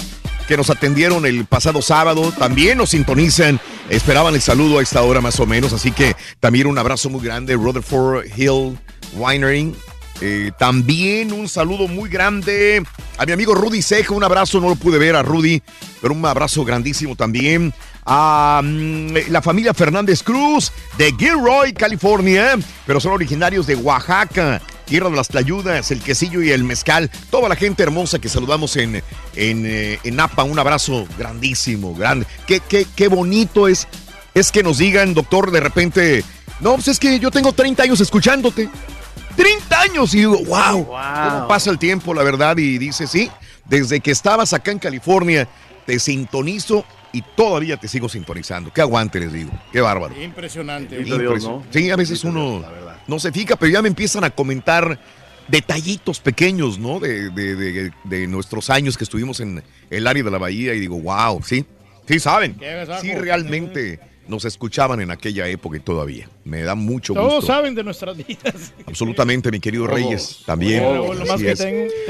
[0.47, 2.31] que nos atendieron el pasado sábado.
[2.37, 3.59] También nos sintonizan.
[3.89, 5.71] Esperaban el saludo a esta hora más o menos.
[5.73, 8.77] Así que también un abrazo muy grande, Rutherford Hill
[9.13, 9.73] Winery.
[10.19, 12.83] Eh, también un saludo muy grande
[13.17, 14.13] a mi amigo Rudy Ceja.
[14.13, 15.61] Un abrazo, no lo pude ver a Rudy,
[16.01, 17.73] pero un abrazo grandísimo también.
[18.05, 25.09] A mm, la familia Fernández Cruz de Gilroy, California, pero son originarios de Oaxaca tierra
[25.09, 27.11] de las tlayudas, el quesillo y el mezcal.
[27.29, 29.03] Toda la gente hermosa que saludamos en,
[29.35, 32.25] en, eh, en Napa, un abrazo grandísimo, grande.
[32.47, 33.87] Qué, qué, qué bonito es,
[34.33, 36.23] es que nos digan, doctor, de repente,
[36.61, 38.69] no, pues es que yo tengo 30 años escuchándote.
[39.35, 42.57] 30 años y digo, wow, ¿cómo pasa el tiempo, la verdad?
[42.57, 43.29] Y dice, sí,
[43.65, 45.47] desde que estabas acá en California,
[45.85, 48.71] te sintonizo y todavía te sigo sintonizando.
[48.73, 49.51] Qué aguante, les digo.
[49.71, 50.19] Qué bárbaro.
[50.21, 50.99] Impresionante.
[51.01, 52.63] Impresio- Sí, a veces uno
[53.07, 54.99] no se fija, pero ya me empiezan a comentar
[55.47, 56.99] detallitos pequeños, ¿no?
[56.99, 60.79] De, de- de- de nuestros años que estuvimos en el área de la bahía y
[60.81, 61.65] digo, wow, sí,
[62.07, 62.57] sí saben.
[63.01, 66.27] Sí, realmente nos escuchaban en aquella época y todavía.
[66.43, 67.47] Me da mucho Todos gusto.
[67.47, 68.73] saben de nuestras vidas.
[68.85, 69.95] Absolutamente, mi querido Todos.
[69.97, 70.83] Reyes, también.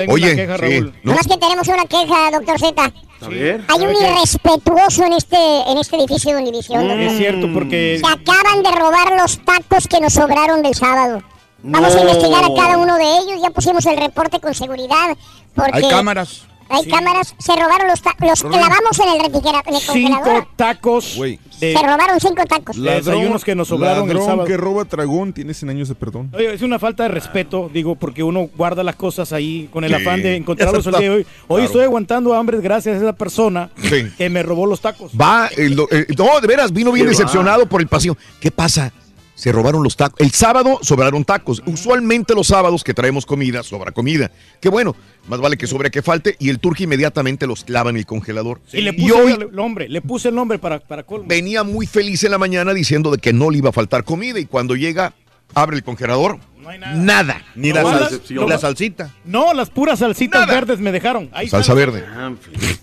[0.08, 2.94] Oye, Raúl, nomás no, que tenemos una queja, doctor Z.
[3.22, 3.64] A ver.
[3.68, 6.86] Hay un irrespetuoso en este, en este edificio de Univisión.
[6.88, 11.22] Mm, es cierto, porque Se acaban de robar los tacos que nos sobraron del sábado.
[11.64, 13.42] Vamos a investigar a cada uno de ellos.
[13.42, 15.18] Ya pusimos el reporte con seguridad.
[15.56, 16.44] Porque Hay cámaras.
[16.70, 17.34] Hay cámaras.
[17.40, 18.28] Se robaron los tacos.
[18.28, 20.26] Los clavamos en el refrigera- en el congelador.
[20.26, 21.18] cinco tacos.
[21.60, 22.82] De Se robaron cinco tacos.
[22.82, 24.48] desayunos que nos sobraron el ladrón sábado.
[24.48, 26.30] que roba dragón tiene 100 años de perdón.
[26.34, 29.90] Oye, es una falta de respeto, digo, porque uno guarda las cosas ahí con el
[29.96, 30.02] Sí.
[30.02, 31.22] afán de encontrarlos el día de hoy.
[31.22, 31.64] Hoy Claro.
[31.66, 34.08] estoy aguantando hambre gracias a esa persona Sí.
[34.18, 35.12] que me robó los tacos.
[35.20, 38.16] Va, el do- eh, no, de veras, vino bien decepcionado por el pasillo.
[38.40, 38.92] ¿Qué pasa?
[39.38, 40.20] Se robaron los tacos.
[40.20, 41.62] El sábado sobraron tacos.
[41.68, 44.32] Usualmente los sábados que traemos comida, sobra comida.
[44.60, 44.96] Qué bueno,
[45.28, 46.36] más vale que sobre que falte.
[46.40, 48.62] Y el turqui inmediatamente los clava en el congelador.
[48.74, 51.28] Y le y puse hoy el nombre, le puse el nombre para, para colmo.
[51.28, 54.40] venía muy feliz en la mañana diciendo de que no le iba a faltar comida.
[54.40, 55.14] Y cuando llega,
[55.54, 56.40] abre el congelador.
[56.78, 57.42] Nada.
[57.56, 59.14] Ni la, sal- ni la salsita.
[59.26, 61.30] No, las puras salsitas verdes me dejaron.
[61.32, 61.94] Ahí Salsa están.
[61.94, 62.06] verde.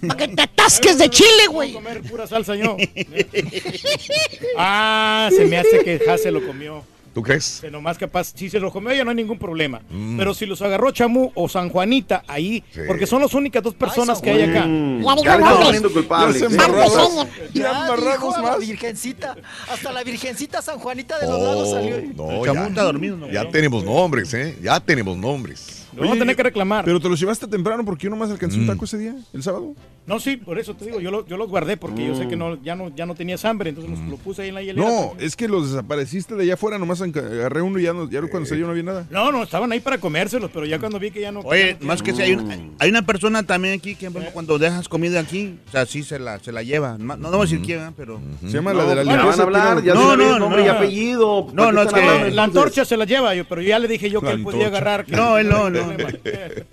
[0.06, 1.72] Para que te atasques de chile, güey.
[1.72, 2.76] comer pura salsa yo.
[4.58, 6.84] ah, se me hace que Ja se lo comió.
[7.14, 7.58] ¿Tú crees?
[7.60, 9.80] Que nomás capaz, si se lo comió ella no hay ningún problema.
[9.88, 10.16] Mm.
[10.18, 14.20] Pero si los agarró Chamú o San Juanita, ahí, porque son las únicas dos personas
[14.20, 14.66] que hay acá.
[14.66, 15.02] Mm.
[15.04, 15.64] Ya dijo Ya nombres.
[15.66, 16.40] poniendo culpables.
[16.40, 17.26] Ya se embarramos.
[17.52, 18.50] Ya Ya embarramos dijo a más.
[18.52, 19.36] la Virgencita.
[19.70, 21.96] Hasta la Virgencita San Juanita de los lados salió.
[22.16, 23.30] Oh, no, Chamú ya, está dormido, ¿no?
[23.30, 24.58] ya tenemos nombres, ¿eh?
[24.60, 25.83] Ya tenemos nombres.
[25.96, 26.84] Vamos a tener que reclamar.
[26.84, 28.60] Pero te los llevaste temprano porque yo nomás alcancé Mm.
[28.62, 29.74] un taco ese día, el sábado.
[30.06, 32.36] No, sí, por eso te digo, yo, lo- yo los guardé porque yo sé que
[32.36, 34.86] no, ya, no, ya no tenías hambre, entonces los, lo puse ahí en la hielera.
[34.86, 38.20] No, es que los desapareciste de allá afuera, nomás agarré uno y ya, no, ya
[38.22, 39.06] cuando salió no había nada.
[39.10, 41.40] No, no, estaban ahí para comérselos, pero ya cuando vi que ya no...
[41.40, 44.28] Oye, ya no más que si hay, una- hay una persona también aquí que bueno,
[44.34, 46.98] cuando dejas comida aquí, o sea, sí se la, se la lleva.
[46.98, 47.90] No, no voy a decir quién, ¿eh?
[47.96, 48.20] pero...
[48.42, 50.62] Se llama la de la ya van a hablar, ya no, no, no, no, nombre
[50.62, 50.72] y no.
[50.72, 51.46] apellido.
[51.54, 52.34] No, no, es ¿Para qué están que...
[52.34, 55.06] La antorcha se la lleva, yo, pero ya le dije yo que él podía agarrar.
[55.08, 55.83] No, él no, no.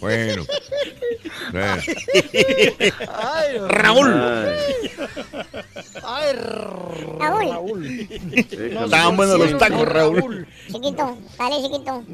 [0.00, 0.44] Bueno.
[1.52, 1.82] Bueno.
[3.08, 4.14] Ay, Raúl.
[6.04, 7.86] Ay, Raúl.
[7.86, 10.46] Estaban buenos los tacos, Raúl.
[10.68, 12.04] Chiquito, dale, chiquito.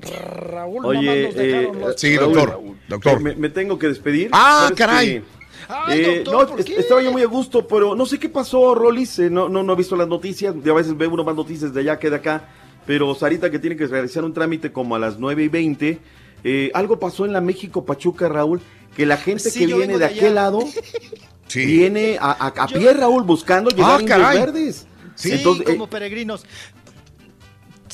[0.50, 3.20] Raúl, Oye, eh, los- Sí, Raúl, doctor, doctor.
[3.20, 4.30] Me, me tengo que despedir.
[4.32, 5.06] Ah, ¿Sabes caray.
[5.20, 5.22] qué?
[5.68, 9.18] Ay, Eh, doctor, no, estaba yo muy a gusto, pero no sé qué pasó, Rolis.
[9.18, 10.54] eh, no, no, no he visto las noticias.
[10.54, 12.48] A veces ve uno más noticias de allá que de acá.
[12.86, 15.98] Pero Sarita, que tiene que realizar un trámite como a las 9 y 20.
[16.44, 18.60] Eh, algo pasó en la México Pachuca, Raúl.
[18.96, 20.60] Que la gente Sí, que viene de, aquel lado
[21.48, 21.66] Sí.
[21.66, 24.86] viene a, a- a Yo- pie, Raúl, buscando llegar Ah, a verdes.
[25.16, 26.44] Sí, Entonces, eh, como peregrinos.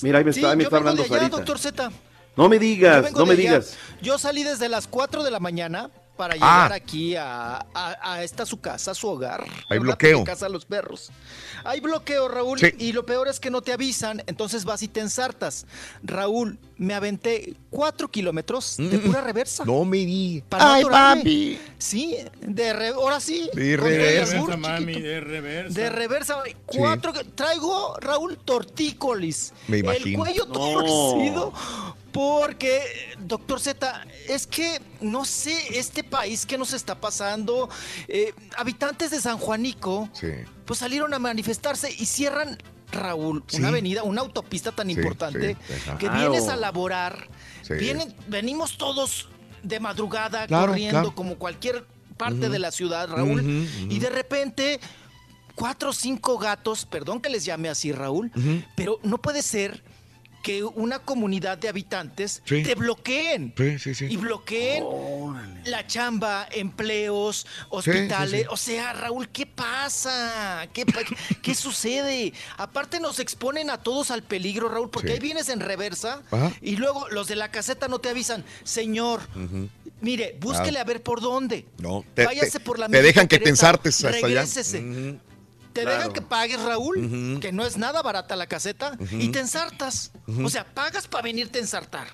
[0.03, 1.37] mira, ahí me Sí, está, ahí me está hablando de allá, Sarita.
[1.37, 1.91] doctor Z.
[2.37, 3.41] No me digas, no me allá.
[3.43, 3.77] digas.
[4.03, 6.37] Yo salí desde las 4 de la mañana para Ah.
[6.37, 9.45] llegar aquí a, a- a esta su casa, su hogar.
[9.69, 10.23] Hay bloqueo.
[10.25, 11.11] casa a los perros.
[11.65, 12.73] Hay bloqueo, Raúl, Sí.
[12.79, 15.67] y lo peor es que no te avisan, entonces vas y te ensartas.
[16.03, 19.67] Raúl, me aventé 4 kilómetros de pura reversa.
[19.67, 20.43] No me di.
[20.49, 21.21] Para Ay, atorarme.
[21.21, 21.59] papi.
[21.77, 23.51] Sí, de re- ahora sí.
[23.53, 25.79] De el reversa, mami, de reversa.
[25.79, 29.53] De reversa, cuatro, que- traigo, Raúl, tortícolis.
[29.69, 30.19] Me El imagino.
[30.21, 30.53] cuello No.
[30.55, 31.53] torcido.
[32.13, 32.83] Porque,
[33.21, 37.69] doctor Z, es que no sé este país que nos está pasando.
[38.09, 40.29] Eh, habitantes de San Juanico, Sí.
[40.65, 42.59] pues salieron a manifestarse y cierran,
[42.93, 43.59] Raúl, Sí.
[43.59, 47.29] una avenida, una autopista tan Sí, importante sí, que vienes a laborar.
[47.63, 47.75] Sí.
[47.75, 49.29] Vienen, venimos todos
[49.63, 51.15] de madrugada Claro, corriendo claro.
[51.15, 51.87] como cualquier
[52.17, 53.67] parte de la ciudad, Raúl.
[53.89, 54.81] Y de repente,
[55.55, 58.31] cuatro o cinco gatos, perdón que les llame así, Raúl,
[58.77, 59.83] pero no puede ser
[60.43, 62.63] que una comunidad de habitantes Sí.
[62.63, 63.53] te bloqueen.
[63.57, 64.07] Sí, sí, sí.
[64.11, 64.85] Y bloqueen
[65.67, 68.43] la chamba, empleos, hospitales.
[68.43, 68.47] sí.
[68.51, 70.67] O sea, Raúl, ¿qué pasa?
[70.73, 70.85] ¿Qué,
[71.43, 72.33] qué sucede?
[72.57, 75.15] Aparte nos exponen a todos al peligro, Raúl, porque Sí.
[75.15, 76.53] ahí vienes en reversa Ajá.
[76.63, 79.21] y luego los de la caseta no te avisan, señor,
[80.01, 81.67] mire, búsquele a ver por dónde.
[81.79, 84.45] No, te, Váyase te- por la te dejan que te Querétaro, ensartes hasta allá.
[85.73, 85.97] Te Claro.
[85.99, 90.11] dejan que pagues, Raúl, que no es nada barata la caseta, y te ensartas.
[90.45, 92.09] O sea, pagas para venirte a ensartar.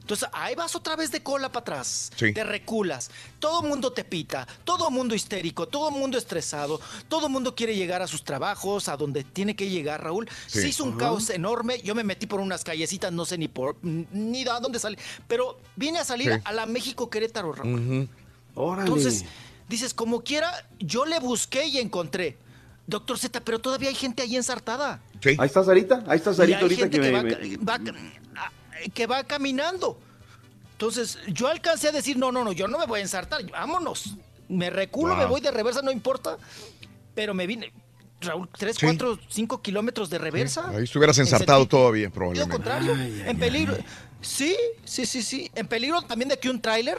[0.00, 2.10] Entonces, ahí vas otra vez de cola para atrás.
[2.16, 2.32] Sí.
[2.32, 3.10] Te reculas.
[3.40, 4.48] Todo mundo te pita.
[4.64, 5.68] Todo mundo histérico.
[5.68, 6.80] Todo mundo estresado.
[7.08, 10.26] Todo mundo quiere llegar a sus trabajos, a donde tiene que llegar, Raúl.
[10.46, 10.62] Sí.
[10.62, 11.82] Se hizo un caos enorme.
[11.82, 14.96] Yo me metí por unas callecitas, no sé ni por ni a dónde salí.
[15.26, 16.40] Pero vine a salir Sí.
[16.42, 18.08] a la México Querétaro, Raúl.
[18.54, 18.88] Órale.
[18.88, 19.24] Entonces,
[19.68, 22.38] Dices, como quiera, yo le busqué y encontré.
[22.88, 25.00] Doctor Z, pero todavía hay gente ahí ensartada.
[25.24, 27.16] Ahí está Sarita, ahí está Sarita hay ahorita gente que, que, me-
[27.62, 27.94] va, me- va-
[28.36, 28.50] ah,
[28.94, 30.00] que va caminando.
[30.72, 34.16] Entonces, yo alcancé a decir, no, no, no, yo no me voy a ensartar, vámonos.
[34.48, 35.22] Me reculo, Wow.
[35.22, 36.38] me voy de reversa, no importa.
[37.14, 37.72] Pero me vine,
[38.22, 38.86] Raúl, 3, Sí.
[38.86, 40.70] 4, 5 kilómetros de reversa.
[40.70, 42.50] Ahí estuvieras En ensartado todavía, probablemente.
[42.56, 43.76] contrario, en peligro.
[44.22, 45.50] Sí, sí, sí, sí.
[45.54, 46.96] En peligro también de que un tráiler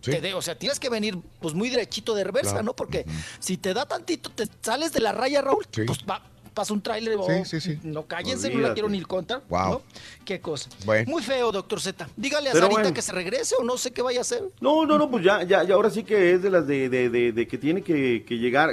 [0.00, 2.64] te dé, o sea, tienes que venir pues muy derechito de reversa, Claro.
[2.66, 2.76] ¿no?
[2.76, 3.04] Porque
[3.38, 5.82] si te da tantito, te sales de la raya, Raúl, Sí.
[5.86, 6.22] pues va,
[6.54, 7.14] pasa un tráiler.
[7.14, 7.78] Sí, oh, sí, sí.
[7.84, 9.42] No cállense, no la quiero ni contar.
[9.48, 9.70] Wow.
[9.70, 9.82] ¿no?
[10.24, 10.68] Qué cosa.
[10.84, 11.08] Bueno.
[11.08, 12.08] Muy feo, doctor Z.
[12.16, 12.94] Dígale a Pero Sarita bueno.
[12.94, 14.42] que se regrese o no sé qué vaya a hacer.
[14.60, 17.10] No, no, no, pues ya, ya, ya ahora sí que es de las de, de,
[17.10, 18.70] de- de que tiene que, que llegar,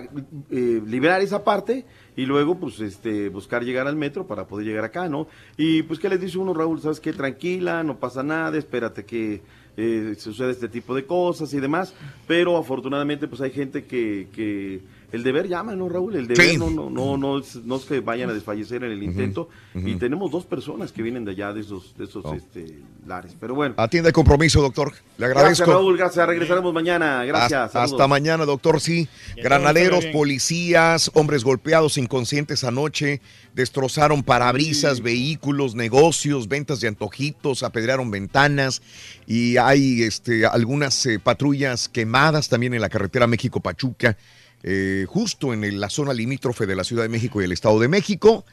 [0.50, 1.86] eh, liberar esa parte
[2.18, 5.28] y luego pues este buscar llegar al metro para poder llegar acá, ¿no?
[5.56, 9.44] Y pues qué les dice uno, Raúl, sabes qué, tranquila, no pasa nada, espérate que
[9.78, 11.94] eh, suceda este tipo de cosas y demás,
[12.28, 14.82] pero afortunadamente pues hay gente que, que
[15.16, 16.16] el deber llama, ¿no, Raúl?
[16.16, 16.58] El deber Sí.
[16.58, 19.96] no, no, no, no es, no es que vayan a desfallecer en el intento y
[19.96, 23.76] tenemos dos personas que vienen de allá, de esos, de esos este, lares, pero bueno.
[23.78, 24.94] Atienda el compromiso, doctor.
[25.18, 25.48] Le agradezco.
[25.48, 25.98] Gracias, Raúl.
[25.98, 26.28] Gracias.
[26.28, 27.24] Regresaremos mañana.
[27.26, 27.76] Gracias.
[27.76, 28.80] Hasta, mañana, doctor.
[28.80, 33.22] Sí, granaderos, policías, hombres golpeados, inconscientes anoche,
[33.54, 38.82] destrozaron parabrisas, vehículos, negocios, ventas de antojitos, apedrearon ventanas
[39.28, 44.18] y hay este, algunas eh, patrullas quemadas también en la carretera México-Pachuca,
[44.68, 47.80] eh, justo en el- la zona limítrofe de la Ciudad de México y el Estado
[47.80, 48.44] de México.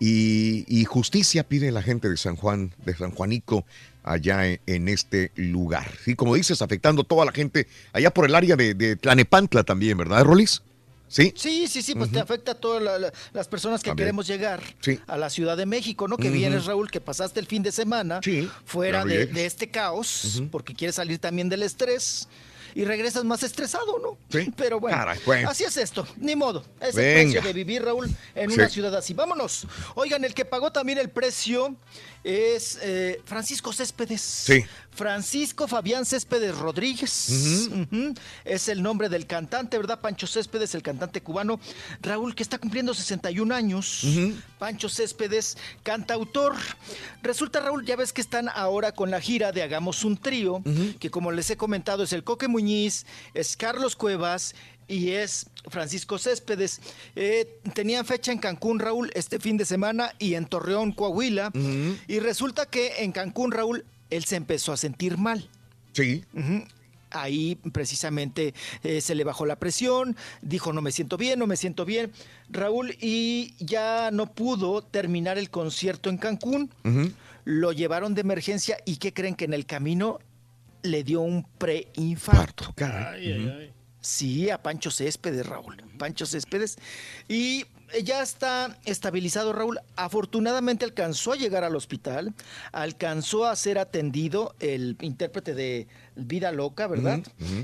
[0.00, 3.66] Y, y justicia pide la gente de San Juan, de San Juanico,
[4.04, 5.90] allá en, en este lugar.
[6.06, 9.64] Y como dices, afectando a toda la gente allá por el área de, de Tlanepantla
[9.64, 10.62] también, ¿verdad, Rolis?
[11.08, 11.32] Sí.
[11.36, 14.06] Sí, sí, sí, pues te afecta a todas la- la- las personas que También.
[14.08, 15.00] queremos llegar Sí.
[15.06, 16.16] a la Ciudad de México, ¿no?
[16.16, 16.36] Que Ujú.
[16.36, 18.20] vienes, Raúl, que pasaste el fin de semana
[18.66, 19.34] fuera claro, de, llegas.
[19.34, 22.28] de este caos, porque quieres salir también del estrés
[22.74, 24.18] y regresas más estresado, ¿no?
[24.30, 24.52] Sí.
[24.56, 25.50] Pero bueno, Caray, bueno.
[25.50, 26.64] así es esto, ni modo.
[26.80, 28.56] Es el precio de vivir, Raúl, en Sí.
[28.56, 29.14] una ciudad así.
[29.14, 29.66] Vámonos.
[29.94, 31.76] Oigan, el que pagó también el precio
[32.24, 34.20] es eh, Francisco Céspedes.
[34.20, 34.64] Sí.
[34.90, 37.70] Francisco Fabián Céspedes Rodríguez.
[38.44, 40.00] Es el nombre del cantante, ¿verdad?
[40.00, 41.60] Pancho Céspedes, el cantante cubano.
[42.02, 44.04] Raúl, que está cumpliendo 61 años.
[44.58, 46.56] Pancho Céspedes, cantautor.
[47.22, 50.62] Resulta, Raúl, ya ves que están ahora con la gira de Hagamos un Trío,
[50.98, 54.56] que como les he comentado es el Coque Muñiz, es Carlos Cuevas
[54.88, 56.80] y es Francisco Céspedes.
[57.14, 61.52] Eh, tenían fecha en Cancún, Raúl, este fin de semana y en Torreón, Coahuila.
[62.08, 65.48] Y resulta que en Cancún, Raúl, él se empezó a sentir mal.
[65.92, 66.24] Sí.
[67.10, 71.56] Ahí precisamente eh, se le bajó la presión, dijo no me siento bien, no me
[71.56, 72.12] siento bien,
[72.50, 76.70] Raúl, y ya no pudo terminar el concierto en Cancún.
[77.44, 80.18] Lo llevaron de emergencia y ¿qué creen que en el camino
[80.82, 82.74] le dio un preinfarto?
[84.08, 85.76] Sí, a Pancho Céspedes, Raúl.
[85.98, 86.78] Pancho Céspedes.
[87.28, 87.66] Y
[88.02, 89.80] ya está estabilizado, Raúl.
[89.96, 92.32] Afortunadamente alcanzó a llegar al hospital,
[92.72, 97.20] alcanzó a ser atendido el intérprete de Vida Loca, ¿verdad?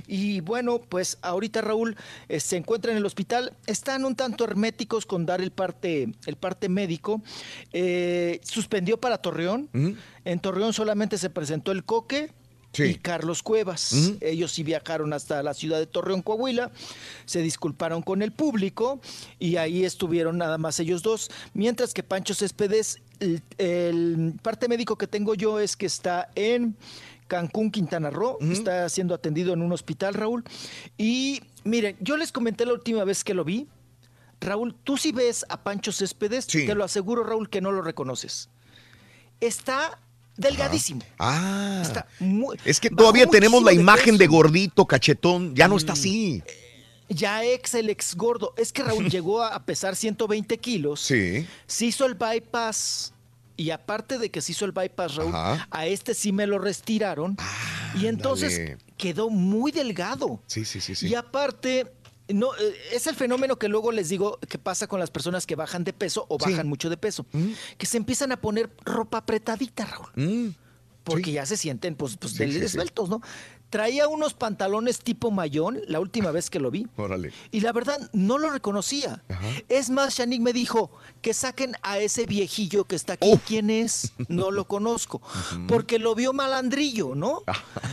[0.07, 1.97] Y bueno, pues ahorita Raúl
[2.29, 3.55] eh, se encuentra en el hospital.
[3.67, 7.23] Están un tanto herméticos con dar el parte, el parte médico.
[7.73, 9.71] Eh, suspendió para Torreón.
[10.27, 12.31] En Torreón solamente se presentó el coque.
[12.79, 14.15] Y Carlos Cuevas.
[14.21, 16.71] Ellos sí viajaron hasta la ciudad de Torreón, Coahuila,
[17.25, 19.01] se disculparon con el público
[19.39, 21.31] y ahí estuvieron nada más ellos dos.
[21.53, 26.77] Mientras que Pancho Céspedes, el, el parte médico que tengo yo es que está en
[27.27, 30.45] Cancún, Quintana Roo, está siendo atendido en un hospital, Raúl.
[30.99, 33.67] Y miren, yo les comenté la última vez que lo vi.
[34.41, 38.51] Raúl, tú si ves a Pancho Céspedes, te lo aseguro, Raúl, que no lo reconoces.
[39.41, 39.99] Está
[40.37, 41.03] delgadísimo.
[41.19, 41.81] Ah.
[41.83, 45.55] Está muy- Es que todavía tenemos la de imagen de gordito, cachetón.
[45.55, 46.43] Ya no está así.
[47.09, 48.55] Ya ex el ex gordo.
[48.57, 51.01] Es que Raúl llegó a pesar 120 kilos.
[51.01, 51.47] Sí.
[51.67, 53.13] Se hizo el bypass.
[53.57, 55.69] Y aparte de que se hizo el bypass, Raúl, Ajá.
[55.71, 57.37] a este sí me lo retiraron.
[57.95, 60.43] y entonces quedó muy delgado.
[60.49, 61.07] Sí, sí, sí, sí.
[61.07, 61.87] Y aparte,
[62.29, 65.57] no, eh, es el fenómeno que luego les digo que pasa con las personas que
[65.57, 66.51] bajan de peso o Sí.
[66.51, 67.27] bajan mucho de peso.
[67.79, 70.55] Que se empiezan a poner ropa apretadita, Raúl.
[71.05, 72.45] Porque ya se sienten pues, pues sí.
[72.45, 73.21] esbeltos, ¿no?
[73.75, 76.87] Traía unos pantalones tipo mayón la última vez que lo vi.
[76.97, 77.33] Órale.
[77.51, 79.25] Y la verdad, no lo reconocía.
[79.69, 83.29] Es más, Shanik me dijo que saquen a ese viejillo que está aquí.
[83.45, 84.13] ¿Quién es?
[84.29, 85.21] No lo conozco.
[85.67, 87.43] Porque lo vio malandrillo, ¿no?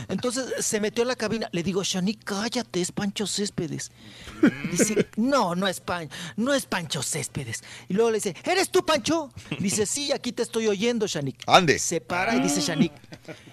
[0.06, 1.48] Entonces se metió a la cabina.
[1.50, 3.90] Le digo, Shanik, cállate, es Pancho Céspedes.
[4.70, 7.64] Dice, no, no es, Pan, no es Pancho Céspedes.
[7.88, 9.32] Y luego le dice, ¿eres tú, Pancho?
[9.58, 11.42] Dice, sí, aquí te estoy oyendo, Shanik.
[11.48, 11.80] Ande.
[11.80, 12.92] Se para y dice Shanik,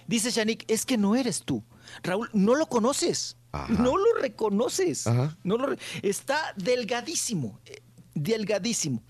[0.06, 1.64] dice Shanik, es que no eres tú.
[2.04, 3.36] Raúl, no lo conoces.
[3.70, 5.08] No lo reconoces.
[5.08, 5.36] Ajá.
[5.44, 7.60] No lo re- está delgadísimo.
[7.66, 7.80] eh,
[8.16, 9.02] Delgadísimo.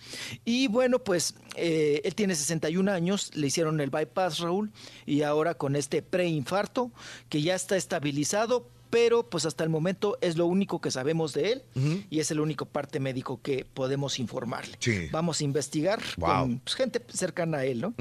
[0.45, 4.71] Y bueno, pues eh, él tiene 61 años, le hicieron el bypass, Raúl,
[5.07, 6.91] y ahora con este preinfarto,
[7.27, 11.51] que ya está estabilizado, pero pues hasta el momento es lo único que sabemos de
[11.53, 11.63] él
[12.09, 14.77] y es el único parte médico que podemos informarle.
[14.79, 15.07] Sí.
[15.11, 16.29] Vamos a investigar Wow.
[16.39, 17.93] con pues, gente cercana a él, ¿no?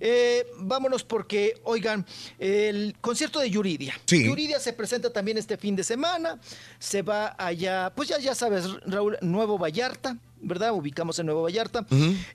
[0.00, 2.04] Eh, vámonos porque, oigan,
[2.38, 3.94] el concierto de Yuridia.
[4.06, 4.24] Sí.
[4.24, 6.40] Yuridia se presenta también este fin de semana.
[6.78, 10.72] Se va allá, pues ya, ya sabes, Raúl, Nuevo Vallarta, ¿verdad?
[10.72, 11.86] Ubicamos en Nuevo Vallarta.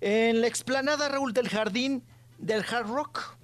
[0.02, 2.04] En la explanada, Raúl, del jardín
[2.38, 3.37] del Hard Rock.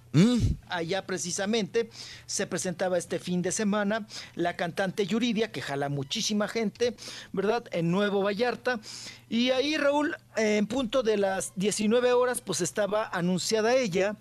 [0.69, 1.89] Allá precisamente
[2.27, 6.95] se presentaba este fin de semana la cantante Yuridia, que jala muchísima gente,
[7.31, 7.63] ¿verdad?
[7.71, 8.79] En Nuevo Vallarta.
[9.29, 14.15] Y ahí, Raúl, en punto de las 19 horas, pues estaba anunciada ella.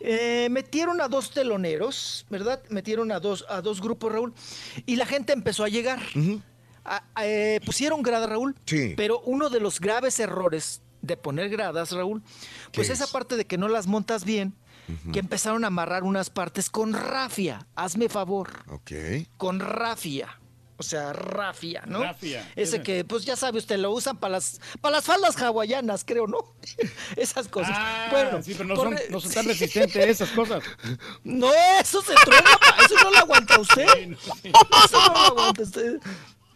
[0.00, 2.60] Eh, metieron a dos teloneros, ¿verdad?
[2.70, 4.34] Metieron a dos, a dos grupos, Raúl,
[4.86, 6.00] y la gente empezó a llegar.
[6.84, 8.94] A- a- eh, pusieron grada, Raúl, Sí.
[8.96, 12.22] pero uno de los graves errores de poner gradas, Raúl,
[12.72, 13.10] pues ¿Qué esa es?
[13.10, 14.54] parte de que no las montas bien,
[15.12, 17.66] que empezaron a amarrar unas partes con rafia.
[17.76, 18.92] Hazme favor, Ok.
[19.36, 20.38] con rafia.
[20.78, 22.02] O sea, rafia, ¿no?
[22.02, 26.02] Rafia, Ese que, pues ya sabe usted, lo usan para las, para las faldas hawaianas,
[26.04, 26.38] creo, ¿no?
[27.16, 27.76] Esas cosas.
[27.78, 30.64] Ah, bueno, sí, pero no son, no son tan resistentes a esas cosas.
[31.22, 32.50] no, eso se truena,
[32.84, 33.86] eso no lo aguanta usted.
[34.44, 36.00] Eso no lo aguanta usted.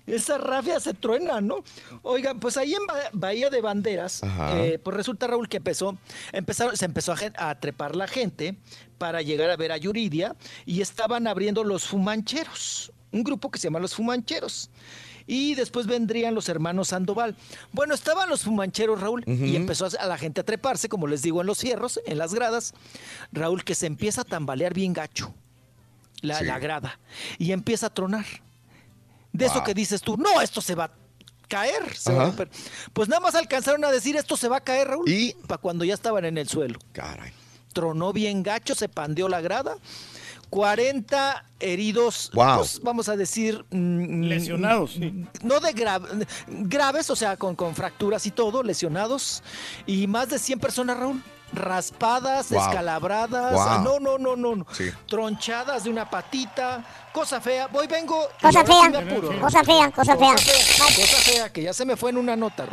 [0.06, 1.64] Esa rafia se truena, ¿no?
[2.02, 4.20] Oigan, pues ahí en Ba- Bahía de Banderas,
[4.54, 5.98] eh, pues resulta, Raúl, que empezó,
[6.32, 8.56] empezaron, se empezó a, trepar la gente
[8.98, 13.64] para llegar a ver a Yuridia y estaban abriendo los fumancheros, un grupo que se
[13.66, 14.70] llama los fumancheros.
[15.28, 17.34] Y después vendrían los hermanos Sandoval.
[17.72, 21.40] Bueno, estaban los fumancheros, Raúl, y empezó a la gente a treparse, como les digo,
[21.40, 22.74] en los fierros, en las gradas.
[23.32, 25.34] Raúl, que se empieza a tambalear bien gacho
[26.22, 26.44] la, Sí.
[26.44, 27.00] la grada
[27.38, 28.24] y empieza a tronar.
[29.36, 30.90] De eso que dices tú, no, esto se va a
[31.48, 31.96] caer.
[31.96, 32.28] se va a Ajá.
[32.30, 32.50] romper".
[32.92, 35.08] Pues nada más alcanzaron a decir esto se va a caer, Raúl.
[35.08, 35.34] ¿Y?
[35.46, 36.78] Para cuando ya estaban en el suelo.
[36.92, 37.32] Caray.
[37.72, 39.76] Tronó bien gacho, se pandeó la grada.
[40.50, 42.58] 40 heridos, Wow.
[42.58, 43.64] pues, vamos a decir...
[43.70, 45.24] mm, Lesionados, sí.
[45.42, 49.42] No de gra- graves, o sea, con, con fracturas y todo, lesionados.
[49.86, 51.22] Y más de 100 personas, Raúl.
[51.52, 52.60] Raspadas, Wow.
[52.60, 53.78] descalabradas, Wow.
[53.82, 54.66] no, no, no, no, no.
[54.72, 54.90] Sí.
[55.08, 57.66] tronchadas de una patita, cosa fea.
[57.68, 58.28] Voy, vengo.
[58.42, 58.86] Cosa fea.
[58.86, 59.40] apuro, Raúl.
[59.40, 60.32] Cosa fea, cosa fea.
[60.34, 62.64] Cosa fea, que ya se me fue en una nota.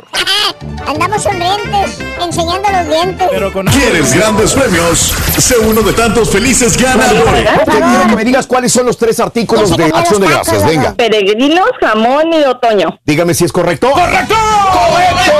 [0.86, 3.28] Andamos sonrientes, enseñando los dientes.
[3.30, 4.98] Pero con ¿Quieres grandes premios?
[5.38, 7.48] Sé uno de tantos felices ganadores.
[7.64, 8.06] Favor.
[8.10, 10.66] que me digas cuáles son los tres artículos de Acción de Gracias.
[10.66, 12.98] Venga, Peregrinos, jamón y otoño.
[13.04, 13.90] dígame si es correcto.
[13.90, 14.34] ¡Correcto!
[14.34, 15.32] ¡Correcto!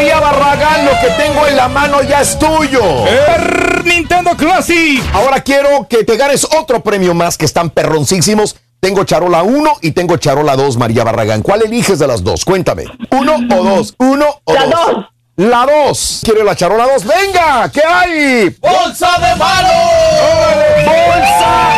[0.00, 3.06] María Barragán, lo que tengo en la mano ya es tuyo.
[3.06, 4.98] Er, Nintendo Classic.
[5.12, 8.56] Ahora quiero que te ganes otro premio más que están perroncísimos.
[8.80, 11.42] Tengo charola 1 y tengo charola 2, María Barragán.
[11.42, 12.46] ¿Cuál eliges de las dos?
[12.46, 12.84] Cuéntame.
[13.10, 13.94] ¿Uno o dos?
[13.98, 14.74] ¿Uno o La dos?
[14.74, 15.04] dos.
[15.36, 16.20] La 2.
[16.22, 17.04] ¿Quiere la charola 2?
[17.06, 17.70] ¡Venga!
[17.72, 18.56] ¿Qué hay?
[18.60, 19.68] ¡Bolsa de mano!
[20.84, 21.70] ¡Bolsa!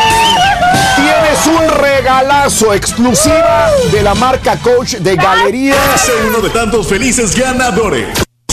[0.96, 5.76] Tienes un regalazo exclusiva de la marca Coach de Galería.
[5.96, 8.08] Sé uno de tantos felices ganadores.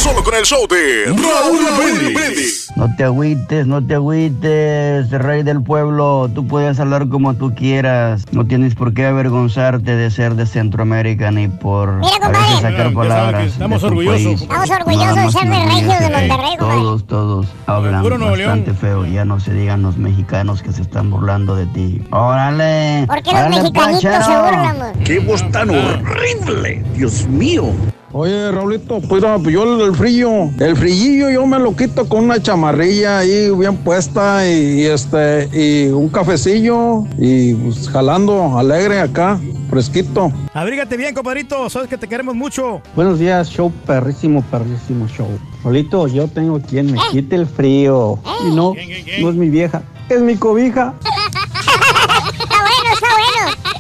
[0.10, 2.72] Solo con el show de Raúl Brindis.
[2.76, 6.32] No te agüites, no te agüites, rey del pueblo.
[6.34, 8.26] Tú puedes hablar como tú quieras.
[8.32, 12.90] No tienes por qué avergonzarte de ser de Centroamérica ni por Mira, a veces sacar
[12.90, 13.44] que palabras.
[13.52, 14.24] estamos de tu orgullosos.
[14.26, 14.42] país.
[14.42, 16.58] Estamos orgullosos de ser de me Regios de Monterrey.
[16.58, 19.06] Todos, todos hablan bastante feo.
[19.06, 22.02] Ya no se digan los mexicanos que se están burlando de ti.
[22.10, 23.06] ¡Órale!
[23.06, 24.44] ¿Por qué los mexicanitos se pachero.
[24.44, 24.94] burlan, man?
[25.06, 26.84] ¡Qué voz tan horrible!
[26.96, 27.74] ¡Dios mío!
[28.12, 32.42] Oye, Raulito, pues ah, yo el, frío, el frillillo yo me lo quito con una
[32.42, 39.40] chamarrilla ahí bien puesta y, y, este y un cafecillo y pues, jalando alegre acá,
[39.70, 40.32] fresquito.
[40.56, 41.70] Abrígate bien, compadrito.
[41.70, 42.82] Sabes que te queremos mucho.
[42.96, 45.28] Buenos días, show perrísimo, perrísimo show.
[45.64, 48.18] Rolito, yo tengo quien me quite el frío.
[48.44, 48.74] Y no,
[49.22, 50.96] no es mi vieja, es mi cobija.
[51.00, 53.80] Está bueno, está bueno.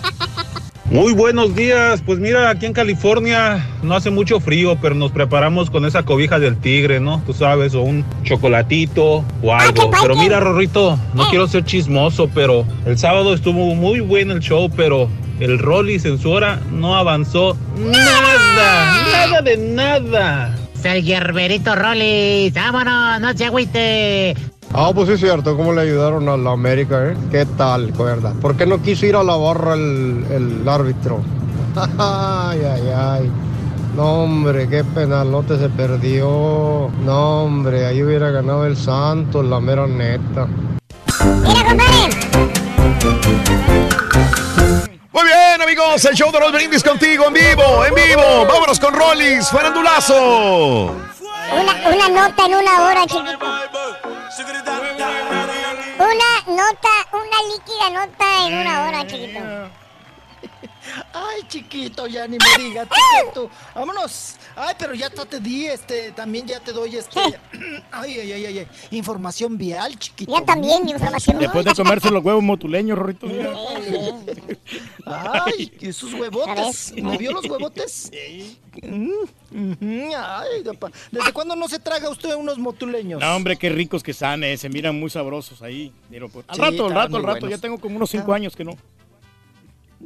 [0.91, 2.01] Muy buenos días.
[2.03, 6.39] Pues mira, aquí en California no hace mucho frío, pero nos preparamos con esa cobija
[6.39, 7.21] del tigre, ¿no?
[7.27, 9.91] Tú sabes, o un chocolatito o algo.
[10.01, 14.67] Pero mira, Rorrito, no quiero ser chismoso, pero el sábado estuvo muy bueno el show,
[14.75, 15.09] pero
[15.39, 20.55] el Rollis en su hora no avanzó nada, nada de nada.
[20.83, 24.35] El Gerberito Rollis, vámonos, no se agüite.
[24.73, 27.17] Ah, pues sí es cierto, cómo le ayudaron a la América, ¿eh?
[27.31, 28.33] ¿Qué tal, verdad?
[28.39, 31.21] ¿Por qué no quiso ir a la barra el, el árbitro?
[31.97, 33.31] ay, ay, ay.
[33.95, 36.89] No, hombre, qué penalote se perdió.
[37.03, 40.47] No, hombre, ahí hubiera ganado el Santos, la mera neta.
[41.43, 42.09] Mira, compadre.
[45.79, 48.45] Continuamos el show de Roll Brindis contigo en vivo, en vivo.
[48.45, 50.93] Vámonos con Rollis, Farandulazo.
[51.53, 53.39] Una, una nota en una hora, chiquito.
[55.99, 59.39] Una nota, una líquida nota en una hora, chiquito.
[61.13, 63.49] Ay, chiquito, ya ni me digas, chiquito.
[63.75, 64.38] Vámonos.
[64.61, 67.17] Ay, pero ya te di, este, también ya te doy, este.
[67.91, 68.67] Ay, ay, ay, ay, ay.
[68.91, 70.37] Información vial, chiquito.
[70.37, 73.25] Ya también, información Después de comerse los huevos motuleños, Rorrito.
[73.25, 73.53] mira.
[75.05, 76.93] Ay, esos huevotes.
[77.01, 78.11] ¿Me vio los huevotes?
[79.51, 80.91] Mm, Ay, papá.
[81.11, 83.19] ¿Desde cuándo no se traga usted unos motuleños?
[83.19, 85.91] No, hombre, qué ricos que están, eh, se miran muy sabrosos ahí.
[86.09, 87.39] Pero, pues, al Sí, rato, al rato, al rato.
[87.39, 87.49] buenos.
[87.49, 88.77] Ya tengo como unos cinco años que no.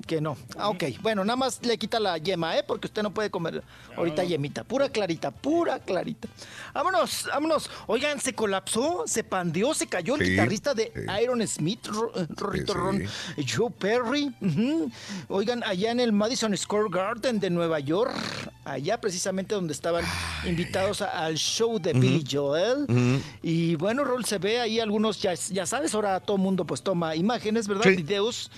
[0.08, 0.36] Que no.
[0.58, 0.86] Ah, ok.
[1.02, 2.64] Bueno, nada más le quita la yema, ¿eh?
[2.68, 3.64] Porque usted no puede comer
[3.96, 4.64] ahorita yemita.
[4.64, 6.28] Pura clarita, pura clarita.
[6.74, 7.70] Vámonos, vámonos.
[7.86, 11.24] Oigan, se colapsó, se pandeó, se cayó el Sí, guitarrista de sí.
[11.24, 12.84] Iron Smith, Ro- eh, Rorrito Sí, sí.
[12.84, 14.34] Ron, Joe Perry.
[14.42, 14.92] Ujú.
[15.30, 18.14] Oigan, allá en el Madison Square Garden de Nueva York,
[18.66, 20.04] allá precisamente donde estaban
[20.46, 22.88] invitados a- al show de Billy Joel.
[23.44, 27.16] Y bueno, Rol, se ve ahí algunos, ya, ya sabes, ahora todo mundo pues toma
[27.16, 27.84] imágenes, ¿verdad?
[27.84, 27.96] Sí.
[27.98, 28.50] Videos.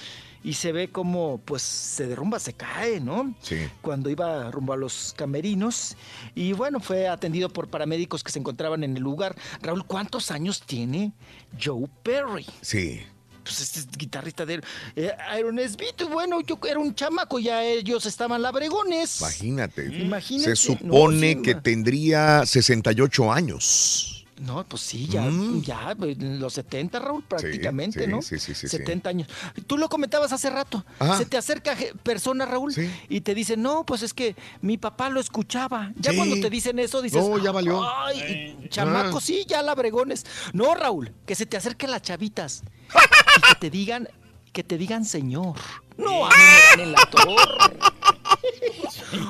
[0.46, 3.34] Y se ve como pues se derrumba, se cae, ¿no?
[3.42, 3.68] Sí.
[3.82, 5.98] Cuando iba rumbo a los camerinos.
[6.36, 9.36] Y bueno, fue atendido por paramédicos que se encontraban en el lugar.
[9.64, 11.14] Raúl, ¿cuántos años tiene
[11.60, 12.46] Joe Perry?
[12.62, 13.02] Sí.
[13.44, 14.62] Pues este es guitarrista de
[14.96, 16.04] eh, Iron Smith.
[16.12, 19.22] Bueno, yo era un chamaco, ya ellos estaban labregones.
[19.22, 19.86] Imagínate.
[19.96, 20.56] Imagínate.
[20.56, 24.15] Se No, supone sí, que tendría 68 años.
[24.42, 25.62] No, pues sí, ya, Mm.
[25.62, 28.22] ya, pues, los 70, Raúl, prácticamente, sí, ¿no?
[28.22, 28.78] sí, sí, sí, sí.
[28.78, 29.30] 70 años.
[29.66, 30.84] Tú lo comentabas hace rato.
[31.00, 31.18] Ajá.
[31.18, 32.74] Se te acerca persona, Raúl,
[33.08, 35.94] y te dice, no, pues es que mi papá lo escuchaba.
[35.96, 36.18] Ya Sí.
[36.18, 37.82] cuando te dicen eso, dices, No, ya valió.
[37.90, 39.22] Ay, chamaco, Ah.
[39.22, 40.26] sí, ya labregones.
[40.52, 42.64] No, Raúl, que se te acerquen las chavitas
[43.38, 44.10] y que te digan,
[44.52, 45.56] que te digan señor.
[45.98, 47.78] No, a mí me dan en la torre.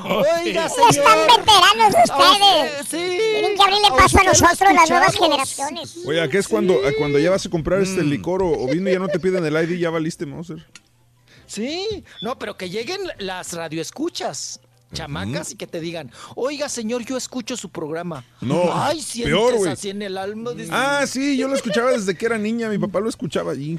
[0.05, 0.89] Oiga, Ya señor.
[0.91, 2.81] están veteranos A ustedes.
[2.81, 3.17] usted, sí.
[3.33, 5.97] Tienen que abrirle A paso a lo nosotros, las nuevas generaciones.
[6.05, 8.09] Oye, ¿a qué es cuando, a cuando ya vas a comprar este Mm.
[8.09, 10.65] licor o, o vino y ya no te piden el ID, ya valiste, Mauser?
[11.47, 14.59] Sí, no, pero que lleguen las radioescuchas,
[14.93, 18.23] chamacas, y que te digan, oiga, señor, yo escucho su programa.
[18.41, 19.71] No, Ay, sientes peor, güey.
[19.71, 20.51] así en el alma.
[20.51, 23.77] dices, Ah, sí, yo lo escuchaba desde que era niña, mi papá lo escuchaba allí.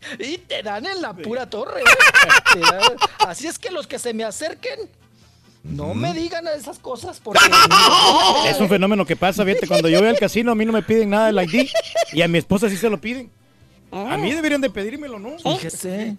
[0.18, 1.80] Y te dan en la pura torre.
[2.56, 2.96] ¿eh?
[3.18, 4.80] Así es que los que se me acerquen,
[5.62, 7.40] no me digan esas cosas porque...
[8.46, 10.82] Es un fenómeno que pasa, fíjate, cuando yo voy al casino a mí no me
[10.82, 11.68] piden nada del ID
[12.12, 13.30] y a mi esposa sí se lo piden.
[13.92, 15.36] A mí deberían de pedírmelo, ¿no?
[15.38, 16.16] Fíjese.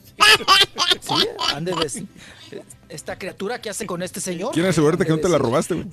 [1.00, 4.52] Sí, ande de- Esta criatura que hace con este señor.
[4.52, 5.88] ¿Quieren asegurarte que no te la robaste, güey?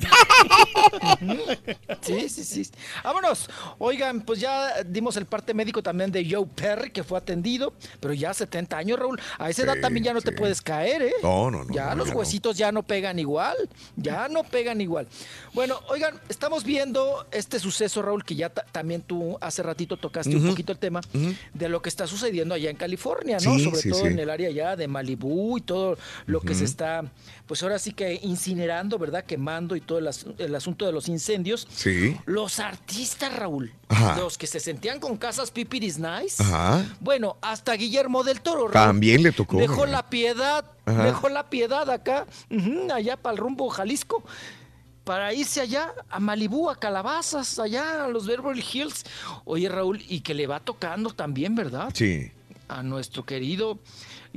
[2.02, 2.70] Sí, sí, sí.
[3.04, 3.48] Vámonos.
[3.78, 8.14] Oigan, pues ya dimos el parte médico también de Joe Perry, que fue atendido, pero
[8.14, 9.20] ya 70 años, Raúl.
[9.38, 11.12] A esa edad Sí, también ya no te puedes caer, ¿eh?
[11.22, 12.18] No, no, no, Ya no, los ya no.
[12.20, 13.56] huesitos ya no pegan igual.
[13.96, 15.06] Ya no pegan igual.
[15.54, 20.34] Bueno, oigan, estamos viendo este suceso, Raúl, que ya ta- también tú hace ratito tocaste
[20.36, 21.00] un poquito el tema
[21.54, 23.54] de lo que está sucediendo allá en California, ¿no?
[23.54, 24.06] Sí, Sobre sí, todo sí.
[24.08, 25.96] en el área ya de Malibú y todo
[26.26, 26.72] lo que se Ujú.
[26.88, 27.12] Está,
[27.46, 29.24] pues ahora sí que incinerando, ¿verdad?
[29.24, 31.66] Quemando y todo el, as- el asunto de los incendios.
[31.70, 32.16] Sí.
[32.26, 34.16] Los artistas, Raúl, Ajá.
[34.18, 36.42] los que se sentían con casas pipiris nice.
[36.42, 36.84] Ajá.
[37.00, 39.58] Bueno, hasta Guillermo del Toro, Raúl, También le tocó.
[39.58, 39.92] Dejó ¿verdad?
[39.92, 41.04] la piedad, Ajá.
[41.04, 42.26] dejó la piedad acá,
[42.94, 44.22] allá para el rumbo Jalisco,
[45.04, 49.04] para irse allá a Malibú, a Calabazas, allá a los Beverly Hills.
[49.44, 51.90] Oye, Raúl, y que le va tocando también, ¿verdad?
[51.94, 52.30] Sí.
[52.70, 53.78] a nuestro querido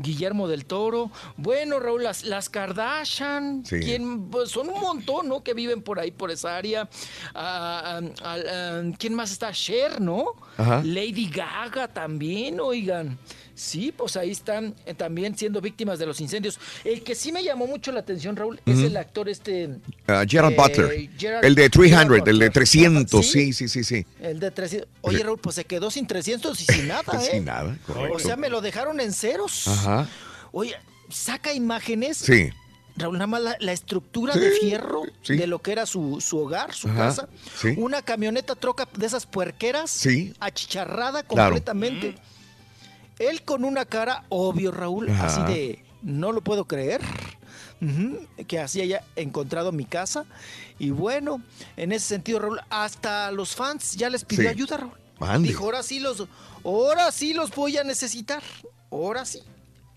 [0.02, 1.12] Guillermo del Toro.
[1.38, 3.80] Bueno, Raúl, las, las Kardashian, Sí.
[3.80, 5.44] quien, pues, son un montón, ¿no?
[5.44, 6.90] Que viven por ahí, por esa área.
[7.34, 9.52] Ah, ah, ah, ¿Quién más está?
[9.52, 10.34] Cher, ¿no?
[10.58, 10.82] Ajá.
[10.84, 13.18] Lady Gaga también, oigan.
[13.62, 16.60] Sí, pues ahí están eh, también siendo víctimas de los incendios.
[16.84, 19.70] El que sí me llamó mucho la atención, Raúl, es el actor este...
[20.08, 21.10] Ah, Gerard eh, Butler.
[21.16, 22.52] Gerard- el de Gerard 300, el de Butler.
[22.54, 23.24] 300.
[23.26, 23.32] Sí.
[23.32, 24.06] Sí, sí, sí, sí.
[24.20, 24.90] El de 300.
[25.02, 27.30] Oye, Raúl, pues se quedó sin 300 y sin nada, ¿eh?
[27.34, 28.16] Sin nada, correcto.
[28.16, 29.68] O sea, me lo dejaron en ceros.
[29.68, 30.08] Ajá.
[30.52, 30.74] Oye,
[31.12, 32.18] saca imágenes.
[32.18, 32.50] Sí.
[32.98, 35.38] Raúl, nada más la, la estructura Sí, de fierro sí.
[35.38, 37.30] de lo que era su, su hogar, su Ajá, casa.
[37.62, 37.76] sí.
[37.78, 39.92] Una camioneta troca de esas puerqueras.
[39.92, 40.34] Sí.
[40.40, 41.56] Achicharrada Claro.
[43.30, 45.28] Él con una cara, obvio, Raúl, Ajá.
[45.28, 47.02] así de, no lo puedo creer.
[48.48, 50.26] Que así haya encontrado mi casa.
[50.78, 51.42] Y bueno,
[51.78, 54.48] en ese sentido, Raúl, hasta los fans ya les pidió Sí.
[54.50, 54.92] ayuda, Raúl.
[55.20, 55.48] Mande.
[55.48, 56.28] Dijo, ahora sí los,
[56.64, 58.44] ahora sí los voy a necesitar.
[58.92, 59.40] Ahora sí.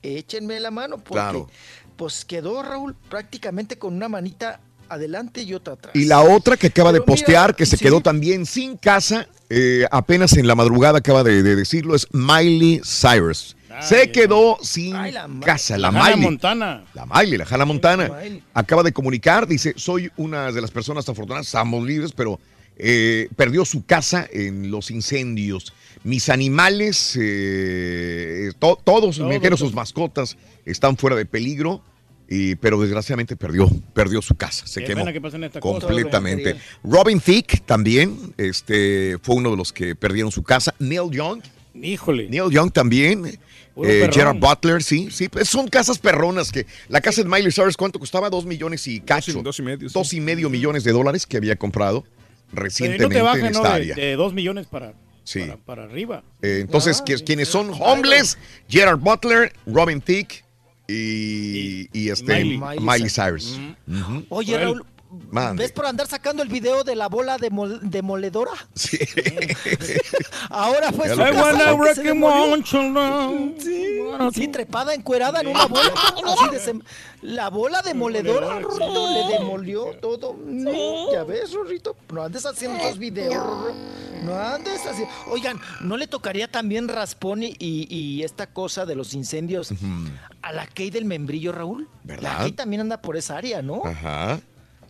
[0.02, 1.50] Échenme la mano porque Claro.
[1.96, 4.60] pues quedó Raúl prácticamente con una manita
[4.94, 5.94] adelante y otra atrás.
[5.94, 7.84] Y la otra que acaba de mira, postear, que se sí.
[7.84, 12.80] quedó también sin casa, eh, apenas en la madrugada acaba de, de decirlo, es Miley
[12.84, 13.56] Cyrus.
[13.80, 15.76] se quedó sin Ay, la casa.
[15.76, 16.24] La, La Hannah Miley.
[16.24, 16.84] Montana.
[16.94, 18.10] La Miley, la Hannah Montana.
[18.54, 22.38] Acaba de comunicar, dice, soy una de las personas afortunadas, estamos libres, pero
[22.76, 25.72] eh, perdió su casa en los incendios.
[26.04, 31.82] Mis animales, eh, to- todos, me dijeron sus mascotas, están fuera de peligro.
[32.28, 35.84] Y- pero desgraciadamente perdió, perdió su casa, se Qué quemó pena que pasen estas cosas,
[35.84, 36.56] completamente.
[36.82, 40.74] Robin Thicke también, este, fue uno de los que perdieron su casa.
[40.78, 41.42] Neil Young,
[41.80, 42.28] Híjole.
[42.28, 43.38] Neil Young también.
[43.82, 44.08] Eh.
[44.12, 45.28] Gerard Butler, sí, sí.
[45.28, 48.30] pues son casas perronas que la casa de Miley Cyrus, ¿cuánto costaba?
[48.30, 49.42] Dos millones y cacho.
[49.42, 49.88] Dos y medio.
[49.88, 49.92] sí.
[49.92, 52.12] Dos y medio millones de dólares que había comprado Pero
[52.54, 53.94] no recientemente te en esta De, área.
[53.96, 54.94] de dos millones para,
[55.24, 55.40] Sí.
[55.40, 56.22] para, para arriba.
[56.42, 58.38] Eh, entonces, que- quienes son homeless,
[58.68, 60.43] Gerard Butler, Robin Thicke
[60.88, 62.80] y, y este, Miley.
[62.80, 63.58] Miley, Cyrus.
[64.28, 64.84] Oye, Raúl,
[65.30, 65.62] Mande.
[65.62, 68.52] ¿ves por andar sacando el video de la bola demol- demoledora?
[68.74, 68.98] Sí.
[70.50, 74.00] Ahora fue su casa la Sí,
[74.34, 75.92] sí, trepada, encuerada en una bola.
[76.26, 76.82] así de sem-
[77.22, 80.36] la bola demoledora, Rorrito, le demolió todo.
[80.44, 83.44] No, ya ves, Rorrito, no andes haciendo esos videos.
[84.24, 85.12] No andes haciendo...
[85.30, 89.72] Oigan, ¿no le tocaría también Raspón y, y esta cosa de los incendios
[90.42, 91.88] a la Key del membrillo, Raúl?
[92.04, 92.44] La ¿Verdad?
[92.44, 93.82] Key también anda por esa área, ¿no?
[93.84, 94.40] Ajá.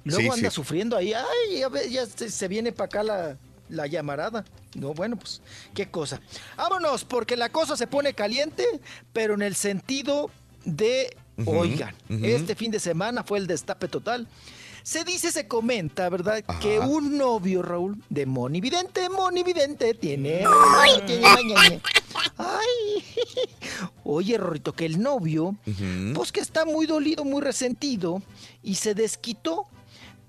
[0.05, 0.55] Luego Sí, anda sí.
[0.55, 1.13] sufriendo ahí.
[1.13, 3.37] Ay, ya, ya se, se viene para acá la,
[3.69, 4.45] la llamarada.
[4.75, 5.41] No, bueno, pues,
[5.75, 6.21] qué cosa.
[6.57, 8.65] Vámonos, porque la cosa se pone caliente,
[9.13, 10.31] pero en el sentido
[10.65, 11.17] de,
[11.47, 14.27] oigan, este fin de semana fue el destape total.
[14.83, 16.45] Se dice, se comenta, ¿verdad?
[16.61, 20.45] Que un novio, Raúl, de Moni Vidente, Moni Vidente, tiene...
[20.47, 21.81] Ay, tiene mañana.
[22.37, 23.03] Ay.
[24.05, 25.57] Oye, Rorrito, que el novio,
[26.15, 28.23] pues que está muy dolido, muy resentido
[28.63, 29.67] y se desquitó.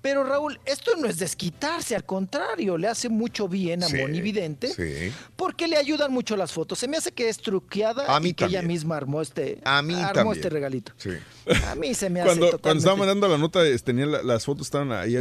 [0.06, 4.20] Pero Raúl, esto no es desquitarse, al contrario, le hace mucho bien a Sí, Moni
[4.20, 5.12] Vidente sí.
[5.34, 6.78] porque le ayudan mucho las fotos.
[6.78, 9.82] Se me hace que es truqueada A mí y que ella misma armó este, A
[9.82, 10.36] mí armó también.
[10.36, 10.92] este regalito.
[10.96, 11.10] Sí.
[11.66, 12.78] A mí se me hace Cuando, cuando totalmente...
[12.78, 15.16] estaba mandando la nota, es- tenía la- las fotos estaban ahí.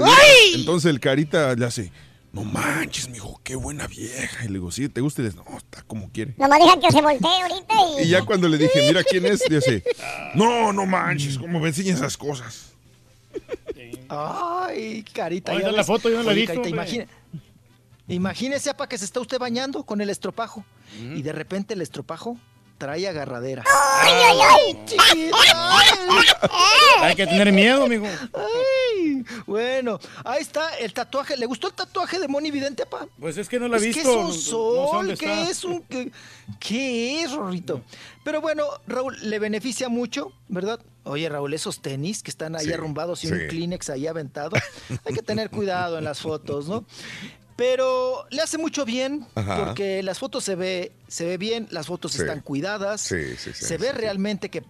[0.54, 1.92] Entonces el carita le hace,
[2.32, 4.46] no manches, mijo, qué buena vieja.
[4.46, 5.24] Y le digo, sí, ¿te gusta?
[5.24, 6.36] Y le dice, no, está como quiere.
[6.38, 8.04] Nomás deja que se voltee ahorita y...
[8.04, 9.84] Y ya cuando le dije, mira quién es, dice,
[10.36, 12.74] no, no manches, ¿cómo me enseñan esas cosas?
[14.10, 15.58] Ay, carita.
[15.60, 16.84] Ya la foto yo no la he Oye, visto, Carita, hombre.
[16.84, 17.08] imagine-
[18.08, 20.64] imagínese, apa, que se está usted bañando con el estropajo
[21.00, 22.38] y de repente el estropajo
[22.78, 23.64] trae agarradera.
[24.02, 24.80] ¡Ay, ay, ay!
[24.86, 25.38] chiquita!
[27.02, 28.08] Hay que tener miedo, amigo.
[28.34, 31.38] Ay, bueno, ahí está el tatuaje.
[31.38, 33.08] ¿Le gustó el tatuaje de Moni Vidente, pa?
[33.20, 34.02] Pues es que no la he visto.
[34.02, 36.12] que es un no sé sol, ¿qué es un qué,
[36.60, 37.82] qué es, Rorrito?
[38.24, 40.80] Pero bueno, Raúl, le beneficia mucho, ¿verdad?
[41.04, 43.34] Oye, Raúl, esos tenis que están ahí Sí, arrumbados y sí.
[43.34, 44.52] un Kleenex ahí aventado,
[45.06, 46.86] hay que tener cuidado en las fotos, ¿no?
[47.56, 49.64] Pero le hace mucho bien Ajá.
[49.66, 52.22] porque las fotos se ve, se ve bien, las fotos Sí.
[52.22, 54.64] están cuidadas, Sí, sí, sí, se ve realmente que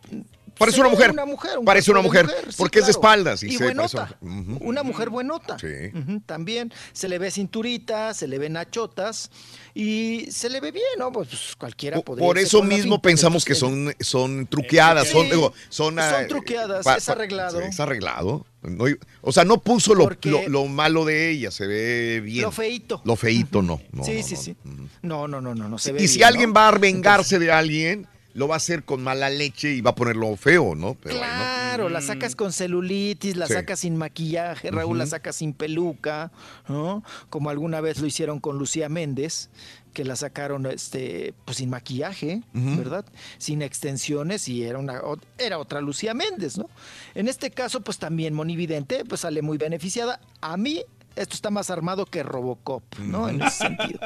[0.57, 1.15] Parece una ve mujer.
[1.59, 4.17] un Parece una mujer, sí, porque es de espaldas, y Y buenota.
[4.21, 4.57] una-.
[4.61, 5.57] Una mujer buenota.
[5.59, 5.91] Sí.
[6.25, 9.29] También se le ve cinturita, se le ven nachotas
[9.73, 11.11] y se le ve bien, ¿no?
[11.11, 12.25] Pues cualquiera podría.
[12.25, 17.09] Por eso mismo pensamos que son, son truqueadas, son, digo, son, son truqueadas, pa- es
[17.09, 17.59] arreglado.
[17.61, 18.45] Es arreglado.
[18.61, 18.85] No,
[19.21, 22.41] o sea, no puso lo, lo, lo malo de ella, se ve bien.
[22.43, 22.99] Lo feíto.
[23.05, 23.79] Lo feíto no.
[23.91, 24.41] no, sí, no, sí, no.
[24.41, 24.55] sí.
[25.03, 28.07] No, no, no, no, no se Y ve si alguien va a vengarse de alguien,
[28.35, 30.95] lo va a hacer con mala leche y va a ponerlo feo, ¿no?
[31.01, 31.33] Pero bueno.
[31.33, 33.53] Claro, la sacas con celulitis, la Sí.
[33.53, 36.31] sacas sin maquillaje, Raúl, la sacas sin peluca,
[36.67, 37.01] ¿no?
[37.29, 39.49] Como alguna vez lo hicieron con Lucía Méndez,
[39.93, 42.41] que la sacaron este, pues sin maquillaje.
[42.53, 43.05] ¿verdad?
[43.37, 45.01] Sin extensiones y era una
[45.37, 46.69] era otra Lucía Méndez, ¿no?
[47.13, 50.19] En este caso, pues también Monividente, pues sale muy beneficiada.
[50.41, 50.83] A mí
[51.15, 53.29] esto está más armado que Robocop, ¿no?
[53.29, 53.99] En ese sentido.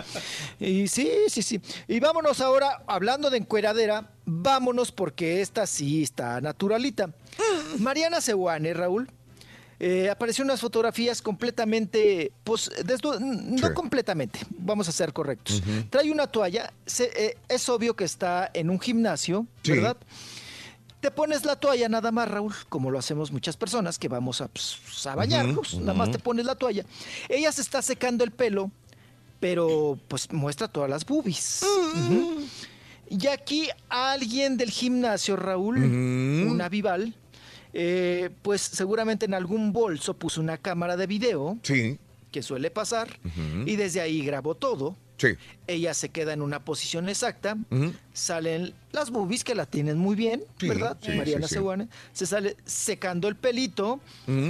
[0.59, 1.61] Y sí, sí, sí.
[1.87, 7.09] Y vámonos ahora, hablando de encueradera, vámonos porque esta sí está naturalita.
[7.79, 9.09] Mariana Sewane, Raúl,
[9.81, 12.69] eh, apareció unas fotografías completamente, pues,
[13.19, 15.63] no completamente, vamos a ser correctos.
[15.89, 19.71] Trae una toalla, se- eh, es obvio que está en un gimnasio, Sí.
[19.71, 19.95] ¿verdad?
[21.01, 24.49] Te pones la toalla nada más, Raúl, como lo hacemos muchas personas que vamos a,
[24.49, 26.83] pues, a bañarnos, nada más te pones la toalla.
[27.29, 28.69] Ella se está secando el pelo,
[29.39, 31.63] pero pues muestra todas las boobies.
[31.63, 32.41] Ujú.
[33.09, 37.15] Y aquí alguien del gimnasio, Raúl, una Vival,
[37.71, 41.97] eh, pues seguramente en algún bolso puso una cámara de video, Sí.
[42.31, 43.19] que suele pasar,
[43.65, 45.27] y desde ahí grabó todo, Sí.
[45.67, 47.57] Ella se queda en una posición exacta,
[48.13, 50.97] salen las boobies que la tienen muy bien, Sí, ¿verdad?
[51.01, 51.47] sí, Mariana.
[51.47, 51.89] Seguane.
[52.13, 53.99] Se sale secando el pelito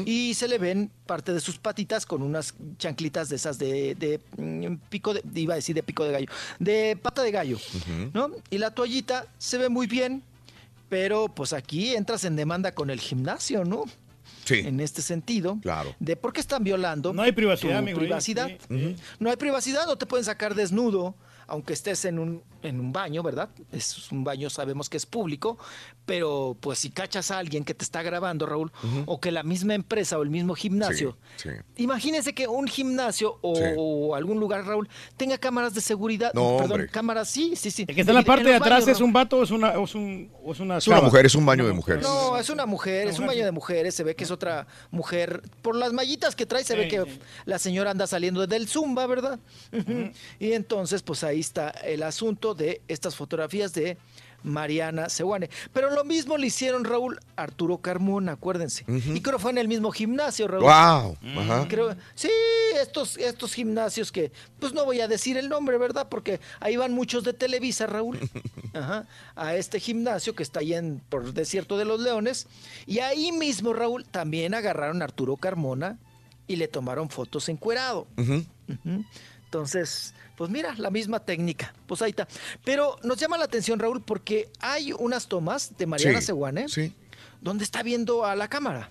[0.05, 4.19] y se le ven parte de sus patitas con unas chanclitas de esas de, de,
[4.37, 6.27] mm, pico de, iba a decir de pico de gallo,
[6.59, 7.57] de pata de gallo,
[8.13, 8.29] ¿no?
[8.51, 10.21] Y la toallita se ve muy bien,
[10.87, 13.85] pero pues aquí entras en demanda con el gimnasio, ¿no?
[14.49, 14.59] Sí.
[14.65, 15.95] En este sentido, Claro.
[15.99, 17.13] de por qué están violando.
[17.13, 18.01] No hay privacidad, tu amigo, ¿eh?
[18.01, 18.49] privacidad.
[18.67, 21.13] Sí, No hay privacidad, no te pueden sacar desnudo,
[21.45, 23.49] aunque estés en un, en un baño, ¿verdad?
[23.71, 25.57] Es un baño, sabemos que es público,
[26.05, 28.71] pero pues si cachas a alguien que te está grabando, Raúl,
[29.05, 31.83] o que la misma empresa o el mismo gimnasio, Sí, sí.
[31.83, 33.63] imagínense que un gimnasio o, Sí.
[33.77, 36.31] o algún lugar, Raúl, tenga cámaras de seguridad.
[36.33, 36.87] No, perdón, hombre.
[36.89, 37.85] cámaras, sí, sí, sí.
[37.87, 39.69] El que está en la parte de atrás baños, es un vato o es una,
[39.79, 42.03] o es un, o es una Es una mujer, es un baño de mujeres.
[42.03, 45.41] No, es una mujer, es un baño de mujeres, se ve que es otra mujer.
[45.61, 47.19] Por las mallitas que trae, se ve que sí.
[47.45, 49.39] la señora anda saliendo del Zumba, ¿verdad?
[50.39, 53.97] Y entonces, pues ahí está el asunto de estas fotografías de
[54.43, 55.49] Mariana Seguane.
[55.73, 58.85] Pero lo mismo le hicieron Raúl Arturo Carmona, acuérdense.
[58.87, 60.63] Y creo que fue en el mismo gimnasio, Raúl.
[60.63, 61.17] Wow.
[61.39, 61.67] Ajá.
[61.67, 62.29] Creo, sí,
[62.79, 66.07] estos, estos gimnasios que, pues no voy a decir el nombre, ¿verdad?
[66.09, 68.19] Porque ahí van muchos de Televisa, Raúl.
[68.73, 72.47] Ajá, a este gimnasio que está ahí en, por Desierto de los Leones.
[72.85, 75.97] Y ahí mismo, Raúl, también agarraron a Arturo Carmona
[76.47, 78.07] y le tomaron fotos encuerado.
[78.17, 78.45] Ujú.
[79.45, 81.73] Entonces, pues mira, la misma técnica.
[81.85, 82.25] Pues ahí está.
[82.63, 86.93] Pero nos llama la atención, Raúl, porque hay unas tomas de Mariana Sí, Seguane Sí.
[87.41, 88.89] donde está viendo a la cámara.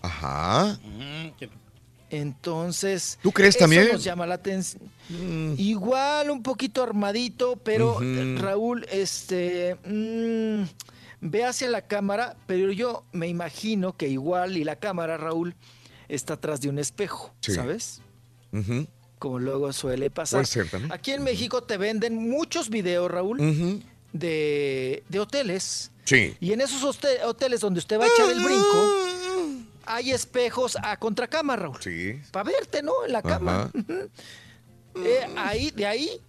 [0.00, 0.80] Ajá.
[2.10, 3.18] Entonces.
[3.22, 3.88] ¿Tú crees eso también?
[3.92, 4.82] nos llama la atención.
[5.58, 9.76] Igual un poquito armadito, pero eh, Raúl, este.
[9.84, 10.62] mm,
[11.20, 15.54] ve hacia la cámara, pero yo me imagino que igual y la cámara, Raúl,
[16.08, 17.52] está atrás de un espejo, Sí.
[17.52, 18.00] ¿sabes?
[18.52, 18.86] Ujú.
[19.24, 20.40] Como luego suele pasar.
[20.40, 20.92] Puede ser también.
[20.92, 23.38] Aquí en México te venden muchos videos, Raúl,
[24.12, 25.90] de, de hoteles.
[26.04, 26.36] Sí.
[26.40, 31.62] Y en esos hoteles donde usted va a echar el brinco, hay espejos a contracámara,
[31.62, 31.78] Raúl.
[31.80, 32.20] Sí.
[32.32, 32.92] Para verte, ¿no?
[33.06, 33.70] En la cama.
[34.94, 36.20] Eh, ahí, de ahí,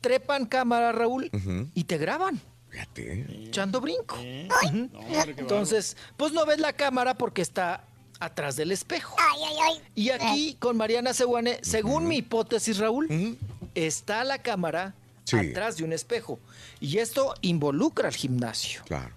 [0.00, 1.30] trepan cámara, Raúl,
[1.74, 2.40] y te graban.
[2.70, 3.26] Fíjate.
[3.48, 4.16] Echando brinco.
[4.16, 4.88] Ujú.
[5.36, 7.84] Entonces, pues no ves la cámara porque está
[8.20, 9.16] atrás del espejo.
[9.18, 9.82] Ay, ay, ay.
[9.94, 13.36] Y aquí con Mariana Seguane, según mi hipótesis, Raúl,
[13.74, 15.36] está la cámara Sí.
[15.36, 16.38] atrás de un espejo.
[16.80, 18.82] Y esto involucra al gimnasio.
[18.84, 19.14] Claro.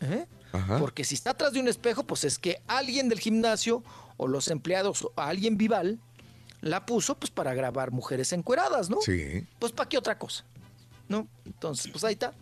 [0.00, 0.26] ¿eh?
[0.52, 0.78] Ajá.
[0.78, 3.82] Porque si está atrás de un espejo, pues es que alguien del gimnasio
[4.16, 5.98] o los empleados o alguien vival
[6.60, 9.00] la puso pues para grabar mujeres encueradas, ¿no?
[9.00, 9.46] Sí.
[9.58, 10.44] Pues para qué otra cosa,
[11.08, 11.26] ¿no?
[11.44, 12.32] Entonces, pues ahí está.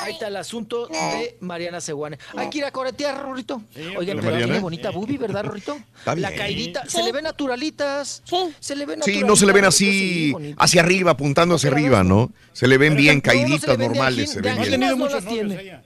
[0.00, 2.18] Ahí está el asunto de Mariana Seguane.
[2.36, 3.62] Hay que ir a coretear, Rorrito.
[3.98, 5.76] Oigan, ¿De pero tiene bonita boobie, ¿verdad, Rorrito?
[5.98, 6.38] Está La bien.
[6.40, 8.22] caidita, se le ven naturalitas.
[8.60, 12.32] Se le ven Sí, no se le ven así hacia arriba, apuntando hacia arriba, ¿no?
[12.52, 14.80] Se le ven bien caiditas normales, se ven bien.
[14.98, 15.80] no las tiene.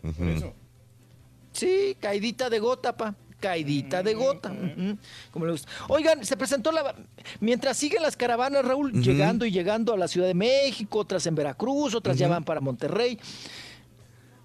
[1.53, 3.15] Sí, caidita de gota, pa.
[3.41, 4.51] Caidita de gota.
[4.51, 4.99] ujú,
[5.31, 5.69] Como le gusta.
[5.89, 6.95] Oigan, se presentó la.
[7.41, 11.37] Mientras siguen las caravanas, Raúl, llegando y llegando a la Ciudad de México, otras en
[11.37, 13.19] Veracruz, otras ya van para Monterrey.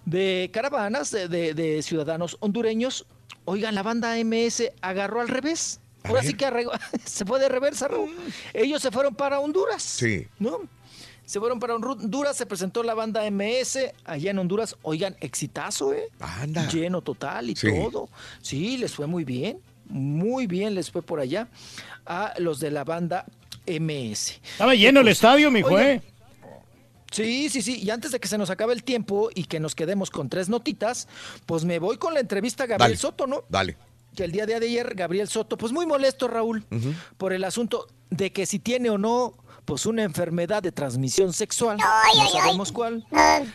[0.04, 3.06] De caravanas de, de- de ciudadanos hondureños.
[3.46, 5.80] Oigan, la banda MS agarró al revés.
[6.02, 6.46] Ahora sí que
[7.04, 8.14] se fue de reversa, Raúl.
[8.52, 9.82] Ellos se fueron para Honduras.
[9.82, 10.26] Sí.
[10.38, 10.60] ¿no?
[11.24, 14.76] Se fueron para Honduras, se presentó la banda MS allá en Honduras.
[14.82, 16.08] Oigan, exitazo, ¿eh?
[16.20, 16.68] Anda.
[16.68, 17.68] Lleno total y Sí.
[17.70, 18.10] todo.
[18.42, 19.58] Sí, les fue muy bien.
[19.86, 21.48] Muy bien les fue por allá
[22.06, 23.24] a los de la banda
[23.66, 24.40] MS.
[24.52, 26.02] Estaba lleno el estadio, mijo, Oigan, ¿eh?
[27.14, 27.80] Sí, sí, sí.
[27.82, 30.48] Y antes de que se nos acabe el tiempo y que nos quedemos con tres
[30.48, 31.08] notitas,
[31.46, 32.96] pues me voy con la entrevista a Gabriel Dale.
[33.00, 33.44] Soto, ¿no?
[33.48, 33.76] Dale.
[34.16, 36.64] que el día de ayer Gabriel Soto, pues muy molesto Raúl,
[37.16, 39.34] por el asunto de que si tiene o no,
[39.64, 42.40] pues una enfermedad de transmisión sexual, Ay, no ay, ay.
[42.40, 43.06] sabemos cuál.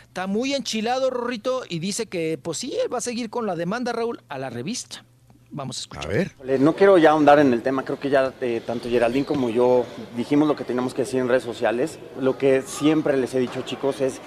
[0.02, 3.54] Está muy enchilado Rorrito y dice que pues sí, él va a seguir con la
[3.56, 5.04] demanda Raúl a la revista.
[5.52, 6.04] Vamos a escuchar.
[6.04, 6.60] A ver.
[6.60, 9.84] No quiero ya ahondar en el tema, creo que ya eh, tanto Geraldine como yo
[10.16, 11.98] dijimos lo que teníamos que decir en redes sociales.
[12.20, 14.20] Lo que siempre les he dicho chicos es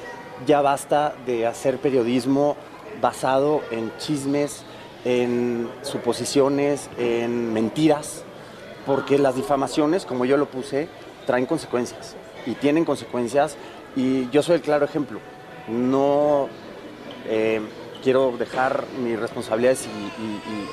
[0.46, 2.58] ya basta de hacer periodismo
[3.02, 4.64] basado en chismes,
[5.06, 8.24] en suposiciones, en mentiras,
[8.86, 10.90] porque las difamaciones, como yo lo puse,
[11.26, 13.56] traen consecuencias y tienen consecuencias
[13.96, 15.20] y yo soy el claro ejemplo.
[15.70, 16.50] No
[17.28, 17.62] eh,
[18.04, 20.22] quiero dejar mis responsabilidades y,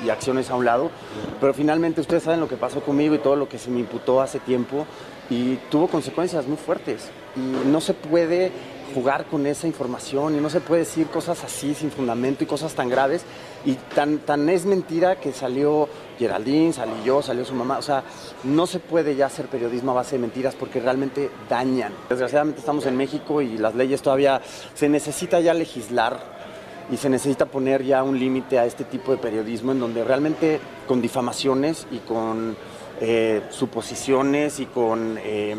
[0.03, 0.91] y- y- acciones a un lado,
[1.39, 4.21] pero finalmente ustedes saben lo que pasó conmigo y todo lo que se me imputó
[4.21, 4.85] hace tiempo
[5.29, 8.51] y tuvo consecuencias muy fuertes y no se puede
[8.93, 12.73] jugar con esa información y no se puede decir cosas así sin fundamento y cosas
[12.73, 13.23] tan graves.
[13.63, 15.87] Y tan, tan es mentira que salió
[16.19, 17.77] Geraldine, salí yo, salió su mamá.
[17.77, 18.03] O sea,
[18.43, 21.93] no se puede ya hacer periodismo a base de mentiras porque realmente dañan.
[22.09, 24.41] Desgraciadamente estamos en México y las leyes todavía
[24.73, 26.40] se necesita ya legislar
[26.89, 30.59] y se necesita poner ya un límite a este tipo de periodismo en donde realmente
[30.87, 32.55] con difamaciones y con
[32.99, 35.55] eh, suposiciones y con eh,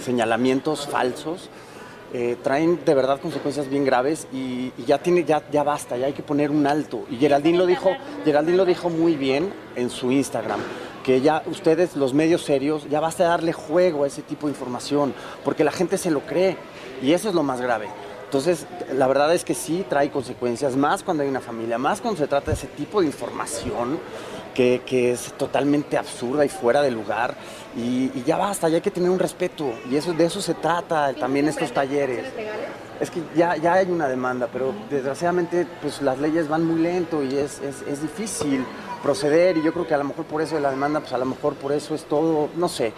[0.00, 1.50] señalamientos falsos
[2.12, 6.06] eh, traen de verdad consecuencias bien graves y, y ya tiene ya ya basta ya
[6.06, 7.04] hay que poner un alto.
[7.08, 7.90] Y Geraldine lo dijo
[8.24, 10.60] Geraldine lo dijo muy bien en su Instagram
[11.04, 14.52] que ya ustedes los medios serios ya basta de darle juego a ese tipo de
[14.52, 16.56] información porque la gente se lo cree
[17.00, 17.88] y eso es lo más grave
[18.30, 22.20] entonces, la verdad es que sí trae consecuencias, más cuando hay una familia, más cuando
[22.20, 23.98] se trata de ese tipo de información
[24.54, 27.34] que, que es totalmente absurda y fuera de lugar.
[27.76, 29.72] Y, y ya basta, ya hay que tener un respeto.
[29.90, 32.24] Y eso, de eso se trata también estos talleres.
[33.00, 37.24] Es que ya, ya hay una demanda, pero desgraciadamente pues, las leyes van muy lento
[37.24, 38.64] y es, es, es difícil
[39.02, 41.18] proceder y yo creo que a lo mejor por eso de la demanda, pues a
[41.18, 42.92] lo mejor por eso es todo, no sé.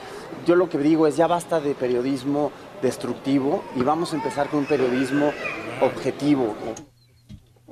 [0.44, 2.52] Yo lo que digo es ya basta de periodismo
[2.82, 5.32] destructivo y vamos a empezar con un periodismo
[5.80, 6.54] objetivo.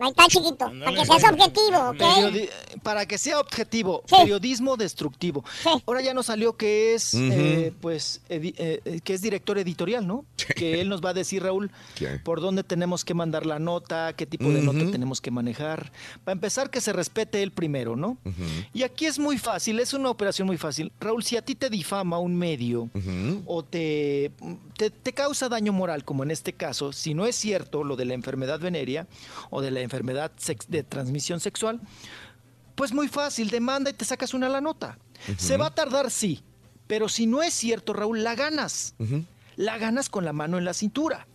[0.00, 0.58] Ahí está, chiquito.
[0.58, 1.96] Para que seas objetivo, ¿ok?
[1.98, 2.48] Periodi-
[2.82, 5.44] para que sea objetivo, periodismo destructivo.
[5.86, 8.52] Ahora ya nos salió que es, eh, pues, eh,
[8.84, 10.24] eh, que es director editorial, ¿no?
[10.56, 12.18] Que él nos va a decir, Raúl, ¿Qué?
[12.24, 15.92] por dónde tenemos que mandar la nota, qué tipo de nota tenemos que manejar.
[16.24, 18.16] Para empezar, que se respete él primero, ¿no?
[18.72, 20.92] Y aquí es muy fácil, es una operación muy fácil.
[21.00, 22.88] Raúl, si a ti te difama un medio
[23.46, 24.32] o te,
[24.78, 28.06] te, te causa daño moral, como en este caso, si no es cierto lo de
[28.06, 29.06] la enfermedad venérea
[29.50, 29.89] o de la enfermedad
[30.36, 31.80] sex- de transmisión sexual,
[32.74, 34.98] pues muy fácil, demanda y te sacas una la nota.
[35.36, 36.42] Se va a tardar, sí,
[36.86, 38.94] pero si no es cierto, Raúl, la ganas.
[39.56, 41.26] La ganas con la mano en la cintura.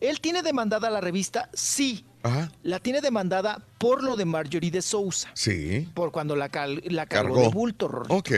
[0.00, 2.04] Él tiene demandada la revista, sí.
[2.22, 2.50] Ajá.
[2.62, 5.30] La tiene demandada por lo de Marjorie de Sousa.
[5.34, 5.88] Sí.
[5.94, 7.48] Por cuando la, cal- la cargó, Cargó.
[7.48, 7.88] de bulto.
[7.88, 8.14] Rorrito.
[8.14, 8.30] Ok.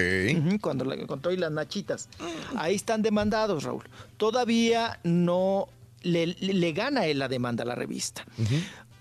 [0.61, 2.09] Cuando la encontró y las nachitas.
[2.57, 3.85] Ahí están demandados, Raúl.
[4.17, 5.69] Todavía no
[6.03, 8.25] le, le- le gana él la demanda a la revista.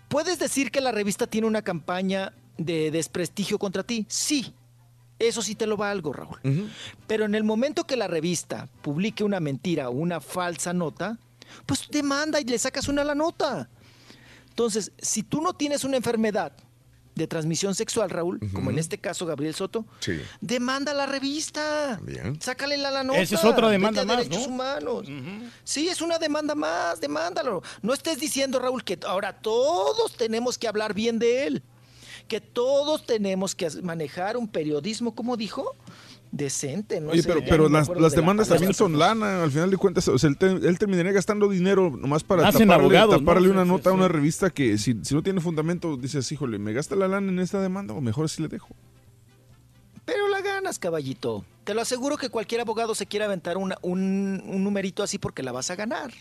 [0.07, 4.05] ¿Puedes decir que la revista tiene una campaña de desprestigio contra ti?
[4.09, 4.53] Sí.
[5.17, 6.39] Eso sí te lo valgo, Raúl.
[7.07, 11.17] Pero en el momento que la revista publique una mentira o una falsa nota,
[11.65, 13.69] pues demanda y le sacas una a la nota.
[14.49, 16.53] Entonces, si tú no tienes una enfermedad
[17.15, 20.19] de transmisión sexual, Raúl, como en este caso Gabriel Soto, Sí.
[20.41, 21.99] demanda a la revista.
[22.03, 22.39] Bien.
[22.41, 23.19] Sácale la, la nota.
[23.21, 24.53] Esa es otra demanda a más, derechos ¿no?
[24.53, 25.07] humanos.
[25.63, 27.63] Sí, es una demanda más, demándalo.
[27.81, 31.63] No estés diciendo, Raúl, que ahora todos tenemos que hablar bien de él.
[32.27, 35.75] Que todos tenemos que manejar un periodismo, como dijo,
[36.35, 36.99] decente.
[36.99, 40.17] No Oye, sé, pero, las, de demandas también son lana, al final de cuentas, o
[40.17, 43.89] sea, él, te- él terminaría gastando dinero nomás para Hacen taparle, taparle una sí, nota
[43.89, 43.97] a sí.
[43.97, 47.39] una revista que si, si no tiene fundamento, dices, híjole, ¿me gasta la lana en
[47.39, 48.69] esta demanda o mejor así le dejo?
[50.05, 51.45] Pero la ganas, caballito.
[51.63, 55.41] Te lo aseguro que cualquier abogado se quiere aventar una- un, un numerito así porque
[55.41, 56.11] la vas a ganar.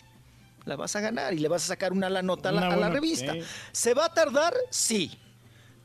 [0.65, 2.89] La vas a ganar y le vas a sacar una la nota a la, a
[2.89, 3.33] revista.
[3.71, 4.55] ¿Se va a tardar?
[4.71, 5.11] Sí.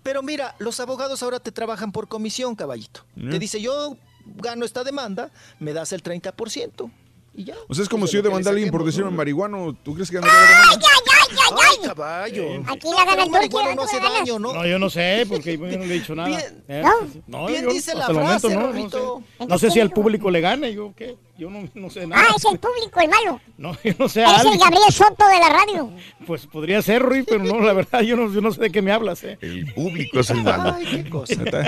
[0.02, 3.04] Pero mira, los abogados ahora te trabajan por comisión, caballito.
[3.16, 3.28] Mm.
[3.28, 6.90] Te dice, yo gano esta demanda, me das el 30%.
[7.34, 7.54] Y ya.
[7.68, 9.16] O sea, es como si yo demandara a alguien por decirme ¿no?
[9.16, 10.86] marihuano, ¿tú crees que ganaría la demanda?
[11.30, 12.44] ¡Ay, caballo!
[12.66, 13.74] Aquí la gana el marihuano ¿no?
[13.76, 14.52] no hace daño, ¿no?
[14.52, 16.28] No, yo no sé, porque yo no le he dicho nada.
[16.28, 16.82] Bien, Eh,
[17.26, 17.46] ¿no?
[17.46, 19.46] Bien yo dice la el momento frase, no, no sé.
[19.48, 22.22] No sé si al público le gane, yo qué, yo no, no sé nada.
[22.28, 23.40] Ah, es el público el malo.
[23.56, 24.58] No, yo no sé Es el.
[24.58, 25.90] Gabriel Soto de la radio.
[26.26, 28.82] Pues podría ser, Rui, pero no, la verdad, yo no, yo no sé de qué
[28.82, 29.36] me hablas, eh.
[29.40, 30.74] El público es el malo.
[30.76, 31.32] Ay, qué cosa.
[31.34, 31.58] Ahí está,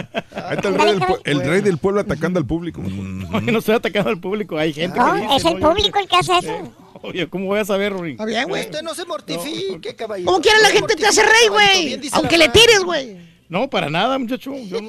[0.50, 2.80] ahí está el, rey del, el rey del pueblo atacando al público.
[2.92, 5.98] No, yo no estoy atacando al público, hay gente No, que dice, es el público
[5.98, 6.72] el que hace eso.
[7.02, 8.12] Oye, ¿cómo voy a saber, Rui?
[8.12, 8.62] Está bien, güey.
[8.62, 10.30] Usted no se mortifique, caballito.
[10.30, 12.00] Como quiera la No gente te hace rey, güey.
[12.12, 13.16] Aunque le tires, güey.
[13.48, 14.54] No, para nada, muchacho.
[14.56, 14.88] Yo no,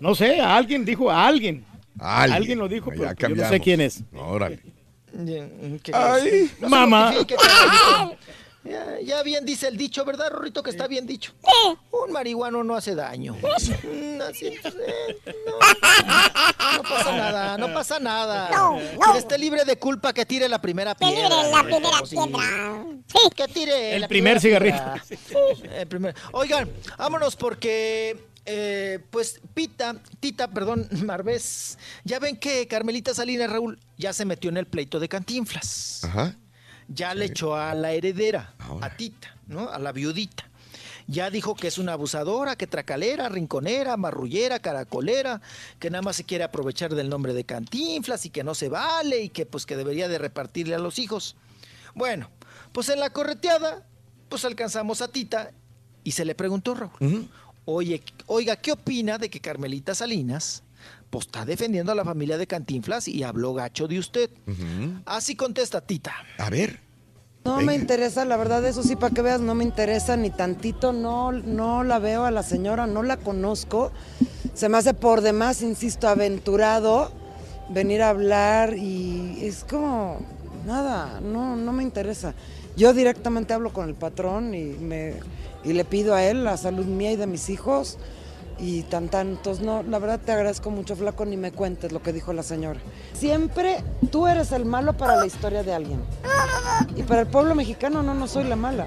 [0.00, 1.64] no sé, a alguien dijo a alguien.
[1.98, 2.36] Alguien.
[2.36, 4.02] Alguien lo dijo, pero yo no sé quién es.
[4.14, 4.60] Órale.
[5.12, 7.14] Bien, ¿qué Ay, No se mamá.
[8.64, 10.62] Ya, ya bien dice el dicho, ¿verdad, Rorrito?
[10.62, 11.32] Que está bien dicho.
[11.90, 13.34] Un marihuano no hace daño.
[13.34, 18.48] Mm, así, eh, no, no pasa nada, no pasa nada.
[18.50, 18.98] No, no.
[19.00, 21.28] Quien esté libre de culpa, que tire la primera Que piedra.
[21.28, 22.16] libre la Rorrito, primera sí.
[22.16, 23.30] piedra.
[23.36, 24.78] Que tire El la primer cigarrito.
[24.78, 25.80] piedra.
[25.80, 33.12] El primer- Oigan, vámonos porque, eh, pues, Pita, Tita, perdón, Marbés, ya ven que Carmelita
[33.14, 36.00] Salinas Raúl ya se metió en el pleito de Cantinflas.
[36.04, 36.34] Ajá.
[36.88, 39.68] Ya le echó a la heredera, a Tita, ¿no?
[39.70, 40.48] A la viudita.
[41.06, 45.42] Ya dijo que es una abusadora, que tracalera, rinconera, marrullera, caracolera,
[45.78, 49.22] que nada más se quiere aprovechar del nombre de Cantinflas y que no se vale
[49.22, 51.36] y que pues que debería de repartirle a los hijos.
[51.94, 52.30] Bueno,
[52.72, 53.86] Pues en la correteada,
[54.28, 55.52] pues alcanzamos a Tita
[56.02, 57.28] y se le preguntó, Raúl,
[57.66, 60.63] Oye, oiga, ¿qué opina de que Carmelita Salinas
[61.14, 64.30] pues está defendiendo a la familia de Cantinflas y habló gacho de usted?
[65.06, 66.12] Así contesta Tita.
[66.38, 66.80] A ver.
[67.44, 70.92] No me interesa, la verdad, eso sí, para que veas, no me interesa ni tantito,
[70.92, 73.92] no, no la veo a la señora, no la conozco.
[74.54, 77.12] Se me hace por demás, insisto, aventurado
[77.68, 80.18] venir a hablar y es como,
[80.66, 82.34] nada, no, no me interesa.
[82.76, 85.14] Yo directamente hablo con el patrón y, me,
[85.62, 87.98] y le pido a él la salud mía y de mis hijos
[88.58, 89.60] y tan tantos.
[89.60, 92.80] No, la verdad te agradezco mucho, flaco, ni me cuentes lo que dijo la señora.
[93.12, 96.00] Siempre tú eres el malo para la historia de alguien.
[96.96, 98.86] Y para el pueblo mexicano no, no soy la mala.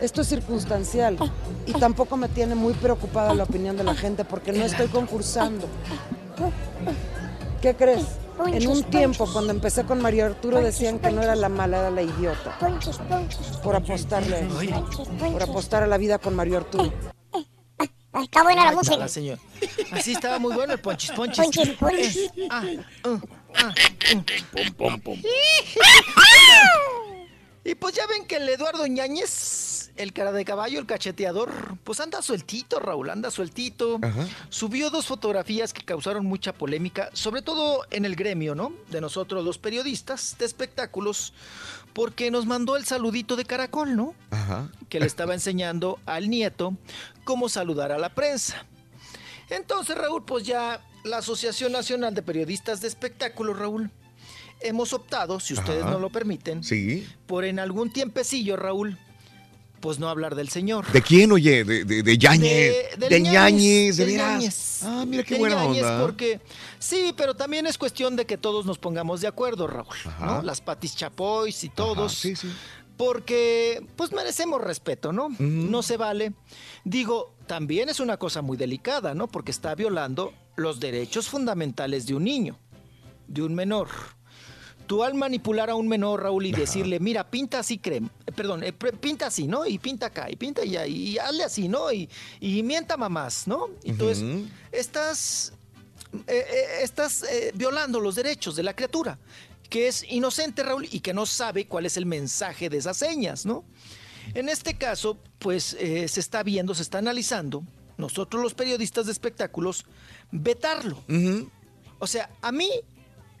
[0.00, 1.18] Esto es circunstancial
[1.66, 5.66] y tampoco me tiene muy preocupada la opinión de la gente porque no estoy concursando.
[7.60, 8.06] ¿Qué crees?
[8.46, 11.90] En un tiempo, cuando empecé con Mario Arturo, decían que no era la mala, era
[11.90, 12.56] la idiota.
[13.64, 14.48] Por apostarle,
[15.32, 16.92] por apostar a la vida con Mario Arturo.
[18.22, 18.96] Está buena la música.
[18.96, 19.40] la señora.
[19.92, 21.44] Así estaba muy bueno el ponchis ponchis.
[21.44, 22.30] Ponchis, ponchis.
[22.50, 22.64] Ah,
[23.04, 23.20] uh,
[23.56, 23.74] ah,
[25.04, 25.16] uh.
[27.64, 32.00] Y pues ya ven que el Eduardo Ñañez, el cara de caballo, el cacheteador, pues
[32.00, 34.00] anda sueltito, Raúl, anda sueltito.
[34.48, 38.72] Subió dos fotografías que causaron mucha polémica, sobre todo en el gremio, ¿no?
[38.90, 41.34] De nosotros los periodistas de espectáculos,
[41.98, 44.14] porque nos mandó el saludito de caracol, ¿no?
[44.30, 44.70] Ajá.
[44.88, 46.76] que le estaba enseñando al nieto
[47.24, 48.64] cómo saludar a la prensa.
[49.50, 53.90] Entonces, Raúl, pues ya la Asociación Nacional de Periodistas de Espectáculos, Raúl,
[54.60, 55.90] hemos optado, si ustedes Ajá.
[55.90, 57.04] no lo permiten, Sí.
[57.26, 58.96] por en algún tiempecillo, Raúl,
[59.80, 60.90] pues no hablar del señor.
[60.92, 61.64] ¿De quién, oye?
[61.64, 62.42] De, de, de Yáñez.
[62.42, 64.80] De- De, del Ñañez, de veras.
[64.84, 66.00] Ah, mira qué buena onda.
[66.00, 66.40] Porque,
[66.78, 70.26] sí, pero también es cuestión de que todos nos pongamos de acuerdo, Raúl, Ajá.
[70.26, 70.42] ¿no?
[70.42, 72.12] Las Patis Chapoys y todos.
[72.14, 72.48] sí, sí.
[72.96, 75.28] Porque, pues merecemos respeto, ¿no?
[75.38, 76.32] No se vale.
[76.84, 79.28] Digo, también es una cosa muy delicada, ¿no?
[79.28, 82.58] Porque está violando los derechos fundamentales de un niño,
[83.28, 83.88] de un menor.
[84.88, 88.64] Tú al manipular a un menor, Raúl, y decirle, mira, pinta así, crema, eh, perdón,
[88.64, 89.66] eh, pinta así, ¿no?
[89.66, 91.92] Y pinta acá, y pinta allá, y hazle así, ¿no?
[91.92, 92.08] Y,
[92.40, 93.68] y mienta mamás, ¿no?
[93.84, 94.24] Entonces,
[94.72, 95.52] estás,
[96.26, 96.44] eh,
[96.80, 99.18] estás eh, violando los derechos de la criatura,
[99.68, 103.44] que es inocente, Raúl, y que no sabe cuál es el mensaje de esas señas,
[103.44, 103.64] ¿no?
[104.32, 107.62] En este caso, pues eh, se está viendo, se está analizando,
[107.98, 109.84] nosotros los periodistas de espectáculos,
[110.30, 111.02] vetarlo.
[111.98, 112.70] O sea, a mí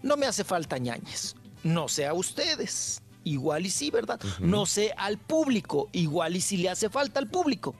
[0.02, 1.34] no me hace falta ñañez.
[1.62, 3.02] No sé a ustedes.
[3.24, 4.20] Igual y sí, ¿verdad?
[4.38, 5.88] No sé al público.
[5.92, 7.74] Igual y sí le hace falta al público.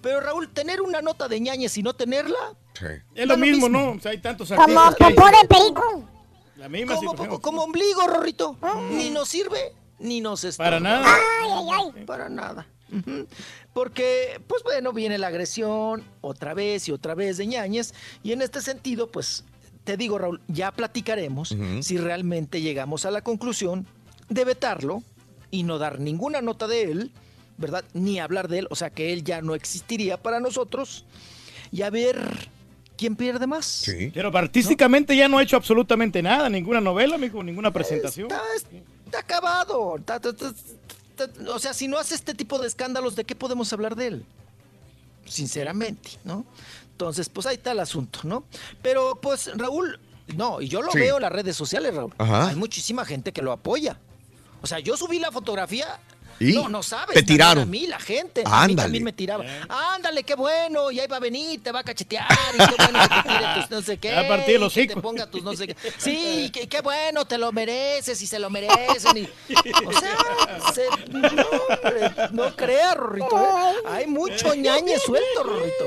[0.00, 2.56] Pero Raúl, tener una nota de ñañez y no tenerla.
[3.14, 3.90] Es lo mismo, ¿no?
[3.90, 6.08] O sea, hay tantos Como popó de perico.
[6.56, 8.56] La misma como, como ombligo, Rorrito.
[8.92, 10.70] Ni nos sirve, ni nos estorba.
[10.70, 11.04] Para nada.
[11.06, 12.04] Ay, ay, ay.
[12.04, 12.66] Para nada.
[13.72, 17.94] Porque, pues bueno, viene la agresión otra vez y otra vez de ñañez.
[18.22, 19.44] Y en este sentido, pues
[19.88, 23.86] te digo, Raúl, ya platicaremos si realmente llegamos a la conclusión
[24.28, 25.02] de vetarlo
[25.50, 27.10] y no dar ninguna nota de él,
[27.56, 27.82] ¿verdad?
[27.94, 31.06] Ni hablar de él, o sea que él ya no existiría para nosotros.
[31.72, 32.20] Y a ver
[32.98, 33.64] quién pierde más.
[33.64, 34.10] Sí.
[34.12, 38.28] Pero artísticamente ya no ha hecho absolutamente nada, ninguna novela, mijo, ninguna presentación.
[39.06, 39.96] Está acabado.
[41.46, 44.26] O sea, si no hace este tipo de escándalos, ¿de qué podemos hablar de él?
[45.24, 46.44] Sinceramente, ¿no?
[46.98, 48.42] Entonces, pues ahí está el asunto, ¿no?
[48.82, 50.00] Pero, pues, Raúl,
[50.34, 50.98] no, y yo lo Sí.
[50.98, 52.12] veo en las redes sociales, Raúl.
[52.18, 52.48] Ajá.
[52.48, 54.00] Hay muchísima gente que lo apoya.
[54.62, 56.00] O sea, yo subí la fotografía.
[56.40, 56.52] ¿Y?
[56.54, 57.14] No, no sabes.
[57.14, 57.64] Te tiraron.
[57.64, 58.42] A mí, la gente.
[58.44, 58.82] A mí Ándale.
[58.82, 59.44] también me tiraba.
[59.68, 60.90] Ándale, qué bueno.
[60.90, 62.26] Y ahí va a venir, te va a cachetear.
[62.54, 64.16] Y qué bueno que te tire tus no sé qué.
[64.16, 65.76] A partir el y que te ponga tus no sé qué.
[65.98, 69.16] Sí, qué, qué bueno, te lo mereces y se lo merecen.
[69.18, 69.28] y-
[69.86, 73.38] o sea, se- no, hombre, no creas, Rorrito.
[73.38, 73.74] ¿eh?
[73.86, 75.84] Hay mucho ñañe suelto, Rorrito.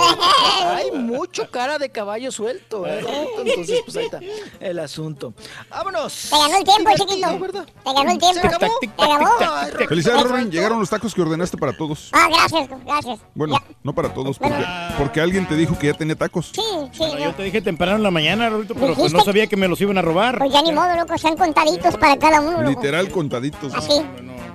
[0.66, 3.04] Hay mucho cara de caballo suelto, ¿eh?
[3.38, 4.20] Entonces, pues ahí está
[4.60, 5.34] el asunto.
[5.70, 6.28] Vámonos.
[6.30, 7.40] Te ganó el tiempo, chiquito.
[7.40, 7.66] ¿verdad?
[7.66, 8.42] Te ganó el tiempo.
[8.42, 8.80] ¿Se acabó?
[8.80, 9.88] Te acabó.
[9.88, 12.10] Felicidades, Llegaron los tacos que ordenaste para todos.
[12.14, 13.20] Ah, gracias, gracias.
[13.36, 14.66] Bueno, no para todos, porque,
[14.98, 16.52] porque alguien te dijo que ya tenía tacos.
[16.54, 16.62] Sí,
[16.92, 16.98] sí.
[17.00, 17.20] Bueno, no.
[17.26, 19.80] yo te dije temprano en la mañana, Rorito, pero pues no sabía que me los
[19.82, 20.38] iban a robar.
[20.40, 22.70] Pues ya ni modo, loco, sean contaditos para cada uno, loco.
[22.70, 23.74] Literal contaditos.
[23.74, 24.02] Así.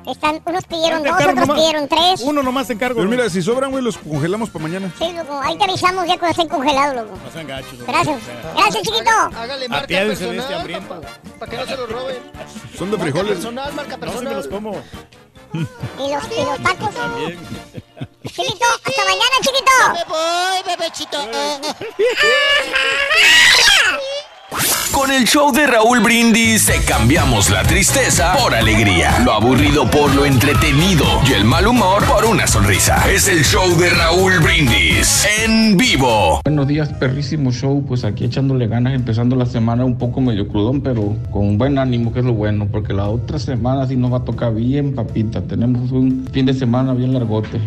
[0.07, 2.21] Están, unos pidieron dos, otros nomás- pidieron tres.
[2.23, 2.99] Uno nomás te encargo.
[2.99, 4.93] Pero mira, si sobran, güey, los congelamos para mañana.
[4.97, 7.19] Sí, loco, ahí te avisamos ya cuando estén congelados, loco.
[7.25, 7.79] No sean gachos.
[7.85, 8.21] Gracias.
[8.55, 9.11] Gracias, chiquito.
[9.37, 11.01] Hágale marca este personal, papá,
[11.41, 12.17] para que no se lo roben.
[12.79, 13.35] Son de Marca frijoles.
[13.35, 14.37] personal, marca No, sí me personal.
[14.37, 14.77] los como.
[15.53, 16.91] Y los, y los tacos.
[18.27, 19.73] Chiquito, hasta mañana, chiquito.
[19.95, 21.19] Me voy, bebechito.
[25.07, 30.13] Con el show de Raúl Brindis te cambiamos la tristeza por alegría, lo aburrido por
[30.13, 33.09] lo entretenido y el mal humor por una sonrisa.
[33.09, 36.41] Es el show de Raúl Brindis en vivo.
[36.43, 37.85] Buenos días, perrísimo show.
[37.87, 42.13] Pues aquí echándole ganas, empezando la semana un poco medio crudón, pero con buen ánimo,
[42.13, 45.41] que es lo bueno, porque la otra semana sí nos va a tocar bien, papita.
[45.41, 47.61] Tenemos un fin de semana bien largote.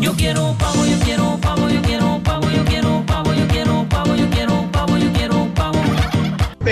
[0.00, 3.27] Yo quiero pavo, yo quiero pavo, yo quiero pavo, yo quiero pavo, yo quiero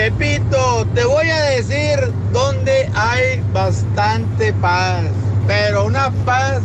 [0.06, 1.98] Pepito, te voy a decir
[2.32, 5.02] dónde hay bastante paz,
[5.48, 6.60] pero una paz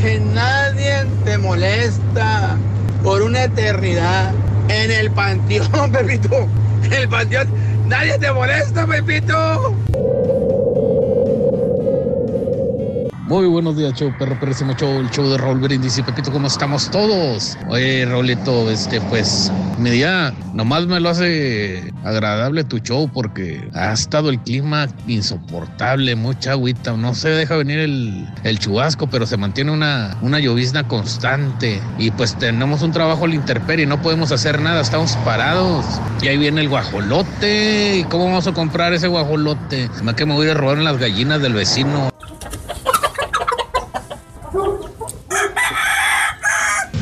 [0.00, 2.56] que nadie te molesta
[3.04, 4.32] por una eternidad.
[4.68, 6.48] En el panteón, Pepito,
[6.84, 7.48] en el panteón,
[7.86, 9.76] nadie te molesta, Pepito.
[13.26, 16.46] Muy buenos días, show, perro, perrísimo show, el show de Raúl Brindis y Pepito, ¿cómo
[16.46, 17.58] estamos todos?
[17.66, 23.92] Oye, Raulito, este, pues, mi día nomás me lo hace agradable tu show porque ha
[23.92, 29.72] estado el clima insoportable, mucha agüita, no se deja venir el, chubasco, pero se mantiene
[29.72, 34.80] una, una llovizna constante y pues tenemos un trabajo al interperie, no podemos hacer nada,
[34.80, 35.84] estamos parados
[36.22, 39.90] y ahí viene el guajolote, ¿y cómo vamos a comprar ese guajolote?
[40.04, 42.15] Me que me voy a robar las gallinas del vecino.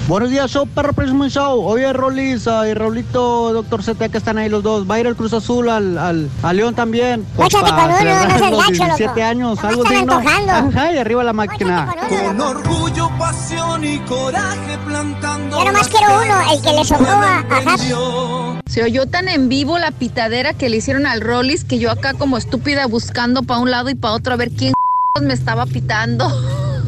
[0.07, 1.65] Buenos días, show, perro Prismo Show.
[1.65, 4.89] Oye, Rolis y Raulito, Doctor Z, que están ahí los dos.
[4.89, 7.27] Va a ir el Cruz Azul al, al, a León también.
[7.35, 9.23] Pues, Échate con uno, no seas gacho, 17 loco.
[9.23, 10.23] años, No algo digno.
[10.51, 11.95] Ajá, y arriba la máquina.
[12.27, 15.59] Con orgullo, pasión y coraje plantando.
[15.59, 18.63] Yo nomás quiero uno, el que le sobró a, a.
[18.67, 22.13] Se oyó tan en vivo la pitadera que le hicieron al Rollis que yo acá
[22.13, 24.75] como estúpida buscando para un lado y para otro a ver quién
[25.23, 26.31] me estaba pitando.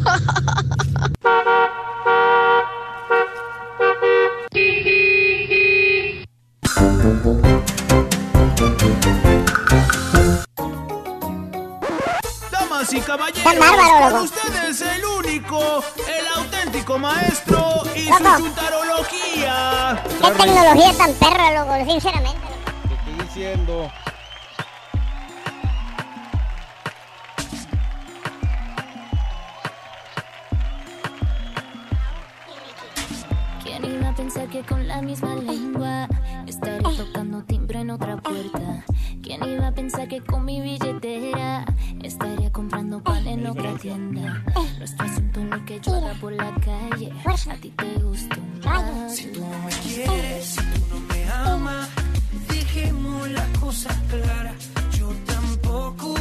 [12.50, 14.22] Damas y caballeros, con loco.
[14.24, 18.18] ustedes el único, el auténtico maestro y Loco.
[18.18, 20.02] su chuntarología.
[20.20, 22.38] Qué tecnología tan perra, loco, sinceramente.
[22.92, 23.90] estoy diciendo.
[33.62, 36.08] ¿Quién iba a pensar que con la misma lengua
[36.46, 38.84] estaría tocando timbre en otra puerta?
[39.22, 41.64] ¿Quién iba a pensar que con mi billetera
[42.02, 44.44] estaría comprando pan en otra tienda?
[44.78, 47.12] Nuestro asunto lo que yo haga por la calle.
[47.50, 49.14] A ti te gusta más.
[49.14, 51.88] Si tú no me quieres, si tú no me amas,
[52.48, 54.70] dejemos las cosas claras.
[54.98, 56.14] Yo tampoco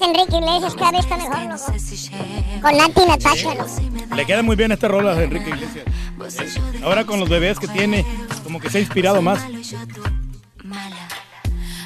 [0.00, 1.72] Este Enrique Iglesias cada vez está mejor, loco.
[2.62, 4.16] Con Nati y Natasha, loco.
[4.16, 5.84] Le queda muy bien esta rola de Enrique Iglesias.
[6.56, 8.06] Eh, Ahora con los bebés que tiene,
[8.42, 9.44] como que se ha inspirado más.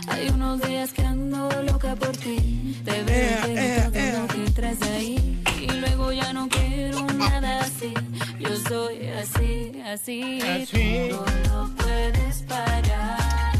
[0.07, 2.81] Hay unos días que ando loca por ti.
[2.84, 5.43] Te veo que traes ahí.
[5.60, 7.94] Y luego ya no quiero nada así.
[8.39, 10.41] Yo soy así, así.
[10.41, 11.09] Así.
[11.10, 11.17] Tú
[11.49, 13.52] no lo puedes parar.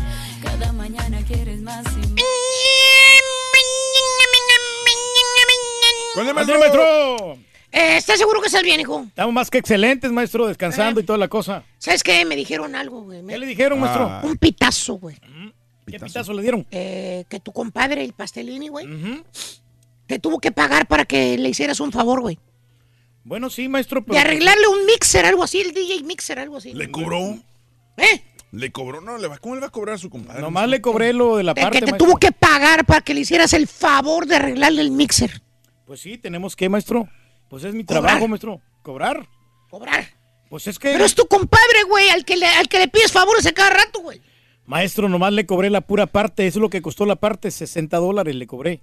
[0.45, 2.64] Cada mañana quieres más y más.
[6.15, 6.59] ¿Cuál es, maestro?
[6.59, 7.33] maestro?
[7.73, 9.05] Eh, ¿Estás seguro que estás bien, hijo?
[9.09, 11.65] Estamos más que excelentes, maestro, descansando y toda la cosa.
[11.79, 12.25] ¿Sabes qué?
[12.25, 13.23] Me dijeron algo, güey.
[13.23, 14.21] Me- ¿Qué le dijeron, maestro?
[14.23, 15.17] Un pitazo, güey.
[15.87, 16.67] ¿Qué pitazo le dieron?
[16.71, 18.87] Eh, que tu compadre, el Pastelini, güey,
[20.07, 22.39] te tuvo que pagar para que le hicieras un favor, güey.
[23.25, 24.15] Bueno, sí, maestro, pero...
[24.15, 26.75] De arreglarle un mixer, algo así, el DJ mixer, algo así.
[26.75, 27.39] ¿Le cobró?
[27.97, 28.23] ¿Eh?
[28.53, 29.01] ¿Le cobró?
[29.01, 30.43] No, le va- ¿cómo le va a cobrar a su compadre?
[30.43, 32.07] Nomás le cobré lo de la De parte, que te maestro.
[32.07, 35.41] tuvo que pagar para que le hicieras el favor de arreglarle el mixer.
[35.87, 37.09] Pues sí, tenemos que, maestro.
[37.49, 38.03] Pues es mi Cobrar.
[38.05, 38.61] trabajo, maestro.
[38.83, 39.29] ¿Cobrar?
[39.71, 40.05] Cobrar.
[40.49, 40.93] Pues es que...
[40.93, 43.71] Pero es tu compadre, güey, al que le, al que le pides favores a cada
[43.71, 44.21] rato, güey.
[44.67, 46.47] Maestro, nomás le cobré la pura parte.
[46.47, 47.51] Eso es lo que costó la parte.
[47.51, 48.81] 60 dólares le cobré.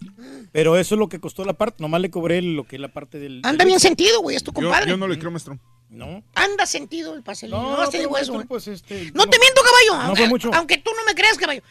[0.52, 1.78] Pero eso es lo que costó la parte.
[1.82, 3.38] Nomás le cobré lo que es la parte del...
[3.44, 4.88] Anda del- bien sentido, güey, es tu compadre.
[4.90, 5.58] yo no le creo, maestro.
[5.90, 6.24] No.
[6.36, 7.58] Anda sentido el Pastelini.
[7.58, 9.12] No, No, no, te pero digo eso, maestro, pues este...
[9.14, 10.08] No te miento, caballo.
[10.10, 10.52] No fue mucho.
[10.54, 11.64] Aunque tú no me creas, caballo.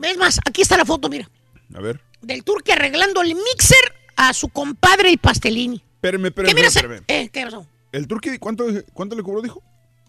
[0.00, 1.28] Es más, aquí está la foto, mira.
[1.74, 2.00] A ver.
[2.22, 5.76] Del turque arreglando el mixer a su compadre el Pastelini.
[5.76, 6.76] Espérame, ¿Qué espérame, miras?
[6.76, 7.04] espérame.
[7.08, 7.66] Eh, ¿qué pasó?
[7.92, 9.62] ¿El turqui cuánto, cuánto le cobró, dijo?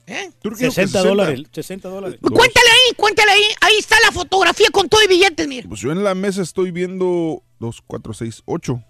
[0.08, 0.32] ¿Eh?
[0.42, 1.42] Turquía dijo que 60 dólares.
[1.52, 2.20] 60 dólares.
[2.22, 3.44] Cuéntale ahí, cuéntale ahí.
[3.60, 5.68] Ahí está la fotografía con todo y billetes, mira.
[5.68, 8.84] Pues yo en la mesa estoy viendo 2, 4, 6, 8.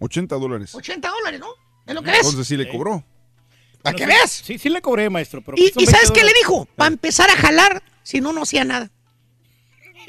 [0.00, 0.74] 80 dólares.
[0.74, 1.48] 80 dólares, ¿no?
[1.86, 2.20] ¿Es lo que ves?
[2.20, 3.04] Entonces sí le cobró.
[3.82, 4.30] ¿Para que veas?
[4.30, 5.42] Sí, sí le cobré, maestro.
[5.42, 6.66] Pero ¿Y, son y 20 sabes qué le dijo?
[6.76, 8.90] Para empezar a jalar, si no, no hacía nada.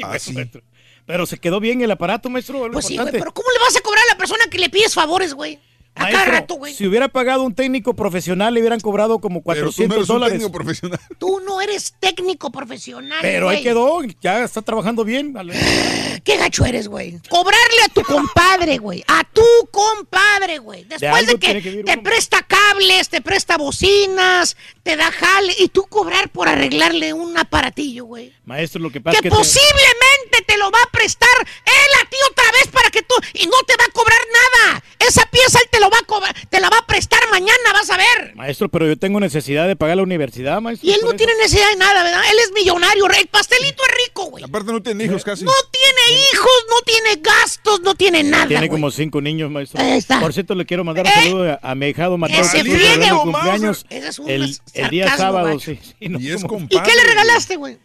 [0.03, 0.33] Ah, sí.
[1.09, 2.69] Pero se quedó bien el aparato, maestro.
[2.71, 4.93] Pues sí, güey, pero ¿cómo le vas a cobrar a la persona que le pides
[4.93, 5.57] favores, güey?
[5.95, 6.73] Maestro, rato, güey.
[6.73, 10.09] Si hubiera pagado un técnico profesional, le hubieran cobrado como Pero tú no 400 eres
[10.09, 10.33] un dólares.
[10.33, 10.99] técnico profesional.
[11.17, 15.33] Tú no eres técnico profesional, Pero ahí quedó, ya está trabajando bien.
[16.23, 17.19] ¿Qué gacho eres, güey?
[17.29, 19.03] Cobrarle a tu compadre, güey.
[19.07, 20.83] A tu compadre, güey.
[20.85, 25.53] Después de, que, que te presta cables, te presta bocinas, te da jale.
[25.59, 28.33] Y tú cobrar por arreglarle un aparatillo, güey.
[28.45, 29.43] Maestro, lo que pasa Que es que...
[29.43, 33.15] se- posiblemente te lo va a prestar él a ti otra vez para que tú...
[33.33, 34.19] Y no te va a cobrar
[34.63, 34.83] nada.
[34.99, 37.89] Esa pieza él te lo va a cobrar, te la va a prestar mañana, vas
[37.89, 38.35] a ver.
[38.35, 40.87] Maestro, pero yo tengo necesidad de pagar la universidad, maestro.
[40.89, 41.17] Y él no eso.
[41.17, 42.21] tiene necesidad de nada, ¿verdad?
[42.31, 43.05] Él es millonario.
[43.09, 44.43] El pastelito es rico, güey.
[44.43, 45.43] Aparte no tiene hijos casi.
[45.43, 48.79] No tiene hijos, no tiene gastos, no tiene nada, Tiene güey.
[48.79, 49.81] como cinco niños, maestro.
[49.81, 50.19] Ahí está.
[50.19, 52.43] Por cierto, le quiero mandar un saludo a, a mi ahijado Mateo.
[52.43, 53.41] se que friegue, celebró Omar.
[53.43, 55.59] cumpleaños es un el, el día sábado.
[55.59, 57.77] Sí, sí, no, Y es como- ¿Y qué le regalaste, güey?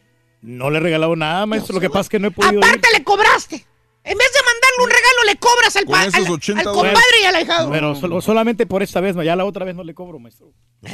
[0.43, 1.75] No le he regalado nada, maestro.
[1.75, 2.65] Lo que pasa es que no he podido ir.
[2.65, 3.65] Aparte le cobraste.
[4.07, 6.93] En vez de mandarle un regalo, le cobras al, al- 80 al dólares.
[6.93, 7.71] compadre y al ahijado.
[7.71, 10.53] Pero solo- solamente por esta vez, ya la otra vez no le cobro, maestro.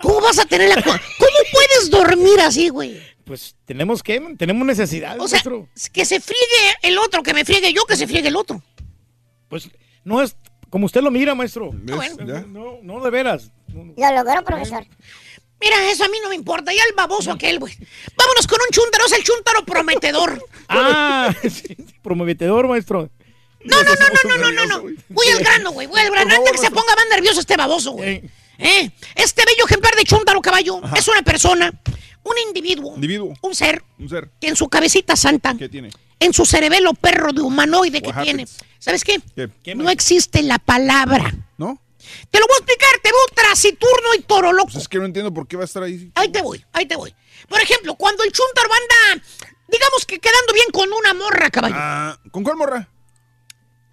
[0.00, 0.82] ¿Cómo vas a tener la...
[0.82, 0.98] ¿Cómo
[1.52, 3.00] puedes dormir así, güey?
[3.24, 5.68] Pues tenemos que, tenemos necesidad, O sea, maestro.
[5.92, 8.62] que se friegue el otro, que me friegue yo, que se friegue el otro.
[9.48, 9.70] Pues
[10.04, 10.36] no es
[10.68, 11.70] como usted lo mira, maestro.
[11.72, 12.46] bueno.
[12.48, 13.50] No, no, de veras.
[13.72, 14.84] Lo logró, profesor.
[15.64, 16.72] Mira, eso a mí no me importa.
[16.72, 17.74] Ya el baboso aquel, güey.
[18.16, 20.42] Vámonos con un chúntaro, es el chúntaro prometedor.
[20.68, 23.10] Ah, sí, prometedor, maestro.
[23.64, 23.94] No, no, no,
[24.24, 24.94] no, no, no, no, no.
[25.10, 25.86] Voy al grano, güey.
[25.86, 26.34] Voy al grano.
[26.34, 28.22] Antes que se ponga más nervioso este baboso, güey.
[28.58, 28.90] ¿Eh?
[29.14, 31.72] Este bello ejemplar de chúntaro caballo es una persona,
[32.22, 33.34] un individuo, Individuo.
[33.42, 34.30] un ser Un ser.
[34.40, 35.90] que en su cabecita santa, ¿Qué tiene?
[36.20, 38.46] en su cerebelo perro de humanoide que tiene?
[38.78, 39.20] ¿sabes qué?
[39.62, 39.74] ¿Qué?
[39.74, 41.32] No existe la palabra.
[42.30, 44.68] Te lo voy a explicar, te veo taciturno y toro loco.
[44.72, 46.10] Pues es que no entiendo por qué va a estar ahí.
[46.14, 47.14] Ahí te voy, ahí te voy.
[47.48, 49.24] Por ejemplo, cuando el chúntaro anda,
[49.68, 51.74] digamos que quedando bien con una morra, caballo.
[51.78, 52.88] Ah, ¿Con cuál morra?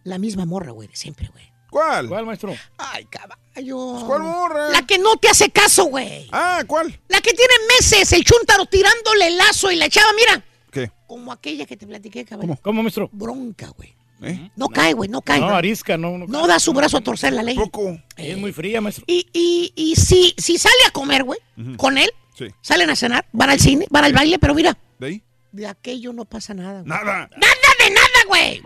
[0.04, 1.52] La misma morra, güey, de siempre, güey.
[1.70, 2.10] ¿Cuál?
[2.10, 2.54] ¿Cuál, maestro?
[2.78, 4.04] Ay, caballo.
[4.06, 4.70] ¿Cuál morra?
[4.70, 6.28] La que no te hace caso, güey.
[6.32, 7.00] Ah, ¿cuál?
[7.08, 10.92] La que tiene meses el chúntaro tirándole el lazo y la chava, mira, ¿Qué?
[11.08, 12.58] como aquella que te platiqué, caballo.
[12.62, 13.10] ¿Cómo, maestro?
[13.14, 13.96] Bronca, güey.
[14.22, 14.52] ¿Eh?
[14.56, 15.40] No, cae, güey, no cae.
[15.40, 16.18] No, arisca, no.
[16.18, 17.56] No, No da su brazo a torcer la ley.
[17.56, 18.00] Poco.
[18.16, 19.04] Es muy fría, maestro.
[19.08, 21.40] Y, y, y si, si sale a comer, güey,
[21.78, 22.46] con él, Sí.
[22.62, 25.24] salen a cenar, van al cine, van al baile, pero mira, ¿De ahí?
[25.52, 26.82] de aquello no pasa nada.
[26.82, 26.86] güey.
[26.90, 27.30] Nada.
[27.36, 28.62] Nada de nada, güey.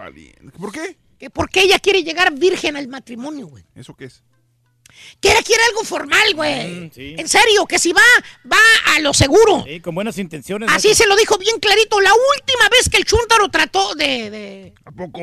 [0.59, 0.97] ¿Por qué?
[1.17, 3.63] Que porque ella quiere llegar virgen al matrimonio, güey.
[3.75, 4.23] ¿Eso qué es?
[5.19, 6.67] Que ella quiere algo formal, güey.
[6.67, 7.15] Mm, sí.
[7.17, 8.01] En serio, que si va,
[8.51, 8.57] va
[8.95, 9.63] a lo seguro.
[9.67, 10.69] Sí, con buenas intenciones.
[10.71, 14.73] Así se lo dijo bien clarito la última vez que el chúntaro trató de, de-
[14.85, 15.19] ¿A poco?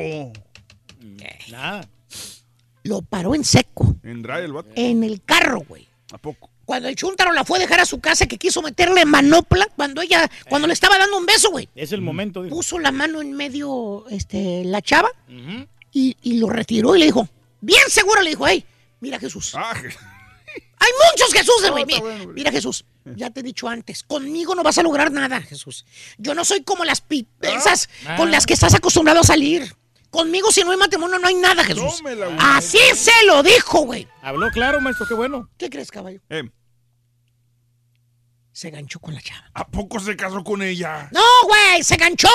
[1.51, 1.87] Nada.
[2.83, 4.69] Lo paró en seco, En dry el vato.
[4.75, 5.87] en el carro, güey.
[6.11, 6.49] ¿A poco?
[6.65, 10.01] Cuando el chúntaro la fue a dejar a su casa, que quiso meterle manopla, cuando
[10.01, 11.67] ella, cuando le estaba dando un beso, güey.
[11.75, 12.43] Es el momento.
[12.43, 12.55] dijo.
[12.55, 15.09] Puso la mano en medio, este, la chava,
[15.91, 17.27] y, y lo retiró y le dijo,
[17.61, 18.65] bien seguro, le dijo, hey,
[19.03, 19.53] mira Jesús.
[19.55, 21.85] Ah, Hay muchos Jesús, No, güey.
[21.85, 22.31] bueno.
[22.33, 25.85] Mira, Jesús, ya te he dicho antes, conmigo no vas a lograr nada, Jesús.
[26.17, 28.15] Yo no soy como las pi- esas Ah.
[28.15, 29.75] con las que estás acostumbrado a salir.
[30.09, 31.97] Conmigo si no hay matrimonio no hay nada, Jesús.
[31.97, 32.37] Tómela, güey.
[32.39, 34.07] Así se lo dijo, güey.
[34.21, 35.49] Habló claro, maestro, qué bueno.
[35.57, 36.21] ¿Qué crees, caballo?
[36.29, 36.43] Eh,
[38.51, 39.49] Se ganchó con la chava.
[39.55, 41.09] ¿A poco se casó con ella?
[41.11, 42.29] No, güey, se ganchó.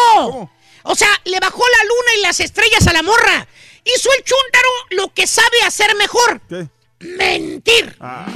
[0.85, 3.47] O sea, le bajó la luna y las estrellas a la morra.
[3.85, 6.41] Hizo el chúntaro lo que sabe hacer mejor.
[6.49, 6.69] ¿Qué?
[7.01, 7.97] Mentir.
[8.01, 8.27] Ah,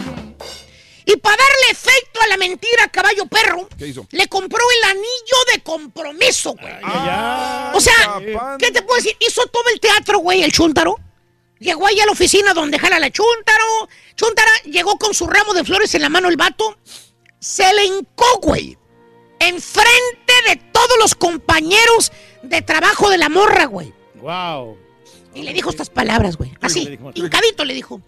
[1.05, 4.07] Y para darle efecto a la mentira, caballo perro, ¿Qué hizo?
[4.13, 6.73] le compró el anillo de compromiso, güey.
[6.85, 8.21] Ah, o sea.
[8.59, 9.17] ¿qué te puedo decir?
[9.21, 10.97] Hizo todo el teatro, güey, el chúntaro.
[11.59, 13.89] Llegó ahí a la oficina donde jala la chúntaro.
[14.17, 16.77] Chúntara llegó con su ramo de flores en la mano el vato.
[17.41, 18.79] Se le hincó, güey.
[19.41, 22.13] Enfrente de todos los compañeros
[22.43, 23.93] de trabajo de la morra, güey.
[24.21, 24.77] Wow.
[25.35, 26.53] Y le dijo estas palabras, güey.
[26.61, 28.01] Así, hincadito le dijo.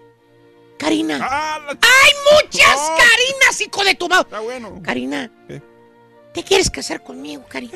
[0.78, 1.18] Karina.
[1.22, 2.96] Ah, la- ¡Hay muchas No.
[2.96, 4.22] Carinas, hijo de tu madre!
[4.24, 4.80] Está bueno.
[4.82, 5.62] Karina, ¿Qué?
[6.34, 7.72] ¿te quieres casar conmigo, Karina?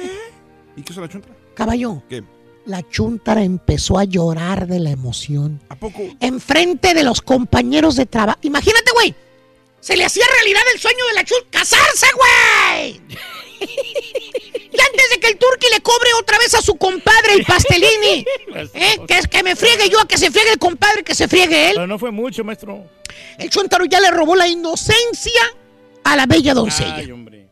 [0.76, 1.32] ¿Y qué hizo la chuntra?
[1.54, 2.22] Caballo, ¿Qué?
[2.66, 5.60] la chuntara empezó a llorar de la emoción.
[5.68, 6.02] ¿A poco?
[6.20, 8.38] Enfrente de los compañeros de trabajo.
[8.42, 9.14] Imagínate, güey.
[9.80, 11.38] Se le hacía realidad el sueño de la chul.
[11.50, 13.00] ¡Casarse, güey!
[15.20, 18.24] que el turqui le cobre otra vez a su compadre, el pastelini.
[18.74, 18.96] ¿Eh?
[19.06, 21.74] Que, que me friegue yo, a que se friegue el compadre, que se friegue él.
[21.74, 22.84] Pero no fue mucho, maestro.
[23.38, 25.40] El chuntaro ya le robó la inocencia
[26.04, 26.96] a la bella doncella.
[26.96, 27.48] Ay, hombre.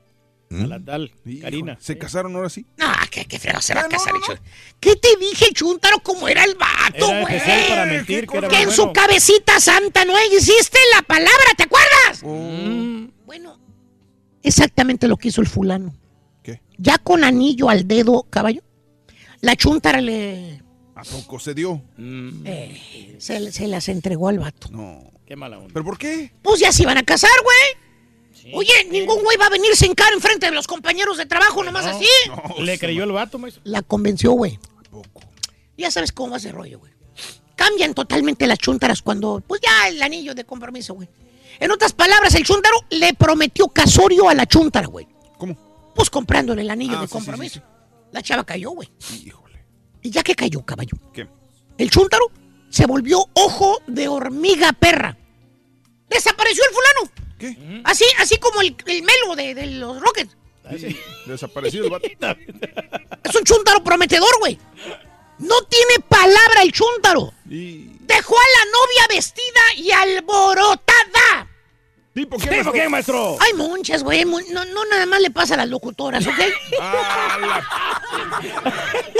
[0.48, 1.12] A la tal,
[1.42, 1.76] Karina.
[1.80, 2.64] ¿Se casaron ahora sí?
[2.80, 4.48] Ah, ¿qué, qué feo se va a casar el Chuntaro?
[4.78, 5.98] ¿Qué te dije, Chuntaro?
[5.98, 7.36] ¿Cómo era el vato, Era güey?
[7.36, 8.84] especial para mentir, que era Que muy en bueno.
[8.84, 12.22] su cabecita santa no existe la palabra, ¿te acuerdas?
[12.22, 13.06] Mm.
[13.26, 13.58] Bueno,
[14.44, 15.92] exactamente lo que hizo el fulano.
[16.78, 18.62] Ya con anillo al dedo, caballo,
[19.40, 20.62] la chuntara le...
[20.94, 21.82] ¿A poco se dio?
[22.44, 24.68] eh, se, se las entregó al vato.
[24.70, 25.10] No.
[25.26, 25.70] Qué mala onda.
[25.72, 26.32] ¿Pero por qué?
[26.42, 28.54] Pues ya se iban a casar, güey.
[28.54, 31.84] Oye, ningún güey va a venir sin cara enfrente de los compañeros de trabajo, nomás
[31.84, 32.06] No, así.
[32.62, 33.60] Le creyó el vato, maestro.
[33.64, 34.58] La convenció, güey.
[35.76, 36.92] Ya sabes cómo va ese rollo, güey.
[37.56, 41.08] Cambian totalmente las chúntaras cuando, pues ya el anillo de compromiso, güey.
[41.58, 45.08] En otras palabras, el chúntaro le prometió casorio a la chúntara, güey.
[45.38, 45.56] ¿Cómo?
[45.96, 47.54] Pues comprándole el anillo Ah, de sí, sí, compromiso.
[47.60, 47.62] sí,
[48.12, 48.88] La chava cayó, güey.
[50.02, 50.96] Y ya que cayó, caballo.
[51.12, 51.26] ¿Qué?
[51.78, 52.30] El chúntaro
[52.70, 55.16] se volvió ojo de hormiga perra.
[56.08, 57.12] Desapareció el fulano.
[57.38, 57.80] ¿Qué?
[57.84, 60.36] Así, así como el, el melo de, de los Rockets.
[61.26, 62.06] Desaparecido el vato.
[63.24, 64.58] Es un chúntaro prometedor, güey.
[65.38, 67.32] No tiene palabra el chúntaro.
[67.44, 71.48] Dejó a la novia vestida y alborotada.
[72.16, 73.36] ¿Tipo qué, ¿Tipo qué, maestro?
[73.38, 74.24] Hay muchas, güey.
[74.24, 76.32] No, no nada más le pasa a las locutoras, ¿ok?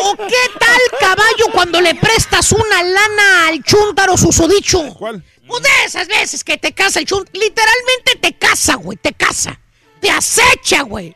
[0.01, 4.95] ¿O qué tal caballo cuando le prestas una lana al chúntaro susodicho?
[4.95, 5.23] ¿Cuál?
[5.47, 7.39] Pues de esas veces que te casa el chúntaro.
[7.39, 8.97] Literalmente te casa, güey.
[8.97, 9.61] Te casa.
[10.01, 11.15] Te acecha, güey.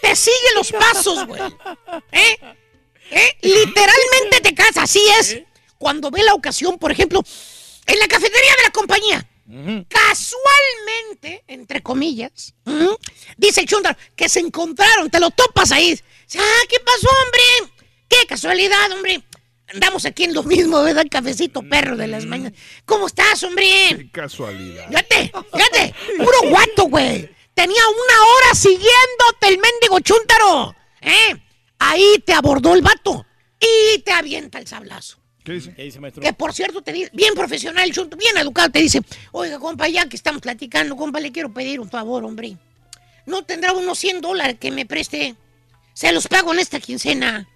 [0.00, 1.40] Te sigue los pasos, güey.
[2.10, 2.36] ¿Eh?
[3.12, 3.36] ¿Eh?
[3.42, 4.82] Literalmente te casa.
[4.82, 5.38] Así es.
[5.78, 7.22] Cuando ve la ocasión, por ejemplo,
[7.86, 9.28] en la cafetería de la compañía.
[9.88, 12.54] Casualmente, entre comillas,
[13.36, 15.98] dice el chúndaro que se encontraron, te lo topas ahí.
[16.38, 17.74] Ah, ¿qué pasó, hombre?
[18.08, 19.22] Qué casualidad, hombre.
[19.68, 21.06] Andamos aquí en lo mismo, ¿verdad?
[21.10, 22.58] Cafecito perro de las mañanas.
[22.84, 23.64] ¿Cómo estás, hombre?
[23.88, 24.86] Qué casualidad.
[24.88, 27.30] Fíjate, fíjate, puro guato, güey.
[27.54, 30.74] Tenía una hora siguiéndote el mendigo chúntaro.
[31.00, 31.36] ¿Eh?
[31.78, 33.26] Ahí te abordó el vato
[33.58, 35.21] y te avienta el sablazo.
[35.44, 35.74] ¿Qué dice?
[35.74, 36.22] ¿Qué dice, maestro?
[36.22, 39.00] Que por cierto, te dice, bien profesional, bien educado, te dice,
[39.32, 42.56] oiga, compa, ya que estamos platicando, compa, le quiero pedir un favor, hombre.
[43.26, 45.34] ¿No tendrá unos 100 dólares que me preste?
[45.94, 47.48] Se los pago en esta quincena.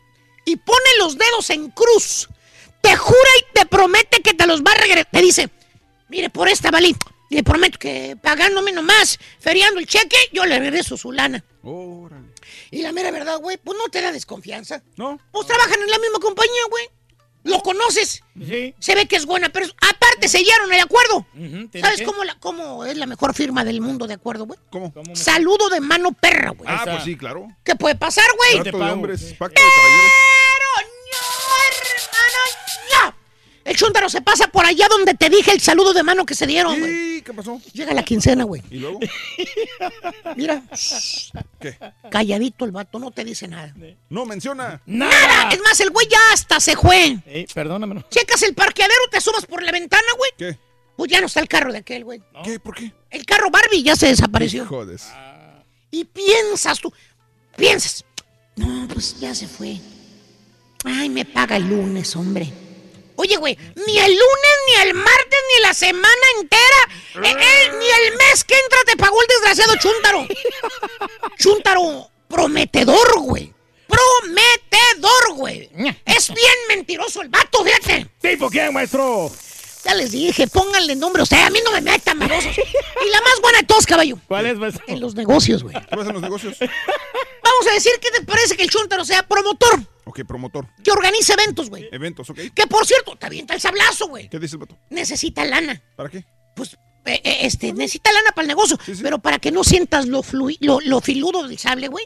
[0.44, 2.28] Y pone los dedos en cruz.
[2.80, 5.08] Te jura y te promete que te los va a regresar.
[5.10, 5.48] Te dice,
[6.08, 6.94] mire, por esta valí,
[7.30, 11.44] le prometo que pagándome nomás, feriando el cheque, yo le regreso su lana.
[11.62, 12.28] Órale.
[12.70, 14.82] Y la mera verdad, güey, pues no te da desconfianza.
[14.96, 15.18] No.
[15.32, 16.88] Pues trabajan en la misma compañía, güey.
[17.46, 18.22] Lo conoces.
[18.44, 18.74] Sí.
[18.78, 21.18] Se ve que es buena, pero aparte sellaron el acuerdo.
[21.34, 24.58] Ujú, ¿tiene ¿Sabes cómo, la- cómo es la mejor firma del mundo de acuerdo, güey?
[24.70, 24.92] ¿Cómo?
[25.14, 26.68] Saludo de mano perra, güey.
[26.70, 27.46] Ah, pues sí, claro.
[27.64, 28.62] ¿Qué puede pasar, güey?
[28.62, 30.12] Trato de hombres, pacto de caballeros.
[30.58, 31.22] Pero no,
[31.70, 32.40] hermano,
[33.10, 33.16] no.
[33.66, 36.46] El chúntaro se pasa por allá donde te dije el saludo de mano que se
[36.46, 37.16] dieron, güey.
[37.16, 37.60] ¿Y qué pasó?
[37.72, 38.62] Llega la quincena, güey.
[38.70, 39.00] ¿Y luego?
[40.36, 40.62] Mira,
[41.60, 41.76] ¿Qué?
[42.10, 43.74] calladito el vato, no te dice nada.
[44.08, 44.80] No menciona.
[44.86, 45.48] Nada.
[45.50, 47.18] Es más, el güey ya hasta se fue.
[47.26, 47.96] Ey, perdóname.
[47.96, 48.02] no.
[48.08, 50.30] Checas el parqueadero, te asomas por la ventana, güey.
[50.38, 50.58] ¿Qué?
[50.96, 52.22] Pues ya no está el carro de aquel, güey.
[52.44, 52.60] ¿Qué?
[52.60, 52.92] ¿Por qué?
[53.10, 54.64] El carro Barbie ya se desapareció.
[54.66, 55.08] Jodes.
[55.90, 56.92] Y piensas tú,
[57.56, 58.04] piensas,
[58.54, 59.78] no, pues ya se fue.
[60.84, 62.52] Ay, me paga el lunes, hombre.
[63.16, 67.86] Oye, güey, ni el lunes, ni el martes, ni la semana entera, eh, eh, ni
[67.86, 70.26] el mes que entra te pagó el desgraciado Chúntaro.
[71.38, 73.52] Chúntaro, prometedor, güey.
[73.86, 75.70] Prometedor, güey.
[76.04, 78.06] Es bien mentiroso el vato, fíjate.
[78.20, 79.30] ¿Tipo quién, maestro?
[79.84, 82.58] Ya les dije, pónganle nombre, o sea, a mí no me metan, babosos.
[82.58, 84.18] Y la más buena de todos, caballo.
[84.26, 84.84] ¿Cuál es, maestro?
[84.88, 85.74] En los negocios, güey.
[85.74, 86.56] ¿Qué pasa en los negocios?
[86.58, 90.66] Vamos a decir que te parece que el Chuntaro sea promotor, Ok, promotor.
[90.84, 91.88] que organiza eventos, güey.
[91.92, 92.38] Eventos, ok.
[92.54, 94.28] Que por cierto, te avienta el sablazo, güey.
[94.28, 94.78] ¿Qué dice el vato?
[94.90, 95.82] Necesita lana.
[95.96, 96.18] ¿Para qué?
[97.08, 98.78] Eh, eh, este, necesita lana para el negocio.
[99.02, 102.04] Pero para que no sientas lo, flui- lo, lo filudo del sable, güey.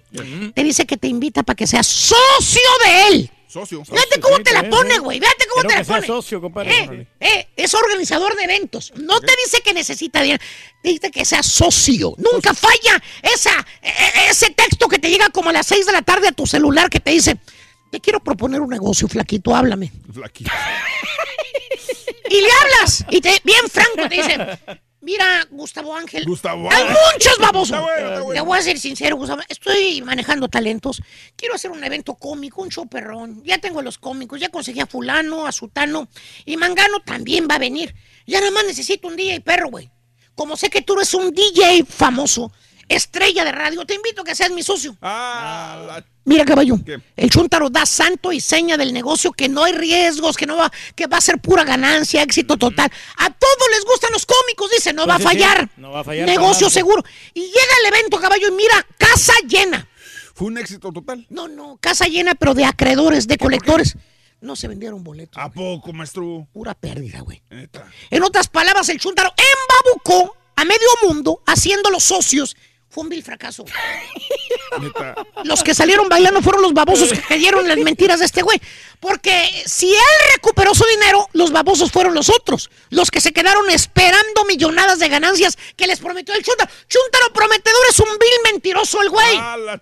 [0.55, 3.31] Te dice que te invita para que seas socio de él.
[3.49, 3.85] Socio.
[3.85, 5.19] Fíjate cómo Sí, te la pone, güey.
[5.19, 6.07] Fíjate cómo Quiero te la pone.
[6.07, 6.71] socio, compadre.
[6.85, 8.93] Eh, eh, es organizador de eventos.
[8.97, 10.43] No te dice que necesita dinero.
[10.83, 12.15] Te dice que sea socio.
[12.19, 13.51] Nunca falla esa,
[13.83, 16.33] eh, eh, ese texto que te llega como a las 6 de la tarde a
[16.33, 17.39] tu celular que te dice,
[17.91, 19.93] te quiero proponer un negocio, flaquito, háblame.
[20.13, 20.51] Flaquito.
[22.31, 23.05] Y le hablas.
[23.11, 24.39] Y te, bien franco te dice,
[25.01, 26.25] mira, Gustavo Ángel.
[26.25, 27.77] Gustavo Hay muchos babosos.
[27.77, 28.35] Está bueno, está bueno.
[28.35, 29.43] Te voy a ser sincero, Gustavo.
[29.49, 31.03] Estoy manejando talentos.
[31.35, 33.43] Quiero hacer un evento cómico, un show perrón.
[33.45, 36.09] Ya tengo los cómicos, ya conseguí a fulano, a sutano.
[36.45, 37.97] Y Mangano también va a venir.
[38.29, 39.91] Ya nada más necesito un DJ perro, güey.
[40.37, 42.53] Como sé que tú eres un DJ famoso,
[42.95, 44.97] estrella de radio, te invito a que seas mi socio.
[45.01, 46.99] Ah, la- Mira, caballo, ¿Qué?
[47.17, 50.71] el Chuntaro da santo y seña del negocio que no hay riesgos, que no va,
[50.95, 52.91] que va a ser pura ganancia, éxito total.
[53.17, 55.71] A todos les gustan los cómicos, dice, no Pues va a sí, fallar.
[55.79, 57.03] no va a fallar Negocio seguro.
[57.35, 59.89] Y llega el evento, caballo, y mira, casa llena.
[60.35, 61.27] Fue un éxito total.
[61.31, 63.97] No, no, casa llena, pero de acreedores, de colectores.
[64.41, 65.43] No se vendieron boletos.
[65.43, 66.47] ¿A poco, maestro?
[66.53, 67.43] Pura pérdida, güey.
[68.11, 72.57] En otras palabras, el Chuntaro embabucó a medio mundo haciendo los socios.
[72.91, 73.65] Fue un vil fracaso.
[74.81, 75.15] Neta.
[75.45, 78.61] Los que salieron bailando fueron los babosos que cayeron en las mentiras de este güey.
[78.99, 82.69] Porque si él recuperó su dinero, los babosos fueron los otros.
[82.91, 86.71] Los que se quedaron esperando millonadas de ganancias que les prometió el Chuntaro.
[86.89, 89.37] Chuntaro prometedor es un vil mentiroso el güey.
[89.39, 89.81] Ah, la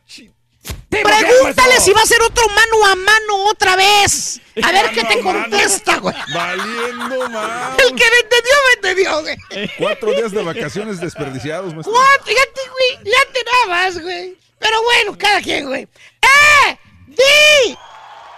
[0.88, 4.40] Pregúntale si va a ser otro mano a mano otra vez.
[4.62, 6.14] A ver qué te contesta, güey.
[6.34, 7.76] Valiendo mal.
[7.78, 9.70] El que me entendió, me entendió, güey.
[9.78, 11.92] Cuatro días de vacaciones desperdiciados, maestro.
[11.92, 13.04] Cuatro, fíjate, güey.
[13.12, 14.36] Ya te nada más, güey.
[14.58, 15.82] Pero bueno, cada quien, güey.
[16.22, 16.78] ¡Eh!
[17.06, 17.76] ¡Di!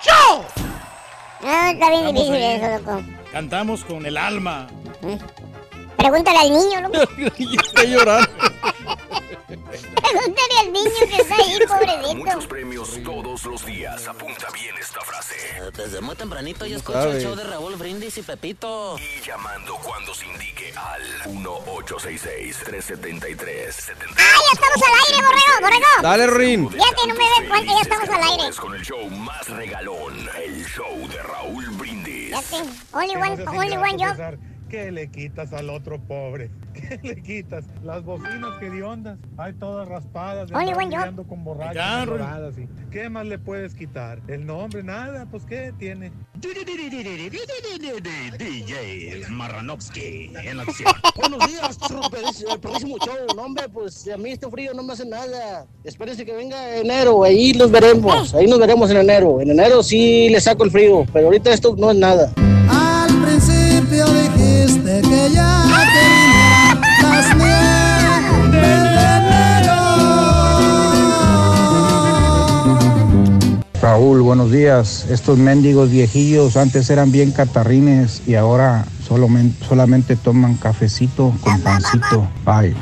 [0.05, 0.45] ¡Yo!
[1.43, 3.03] No, está bien difícil eso, loco.
[3.33, 4.69] Cantamos con el alma.
[6.01, 6.97] Pregúntale al niño, loco.
[7.39, 8.27] Está llorando.
[9.47, 12.49] Pregúntale al niño que está ahí, Muchos pobrecito.
[12.49, 14.09] premios todos los días.
[14.09, 15.37] Apunta bien esta frase.
[15.77, 17.17] Desde muy tempranito yo escucho sabe.
[17.19, 18.97] el show de Raúl Brindis y Pepito.
[18.99, 21.03] Y llamando cuando se indique al
[21.35, 23.95] 1866-373-70.
[24.17, 25.87] ¡Ah, ya estamos al aire, borrego, borrego!
[26.03, 26.69] Dale, Rin.
[26.71, 28.51] Fíjate, no me den cuenta, ya estamos al aire.
[28.57, 32.37] Con el show más regalón, el show de Raúl Brindis.
[32.41, 34.17] Fíjate, only one, only one job.
[34.71, 36.49] ¿Qué le quitas al otro pobre?
[36.75, 37.65] ¿Qué le quitas?
[37.83, 40.81] Las bocinas que de ondas, hay todas raspadas, one job.
[40.83, 44.21] lidiando con borrachos y- ¿Qué más le puedes quitar?
[44.29, 46.13] El nombre, nada, pues ¿qué tiene?
[48.39, 50.93] DJ Marranovsky en acción.
[51.17, 51.77] Buenos días,
[52.53, 53.17] el próximo show.
[53.35, 55.67] No, hombre, pues a mí este frío no me hace nada.
[55.83, 58.33] Espérense que venga enero, ahí los veremos.
[58.35, 59.41] Ahí nos veremos en enero.
[59.41, 62.33] En enero sí le saco el frío, pero ahorita esto no es nada.
[62.69, 65.65] Al principio dijiste que ya
[68.53, 69.75] enero.
[73.81, 75.07] Raúl, buenos días.
[75.11, 82.29] Estos mendigos viejillos antes eran bien catarrines y ahora solamente, solamente toman cafecito con pancito.
[82.45, 82.77] Bye.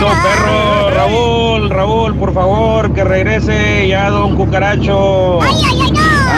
[0.00, 5.38] Yo, perro, Raúl, Raúl, por favor, que regrese ya don Cucaracho.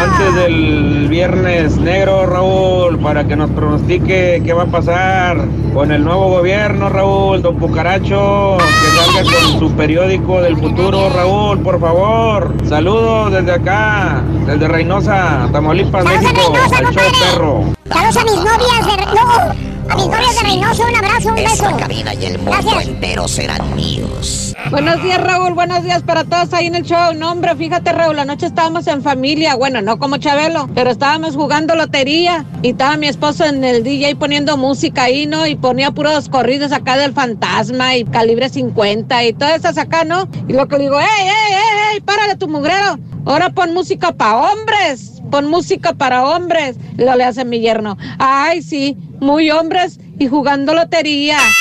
[0.07, 5.37] Antes del viernes negro, Raúl, para que nos pronostique qué va a pasar
[5.75, 8.57] con el nuevo gobierno, Raúl, don Cucaracho.
[8.57, 12.55] Que salga con su periódico del futuro, Raúl, por favor.
[12.69, 16.53] Saludos desde acá, desde Reynosa, Tamaulipas, México.
[16.55, 17.65] Al show, perro.
[17.91, 19.07] Saludos a mis novias de...
[19.07, 21.53] No, a novias de Reynoso, un abrazo, un beso.
[21.55, 22.87] Esta cabina y el mundo Gracias.
[22.87, 24.55] entero serán míos.
[24.71, 25.55] Buenos días, Raúl.
[25.55, 27.15] Buenos días para todos ahí en el show.
[27.15, 29.55] No, hombre, fíjate, Raúl, anoche estábamos en familia.
[29.55, 32.45] Bueno, no como Chabelo, pero estábamos jugando lotería.
[32.63, 35.47] Y estaba mi esposo en el DJ poniendo música ahí, ¿no?
[35.47, 40.29] Y ponía puros corridos acá del fantasma y calibre 50 y todas esas acá, ¿no?
[40.49, 42.01] Y lo que le digo, ¡ey, ey, ey, ey!
[42.01, 42.99] ¡Párale tu mugrero!
[43.25, 45.16] Ahora pon música para hombres.
[45.31, 46.77] Pon música para hombres.
[46.97, 47.97] Lo le hace mi yerno.
[48.19, 51.39] Ay, sí, muy hombres y jugando lotería.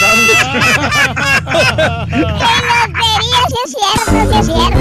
[2.09, 3.39] ¡Qué lotería!
[3.47, 4.79] Sí es cierto, sí es cierto.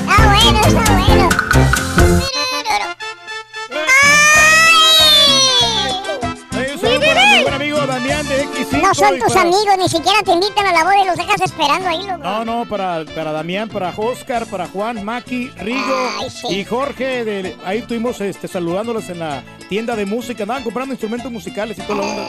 [0.00, 1.28] Está bueno, está bueno.
[7.88, 8.82] Damián de X5.
[8.82, 11.40] No son tus para- amigos, ni siquiera te invitan a la boda y los dejas
[11.40, 12.18] esperando ahí, loco.
[12.18, 16.46] No, no, para, para Damián, para Oscar, para Juan, Maki, Rigo Ay, sí.
[16.48, 17.24] y Jorge.
[17.24, 20.44] De, ahí estuvimos este, saludándolos en la tienda de música.
[20.44, 22.22] Andaban comprando instrumentos musicales y todo lo onda.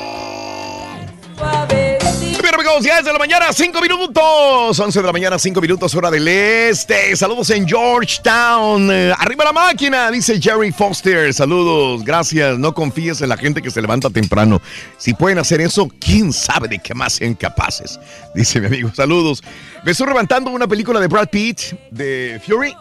[2.49, 4.79] Bien, amigos, ya es de la mañana, 5 minutos.
[4.79, 7.15] 11 de la mañana, 5 minutos, hora del este.
[7.15, 8.89] Saludos en Georgetown.
[8.91, 11.31] Eh, arriba la máquina, dice Jerry Foster.
[11.31, 12.57] Saludos, gracias.
[12.57, 14.59] No confíes en la gente que se levanta temprano.
[14.97, 17.99] Si pueden hacer eso, quién sabe de qué más sean capaces.
[18.33, 19.43] Dice mi amigo, saludos.
[19.83, 21.59] Me estoy levantando una película de Brad Pitt,
[21.91, 22.73] de Fury.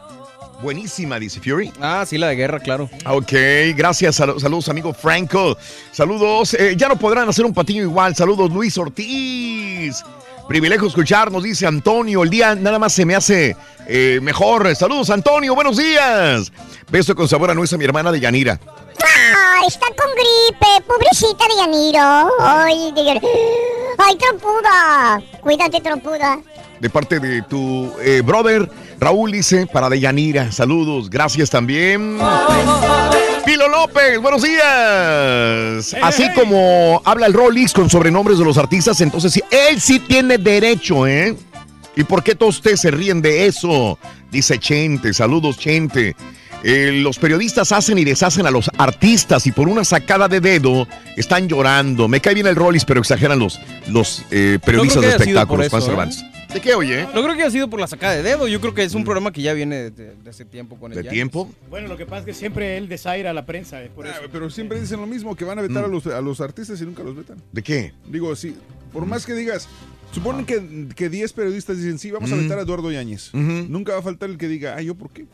[0.62, 1.72] Buenísima, dice Fury.
[1.80, 2.90] Ah, sí, la de guerra, claro.
[3.06, 3.32] Ok,
[3.76, 4.16] gracias.
[4.16, 5.56] sal- saludos, amigo Franco.
[5.92, 6.54] Saludos.
[6.54, 8.16] eh, ya no podrán hacer un patiño igual.
[8.16, 10.02] Saludos, Luis Ortiz.
[10.48, 12.22] Privilegio escucharnos, dice Antonio.
[12.24, 13.56] El día nada más se me hace
[13.86, 14.74] eh, mejor.
[14.74, 15.54] Saludos, Antonio.
[15.54, 16.50] Buenos días.
[16.90, 18.58] Beso con sabor a nuestra mi hermana de Yanira.
[19.00, 22.30] Ah, está con gripe, pobrecita de Yaniro.
[22.40, 23.20] Ay, de...
[23.98, 25.22] Ay, trompuda.
[25.40, 26.40] Cuídate, trompuda.
[26.80, 28.68] De parte de tu eh, brother
[29.00, 32.18] Raúl dice para Deyanira, saludos, gracias también.
[33.46, 35.94] Pilo López, buenos días.
[36.02, 40.36] Así como habla el Rolex con sobrenombres de los artistas, entonces sí, él sí tiene
[40.38, 41.36] derecho, ¿eh?
[41.96, 43.98] ¿Y por qué todos ustedes se ríen de eso?
[44.30, 46.14] Dice Chente, saludos Chente.
[46.64, 50.88] Eh, los periodistas hacen y deshacen a los artistas y por una sacada de dedo
[51.16, 52.08] están llorando.
[52.08, 55.82] Me cae bien el Rollis, pero exageran los, los eh, periodistas No de espectáculos, Juan
[55.82, 56.24] eso, Cervantes.
[56.52, 57.02] ¿De qué oye?
[57.14, 58.48] No creo que haya sido por la sacada de dedo.
[58.48, 60.90] Yo creo que es un programa que ya viene de, de- de hace tiempo con
[60.92, 61.12] el ¿De Yankees.
[61.12, 61.50] tiempo?
[61.68, 63.82] Bueno, lo que pasa es que siempre él desaira a la prensa.
[63.82, 64.16] eh, por eso.
[64.32, 66.86] Pero siempre dicen lo mismo, que van a vetar a, los, a los artistas y
[66.86, 67.36] nunca los vetan.
[67.52, 67.92] ¿De qué?
[68.08, 68.56] Digo, sí,
[68.92, 69.68] por más que digas,
[70.12, 72.40] suponen que, que 10 periodistas dicen, sí, vamos a Mm.
[72.42, 73.30] vetar a Eduardo Yáñez.
[73.34, 75.26] Nunca va a faltar el que diga, ah, ¿yo por qué?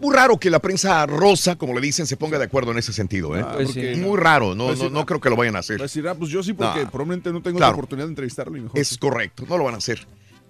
[0.00, 2.92] Muy raro que la prensa rosa, como le dicen, se ponga de acuerdo en ese
[2.92, 3.42] sentido, ¿eh?
[3.42, 3.80] Ah, pues sí.
[3.96, 4.84] Muy raro, no, Pues sí.
[4.86, 5.80] no, no creo que lo vayan a hacer.
[5.80, 7.72] Decir, ah, pues yo sí, porque probablemente no tengo Claro.
[7.72, 8.78] la oportunidad de entrevistarlo y mejor.
[8.78, 10.06] Es correcto, no lo van a hacer.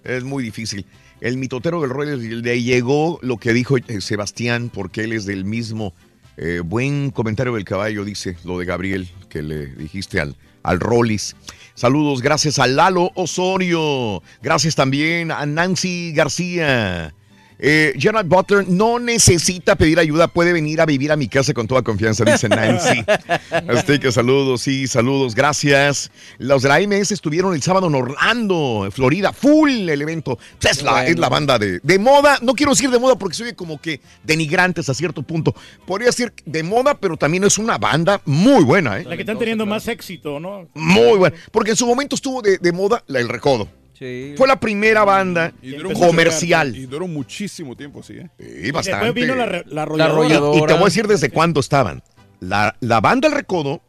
[0.07, 0.85] Es muy difícil.
[1.19, 5.43] El mitotero del rollo le llegó lo que dijo eh, Sebastián, porque él es del
[5.43, 5.93] mismo
[6.37, 11.35] eh, buen comentario del caballo, dice lo de Gabriel, que le dijiste al, al Rollis.
[11.73, 14.23] Saludos, gracias a Lalo Osorio.
[14.41, 17.13] Gracias también a Nancy García.
[17.59, 21.67] Eh, Gerard Butler no necesita pedir ayuda, puede venir a vivir a mi casa con
[21.67, 23.03] toda confianza, dice Nancy.
[23.67, 26.11] Así que saludos, sí, saludos, gracias.
[26.37, 30.37] Los de la MS estuvieron el sábado en Orlando, en Florida, full el evento.
[30.59, 31.07] Pues es, la, Bueno.
[31.09, 33.81] es la banda de, de moda, no quiero decir de moda porque se oye como
[33.81, 35.55] que denigrantes a cierto punto.
[35.85, 39.05] Podría decir de moda, pero también es una banda muy buena, ¿eh?
[39.05, 40.67] La que están teniendo más éxito, ¿no?
[40.73, 41.35] Muy buena.
[41.51, 43.67] Porque en su momento estuvo de, de moda la El Recodo.
[43.97, 44.33] Sí.
[44.37, 46.75] Fue la primera banda Y comercial.
[46.75, 48.29] Y duró muchísimo tiempo, sí, ¿eh?
[48.39, 49.05] Sí, bastante.
[49.05, 50.57] Después vino la, la Y, arrolladora.
[50.57, 52.03] y te voy a decir desde cuándo estaban.
[52.39, 53.81] La, la banda El Recodo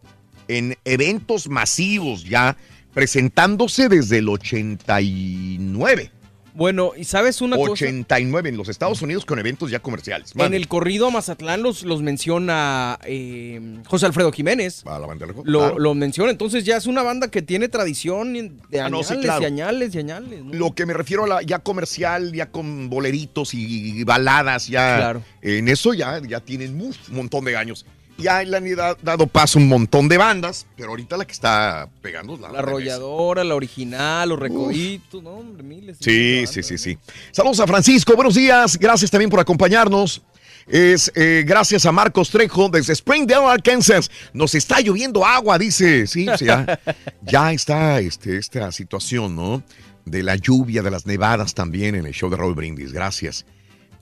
[0.48, 2.56] en eventos masivos ya
[2.94, 6.10] presentándose desde el 89.
[6.58, 7.70] Bueno, y sabes una cosa.
[7.70, 10.32] 89 en los Estados Unidos con eventos ya comerciales.
[10.36, 14.82] En el corrido a Mazatlán los, los menciona eh, José Alfredo Jiménez.
[14.84, 15.78] A la banda Recodo, Lo, claro.
[15.78, 16.32] lo menciona.
[16.32, 19.42] Entonces ya es una banda que tiene tradición de Ah, añales no, sí, claro.
[19.42, 20.42] y añales y añales.
[20.42, 20.52] ¿no?
[20.52, 25.22] Lo que me refiero a la ya comercial, ya con boleritos y baladas, ya Claro.
[25.42, 27.86] en eso ya, ya tienen un montón de años.
[28.18, 31.88] Ya le han da- dado paso un montón de bandas, pero ahorita la que está
[32.02, 35.98] pegando es la, La arrolladora, la original, los recoditos, no, hombre, miles.
[36.00, 36.98] Sí, sí, sí, sí.
[37.30, 40.20] Saludos a Francisco, buenos días, gracias también por acompañarnos.
[40.66, 44.10] Es eh, gracias a Marcos Trejo desde Springdale, Arkansas.
[44.34, 46.06] Nos está lloviendo agua, dice.
[46.06, 46.78] Sí, sí, ya,
[47.22, 49.62] ya está este, esta situación, ¿no?
[50.04, 52.92] De la lluvia, de las nevadas también en el show de Raúl Brindis.
[52.92, 53.46] Gracias.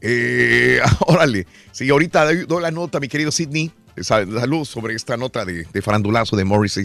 [0.00, 1.46] Eh, órale.
[1.70, 3.70] Sí, ahorita doy, doy la nota, mi querido Sidney.
[4.02, 6.84] Sal- Saludos sobre esta nota de, de farandulazo de Morrissey.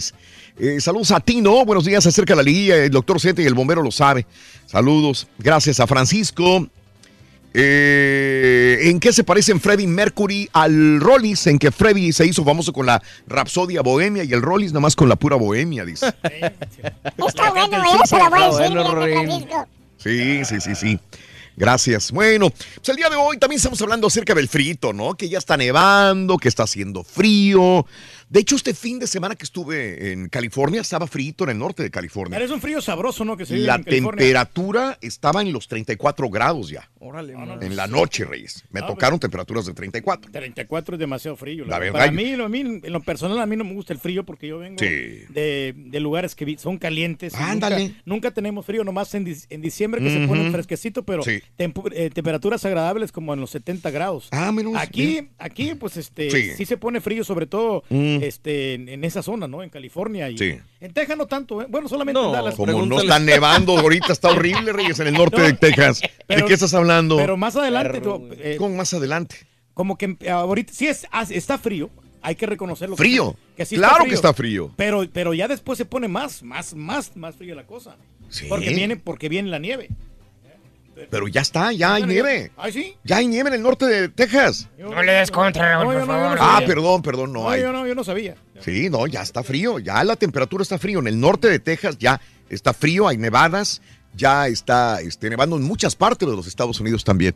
[0.58, 2.76] Eh, saludos a Tino, buenos días acerca de la liguilla.
[2.76, 4.26] El doctor Sete y el bombero lo sabe.
[4.66, 5.26] Saludos.
[5.38, 6.66] Gracias a Francisco.
[7.54, 11.46] Eh, ¿En qué se parecen Freddie Mercury al Rollis?
[11.46, 14.96] En que Freddie se hizo famoso con la Rapsodia Bohemia y el Rollis nada más
[14.96, 16.06] con la pura Bohemia, dice.
[16.06, 17.98] Está bueno, ¿eh?
[18.06, 18.78] Se la voy a decir.
[18.82, 19.68] Francisco.
[19.98, 21.00] Sí, sí, sí, sí.
[21.56, 22.10] Gracias.
[22.10, 25.14] Bueno, pues el día de hoy también estamos hablando acerca del frito, ¿no?
[25.14, 27.86] Que ya está nevando, que está haciendo frío.
[28.32, 31.82] De hecho, este fin de semana que estuve en California estaba frito en el norte
[31.82, 32.34] de California.
[32.38, 33.36] Pero es un frío sabroso, ¿no?
[33.36, 36.88] Que se La en temperatura estaba en los 34 grados ya.
[36.98, 38.64] Órale, En la noche, Reyes.
[38.70, 40.30] Me Ah, tocaron temperaturas de 34.
[40.32, 41.66] 34 es demasiado frío.
[41.66, 41.80] La verdad.
[41.80, 43.92] verdad, Para yo- mí, lo- a mí, en lo personal, a mí no me gusta
[43.92, 44.86] el frío porque yo vengo Sí.
[45.28, 47.34] de, de lugares que son calientes.
[47.34, 47.80] Ándale.
[47.88, 51.42] Nunca, nunca tenemos frío, nomás en, diciembre que se pone fresquecito, pero Sí.
[51.58, 54.28] tempu- eh, temperaturas agradables como en los 70 grados.
[54.30, 54.74] Ah, menos.
[54.76, 56.50] Aquí, aquí, pues, este, Sí.
[56.56, 56.64] sí.
[56.64, 58.21] se pone frío, sobre todo, Mm.
[58.22, 59.62] Este, en, en esa zona, ¿no?
[59.62, 60.30] En California.
[60.30, 60.58] Y, Sí.
[60.80, 61.66] En Texas no tanto, ¿eh?
[61.68, 62.54] Bueno, solamente No, en Dallas.
[62.54, 66.00] Como no está nevando ahorita, está horrible, Reyes, en el norte de Texas.
[66.28, 67.16] ¿De qué estás hablando?
[67.16, 69.36] Pero más adelante, tú, eh, ¿Cómo más adelante?
[69.74, 72.96] como que eh, ahorita sí es, ah, está frío, hay que reconocerlo.
[72.96, 73.36] Frío.
[73.56, 74.70] que sí claro que está frío.
[74.76, 77.96] Pero, pero ya después se pone más, más, más, más frío la cosa.
[78.28, 78.46] Sí.
[78.48, 79.88] Porque viene, porque viene la nieve.
[81.10, 82.52] Pero ya está, ya hay nieve.
[82.56, 82.96] Ay, sí.
[83.04, 84.68] Ya hay nieve en el norte de Texas.
[84.78, 86.38] No le des contra, Raúl, por favor.
[86.40, 87.62] Ah, perdón, perdón, no No, hay.
[87.62, 88.36] yo no, yo no sabía.
[88.60, 91.00] Sí, no, ya está frío, ya la temperatura está frío.
[91.00, 93.80] En el norte de Texas ya está frío, hay nevadas,
[94.14, 97.34] ya está este, nevando en muchas partes de los Estados Unidos también.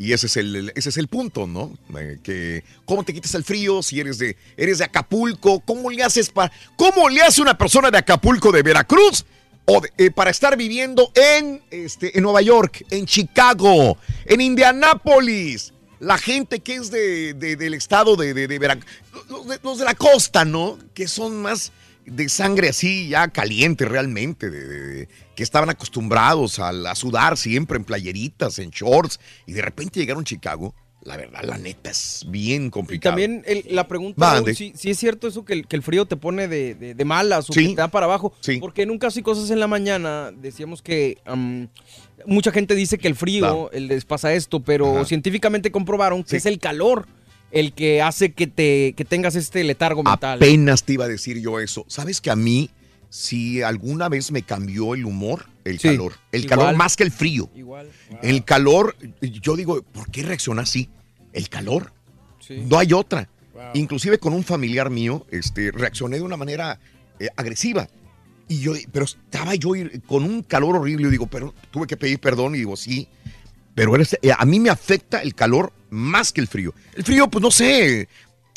[0.00, 1.76] Y ese es el, el- ese es el punto, ¿no?
[1.98, 6.04] Eh, que cómo te quitas el frío si eres de eres de Acapulco, cómo le
[6.04, 9.24] haces para cómo le hace una persona de Acapulco de Veracruz
[9.70, 15.74] o eh, para estar viviendo en este en Nueva York, en Chicago, en Indianápolis.
[16.00, 18.86] La gente que es de, de- del estado de, Veracruz,
[19.28, 20.78] los de, los de la costa, ¿no?
[20.94, 21.72] Que son más
[22.06, 28.58] de sangre así ya caliente realmente, que estaban acostumbrados a, a sudar siempre en playeritas,
[28.60, 32.70] en shorts, y de repente llegaron a Chicago, la verdad, la neta es bien Y
[32.70, 33.12] complicado.
[33.12, 36.48] también el- la pregunta, si, es cierto eso que el, que el frío te pone
[36.48, 37.60] de, de- de malas o Sí.
[37.60, 38.32] que te da para abajo.
[38.40, 38.58] Sí.
[38.58, 41.18] Porque en un caso y cosas en la mañana decíamos que
[42.26, 45.04] mucha gente dice que el frío les pasa esto, pero Ajá.
[45.04, 47.06] científicamente comprobaron que es el calor
[47.50, 50.36] el que hace que te que tengas este letargo mental.
[50.38, 51.84] Apenas te iba a decir yo eso.
[51.88, 52.68] ¿Sabes que a mí,
[53.10, 56.14] si alguna vez me cambió el humor, el Sí, calor?
[56.32, 56.58] El igual.
[56.58, 57.50] calor más que el frío.
[57.54, 57.88] Igual.
[58.22, 60.88] El calor, yo digo, ¿por qué reacciona así?
[61.32, 61.92] El calor.
[62.40, 62.62] Sí.
[62.68, 63.28] No hay otra.
[63.74, 66.78] Inclusive con un familiar mío, este, reaccioné de una manera
[67.18, 67.88] eh, agresiva.
[68.46, 71.04] Y yo, pero estaba yo ir- con un calor horrible.
[71.04, 73.08] Yo digo, pero tuve que pedir perdón y digo, sí.
[73.74, 76.72] Pero eres- eh, a mí me afecta el calor más que el frío.
[76.94, 78.08] El frío, pues no sé.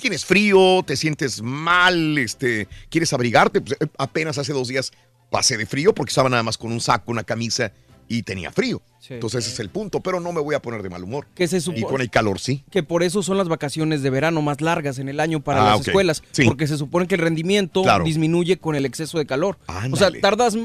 [0.01, 3.61] Tienes frío, te sientes mal, este, quieres abrigarte.
[3.61, 4.91] Pues, eh, apenas hace dos días
[5.29, 7.71] pasé de frío porque estaba nada más con un saco, una camisa
[8.07, 8.81] y tenía frío.
[8.99, 9.13] Sí.
[9.13, 10.01] Entonces ese es el punto.
[10.01, 11.27] Pero no me voy a poner de mal humor.
[11.35, 12.63] Que se Y supone- con el calor, sí.
[12.71, 15.77] que por eso son las vacaciones de verano más largas en el año para Ah,
[15.77, 16.43] las escuelas, Sí.
[16.45, 18.03] porque se supone que el rendimiento Claro.
[18.03, 19.59] disminuye con el exceso de calor.
[19.67, 20.19] O sea, Ándale.
[20.19, 20.57] tardas,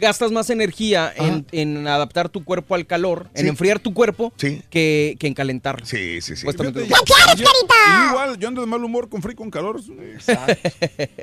[0.00, 3.48] gastas más energía en, en adaptar tu cuerpo al calor, en Sí.
[3.48, 4.62] enfriar tu cuerpo, Sí.
[4.70, 5.84] que, que en calentarlo.
[5.86, 6.46] Sí, sí, sí.
[6.46, 6.52] Yo-
[7.36, 7.46] yo
[8.10, 9.80] igual, yo ando de mal humor con frío y con calor.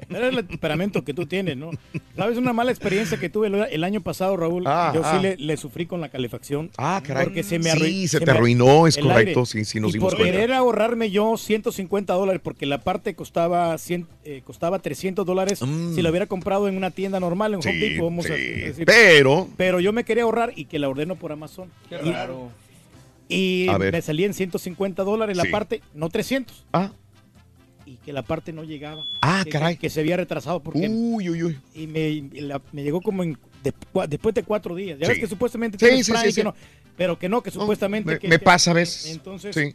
[0.10, 1.72] Era el temperamento que tú tienes, ¿no?
[2.16, 4.64] ¿Sabes una mala experiencia que tuve el, el año pasado, Raúl?
[4.66, 5.16] Ah, Yo ah.
[5.18, 6.72] sí le, le sufrí con la calefacción.
[6.78, 7.26] Ah, caray.
[7.26, 9.46] Porque se me Sí, arrui- se te arruinó, es el correcto, aire.
[9.46, 10.34] sí, sí nos y dimos por cuenta.
[10.34, 16.02] querer ahorrarme yo 150 dólares, porque la parte costaba, 100, eh, costaba 300 dólares si
[16.02, 17.80] lo hubiera comprado en una tienda normal, en Home Mm.
[17.80, 18.67] Sí, Depot, vamos a sí.
[18.70, 18.86] Decir.
[18.86, 21.70] Pero- Pero yo me quería ahorrar y que la ordeno por Amazon.
[21.90, 22.50] Qué Y- raro.
[23.30, 26.66] Y A me salía en 150 dólares la parte, no 300.
[26.72, 26.92] Ah.
[27.86, 29.04] Y que la parte no llegaba.
[29.22, 29.78] Ah, Que- caray.
[29.78, 30.88] Que, se había retrasado porque...
[30.90, 31.60] Uy, uy, uy.
[31.74, 33.74] Y me, y la- me llegó como en, de-
[34.08, 34.98] después de cuatro días.
[35.00, 35.12] Ya Sí.
[35.14, 36.44] ves que supuestamente Sí, sí, sí, que sí.
[36.44, 36.54] no,
[36.96, 38.14] pero que no, que supuestamente...
[38.14, 39.12] me- que- me que- pasa a veces.
[39.14, 39.74] Entonces, Sí.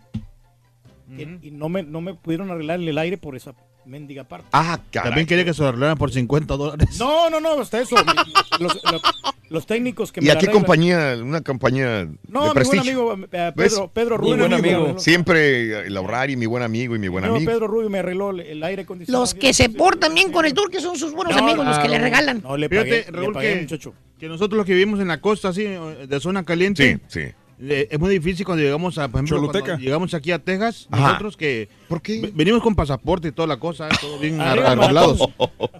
[1.16, 3.54] que- y no me, no me pudieron arreglar el aire por esa
[3.86, 4.46] mendiga parte.
[4.52, 5.10] Ah, caray.
[5.10, 6.96] También quería que se lo arreglaran por 50 dólares.
[6.98, 7.96] No, no, no, hasta eso.
[8.60, 9.02] los, los-
[9.50, 11.16] los técnicos que me ¿Y a qué arreglan- compañía?
[11.22, 13.72] Una compañía No, de mi buen amigo eh, ¿Ves?
[13.74, 14.48] Pedro, Pedro Mi Rubio.
[14.48, 14.98] buen me amigo.
[14.98, 17.50] Siempre el ahorrar y mi buen amigo y mi buen No, amigo.
[17.50, 19.22] Pedro Rubio me arregló el, aire acondicionado.
[19.22, 21.78] Los que se portan bien con el tour, que son sus buenos No, amigos, los
[21.80, 22.40] que le regalan.
[22.42, 23.94] No, le Fíjate, pagué, le Raúl, pagué, que, muchacho.
[24.18, 27.32] que nosotros los que vivimos en la costa, así, de zona caliente, Sí, sí.
[27.60, 29.64] Es muy difícil cuando llegamos a, por ejemplo, Choluteca.
[29.66, 31.02] cuando llegamos aquí a Texas, Ajá.
[31.08, 32.30] nosotros que ¿Por qué?
[32.34, 35.20] venimos con pasaporte y toda la cosa, eh, todo bien arreglados.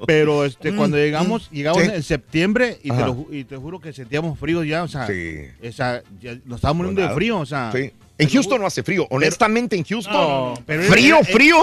[0.07, 1.91] Pero este, Mm, cuando llegamos, mm, llegamos sí.
[1.95, 5.39] en septiembre y te, lo y te juro que sentíamos frío ya, o sea, Sí.
[5.61, 7.73] esa, ya nos estábamos muriendo de frío, o sea.
[7.75, 7.91] Sí.
[8.19, 9.07] En Houston no hace frío.
[9.11, 10.13] Honestamente, en Houston.
[10.13, 11.57] No, pero frío, era- frío.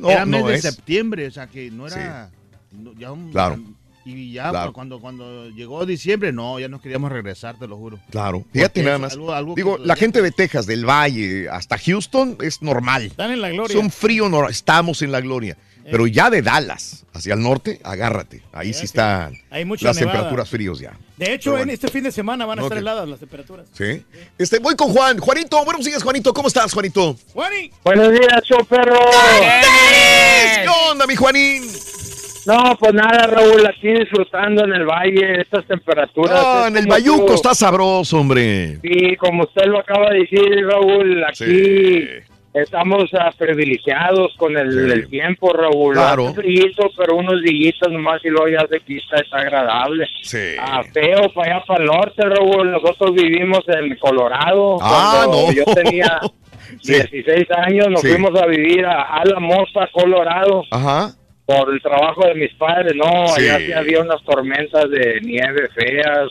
[0.00, 0.62] No, era mes no de es.
[0.62, 2.30] septiembre, o sea, que no era...
[2.72, 3.58] no, ya un- Claro.
[4.04, 4.72] Y ya Claro.
[4.72, 7.98] cuando, cuando llegó diciembre, no, ya nos queríamos regresar, te lo juro.
[8.10, 8.44] Claro.
[8.52, 9.12] Fíjate nada es más.
[9.12, 13.02] algo- algo Digo, la gente de Texas, del Valle, hasta Houston es normal.
[13.06, 13.78] Están en la Es gloria.
[13.78, 15.56] un frío, no, estamos en la gloria.
[15.90, 18.40] Pero ya de Dallas hacia el norte, agárrate.
[18.52, 20.12] Ahí sí están Hay mucha las nevada.
[20.18, 20.96] temperaturas fríos ya.
[21.16, 23.66] De hecho, en este fin de semana van a estar heladas las temperaturas.
[23.72, 24.04] Sí.
[24.38, 25.18] Este, voy con Juan.
[25.18, 26.32] Juanito, buenos días, Juanito.
[26.32, 27.16] ¿Cómo estás, Juanito?
[27.32, 28.96] Juani, Buenos días, show perro.
[30.62, 31.64] ¿Qué onda, mi Juanín?
[32.46, 36.42] No, pues nada, Raúl, aquí disfrutando en el valle estas temperaturas.
[36.42, 38.78] No, en el Bayuco tú- está sabroso, hombre.
[38.82, 42.08] Sí, como usted lo acaba de decir, Raúl, aquí Sí.
[42.54, 44.92] estamos ah, privilegiados con el, Sí.
[44.92, 45.94] el tiempo, Raúl.
[45.94, 46.28] Claro.
[46.28, 50.06] Hace frío, pero unos días nomás y luego ya se quita, es agradable.
[50.22, 50.56] Sí.
[50.60, 52.72] Ah, feo para allá para el norte, Raúl.
[52.72, 54.78] Nosotros vivimos en Colorado.
[54.82, 55.52] Ah, no.
[55.52, 56.20] Yo tenía
[56.80, 56.94] Sí.
[56.94, 61.10] 16 años, nos fuimos a vivir a Alamosa, Colorado Ajá.
[61.46, 63.48] Por el trabajo de mis padres, no, Sí.
[63.48, 66.30] allá sí había unas tormentas de nieve feas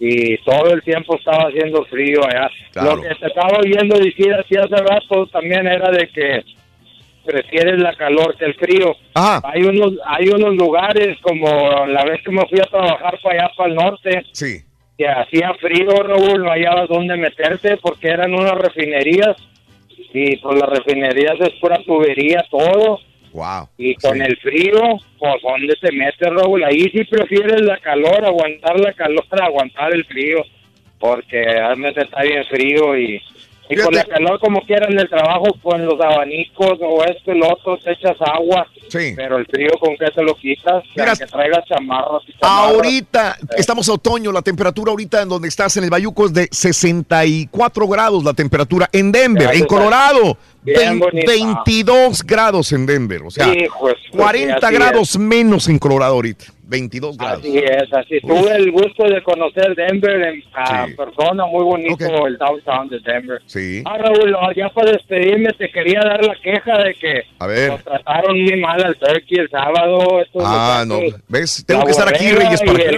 [0.00, 2.50] y todo el tiempo estaba haciendo frío allá.
[2.72, 2.96] Claro.
[2.96, 6.42] Lo que te estaba oyendo decir así hace rato también era de que
[7.24, 8.94] prefieres la calor que el frío.
[9.14, 9.40] Ajá.
[9.44, 13.52] Hay unos hay unos lugares como la vez que me fui a trabajar para allá
[13.56, 14.58] para el norte Sí.
[14.98, 19.36] que hacía frío, Raúl, no hallabas dónde meterte porque eran unas refinerías
[20.12, 23.00] y pues las refinerías es pura tubería todo.
[23.34, 23.68] Wow.
[23.76, 24.22] Y con Sí.
[24.24, 24.80] el frío,
[25.18, 26.62] pues ¿dónde te metes, Raúl?
[26.62, 30.38] Ahí sí prefieres la calor, aguantar la calor, aguantar el frío,
[31.00, 33.20] porque realmente está bien frío y
[33.68, 37.38] Y con la calor, como quieran, en el trabajo, con los abanicos o esto y
[37.38, 38.66] lo otro, te echas agua.
[38.88, 39.14] Sí.
[39.16, 40.84] Pero el frío, ¿con qué te lo quitas?
[40.94, 42.74] Mira, que traigas chamarros y chamarras.
[42.74, 46.48] Ahorita, estamos a otoño, la temperatura ahorita en donde estás en el Bayuco es de
[46.50, 50.36] 64 grados la temperatura en Denver, en Colorado.
[50.62, 51.32] bien vein- bonita.
[51.32, 53.66] 22 grados en Denver, o sea, de
[54.10, 57.40] su- 40 así grados menos en Colorado ahorita, 22 grados.
[57.40, 58.20] Así es, así.
[58.20, 60.94] Tuve el gusto de conocer Denver en Sí.
[60.96, 63.40] persona, muy bonito el downtown de Denver.
[63.46, 63.82] Sí.
[63.84, 67.70] Ah, Raúl, ya para despedirme te quería dar la queja de que A ver.
[67.70, 70.20] nos trataron muy mal al turkey el sábado.
[70.20, 71.00] estos Ah, no.
[71.28, 71.64] ¿ves?
[71.66, 72.88] Tengo La que estar aquí, Reyes, para que...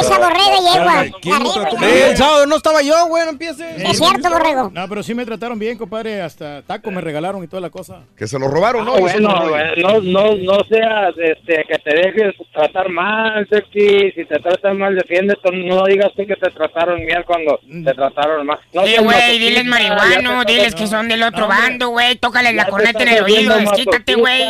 [0.00, 1.18] esa borrega yegua.
[1.20, 1.80] ¿Quién lo Arriba, trató ya.
[1.80, 1.90] mal?
[2.10, 3.82] El sábado no estaba yo, güey, no empieces.
[3.82, 4.70] Es cierto, borrego.
[4.72, 6.20] No, pero sí me trataron bien, compadre.
[6.22, 8.02] Hasta taco me regalaron y toda la cosa.
[8.16, 8.94] Que se lo robaron, ¿no?
[8.94, 12.34] Ah, eso bueno, no- güey, no, no, no seas este, que te dejes
[12.66, 14.12] tratar mal, Turkey.
[14.12, 15.50] Si te tratan mal, defiéndete.
[15.52, 18.58] No digas tú que te trataron bien cuando te trataron mal.
[18.72, 22.16] No Sí, güey, diles marihuano, diles que son del otro No, bando, güey.
[22.16, 24.42] Tócales la corneta en el oído, desquítate, güey.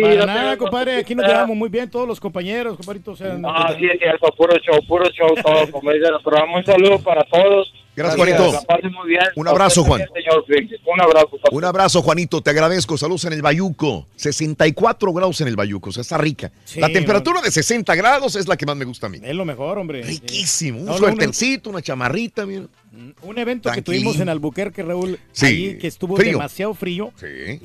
[0.00, 0.96] Para nada, compadre.
[0.96, 3.12] Aquí nos llevamos muy bien todos los compañeros, compadrito.
[3.12, 6.22] O sea, no- Ah, sí, es cierto, puro show, puro show todo, como dice el
[6.22, 6.56] programa.
[6.58, 7.72] Un saludo para todos.
[7.98, 8.60] Gracias, Juanito.
[9.34, 10.02] Un abrazo, Juan.
[10.86, 11.30] Un abrazo.
[11.50, 12.96] Un abrazo, Juanito, te agradezco.
[12.96, 14.06] Saludos en el Bayuco.
[14.14, 16.52] 64 grados en el Bayuco, o sea, está rica.
[16.64, 19.18] Sí, la temperatura de 60 grados es la que más me gusta a mí.
[19.22, 20.02] Es lo mejor, hombre.
[20.02, 20.80] Riquísimo.
[20.80, 22.66] Un No, una chamarrita, mira.
[23.22, 26.32] Un evento que tuvimos en Albuquerque, Raúl, Sí, ahí que estuvo frío.
[26.32, 27.12] demasiado frío.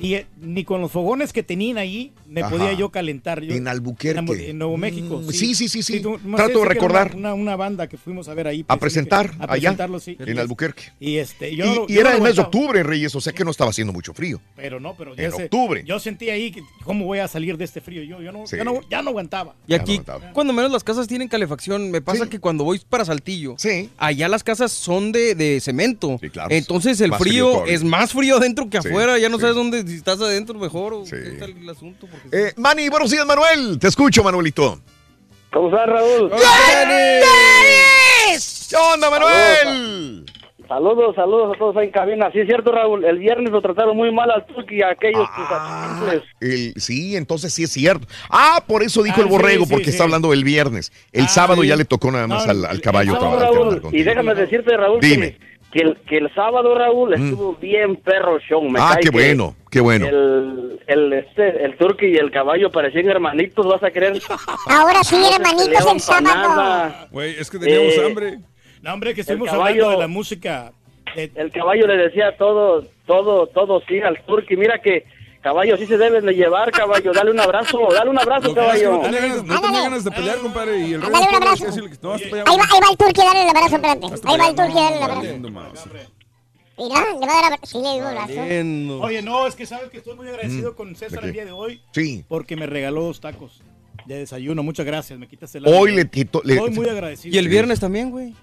[0.00, 2.50] Y eh, ni con los fogones que tenían ahí me Ajá.
[2.50, 3.42] podía yo calentar.
[3.42, 4.50] Yo- En Albuquerque.
[4.50, 5.20] En, Nuevo México.
[5.24, 6.00] Mm, sí, sí, sí, sí.
[6.00, 7.14] tú- más Trato de recordar.
[7.16, 8.64] Una, una- una banda que fuimos a ver ahí.
[8.68, 10.16] A presentar a allá, presentarlo, sí.
[10.18, 10.84] en Albuquerque.
[11.00, 13.44] Y, este, yo Y, no- y era el mes de octubre, Reyes, o sea que
[13.44, 14.40] no estaba haciendo mucho frío.
[14.56, 15.82] Pero no, pero En octubre.
[15.86, 18.02] yo sentí ahí que cómo voy a salir de este frío.
[18.02, 18.56] Yo, yo no, Sí.
[18.56, 19.54] ya no, ya no aguantaba.
[19.66, 20.00] Y aquí,
[20.32, 23.56] cuando menos las casas tienen calefacción, me pasa que cuando voy para Saltillo,
[23.98, 26.18] allá las casas son de, de cemento.
[26.50, 29.16] Entonces el Más frío, frío es más frío adentro que Sí, afuera.
[29.18, 29.42] Ya no sí.
[29.42, 32.06] sabes dónde, si estás adentro mejor o qué tal el asunto.
[32.10, 33.78] porque- Eh, Manny, buenos días, Manuel.
[33.78, 34.80] Te escucho, Manuelito.
[35.52, 36.30] ¿Cómo estás, Raúl?
[38.68, 40.26] ¿Qué onda, Manuel?
[40.68, 42.30] Saludos, saludos a todos ahí en cabina.
[42.32, 43.04] Sí, es cierto, Raúl.
[43.04, 46.10] El viernes lo trataron muy mal al Turkey y a aquellos Ah.
[46.40, 48.06] El, sí, entonces sí es cierto.
[48.30, 49.90] Ah, por eso dijo Ah, el borrego, sí, sí, porque sí.
[49.90, 50.92] está hablando del viernes.
[51.12, 53.14] El sábado ya le tocó nada más al, al caballo.
[53.18, 55.38] Raúl, y déjame decirte, Raúl, que, Dime.
[55.72, 58.62] que el, que el sábado, Raúl, estuvo bien perro show.
[58.62, 60.06] Me Ah, cae qué que bueno, qué bueno.
[60.06, 64.20] El, el, este, el turkey y el caballo parecían hermanitos, ¿vas a creer?
[64.66, 66.94] Ahora sí, hermanitos, el sábado.
[67.10, 68.38] Güey, es que teníamos Eh, hambre.
[68.84, 70.72] No, hombre, que El estuvimos caballo- hablando de la música.
[71.16, 74.56] El caballo le decía todo, todo, todo sí al turkey.
[74.56, 75.04] Mira que
[75.42, 77.12] caballo sí se deben de llevar, caballo.
[77.12, 78.92] Dale un abrazo, dale un abrazo, que caballo.
[78.92, 80.78] no tenía ganas, no tenía ganas de pelear, compadre.
[80.86, 81.64] Y el rey Dale un abrazo.
[81.64, 84.06] que no, Ahí va, ahí va el turqui, dale el abrazo, espérate.
[84.26, 85.88] Ahí va el turqui, dale el abrazo.
[86.76, 87.66] Mira, le va a dar abrazo.
[87.66, 88.02] Sí, le un
[88.98, 89.04] abrazo.
[89.06, 91.22] Oye, no, es que sabes que estoy muy agradecido con César Mm.
[91.22, 91.80] ¿De el día de hoy.
[91.92, 92.24] Sí.
[92.28, 93.62] Porque me regaló dos tacos
[94.06, 94.62] de desayuno.
[94.64, 96.42] Muchas gracias, me quitas el Hoy le quitó.
[96.44, 97.34] le- Estoy muy agradecido.
[97.34, 98.34] Y el viernes también, güey.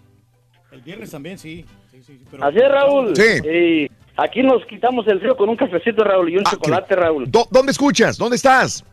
[0.71, 1.65] El viernes también, sí.
[1.91, 3.15] sí, sí, sí, pero- Así es, Raúl.
[3.15, 3.47] Sí.
[3.47, 7.29] Y aquí nos quitamos el frío con un cafecito, Raúl, y un chocolate, Raúl.
[7.29, 8.17] ¿Dó- ¿Dónde escuchas?
[8.17, 8.83] ¿Dónde estás?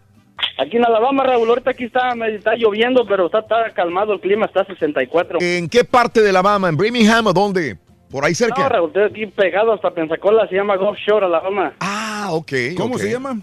[0.59, 4.21] Aquí en Alabama, Raúl, ahorita aquí está, me está lloviendo, pero está, está calmado el
[4.21, 5.39] clima, está a 64.
[5.41, 6.69] ¿En qué parte de Alabama?
[6.69, 7.77] ¿En Birmingham o dónde?
[8.11, 8.69] Por ahí No, cerca.
[8.69, 11.75] Raúl, estoy aquí pegado hasta Pensacola, se llama Gulf Shore, Alabama.
[11.81, 12.53] Ah, ok.
[12.77, 13.41] ¿Cómo se llama?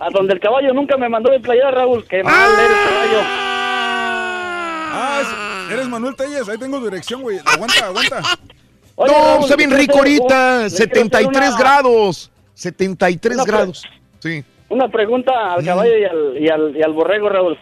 [0.00, 3.20] A donde el caballo nunca me mandó de playa, Raúl, que mal eres, caballo.
[4.94, 6.48] Ah, es- eres Manuel Telles.
[6.48, 7.38] Ahí tengo dirección, güey.
[7.44, 8.22] Aguanta, aguanta.
[8.96, 10.22] Oye, no, Raúl, está bien rico ahorita.
[10.24, 12.30] un- le quiero hacer 73 una- grados.
[12.54, 13.82] 73 Una pre- grados.
[14.20, 14.44] Sí.
[14.68, 15.52] Una pregunta Mm.
[15.58, 17.58] al caballo y al, y al, y al borrego, Raúl.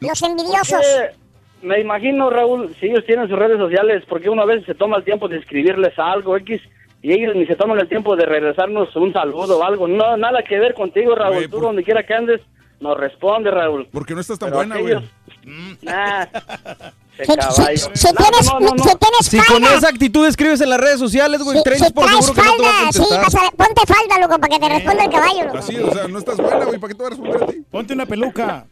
[0.00, 0.72] Los envidiosos.
[0.72, 1.22] Porque
[1.62, 5.04] Me imagino, Raúl, si ellos tienen sus redes sociales, porque una vez se toma el
[5.04, 6.60] tiempo de escribirles algo X
[7.02, 9.86] y ellos ni se toman el tiempo de regresarnos un saludo o algo.
[9.86, 11.34] No, nada que ver contigo, Raúl.
[11.36, 12.40] Güey, Tú por- donde quiera que andes,
[12.80, 13.86] nos responde, Raúl.
[13.92, 14.94] Porque no estás tan Pero buena, güey.
[14.94, 16.26] aquellos- Nah,
[17.16, 18.84] si tienes, No, no, no, no.
[18.84, 21.92] si tienes Si con falda, esa actitud escribes en las redes sociales, güey, si, si
[21.92, 24.38] por seguro que no te va a falda, sí, vas a ver, ponte falda, loco,
[24.38, 25.58] para que te responda el caballo, loco.
[25.58, 26.78] Así, o sea, no estás buena, güey.
[26.78, 27.62] ¿Para qué te voy a responder a ti?
[27.70, 28.66] Ponte una peluca.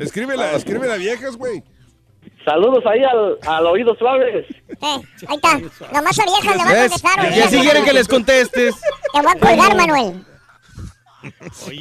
[0.00, 1.62] Escríbela, escríbela viejas, güey.
[2.44, 4.46] Saludos ahí al, al oído suaves.
[4.68, 5.58] Eh, ahí está.
[5.92, 7.32] Nomás a viejas le van a contestar.
[7.36, 8.74] Y así quieren que les contestes.
[9.12, 10.24] Te voy a colgar, Manuel.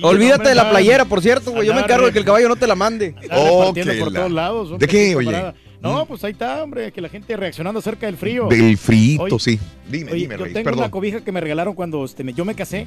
[0.03, 1.68] Olvídate de la playera, por cierto, güey.
[1.68, 3.16] Yo me encargo de que el caballo no te la mande.
[3.22, 4.80] Repartiendo por todos lados.
[4.80, 5.53] ¿De qué, oye?
[5.82, 8.48] No, pues ahí está, hombre, que la gente reaccionando acerca del frío.
[8.49, 9.59] Del frito, Oye, sí.
[9.90, 10.80] Dime, oye, dime, yo Reyes, tengo perdón.
[10.80, 12.85] una cobija que me regalaron cuando este, me- yo me casé.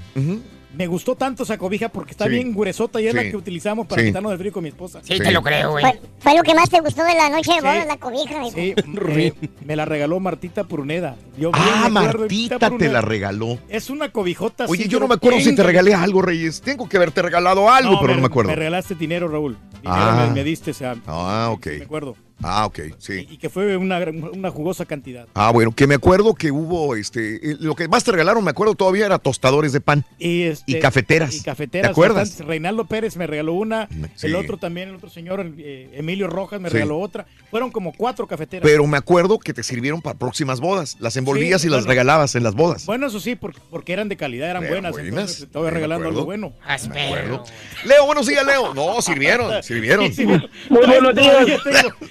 [0.76, 2.30] Me gustó tanto esa cobija porque está Sí.
[2.30, 4.08] bien gruesota y es la que utilizamos para Sí.
[4.08, 5.00] quitarnos del frío con mi esposa.
[5.02, 5.84] Sí, te lo creo, güey.
[5.84, 7.62] Fue, fue lo que más te gustó de la noche de Sí.
[7.66, 8.44] bodas, la cobija.
[8.54, 8.74] Sí,
[9.08, 9.32] eh,
[9.66, 11.16] me la regaló Martita Pruneda.
[11.38, 13.58] Yo Ah, Martita te la regaló.
[13.68, 16.60] Es una cobijota Oye, yo no me acuerdo si te regalé algo, Reyes.
[16.62, 18.50] Tengo que haberte regalado algo, pero no me acuerdo.
[18.50, 19.56] Me regalaste dinero, Raúl.
[19.82, 20.26] Dinero Ah.
[20.28, 21.66] me, me diste, o sea, Ah, ok.
[21.78, 22.16] me acuerdo.
[22.42, 23.26] Ah, ok, sí.
[23.30, 25.26] Y que fue una, gran- una jugosa cantidad.
[25.34, 28.50] Ah, bueno, que me acuerdo que hubo, este, eh, lo que más te regalaron, me
[28.50, 30.04] acuerdo todavía, era tostadores de pan.
[30.18, 31.34] Y, este, Y cafeteras.
[31.34, 31.88] Y cafeteras.
[31.88, 32.38] ¿Te acuerdas?
[32.40, 33.88] Reinaldo Pérez me regaló una.
[34.16, 34.26] Sí.
[34.26, 36.74] El otro también, el otro señor, eh, Emilio Rojas, me Sí.
[36.74, 37.26] regaló otra.
[37.50, 38.62] Fueron como cuatro cafeteras.
[38.68, 40.96] Pero me acuerdo que te sirvieron para próximas bodas.
[41.00, 42.86] Las envolvías Sí, y las regalabas en las bodas.
[42.86, 44.92] Bueno, eso sí, porque, porque eran de calidad, eran Eran buenas.
[44.92, 46.52] buenas, Entonces te estaba regalando algo bueno.
[46.90, 47.44] Me acuerdo.
[47.84, 48.74] Leo, buenos días, Leo.
[48.74, 50.06] No, sirvieron, sirvieron.
[50.12, 50.26] Sí, sí.
[50.26, 51.32] Muy buenos días.
[51.32, 51.58] Todavía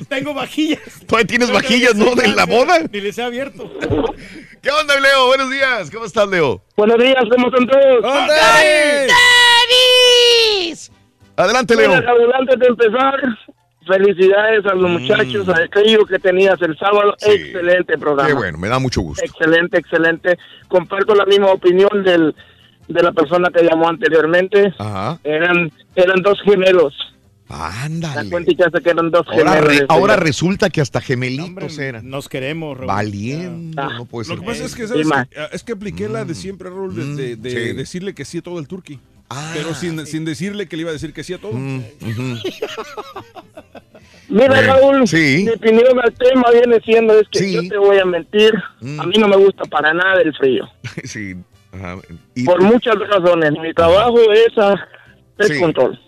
[0.10, 0.80] Tengo, tengo vajillas.
[1.08, 2.16] Todavía tienes vajillas, ¿no?
[2.16, 2.80] De la boda.
[2.91, 3.72] Ni les he abierto.
[4.61, 5.25] ¿Qué onda, Leo?
[5.27, 5.90] Buenos días.
[5.90, 6.61] ¿Cómo estás, Leo?
[6.77, 8.03] Buenos días, ¿cómo están todos?
[8.03, 9.09] ¡Davis!
[11.35, 11.90] Adelante, Leo.
[11.90, 13.19] Mira, Raúl, antes de empezar,
[13.88, 17.16] felicidades a los muchachos, a aquello que tenías el sábado.
[17.22, 18.27] Excelente programa.
[18.27, 19.25] Qué bueno, me da mucho gusto.
[19.25, 20.38] Excelente, excelente.
[20.67, 22.35] Comparto la misma opinión del,
[22.88, 24.72] de la persona que llamó anteriormente.
[24.77, 25.17] Ajá.
[25.24, 26.93] Eran, eran dos gemelos.
[27.54, 28.24] Ándale.
[28.24, 32.10] La cuenta ya sé que eran dos Ahora, re- ahora resulta que hasta gemelitos eran.
[32.10, 32.88] Nos queremos, Raúl.
[32.88, 34.40] Valiendo, no puede Lo ser.
[34.40, 35.08] que pasa es que, ¿sabes?
[35.12, 37.74] Ah, es que apliqué la de siempre, Raúl, de, de- de sí.
[37.74, 39.00] decirle que sí a todo el turqui.
[39.30, 41.54] Ah, pero sin, sin decirle que le iba a decir que sí a todo.
[41.54, 41.82] Mm.
[44.30, 45.44] Mira, Eh, Raúl, sí.
[45.46, 47.54] mi opinión al tema viene siendo es que Sí.
[47.54, 49.00] yo te voy a mentir, Mm.
[49.02, 50.66] a mí no me gusta para nada el frío.
[51.04, 51.36] Sí.
[51.74, 51.98] Ajá.
[52.36, 53.52] Y- Por muchas razones.
[53.62, 54.76] Mi trabajo es a
[55.48, 55.60] Sí.
[55.60, 56.00] control.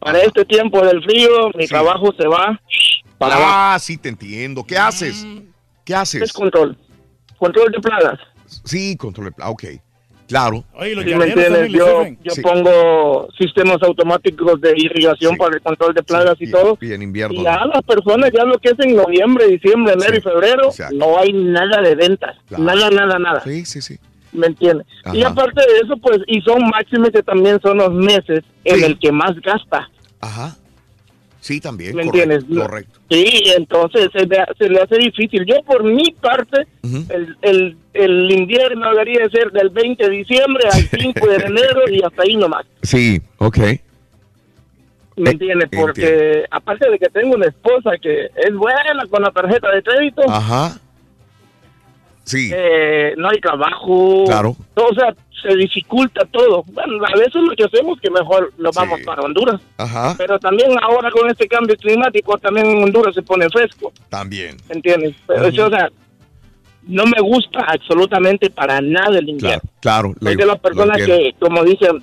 [0.00, 2.58] Para este tiempo del frío, mi trabajo se va
[3.18, 3.50] para abajo.
[3.54, 4.64] ah, sí, te entiendo.
[4.64, 5.26] ¿Qué haces?
[5.84, 6.22] ¿Qué haces?
[6.22, 6.76] Es control.
[7.38, 8.18] Control de plagas.
[8.64, 9.64] Sí, control de pla- Ok.
[10.26, 10.64] Claro.
[10.74, 11.72] Oye, los ¿Sí me entiendes?
[11.72, 12.18] Yo, sirven.
[12.22, 12.40] yo Sí.
[12.40, 15.38] pongo sistemas automáticos de irrigación Sí.
[15.38, 16.78] para el control de plagas y, Y- todo.
[16.80, 17.40] Y en invierno.
[17.40, 17.66] Y ya ¿no?
[17.72, 20.18] las personas, ya lo que es en noviembre, diciembre, enero Sí.
[20.18, 20.94] y febrero, Exacto.
[20.96, 22.36] no hay nada de ventas.
[22.46, 22.62] Claro.
[22.62, 23.40] Nada, nada, nada.
[23.42, 23.98] Sí, sí, sí.
[24.32, 24.86] ¿Me entiendes?
[25.12, 28.84] Y aparte de eso, pues, y son máximos que también son los meses en Sí.
[28.84, 29.88] el que más gasta.
[30.20, 30.56] Ajá.
[31.40, 31.96] Sí, también.
[31.96, 32.58] ¿Me correcto, entiendes?
[32.66, 33.00] Correcto.
[33.10, 35.44] Sí, entonces se le, se le hace difícil.
[35.46, 36.66] Yo por mi parte,
[37.08, 41.80] el, el, el invierno debería de ser del 20 de diciembre al 5 de enero
[41.90, 42.66] y hasta ahí nomás.
[42.82, 43.56] Sí, ok.
[45.16, 45.64] ¿Me Eh, entiendes?
[45.64, 45.86] entiendo.
[45.86, 50.22] Porque aparte de que tengo una esposa que es buena con la tarjeta de crédito,
[50.28, 50.78] Ajá.
[52.30, 52.50] Sí.
[52.54, 54.24] eh, no hay trabajo.
[54.26, 54.56] Claro.
[54.74, 56.62] O sea, se dificulta todo.
[56.72, 59.60] Bueno, a veces lo que hacemos es que mejor nos vamos para Honduras.
[59.78, 60.14] Ajá.
[60.18, 63.92] Pero también ahora con este cambio climático, también en Honduras se pone fresco.
[64.08, 64.56] También.
[64.68, 65.14] ¿Entiendes?
[65.26, 65.88] Pero eso, o sea,
[66.86, 69.62] no me gusta absolutamente para nada el invierno.
[69.80, 70.14] Claro.
[70.20, 71.96] Soy le- de las personas que, como dicen,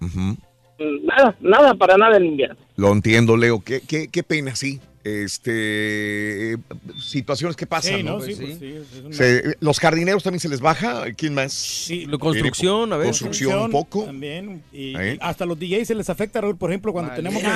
[0.00, 0.18] Ujú.
[0.20, 2.56] mm, nada, nada para nada el invierno.
[2.76, 3.60] Lo entiendo, Leo.
[3.64, 4.80] Qué, qué, qué pena, sí.
[5.04, 6.56] Este.
[6.98, 7.96] Situaciones que pasan.
[7.98, 8.18] Sí, ¿no?
[8.18, 8.24] ¿no?
[8.24, 11.04] Sí, pues sí, es una- Se- los jardineros también se les baja.
[11.16, 11.52] ¿Quién más?
[11.52, 13.06] Sí, Lo- construcción, a ver.
[13.08, 14.04] Construcción un poco.
[14.04, 14.62] También.
[14.72, 15.14] Y, ¿Eh?
[15.14, 17.48] y hasta los DJs se les afecta, Raúl, por ejemplo, cuando tenemos que...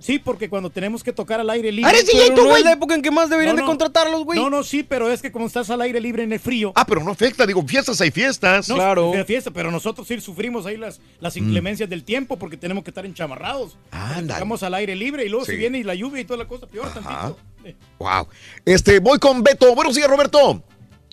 [0.00, 1.90] Sí, porque cuando tenemos que tocar al aire libre...
[1.90, 2.58] ¿Eres DJ tú, güey?
[2.58, 4.38] Es la época en que más deberían No, de contratarlos, güey.
[4.38, 6.72] No, no, sí, pero es que como estás al aire libre en el frío...
[6.74, 7.46] Ah, pero no afecta.
[7.46, 8.68] Digo, fiestas hay fiestas.
[8.68, 9.12] No, claro.
[9.12, 12.90] de fiesta, pero nosotros sí sufrimos ahí las, las inclemencias del tiempo porque tenemos que
[12.90, 13.76] estar enchamarrados.
[14.18, 15.52] Estamos al aire libre y luego Sí.
[15.52, 17.38] si viene y la lluvia y toda la cosa, peor tantito.
[17.64, 18.26] Eh, Wow.
[18.64, 19.74] Este, voy con Beto.
[19.74, 20.62] Buenos días, Roberto.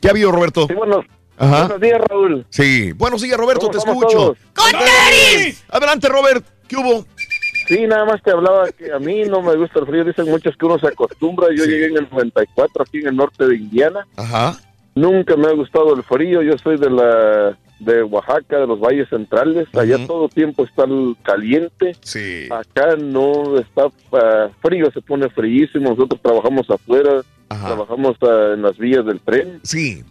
[0.02, 0.66] ¿Qué ha habido, Roberto?
[0.68, 1.06] Sí, buenos,
[1.38, 1.60] Ajá.
[1.68, 2.46] buenos días, Raúl.
[2.50, 2.92] Sí.
[2.94, 3.68] Buenos días, Roberto.
[3.68, 4.08] ¿Cómo Te escucho.
[4.18, 4.38] todos?
[4.56, 5.64] ¡Con tenis!
[5.70, 6.46] Adelante, Robert.
[6.68, 7.06] ¿Qué hubo?
[7.68, 10.04] Sí, nada más te hablaba que a mí no me gusta el frío.
[10.04, 11.48] Dicen muchos que uno se acostumbra.
[11.56, 11.70] Yo Sí.
[11.70, 14.08] llegué en el 94 aquí en el norte de Indiana.
[14.18, 14.58] Ajá.
[14.96, 16.42] Nunca me ha gustado el frío.
[16.42, 19.68] Yo soy de la de Oaxaca, de los valles centrales.
[19.74, 20.08] Allá Ujú.
[20.08, 20.86] todo tiempo está
[21.24, 21.96] caliente.
[22.02, 22.48] Sí.
[22.52, 25.90] Acá no está ah, frío, se pone fríísimo.
[25.92, 27.68] Nosotros trabajamos afuera, Ajá.
[27.68, 29.60] trabajamos ah, en las vías del tren.
[29.64, 30.04] Sí.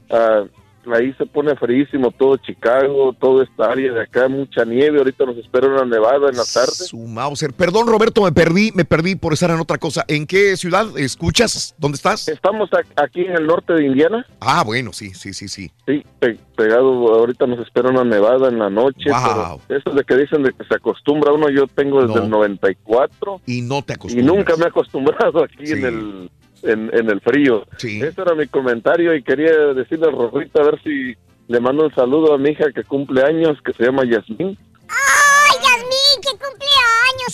[0.91, 4.99] Ah, ahí se pone fríísimo todo Chicago, toda esta área de acá, mucha nieve.
[4.99, 6.73] Ahorita nos espera una nevada en la tarde.
[6.73, 7.53] Su Mauser.
[7.53, 10.05] Perdón, Roberto, me perdí, me perdí por estar en otra cosa.
[10.09, 11.75] ¿En qué ciudad escuchas?
[11.79, 12.29] ¿Dónde estás?
[12.29, 14.27] Estamos aquí en el norte de Indiana.
[14.41, 15.71] Ah, bueno, sí, sí, sí, sí.
[15.87, 19.61] Sí, pe- pegado, ahorita nos espera una nevada en la noche, Wow.
[19.69, 22.25] pero eso de que dicen de que se acostumbra uno, yo tengo desde No.
[22.25, 24.37] el 94 Y no te y acostumbras.
[24.37, 25.73] nunca me he acostumbrado aquí Sí.
[25.75, 26.31] en el
[26.63, 27.67] en, en el frío.
[27.77, 28.01] Sí.
[28.01, 31.15] Ese era mi comentario y quería decirle a Rorrita a ver si
[31.49, 34.57] le mando un saludo a mi hija que cumple años, que se llama Yasmín.
[34.89, 35.28] ¡Ay,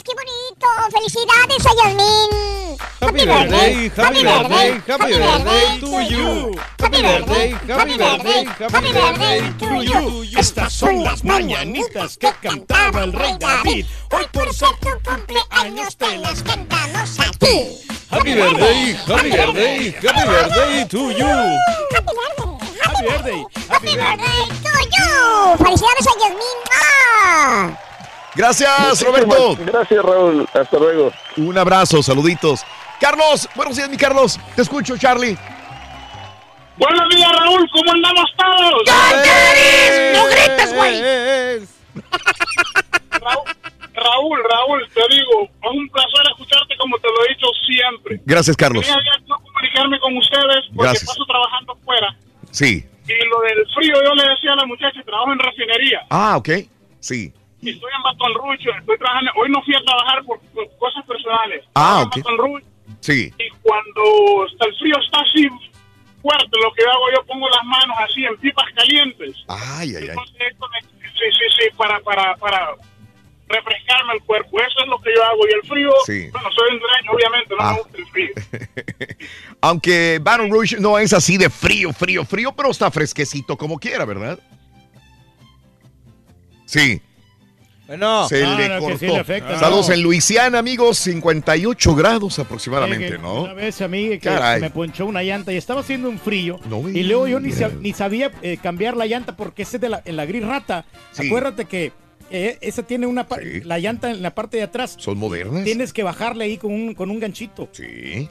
[0.03, 0.67] ¡Qué bonito!
[0.91, 2.55] ¡Felicidades a Yasmín!
[3.01, 6.59] Happy birthday, happy birthday, happy birthday to you.
[6.81, 10.25] Happy birthday, happy birthday, happy birthday to you.
[10.37, 13.87] Estas son las mañanitas que cantaba el rey David.
[14.11, 17.79] Hoy por ser tu cumpleaños te las cantamos a ti.
[18.11, 21.59] Happy birthday, happy birthday, happy birthday to you.
[22.83, 25.57] Happy birthday, Happy birthday to you.
[25.59, 27.84] Felicidades a Yasmín.
[28.35, 29.57] Gracias, Roberto.
[29.61, 30.47] Gracias, Raúl.
[30.53, 31.13] Hasta luego.
[31.37, 32.65] Un abrazo, saluditos.
[33.01, 34.39] Carlos, buenos días, mi Carlos.
[34.57, 35.37] Te escucho, Charlie.
[36.77, 37.71] Buenos días, Raúl.
[37.71, 38.83] ¿Cómo andamos todos?
[40.15, 41.03] ¡No grites, güey!
[43.21, 43.45] Raúl,
[43.95, 48.21] Raúl, Raúl, te digo, es un placer escucharte como te lo he dicho siempre.
[48.25, 48.85] Gracias, Carlos.
[48.85, 51.07] Quería no comunicarme con ustedes porque Gracias.
[51.07, 52.17] paso trabajando fuera.
[52.51, 52.85] Sí.
[53.07, 56.01] Y lo del frío, yo le decía a la muchacha, trabajo en refinería.
[56.11, 56.49] Ah, ok.
[57.01, 57.33] Sí.
[57.71, 59.31] Estoy en Rouge, estoy trabajando.
[59.37, 61.65] Hoy no fui a trabajar por, por cosas personales.
[61.75, 62.17] Ah, ok.
[63.01, 63.33] Sí.
[63.39, 65.49] y cuando el frío está así
[66.23, 69.37] fuerte, lo que hago yo pongo las manos así en pipas calientes.
[69.49, 70.09] Ay, ay, ay.
[70.09, 72.75] Entonces, esto me- sí, sí, sí, para, para, para
[73.49, 74.59] refrescarme el cuerpo.
[74.59, 75.47] Eso es lo que yo hago.
[75.49, 76.29] Y el frío, Sí.
[76.33, 77.73] bueno, soy hondureño, obviamente, no Ah.
[77.73, 78.31] me gusta el frío.
[79.61, 84.05] Aunque Baton Rouge no es así de frío, frío, frío, pero está fresquecito como quiera,
[84.05, 84.39] ¿verdad?
[86.67, 87.01] Sí.
[87.99, 88.99] Bueno, Se Ah, le cortó.
[88.99, 89.95] sí le afecta, Saludos no.
[89.95, 93.43] en Luisiana, amigos, 58 grados aproximadamente, Que ¿no?
[93.43, 96.59] Una vez a mí que me ponchó una llanta y estaba haciendo un frío.
[96.69, 99.89] No y luego yo ni, sab- ni sabía eh, cambiar la llanta porque ese de
[99.89, 100.85] la, en la gris rata.
[101.13, 101.27] Sí.
[101.27, 101.93] Acuérdate que
[102.31, 104.97] eh, esa tiene una pa- la llanta en la parte de atrás.
[104.99, 105.65] ¿Son modernas?
[105.65, 107.69] Tienes que bajarle ahí con un, con un ganchito.
[107.73, 108.29] Sí.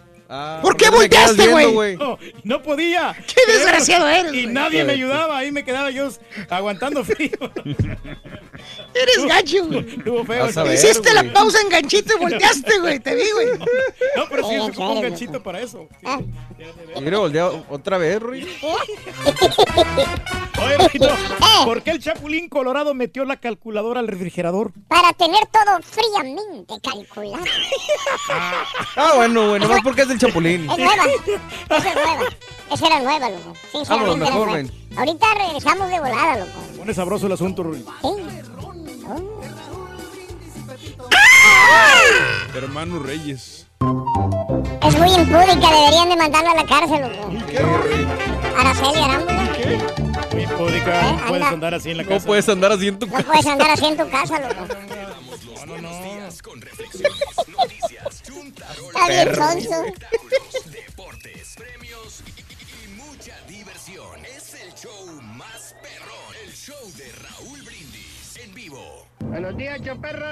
[0.61, 1.95] ¿Por qué volteaste, güey?
[1.97, 3.15] No, no podía.
[3.27, 5.37] Qué desgraciado eres, Y nadie me ayudaba.
[5.37, 6.09] Ahí me quedaba yo
[6.49, 7.31] aguantando frío.
[8.93, 10.73] Eres gacho, güey.
[10.73, 12.99] Hiciste la pausa en ganchito y volteaste, güey.
[12.99, 13.47] Te vi, güey.
[14.15, 15.87] No, pero sí, Eh, se ocupa un ganchito para eso.
[16.97, 18.47] Quiero voltear otra vez, Ruy.
[20.61, 21.09] Oye, Rito,
[21.65, 24.71] ¿por qué el Chapulín Colorado metió la calculadora al refrigerador?
[24.87, 27.43] Para tener todo fríamente calculado.
[28.95, 30.69] Ah, bueno, bueno, más porque es el chapulín.
[30.69, 31.05] Es nueva.
[31.69, 32.23] Esa es nueva.
[32.71, 33.53] Esa era nueva, loco.
[33.71, 33.89] Sinceramente.
[33.89, 34.67] Vámonos mejor, era ven.
[34.67, 34.99] nueva.
[35.01, 36.51] Ahorita regresamos de volada, loco.
[36.77, 37.85] Pone sabroso el asunto, Ruy.
[42.55, 43.67] Hermano Reyes.
[44.81, 47.31] Es muy impúdica, deberían de mandarlo a la cárcel, loco.
[48.57, 49.43] Araceli Arámbula.
[50.33, 51.49] Muy impúdica, Eh, no puedes anda.
[51.49, 52.25] andar así en la No casa.
[52.25, 54.67] puedes andar así en tu No puedes andar así en tu casa, loco.
[56.43, 57.11] Con reflexiones,
[57.47, 57.72] noticias,
[58.77, 59.83] Está bien sonso.
[60.71, 64.25] deportes, premios y, y mucha diversión.
[64.25, 69.07] Es el show más perrón, el show de Raúl Brindis en vivo.
[69.19, 70.25] Buenos días, choperro.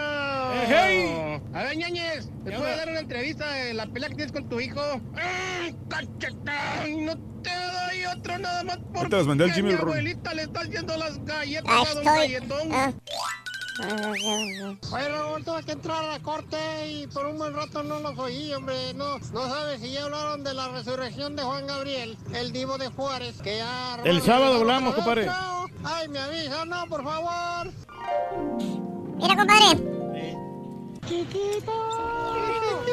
[0.68, 1.40] hey.
[1.54, 4.60] A ver, ñañez, ¿te puedo dar una entrevista en la pelea que tienes con tu
[4.60, 4.82] hijo?
[5.16, 7.06] ¡Ay, cachetón!
[7.06, 10.96] No te doy otro nada más porque te las mandé Jimmy abuelita le está haciendo
[10.98, 12.04] las galletas Ah, a don.
[12.04, 12.70] Galletón.
[13.80, 18.18] Oye, Raúl, tuve que entrar a la corte y por un buen rato no los
[18.20, 18.94] oí, hombre.
[18.94, 22.90] No, no sabes si ya hablaron de la resurrección de Juan Gabriel, el divo de
[22.90, 24.00] Juárez, que ya...
[24.04, 25.30] El sábado hablamos, compadre.
[25.84, 27.72] Ay, me avisa, no, por favor.
[29.18, 30.01] Mira, compadre.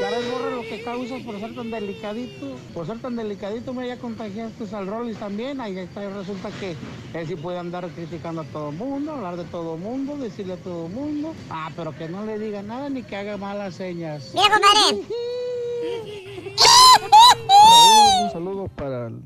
[0.00, 2.56] Ya ves, borra lo que causas por ser tan delicadito.
[2.74, 5.60] Por ser tan delicadito, me ya contagiaste al Rollis también.
[5.60, 6.76] Ahí está, resulta que
[7.14, 10.88] él sí puede andar criticando a todo mundo, hablar de todo mundo, decirle a todo
[10.88, 11.34] mundo.
[11.50, 14.32] Ah, pero que no le diga nada ni que haga malas señas.
[14.34, 15.04] Mira, compadre.
[18.24, 19.22] Un saludo para el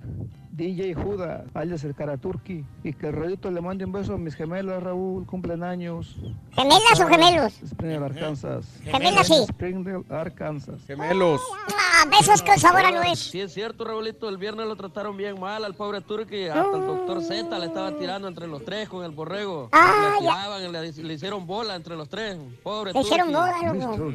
[0.55, 2.63] DJ Judas, alias el Karaturki.
[2.85, 6.17] Y que Rodito le mande un beso a mis gemelas, Raúl, cumplen años.
[6.53, 7.55] ¿Gemelas o gemelos?
[7.67, 8.67] Springdale, Arkansas.
[8.85, 9.47] Gemelas, sí.
[9.49, 10.85] Springdale, Arkansas.
[10.87, 11.41] Gemelos.
[11.75, 13.19] Ah, besos con sabor a nuez.
[13.19, 14.29] Sí, es cierto, Raulito.
[14.29, 16.45] El viernes lo trataron bien mal al pobre Turki.
[16.45, 19.71] Hasta el doctor Z le estaba tirando entre los tres con el borrego.
[19.73, 22.37] Ah, le tiraban, le, le hicieron bola entre los tres.
[22.63, 23.41] Pobre Le hicieron Turki.
[23.41, 24.13] boda, loco.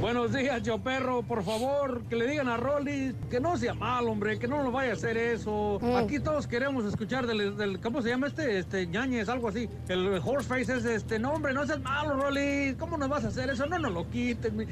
[0.00, 1.22] Buenos días, yo perro.
[1.22, 4.70] Por favor, que le digan a Rolly que no sea mal, hombre, que no lo
[4.70, 5.78] vaya a hacer eso.
[5.80, 5.96] Mm.
[5.96, 8.58] Aquí todos queremos escuchar del, del- ¿cómo se llama este?
[8.58, 9.68] Este, ñañez, algo así.
[9.88, 12.74] El horseface es este, no, hombre, no seas malo, Rolly.
[12.78, 13.66] ¿Cómo nos vas a hacer eso?
[13.66, 14.66] No nos lo quites, mi,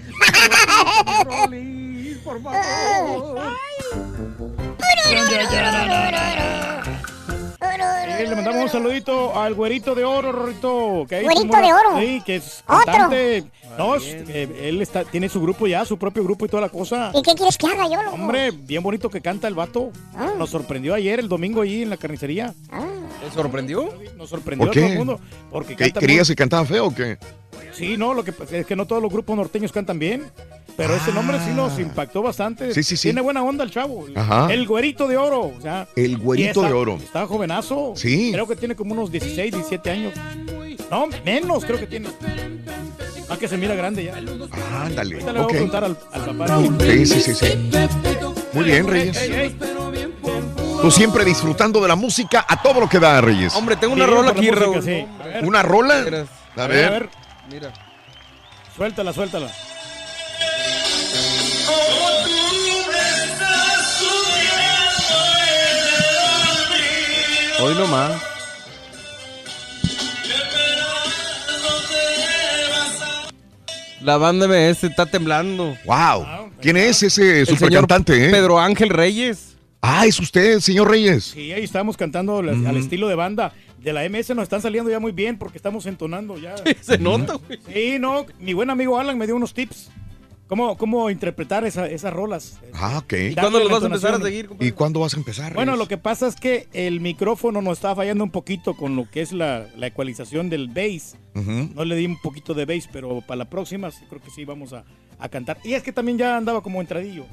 [1.25, 3.41] Rolly, por favor.
[7.77, 11.07] Le mandamos un saludito al güerito de oro, Rorrito.
[11.09, 11.99] Que ¿Güerito de oro?
[12.01, 12.85] Sí, que es ¿Otro?
[12.85, 13.45] cantante.
[13.79, 17.13] No, eh, él está, tiene su grupo ya, su propio grupo y toda la cosa.
[17.15, 18.17] ¿Y qué quieres que haga yo, loco?
[18.17, 19.91] Hombre, bien bonito que canta el vato.
[20.15, 20.33] Ah.
[20.37, 22.53] Nos sorprendió ayer, el domingo, ahí en la carnicería.
[22.69, 23.89] ¿Te sorprendió?
[24.17, 25.21] Nos sorprendió ¿Por a todo el mundo.
[25.51, 27.19] Porque ¿Qué- canta ¿Creías muy- que cantaba feo o qué?
[27.73, 30.25] Sí, no, lo que pasa es que no todos los grupos norteños cantan bien.
[30.77, 32.73] Pero ese nombre sí nos impactó bastante.
[32.75, 33.09] Sí, sí, sí.
[33.09, 34.07] Tiene buena onda el chavo.
[34.15, 34.53] Ajá.
[34.53, 35.53] El güerito de oro.
[35.57, 36.97] o sea, El güerito está- de oro.
[36.97, 37.93] Está jovenazo.
[37.97, 38.31] Sí.
[38.33, 40.15] Creo que tiene como unos 16, 17 años.
[40.91, 42.09] No, menos creo que tiene.
[43.29, 44.15] Más que se mira grande ya.
[44.17, 45.15] Ándale.
[45.17, 46.59] Ahorita le voy a preguntar al, al papá.
[46.81, 47.71] Sí, sí, sí, sí.
[48.53, 49.17] Muy bien, Reyes.
[49.17, 49.57] Ey, ey, ey.
[50.83, 53.55] Tú siempre disfrutando de la música a todo lo que da, Reyes.
[53.55, 54.83] Hombre, tengo una rola aquí, música, Raúl.
[54.83, 55.07] sí.
[55.21, 55.45] A ver.
[55.45, 55.95] ¿Una rola?
[55.99, 56.27] A ver,
[56.57, 57.09] a ver.
[57.51, 57.73] Mira.
[58.77, 59.51] Suéltala, suéltala.
[67.63, 68.23] Hoy nomás.
[74.01, 75.77] La banda MS está temblando.
[75.85, 76.51] Wow.
[76.61, 78.31] ¿Quién es ese señor supercantante, eh?
[78.31, 79.57] Pedro Ángel Reyes.
[79.83, 81.25] Ah, es usted, señor Reyes.
[81.25, 83.53] Sí, ahí estamos cantando al, al estilo de banda.
[83.79, 86.55] De la MS nos están saliendo ya muy bien porque estamos entonando ya.
[86.81, 87.59] Se nota, güey.
[87.73, 89.91] Sí, no, mi buen amigo Alan me dio unos tips.
[90.51, 92.59] ¿Cómo, cómo interpretar esa- esas rolas?
[92.75, 93.13] Ah, ok.
[93.13, 94.69] Darle ¿Cuándo los vas a empezar a seguir, compadre?
[94.69, 95.55] ¿Y cuándo vas a empezar?
[95.55, 99.09] Bueno, lo que pasa es que el micrófono nos estaba fallando un poquito con lo
[99.09, 101.17] que es la, la ecualización del bass.
[101.35, 104.45] No le di un poquito de bass, pero para la próxima sí creo que sí
[104.45, 104.85] vamos a,
[105.21, 105.59] a cantar.
[105.63, 107.27] Y es que también ya andaba como entradillo.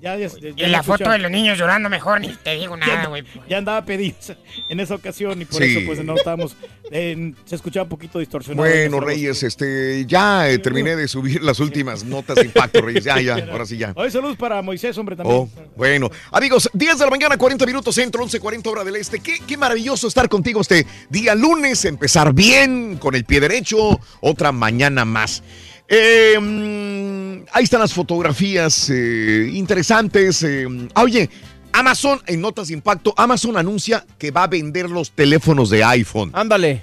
[0.00, 3.06] Ya, ya- ya Y la foto de los niños llorando mejor, ni te digo nada,
[3.08, 3.22] güey.
[3.48, 4.16] ya andaba pedido
[4.68, 5.76] en esa ocasión y por Sí.
[5.76, 6.56] eso pues no estábamos
[6.92, 8.98] eh, se escuchaba un poquito distorsionado Bueno.
[8.98, 13.04] Reyes, este, ya eh, terminé de subir las últimas notas de impacto, Reyes.
[13.04, 13.92] Ya, ya, ahora sí ya.
[13.94, 15.36] Hoy saludos para Moisés, hombre, también.
[15.38, 16.10] Oh, bueno.
[16.32, 19.20] Amigos, 10 de la mañana, 40 minutos centro, 11, 40 hora del este.
[19.20, 24.50] Qué, qué maravilloso estar contigo este día lunes, empezar bien, con el pie derecho, otra
[24.50, 25.42] mañana más.
[25.92, 26.36] Eh,
[27.52, 30.42] ahí están las fotografías eh, interesantes.
[30.42, 31.30] eh, oye,
[31.72, 36.30] Amazon, en notas de impacto, Amazon anuncia que va a vender los teléfonos de iPhone.
[36.32, 36.82] Ándale.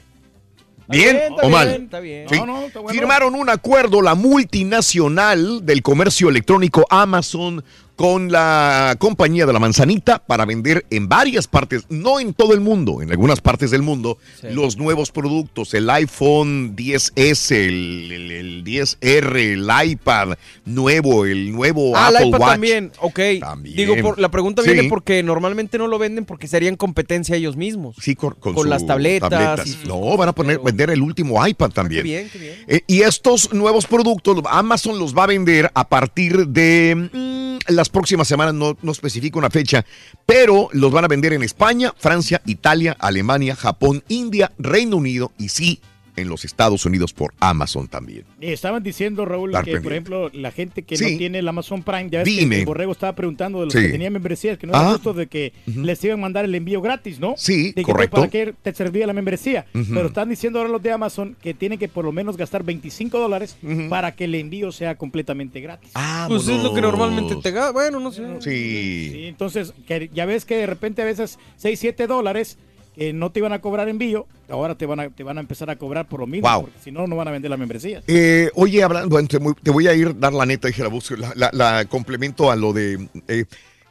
[0.88, 1.68] ¿Bien, bien, está o mal?
[1.68, 2.30] bien, está bien.
[2.30, 2.36] Sí.
[2.38, 2.98] No, no, está bueno.
[2.98, 7.64] Firmaron un acuerdo la multinacional del comercio electrónico Amazon
[7.98, 12.62] con la compañía de la manzanita para vender en varias partes, no en todo el
[12.62, 14.48] mundo, en algunas partes del mundo, Sí.
[14.52, 21.94] los nuevos productos, el iPhone 10S, el, el- el 10R, el iPad nuevo, el nuevo
[21.96, 22.52] Ah, el Apple iPad Watch.
[22.52, 22.92] también.
[23.02, 23.20] Ok.
[23.40, 23.76] También.
[23.76, 24.72] Digo, por- la pregunta Sí.
[24.72, 27.96] viene porque normalmente no lo venden porque serían competencia ellos mismos.
[28.00, 31.46] Sí, con, con Con su las tabletas y No, van a poner, vender el último
[31.46, 32.04] iPad también.
[32.04, 32.54] Qué bien, qué bien.
[32.68, 37.87] Eh, y estos nuevos productos, Amazon los va a vender a partir de mm, las
[37.90, 39.86] próximas semanas, no, no especifica una fecha,
[40.26, 45.50] pero los van a vender en España, Francia, Italia, Alemania, Japón, India, Reino Unido y
[45.50, 45.82] sí,
[46.18, 48.26] en los Estados Unidos por Amazon también.
[48.42, 51.12] Y estaban diciendo, Raúl, que por ejemplo, la gente que Sí.
[51.14, 53.80] no tiene el Amazon Prime, ya ves que el Borrego estaba preguntando de los Sí.
[53.82, 54.82] que tenían membresías, que no Ah.
[54.82, 57.36] era justo de que les iban a mandar el envío gratis, ¿no?
[57.38, 58.18] Sí, De que, correcto.
[58.18, 59.66] ¿Para qué te servía la membresía?
[59.72, 63.20] Pero están diciendo ahora los de Amazon que tienen que por lo menos gastar 25
[63.20, 63.58] dólares
[63.90, 65.92] para que el envío sea completamente gratis.
[66.28, 67.72] Pues es lo que normalmente te gasta.
[67.72, 68.24] Bueno, no sé.
[68.40, 69.10] Sí.
[69.12, 72.58] Sí, entonces, que ya ves que de repente a veces 6, 7 dólares
[72.98, 75.70] que no te iban a cobrar envío, ahora te van a, te van a empezar
[75.70, 76.62] a cobrar por lo mismo, Wow.
[76.62, 78.02] porque si no, no van a vender la membresía.
[78.08, 81.32] Eh, oye, hablando, bueno, te, voy a ir dar la neta, dije la busco, la,
[81.36, 83.46] la- la complemento a lo de, eh,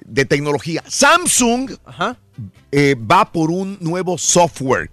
[0.05, 0.83] de tecnología.
[0.89, 1.70] Samsung
[2.73, 4.91] eh, va por un nuevo software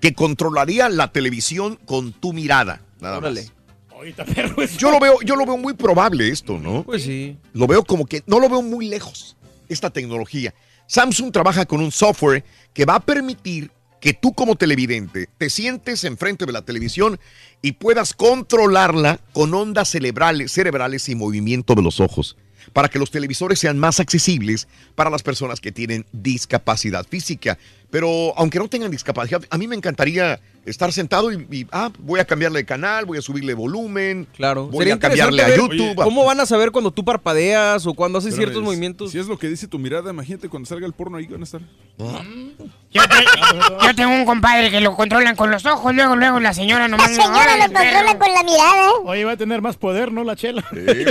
[0.00, 2.82] que controlaría la televisión con tu mirada.
[3.00, 3.42] Nada Órale.
[4.58, 4.76] más.
[4.76, 6.82] Yo lo veo, yo lo veo muy probable esto, ¿no?
[6.84, 7.38] Pues sí.
[7.54, 9.36] Lo veo como que no lo veo muy lejos,
[9.68, 10.52] esta tecnología.
[10.86, 16.04] Samsung trabaja con un software que va a permitir que tú como televidente te sientes
[16.04, 17.18] enfrente de la televisión
[17.62, 22.36] y puedas controlarla con ondas cerebrales, cerebrales y movimiento de los ojos,
[22.72, 27.58] para que los televisores sean más accesibles para las personas que tienen discapacidad física.
[27.90, 32.20] Pero aunque no tengan discapacidad, a mí me encantaría estar sentado y, y, ah, voy
[32.20, 34.66] a cambiarle de canal, voy a subirle volumen, Claro.
[34.66, 35.94] voy Sería a cambiarle a ver YouTube.
[35.96, 39.12] ¿Cómo van a saber cuando tú parpadeas o cuando haces ciertos es- movimientos?
[39.12, 41.44] Si es lo que dice tu mirada, imagínate cuando salga el porno ahí van a
[41.44, 41.60] estar.
[41.98, 46.52] Yo, te- yo tengo un compadre que lo controlan con los ojos, luego, luego la
[46.52, 47.10] señora nomás.
[47.16, 48.88] La señora lo controla con la mirada.
[48.88, 48.92] ¿eh?
[49.04, 50.64] Oye, va a tener más poder, ¿no, la chela?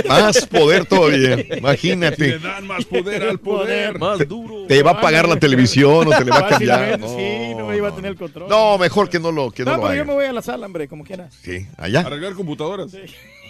[0.08, 2.28] Más poder todavía, imagínate.
[2.28, 3.98] Le dan más poder al poder.
[3.98, 4.66] Más duro.
[4.66, 7.00] Te va a pagar la televisión o te le va a cambiar.
[7.00, 8.48] Fácilmente, sí, no me iba a tener el control.
[8.48, 10.08] No, mejor que no lo, que no No, lo pero yo haga.
[10.10, 11.28] me voy a la sala, hombre, como quiera.
[11.42, 12.92] Sí, allá, Arreglar computadoras.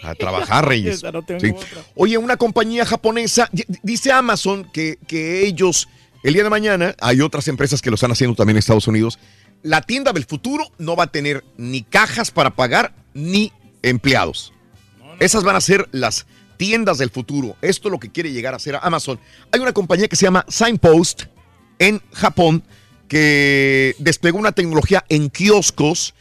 [0.03, 0.95] a trabajar, Reyes.
[0.97, 1.51] Esa no tengo Sí.
[1.51, 1.83] otra.
[1.95, 3.49] Oye, una compañía japonesa,
[3.83, 5.87] dice Amazon que, que ellos,
[6.23, 9.19] el día de mañana, hay otras empresas que lo están haciendo también en Estados Unidos,
[9.63, 13.51] la tienda del futuro no va a tener ni cajas para pagar ni
[13.81, 14.53] empleados.
[15.19, 16.27] Esas van a ser las
[16.57, 17.55] tiendas del futuro.
[17.61, 19.19] Esto es lo que quiere llegar a ser Amazon.
[19.51, 21.23] Hay una compañía que se llama Signpost
[21.79, 22.63] en Japón
[23.07, 26.13] que desplegó una tecnología en kioscos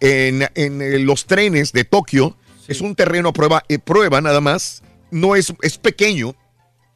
[0.00, 2.36] en, en, eh, los trenes de Tokio.
[2.68, 4.82] Es un terreno a prueba, eh, prueba nada más.
[5.10, 6.34] no es, es pequeño,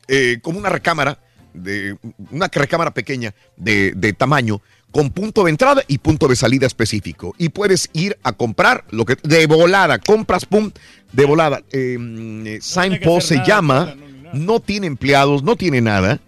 [0.09, 1.21] eh, como una recámara,
[1.53, 1.97] de,
[2.31, 4.61] una recámara pequeña de, de tamaño,
[4.91, 7.35] con punto de entrada y punto de salida específico.
[7.39, 10.71] Y puedes ir a comprar lo que de volada, compras, pum,
[11.13, 11.63] de volada.
[11.71, 13.97] Eh, Signpost se nada, llama,
[14.33, 16.21] no tiene empleados, no tiene nada.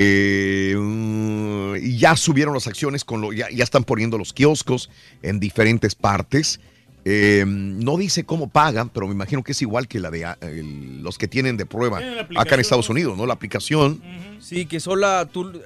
[0.00, 4.90] Eh, mm, y ya subieron las acciones, con lo, ya, ya están poniendo los kioscos
[5.22, 6.60] en diferentes partes.
[7.04, 10.38] Eh, no dice cómo pagan, pero me imagino que es igual que la de ah,
[10.42, 12.00] el- los que tienen de prueba
[12.36, 13.26] acá en Estados Unidos, ¿no?
[13.26, 14.00] La aplicación.
[14.40, 15.60] Sí, que sola tú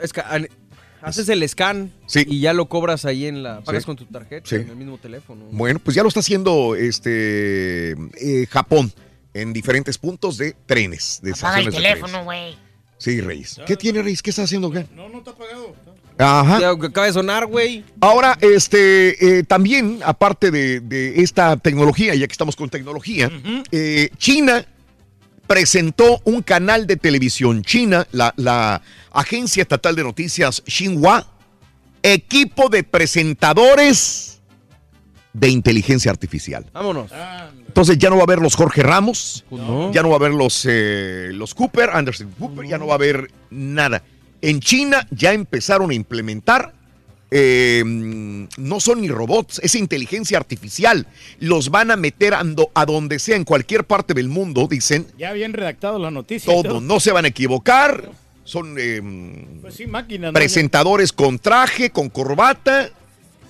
[1.03, 2.25] haces el scan Sí.
[2.27, 3.61] y ya lo cobras ahí en la.
[3.63, 3.87] Pagas Sí.
[3.87, 4.57] con tu tarjeta Sí.
[4.57, 5.45] en el mismo teléfono.
[5.51, 8.93] Bueno, pues ya lo está haciendo este eh, Japón
[9.35, 12.55] en diferentes puntos de trenes, de Apaga el teléfono, güey.
[13.03, 13.61] Sí, Reyes.
[13.67, 14.23] ¿Qué tiene, Reyes?
[14.23, 14.71] ¿Qué está haciendo?
[14.71, 14.87] ¿Qué?
[14.95, 15.75] No, no está pagado.
[16.19, 16.61] Ajá.
[16.61, 17.85] Ya, que acaba de sonar, güey.
[18.01, 23.29] Ahora, este, eh, también, aparte de, de esta tecnología, ya que estamos con tecnología,
[23.73, 24.65] eh, China
[25.49, 27.65] presentó un canal de televisión.
[27.65, 31.27] China, la, la agencia estatal de noticias Xinhua,
[32.05, 34.32] equipo de presentadores
[35.33, 36.67] de inteligencia artificial.
[36.73, 37.11] Vámonos.
[37.67, 39.91] Entonces ya no va a haber los Jorge Ramos, no.
[39.93, 42.97] ya no va a haber los, eh, los Cooper, Anderson Cooper, ya no va a
[42.97, 44.03] haber nada.
[44.43, 46.75] En China ya empezaron a implementar,
[47.31, 51.07] eh, no son ni robots, es inteligencia artificial.
[51.39, 55.07] Los van a meter ando- a donde sea, en cualquier parte del mundo, dicen.
[55.17, 56.53] Ya bien redactado la noticia.
[56.53, 58.11] Todo, no se van a equivocar.
[58.45, 59.01] Son eh,
[59.63, 60.27] Pues sí, máquina.
[60.29, 60.33] ¿no?
[60.35, 62.91] presentadores con traje, con corbata,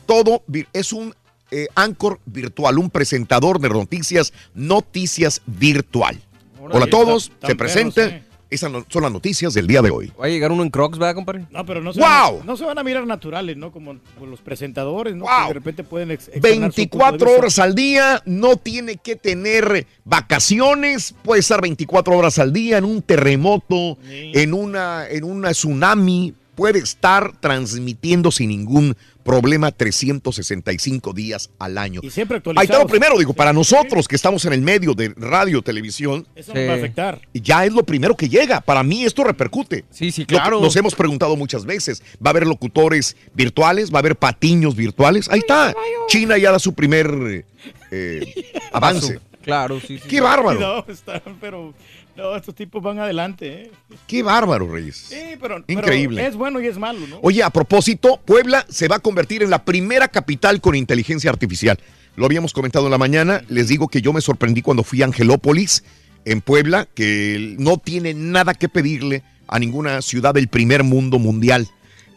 [0.07, 1.15] todo es un
[1.53, 6.21] eh, anchor virtual, un presentador de noticias, noticias virtual.
[6.61, 7.95] Hola a todos, Tan- tan se presenta.
[8.09, 10.13] perros, Esas son las noticias del día de hoy.
[10.21, 11.47] Va a llegar uno en Crocs, ¿verdad, compadre?
[11.51, 12.09] No, pero no se, ¡Wow!
[12.09, 13.73] van, a, no se van a mirar naturales, ¿no?
[13.73, 15.25] Como, como los presentadores, ¿no?
[15.25, 17.39] Que de repente pueden ex- externar su punto de 24 vista.
[17.41, 22.85] horas al día, no tiene que tener vacaciones, puede estar 24 horas al día en
[22.85, 31.51] un terremoto, en una en una tsunami, puede estar transmitiendo sin ningún problema 365 días
[31.59, 32.01] al año.
[32.02, 35.12] Y siempre Ahí está lo primero, digo, para nosotros que estamos en el medio de
[35.17, 37.20] radio, televisión, Eso nos va a afectar.
[37.34, 38.60] ya es lo primero que llega.
[38.60, 39.84] Para mí esto repercute.
[39.91, 40.60] Sí, sí, claro.
[40.60, 42.02] nos hemos preguntado muchas veces.
[42.25, 43.92] ¿Va a haber locutores virtuales?
[43.92, 45.28] ¿Va a haber patiños virtuales?
[45.31, 45.75] Ahí está.
[46.09, 47.44] China ya da su primer
[47.91, 49.20] eh, avance.
[49.42, 50.09] Claro, sí, sí.
[50.09, 50.60] Qué bárbaro.
[50.60, 51.75] No, están, pero
[52.16, 53.70] no, estos tipos van adelante, ¿eh?
[54.07, 54.97] Qué bárbaro, Reyes.
[54.97, 56.26] Sí, pero, pero Increíble.
[56.26, 57.18] es bueno y es malo, ¿no?
[57.23, 61.78] Oye, a propósito, Puebla se va a convertir en la primera capital con inteligencia artificial.
[62.16, 63.42] Lo habíamos comentado en la mañana.
[63.49, 65.84] Les digo que yo me sorprendí cuando fui a Angelópolis,
[66.24, 71.68] en Puebla, que no tiene nada que pedirle a ninguna ciudad del primer mundo mundial.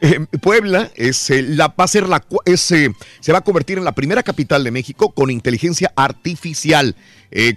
[0.02, 3.78] Eh, Puebla es, eh, la, va a ser la, es, eh, se va a convertir
[3.78, 6.96] en la primera capital de México con inteligencia artificial,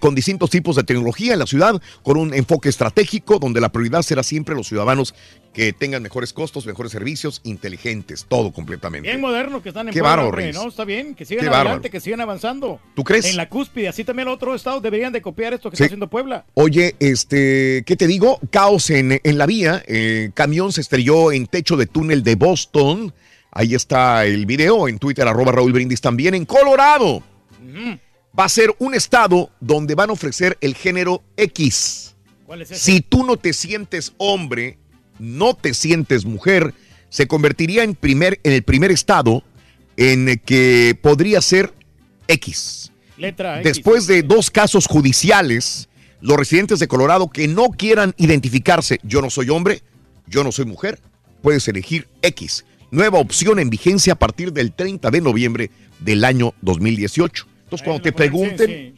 [0.01, 4.03] con distintos tipos de tecnología en la ciudad, con un enfoque estratégico donde la prioridad
[4.03, 5.15] será siempre los ciudadanos
[5.53, 9.09] que tengan mejores costos, mejores servicios, inteligentes, todo completamente.
[9.09, 10.53] Bien modernos que están en Qué Puebla, bárbaro, hombre.
[10.53, 10.69] ¿no?
[10.69, 11.91] Está bien, que sigan Qué adelante, bárbaro.
[11.93, 12.81] que sigan avanzando.
[12.95, 13.27] ¿Tú crees?
[13.27, 15.85] En la cúspide, así también otros estados deberían de copiar esto que Sí.
[15.85, 16.45] está haciendo Puebla.
[16.55, 18.41] Oye, este, ¿qué te digo?
[18.51, 19.85] Caos en, en la vía.
[20.35, 23.13] camión se estrelló en techo de túnel de Boston.
[23.51, 26.35] Ahí está el video en Twitter, arroba Raúl Brindis también.
[26.35, 27.23] En Colorado
[28.39, 32.15] va a ser un estado donde van a ofrecer el género X.
[32.47, 32.81] ¿Cuál es ese?
[32.81, 34.79] Si tú no te sientes hombre,
[35.19, 36.75] no te sientes mujer,
[37.09, 39.43] se convertiría en, primer, en el primer estado
[39.97, 41.73] en el que podría ser
[42.29, 42.93] X.
[43.17, 43.65] Letra X.
[43.65, 45.89] Después de dos casos judiciales,
[46.21, 49.83] los residentes de Colorado que no quieran identificarse, yo no soy hombre,
[50.27, 51.01] yo no soy mujer,
[51.43, 52.65] puedes elegir X.
[52.91, 57.47] Nueva opción en vigencia a partir del 30 de noviembre del año 2018.
[57.65, 58.95] Entonces, cuando te pregunten,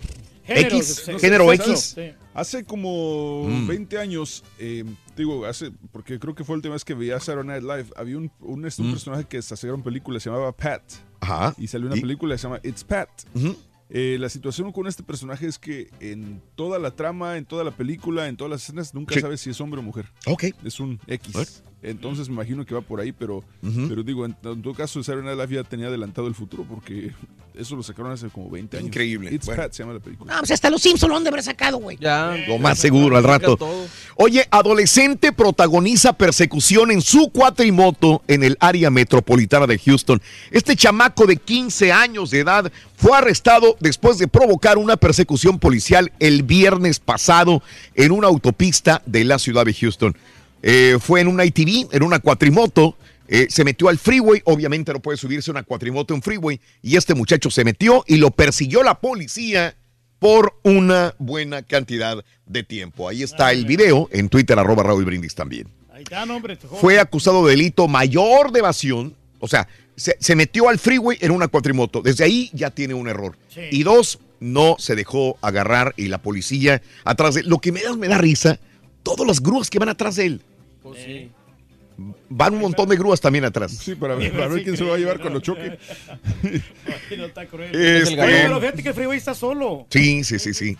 [0.46, 2.02] Género, X, género sexo, X, sí.
[2.34, 3.66] Hace como Mm.
[3.66, 4.84] 20 años, eh,
[5.16, 8.16] digo, hace, porque creo que fue la última vez que veía Saturday Night Live, había
[8.16, 8.92] un, un, este, un Mm.
[8.92, 10.82] personaje que se sacaron película, se llamaba Pat.
[11.20, 11.54] Ajá.
[11.58, 12.00] Y salió una ¿Y?
[12.00, 13.08] película que se llama It's Pat.
[13.92, 17.72] Eh, la situación con este personaje es que en toda la trama, en toda la
[17.72, 19.20] película, en todas las escenas, nunca Sí.
[19.20, 20.06] sabes si es hombre o mujer.
[20.26, 20.44] Ok.
[20.64, 21.62] Es un X.
[21.82, 23.42] Entonces me imagino que va por ahí, pero,
[23.88, 27.12] pero digo, en, en todo caso, Saturday Night Live ya tenía adelantado el futuro porque
[27.54, 28.86] eso lo sacaron hace como 20 años.
[28.88, 29.34] Increíble.
[29.34, 29.62] It's Bueno.
[29.62, 30.32] Pat se llama la película.
[30.32, 31.98] No, pues hasta los Simpsons lo han de haber sacado, güey.
[32.00, 32.36] Ya.
[32.46, 33.58] lo más seguro al rato.
[34.16, 40.20] Oye, adolescente protagoniza persecución en su cuatrimoto en el área metropolitana de Houston.
[40.50, 46.12] Este chamaco de 15 años de edad fue arrestado después de provocar una persecución policial
[46.18, 47.62] el viernes pasado
[47.94, 50.16] en una autopista de la ciudad de Houston.
[50.62, 52.96] Eh, fue en una ITV, en una cuatrimoto.
[53.28, 57.14] eh, se metió al freeway, obviamente no puede subirse una cuatrimoto en freeway, y este
[57.14, 59.76] muchacho se metió y lo persiguió la policía
[60.18, 63.08] por una buena cantidad de tiempo.
[63.08, 65.68] Ahí está el video en Twitter, arroba Raúl Brindis también.
[65.92, 66.54] Ahí está, hombre.
[66.54, 66.66] este.
[66.66, 71.30] Fue acusado de delito mayor de evasión, o sea, se, se metió al freeway en
[71.30, 72.02] una cuatrimoto.
[72.02, 73.38] Desde ahí ya tiene un error.
[73.54, 73.60] Sí.
[73.70, 77.48] Y dos, no se dejó agarrar y la policía atrás de él.
[77.48, 78.58] Lo que me da, me da risa,
[79.02, 80.42] todas las grúas que van atrás de él.
[80.82, 81.30] Pues sí.
[82.30, 83.72] Van un montón de grúas también atrás.
[83.72, 85.78] Sí, para ver, para ver quién se va a llevar cuando choque.
[87.16, 87.74] No está cruel.
[87.74, 89.86] Este- Pero fíjate que el freeway está solo.
[89.90, 90.76] Sí, sí, sí, sí.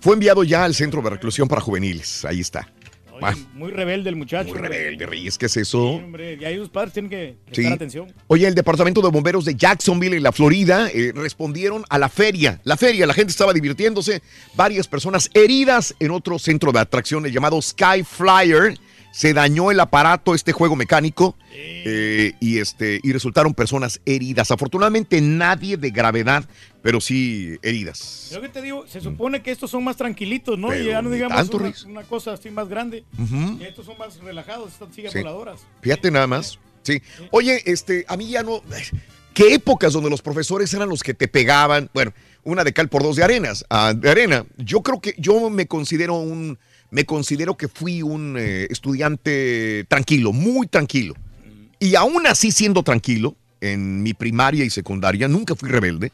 [0.00, 2.24] Fue enviado ya al centro de reclusión para juveniles.
[2.24, 2.68] Ahí está.
[3.20, 4.50] Ah, Muy rebelde el muchacho.
[4.50, 5.82] Muy rebelde, Reyes, ¿qué es eso?
[5.90, 7.72] Hombre, y ahí los padres tienen que prestar Sí.
[7.72, 8.12] atención.
[8.28, 12.60] Oye, el departamento de bomberos de Jacksonville, en la Florida, eh, respondieron a la feria.
[12.62, 14.22] La feria, la gente estaba divirtiéndose.
[14.54, 18.78] Varias personas heridas en otro centro de atracciones llamado Sky Flyer.
[19.10, 24.50] Se dañó el aparato, este juego mecánico, eh, y, este, y resultaron personas heridas.
[24.50, 26.44] Afortunadamente, nadie de gravedad,
[26.82, 28.28] pero sí heridas.
[28.32, 30.68] Yo que te digo, se supone que estos son más tranquilitos, ¿no?
[30.68, 33.04] Pero y ya no digamos una, una cosa así más grande.
[33.60, 35.18] Estos son más relajados, estas sillas Sí.
[35.18, 35.60] voladoras.
[35.80, 36.58] Fíjate nada más.
[36.82, 37.02] Sí.
[37.32, 38.62] Oye, este, a mí ya no.
[39.34, 41.90] ¿Qué épocas donde los profesores eran los que te pegaban?
[41.94, 42.12] Bueno,
[42.44, 44.44] una de cal por dos de arenas, ah, de arena.
[44.56, 46.58] Yo creo que yo me considero un,
[46.90, 51.14] me considero que fui un eh, estudiante tranquilo, muy tranquilo.
[51.78, 56.12] Y aún así siendo tranquilo, en mi primaria y secundaria nunca fui rebelde.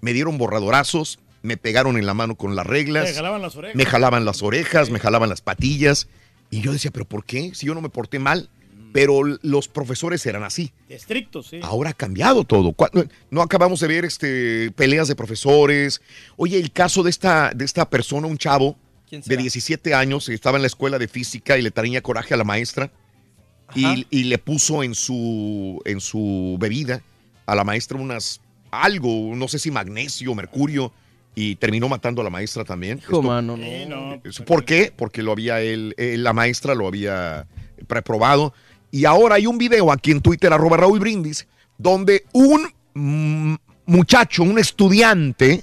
[0.00, 3.08] Me dieron borradorazos, me pegaron en la mano con las reglas.
[3.08, 3.76] Me jalaban las orejas.
[3.76, 6.08] Me jalaban las orejas, me jalaban las patillas.
[6.50, 7.52] Y yo decía, ¿pero por qué?
[7.54, 8.50] Si yo no me porté mal.
[8.92, 10.72] Pero los profesores eran así.
[10.88, 11.60] Estrictos, sí.
[11.62, 12.74] Ahora ha cambiado todo.
[13.30, 16.02] No acabamos de ver este, peleas de profesores.
[16.36, 19.40] Oye, el caso de esta, de esta persona, un chavo ¿Quién de será?
[19.42, 22.90] 17 años, estaba en la escuela de física y le tenía coraje a la maestra.
[23.74, 27.02] Y, y le puso en su, en su bebida
[27.46, 28.40] a la maestra unas
[28.72, 30.92] algo, no sé si magnesio, mercurio,
[31.36, 32.98] y terminó matando a la maestra también.
[32.98, 34.20] Hijo, Esto- mano, no.
[34.24, 34.92] ¿Eso ¿Por qué?
[34.96, 37.46] Porque lo había él, eh, la maestra lo había
[37.86, 38.52] preprobado.
[38.90, 41.46] Y ahora hay un video aquí en Twitter, arroba Raúl Brindis,
[41.78, 42.72] donde un
[43.86, 45.62] muchacho, un estudiante,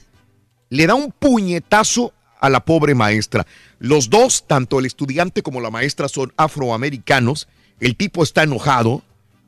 [0.69, 3.45] le da un puñetazo a la pobre maestra.
[3.79, 7.47] Los dos, tanto el estudiante como la maestra, son afroamericanos.
[7.79, 9.03] El tipo está enojado,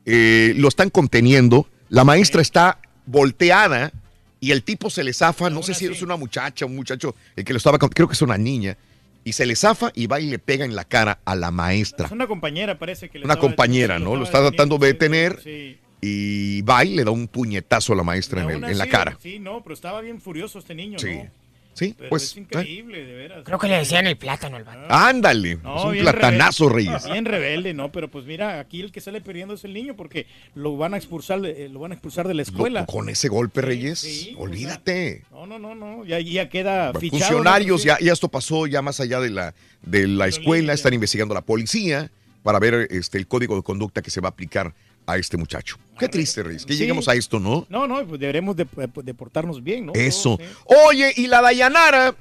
[0.06, 1.68] eh, lo están conteniendo.
[1.88, 3.92] La maestra está volteada
[4.40, 5.50] y el tipo se le zafa.
[5.50, 8.22] No sé si es una muchacha, un muchacho, el que lo estaba, creo que es
[8.22, 8.76] una niña.
[9.22, 12.06] Y se le zafa y va y le pega en la cara a la maestra.
[12.06, 14.16] Es una compañera, parece que le Una compañera, ¿no?
[14.16, 15.78] Lo está tratando de detener sí.
[16.00, 19.18] y va y le da un puñetazo a la maestra en, el- en la cara.
[19.22, 21.14] Sí, no, pero estaba bien furioso este niño, Sí.
[21.16, 21.39] ¿no?
[21.80, 22.24] Sí, Pero pues.
[22.24, 23.42] es increíble, de veras.
[23.42, 24.80] Creo que le decían el plátano al vato.
[24.90, 26.90] Ándale, No, es un platanazo, rebelde.
[26.92, 27.10] Reyes.
[27.10, 27.90] Bien rebelde, ¿no?
[27.90, 30.98] Pero pues mira, aquí el que sale perdiendo es el niño porque lo van a
[30.98, 32.80] expulsar, de- eh, lo van a expulsar de la escuela.
[32.80, 35.22] Lo- con ese golpe, Reyes, olvídate.
[35.30, 36.04] No, no, no, no.
[36.04, 37.18] Ya, ya queda fichado.
[37.20, 37.86] Funcionarios, ¿no?
[37.86, 41.38] ya, ya esto pasó ya más allá de la, de la escuela, están investigando a
[41.38, 42.10] la policía
[42.42, 44.74] para ver este, el código de conducta que se va a aplicar
[45.12, 45.76] a este muchacho.
[45.98, 46.78] Qué triste, Reyes, que Sí.
[46.78, 47.66] lleguemos a esto, ¿no?
[47.68, 48.66] No, no, pues deberemos de,
[49.02, 49.92] de portarnos bien, ¿no?
[49.94, 50.38] Eso.
[50.40, 50.48] ¿eh?
[50.88, 52.14] Oye, y la Dayanara,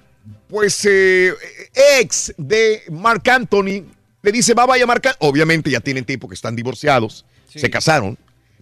[0.50, 1.34] pues eh,
[2.00, 3.86] ex de Mark Anthony,
[4.22, 5.16] le dice, va, vaya Mark An-".
[5.20, 8.18] Obviamente ya tienen tiempo que están divorciados, se casaron.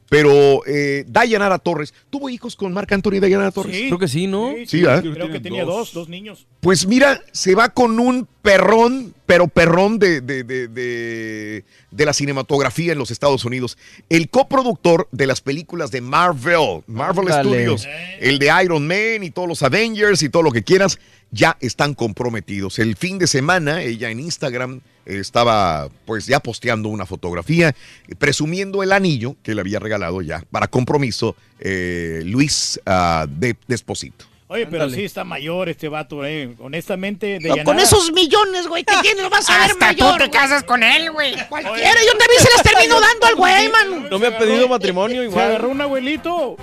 [0.10, 3.76] Pero eh, Dayanara Torres, ¿tuvo hijos con Marc Anthony y Dayanara Torres?
[3.76, 3.88] Sí.
[3.88, 4.52] Creo que sí, ¿no?
[4.60, 6.48] Sí, Sí, sí, creo que tenía dos, dos niños.
[6.62, 12.14] Pues mira, se va con un perrón, pero perrón de, de, de, de- de la
[12.14, 13.78] cinematografía en los Estados Unidos.
[14.10, 17.28] El coproductor de las películas de Marvel, Marvel.
[17.34, 17.86] Studios,
[18.22, 21.00] el de Iron Man y todos los Avengers y todo lo que quieras,
[21.32, 22.80] ya están comprometidos.
[22.80, 28.84] El fin de semana, ella en Instagram estaba pues ya posteando una fotografía eh, presumiendo
[28.84, 34.26] el anillo que le había regalado ya para compromiso eh, Luis ah, de Desposito.
[34.50, 36.56] Oye, pero sí está mayor este vato, eh.
[36.60, 40.12] Honestamente, de No, con esos millones, güey, que tiene, lo vas a ver Hasta mayor.
[40.14, 40.32] tú te güey.
[40.32, 41.36] casas con él, güey.
[41.50, 44.08] Cualquiera, yo también se las termino dando al güey, man.
[44.10, 45.46] No me ha pedido matrimonio Se igual.
[45.48, 46.56] agarró un abuelito.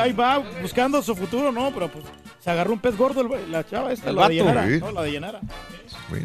[0.00, 1.70] Ahí va buscando su futuro, ¿no?
[1.72, 2.04] Pero pues
[2.42, 4.48] se agarró un pez gordo el- la chava esta, El la de vato.
[4.50, 4.66] Llenara.
[4.68, 4.78] Sí.
[4.80, 5.40] No, la de Llenara.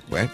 [0.09, 0.31] Bueno.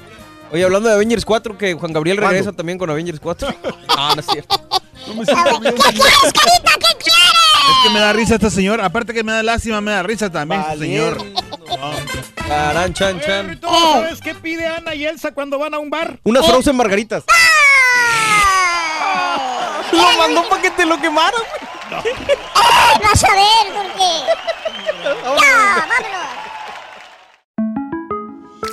[0.52, 2.32] Oye, hablando de Avengers 4, que Juan Gabriel ¿Cuándo?
[2.32, 3.48] regresa también con Avengers 4.
[3.90, 4.62] Ah, no es cierto.
[5.08, 5.26] No me.
[5.26, 6.72] ¿Qué quieres, carita?
[6.78, 7.32] ¿Qué quieres?
[7.70, 8.86] Es que me da risa esta señora.
[8.86, 11.18] Aparte que me da lástima, me da risa también este señor.
[12.48, 13.60] Tarán, chan, chan.
[13.60, 16.20] ¿Tú sabes qué pide Ana y Elsa cuando van a un bar?
[16.24, 17.24] Unas frozen margaritas.
[19.92, 21.42] Lo mandó para que te lo quemaran.
[21.92, 24.10] Vas a ver, porque.
[25.04, 26.41] Ya, vámonos.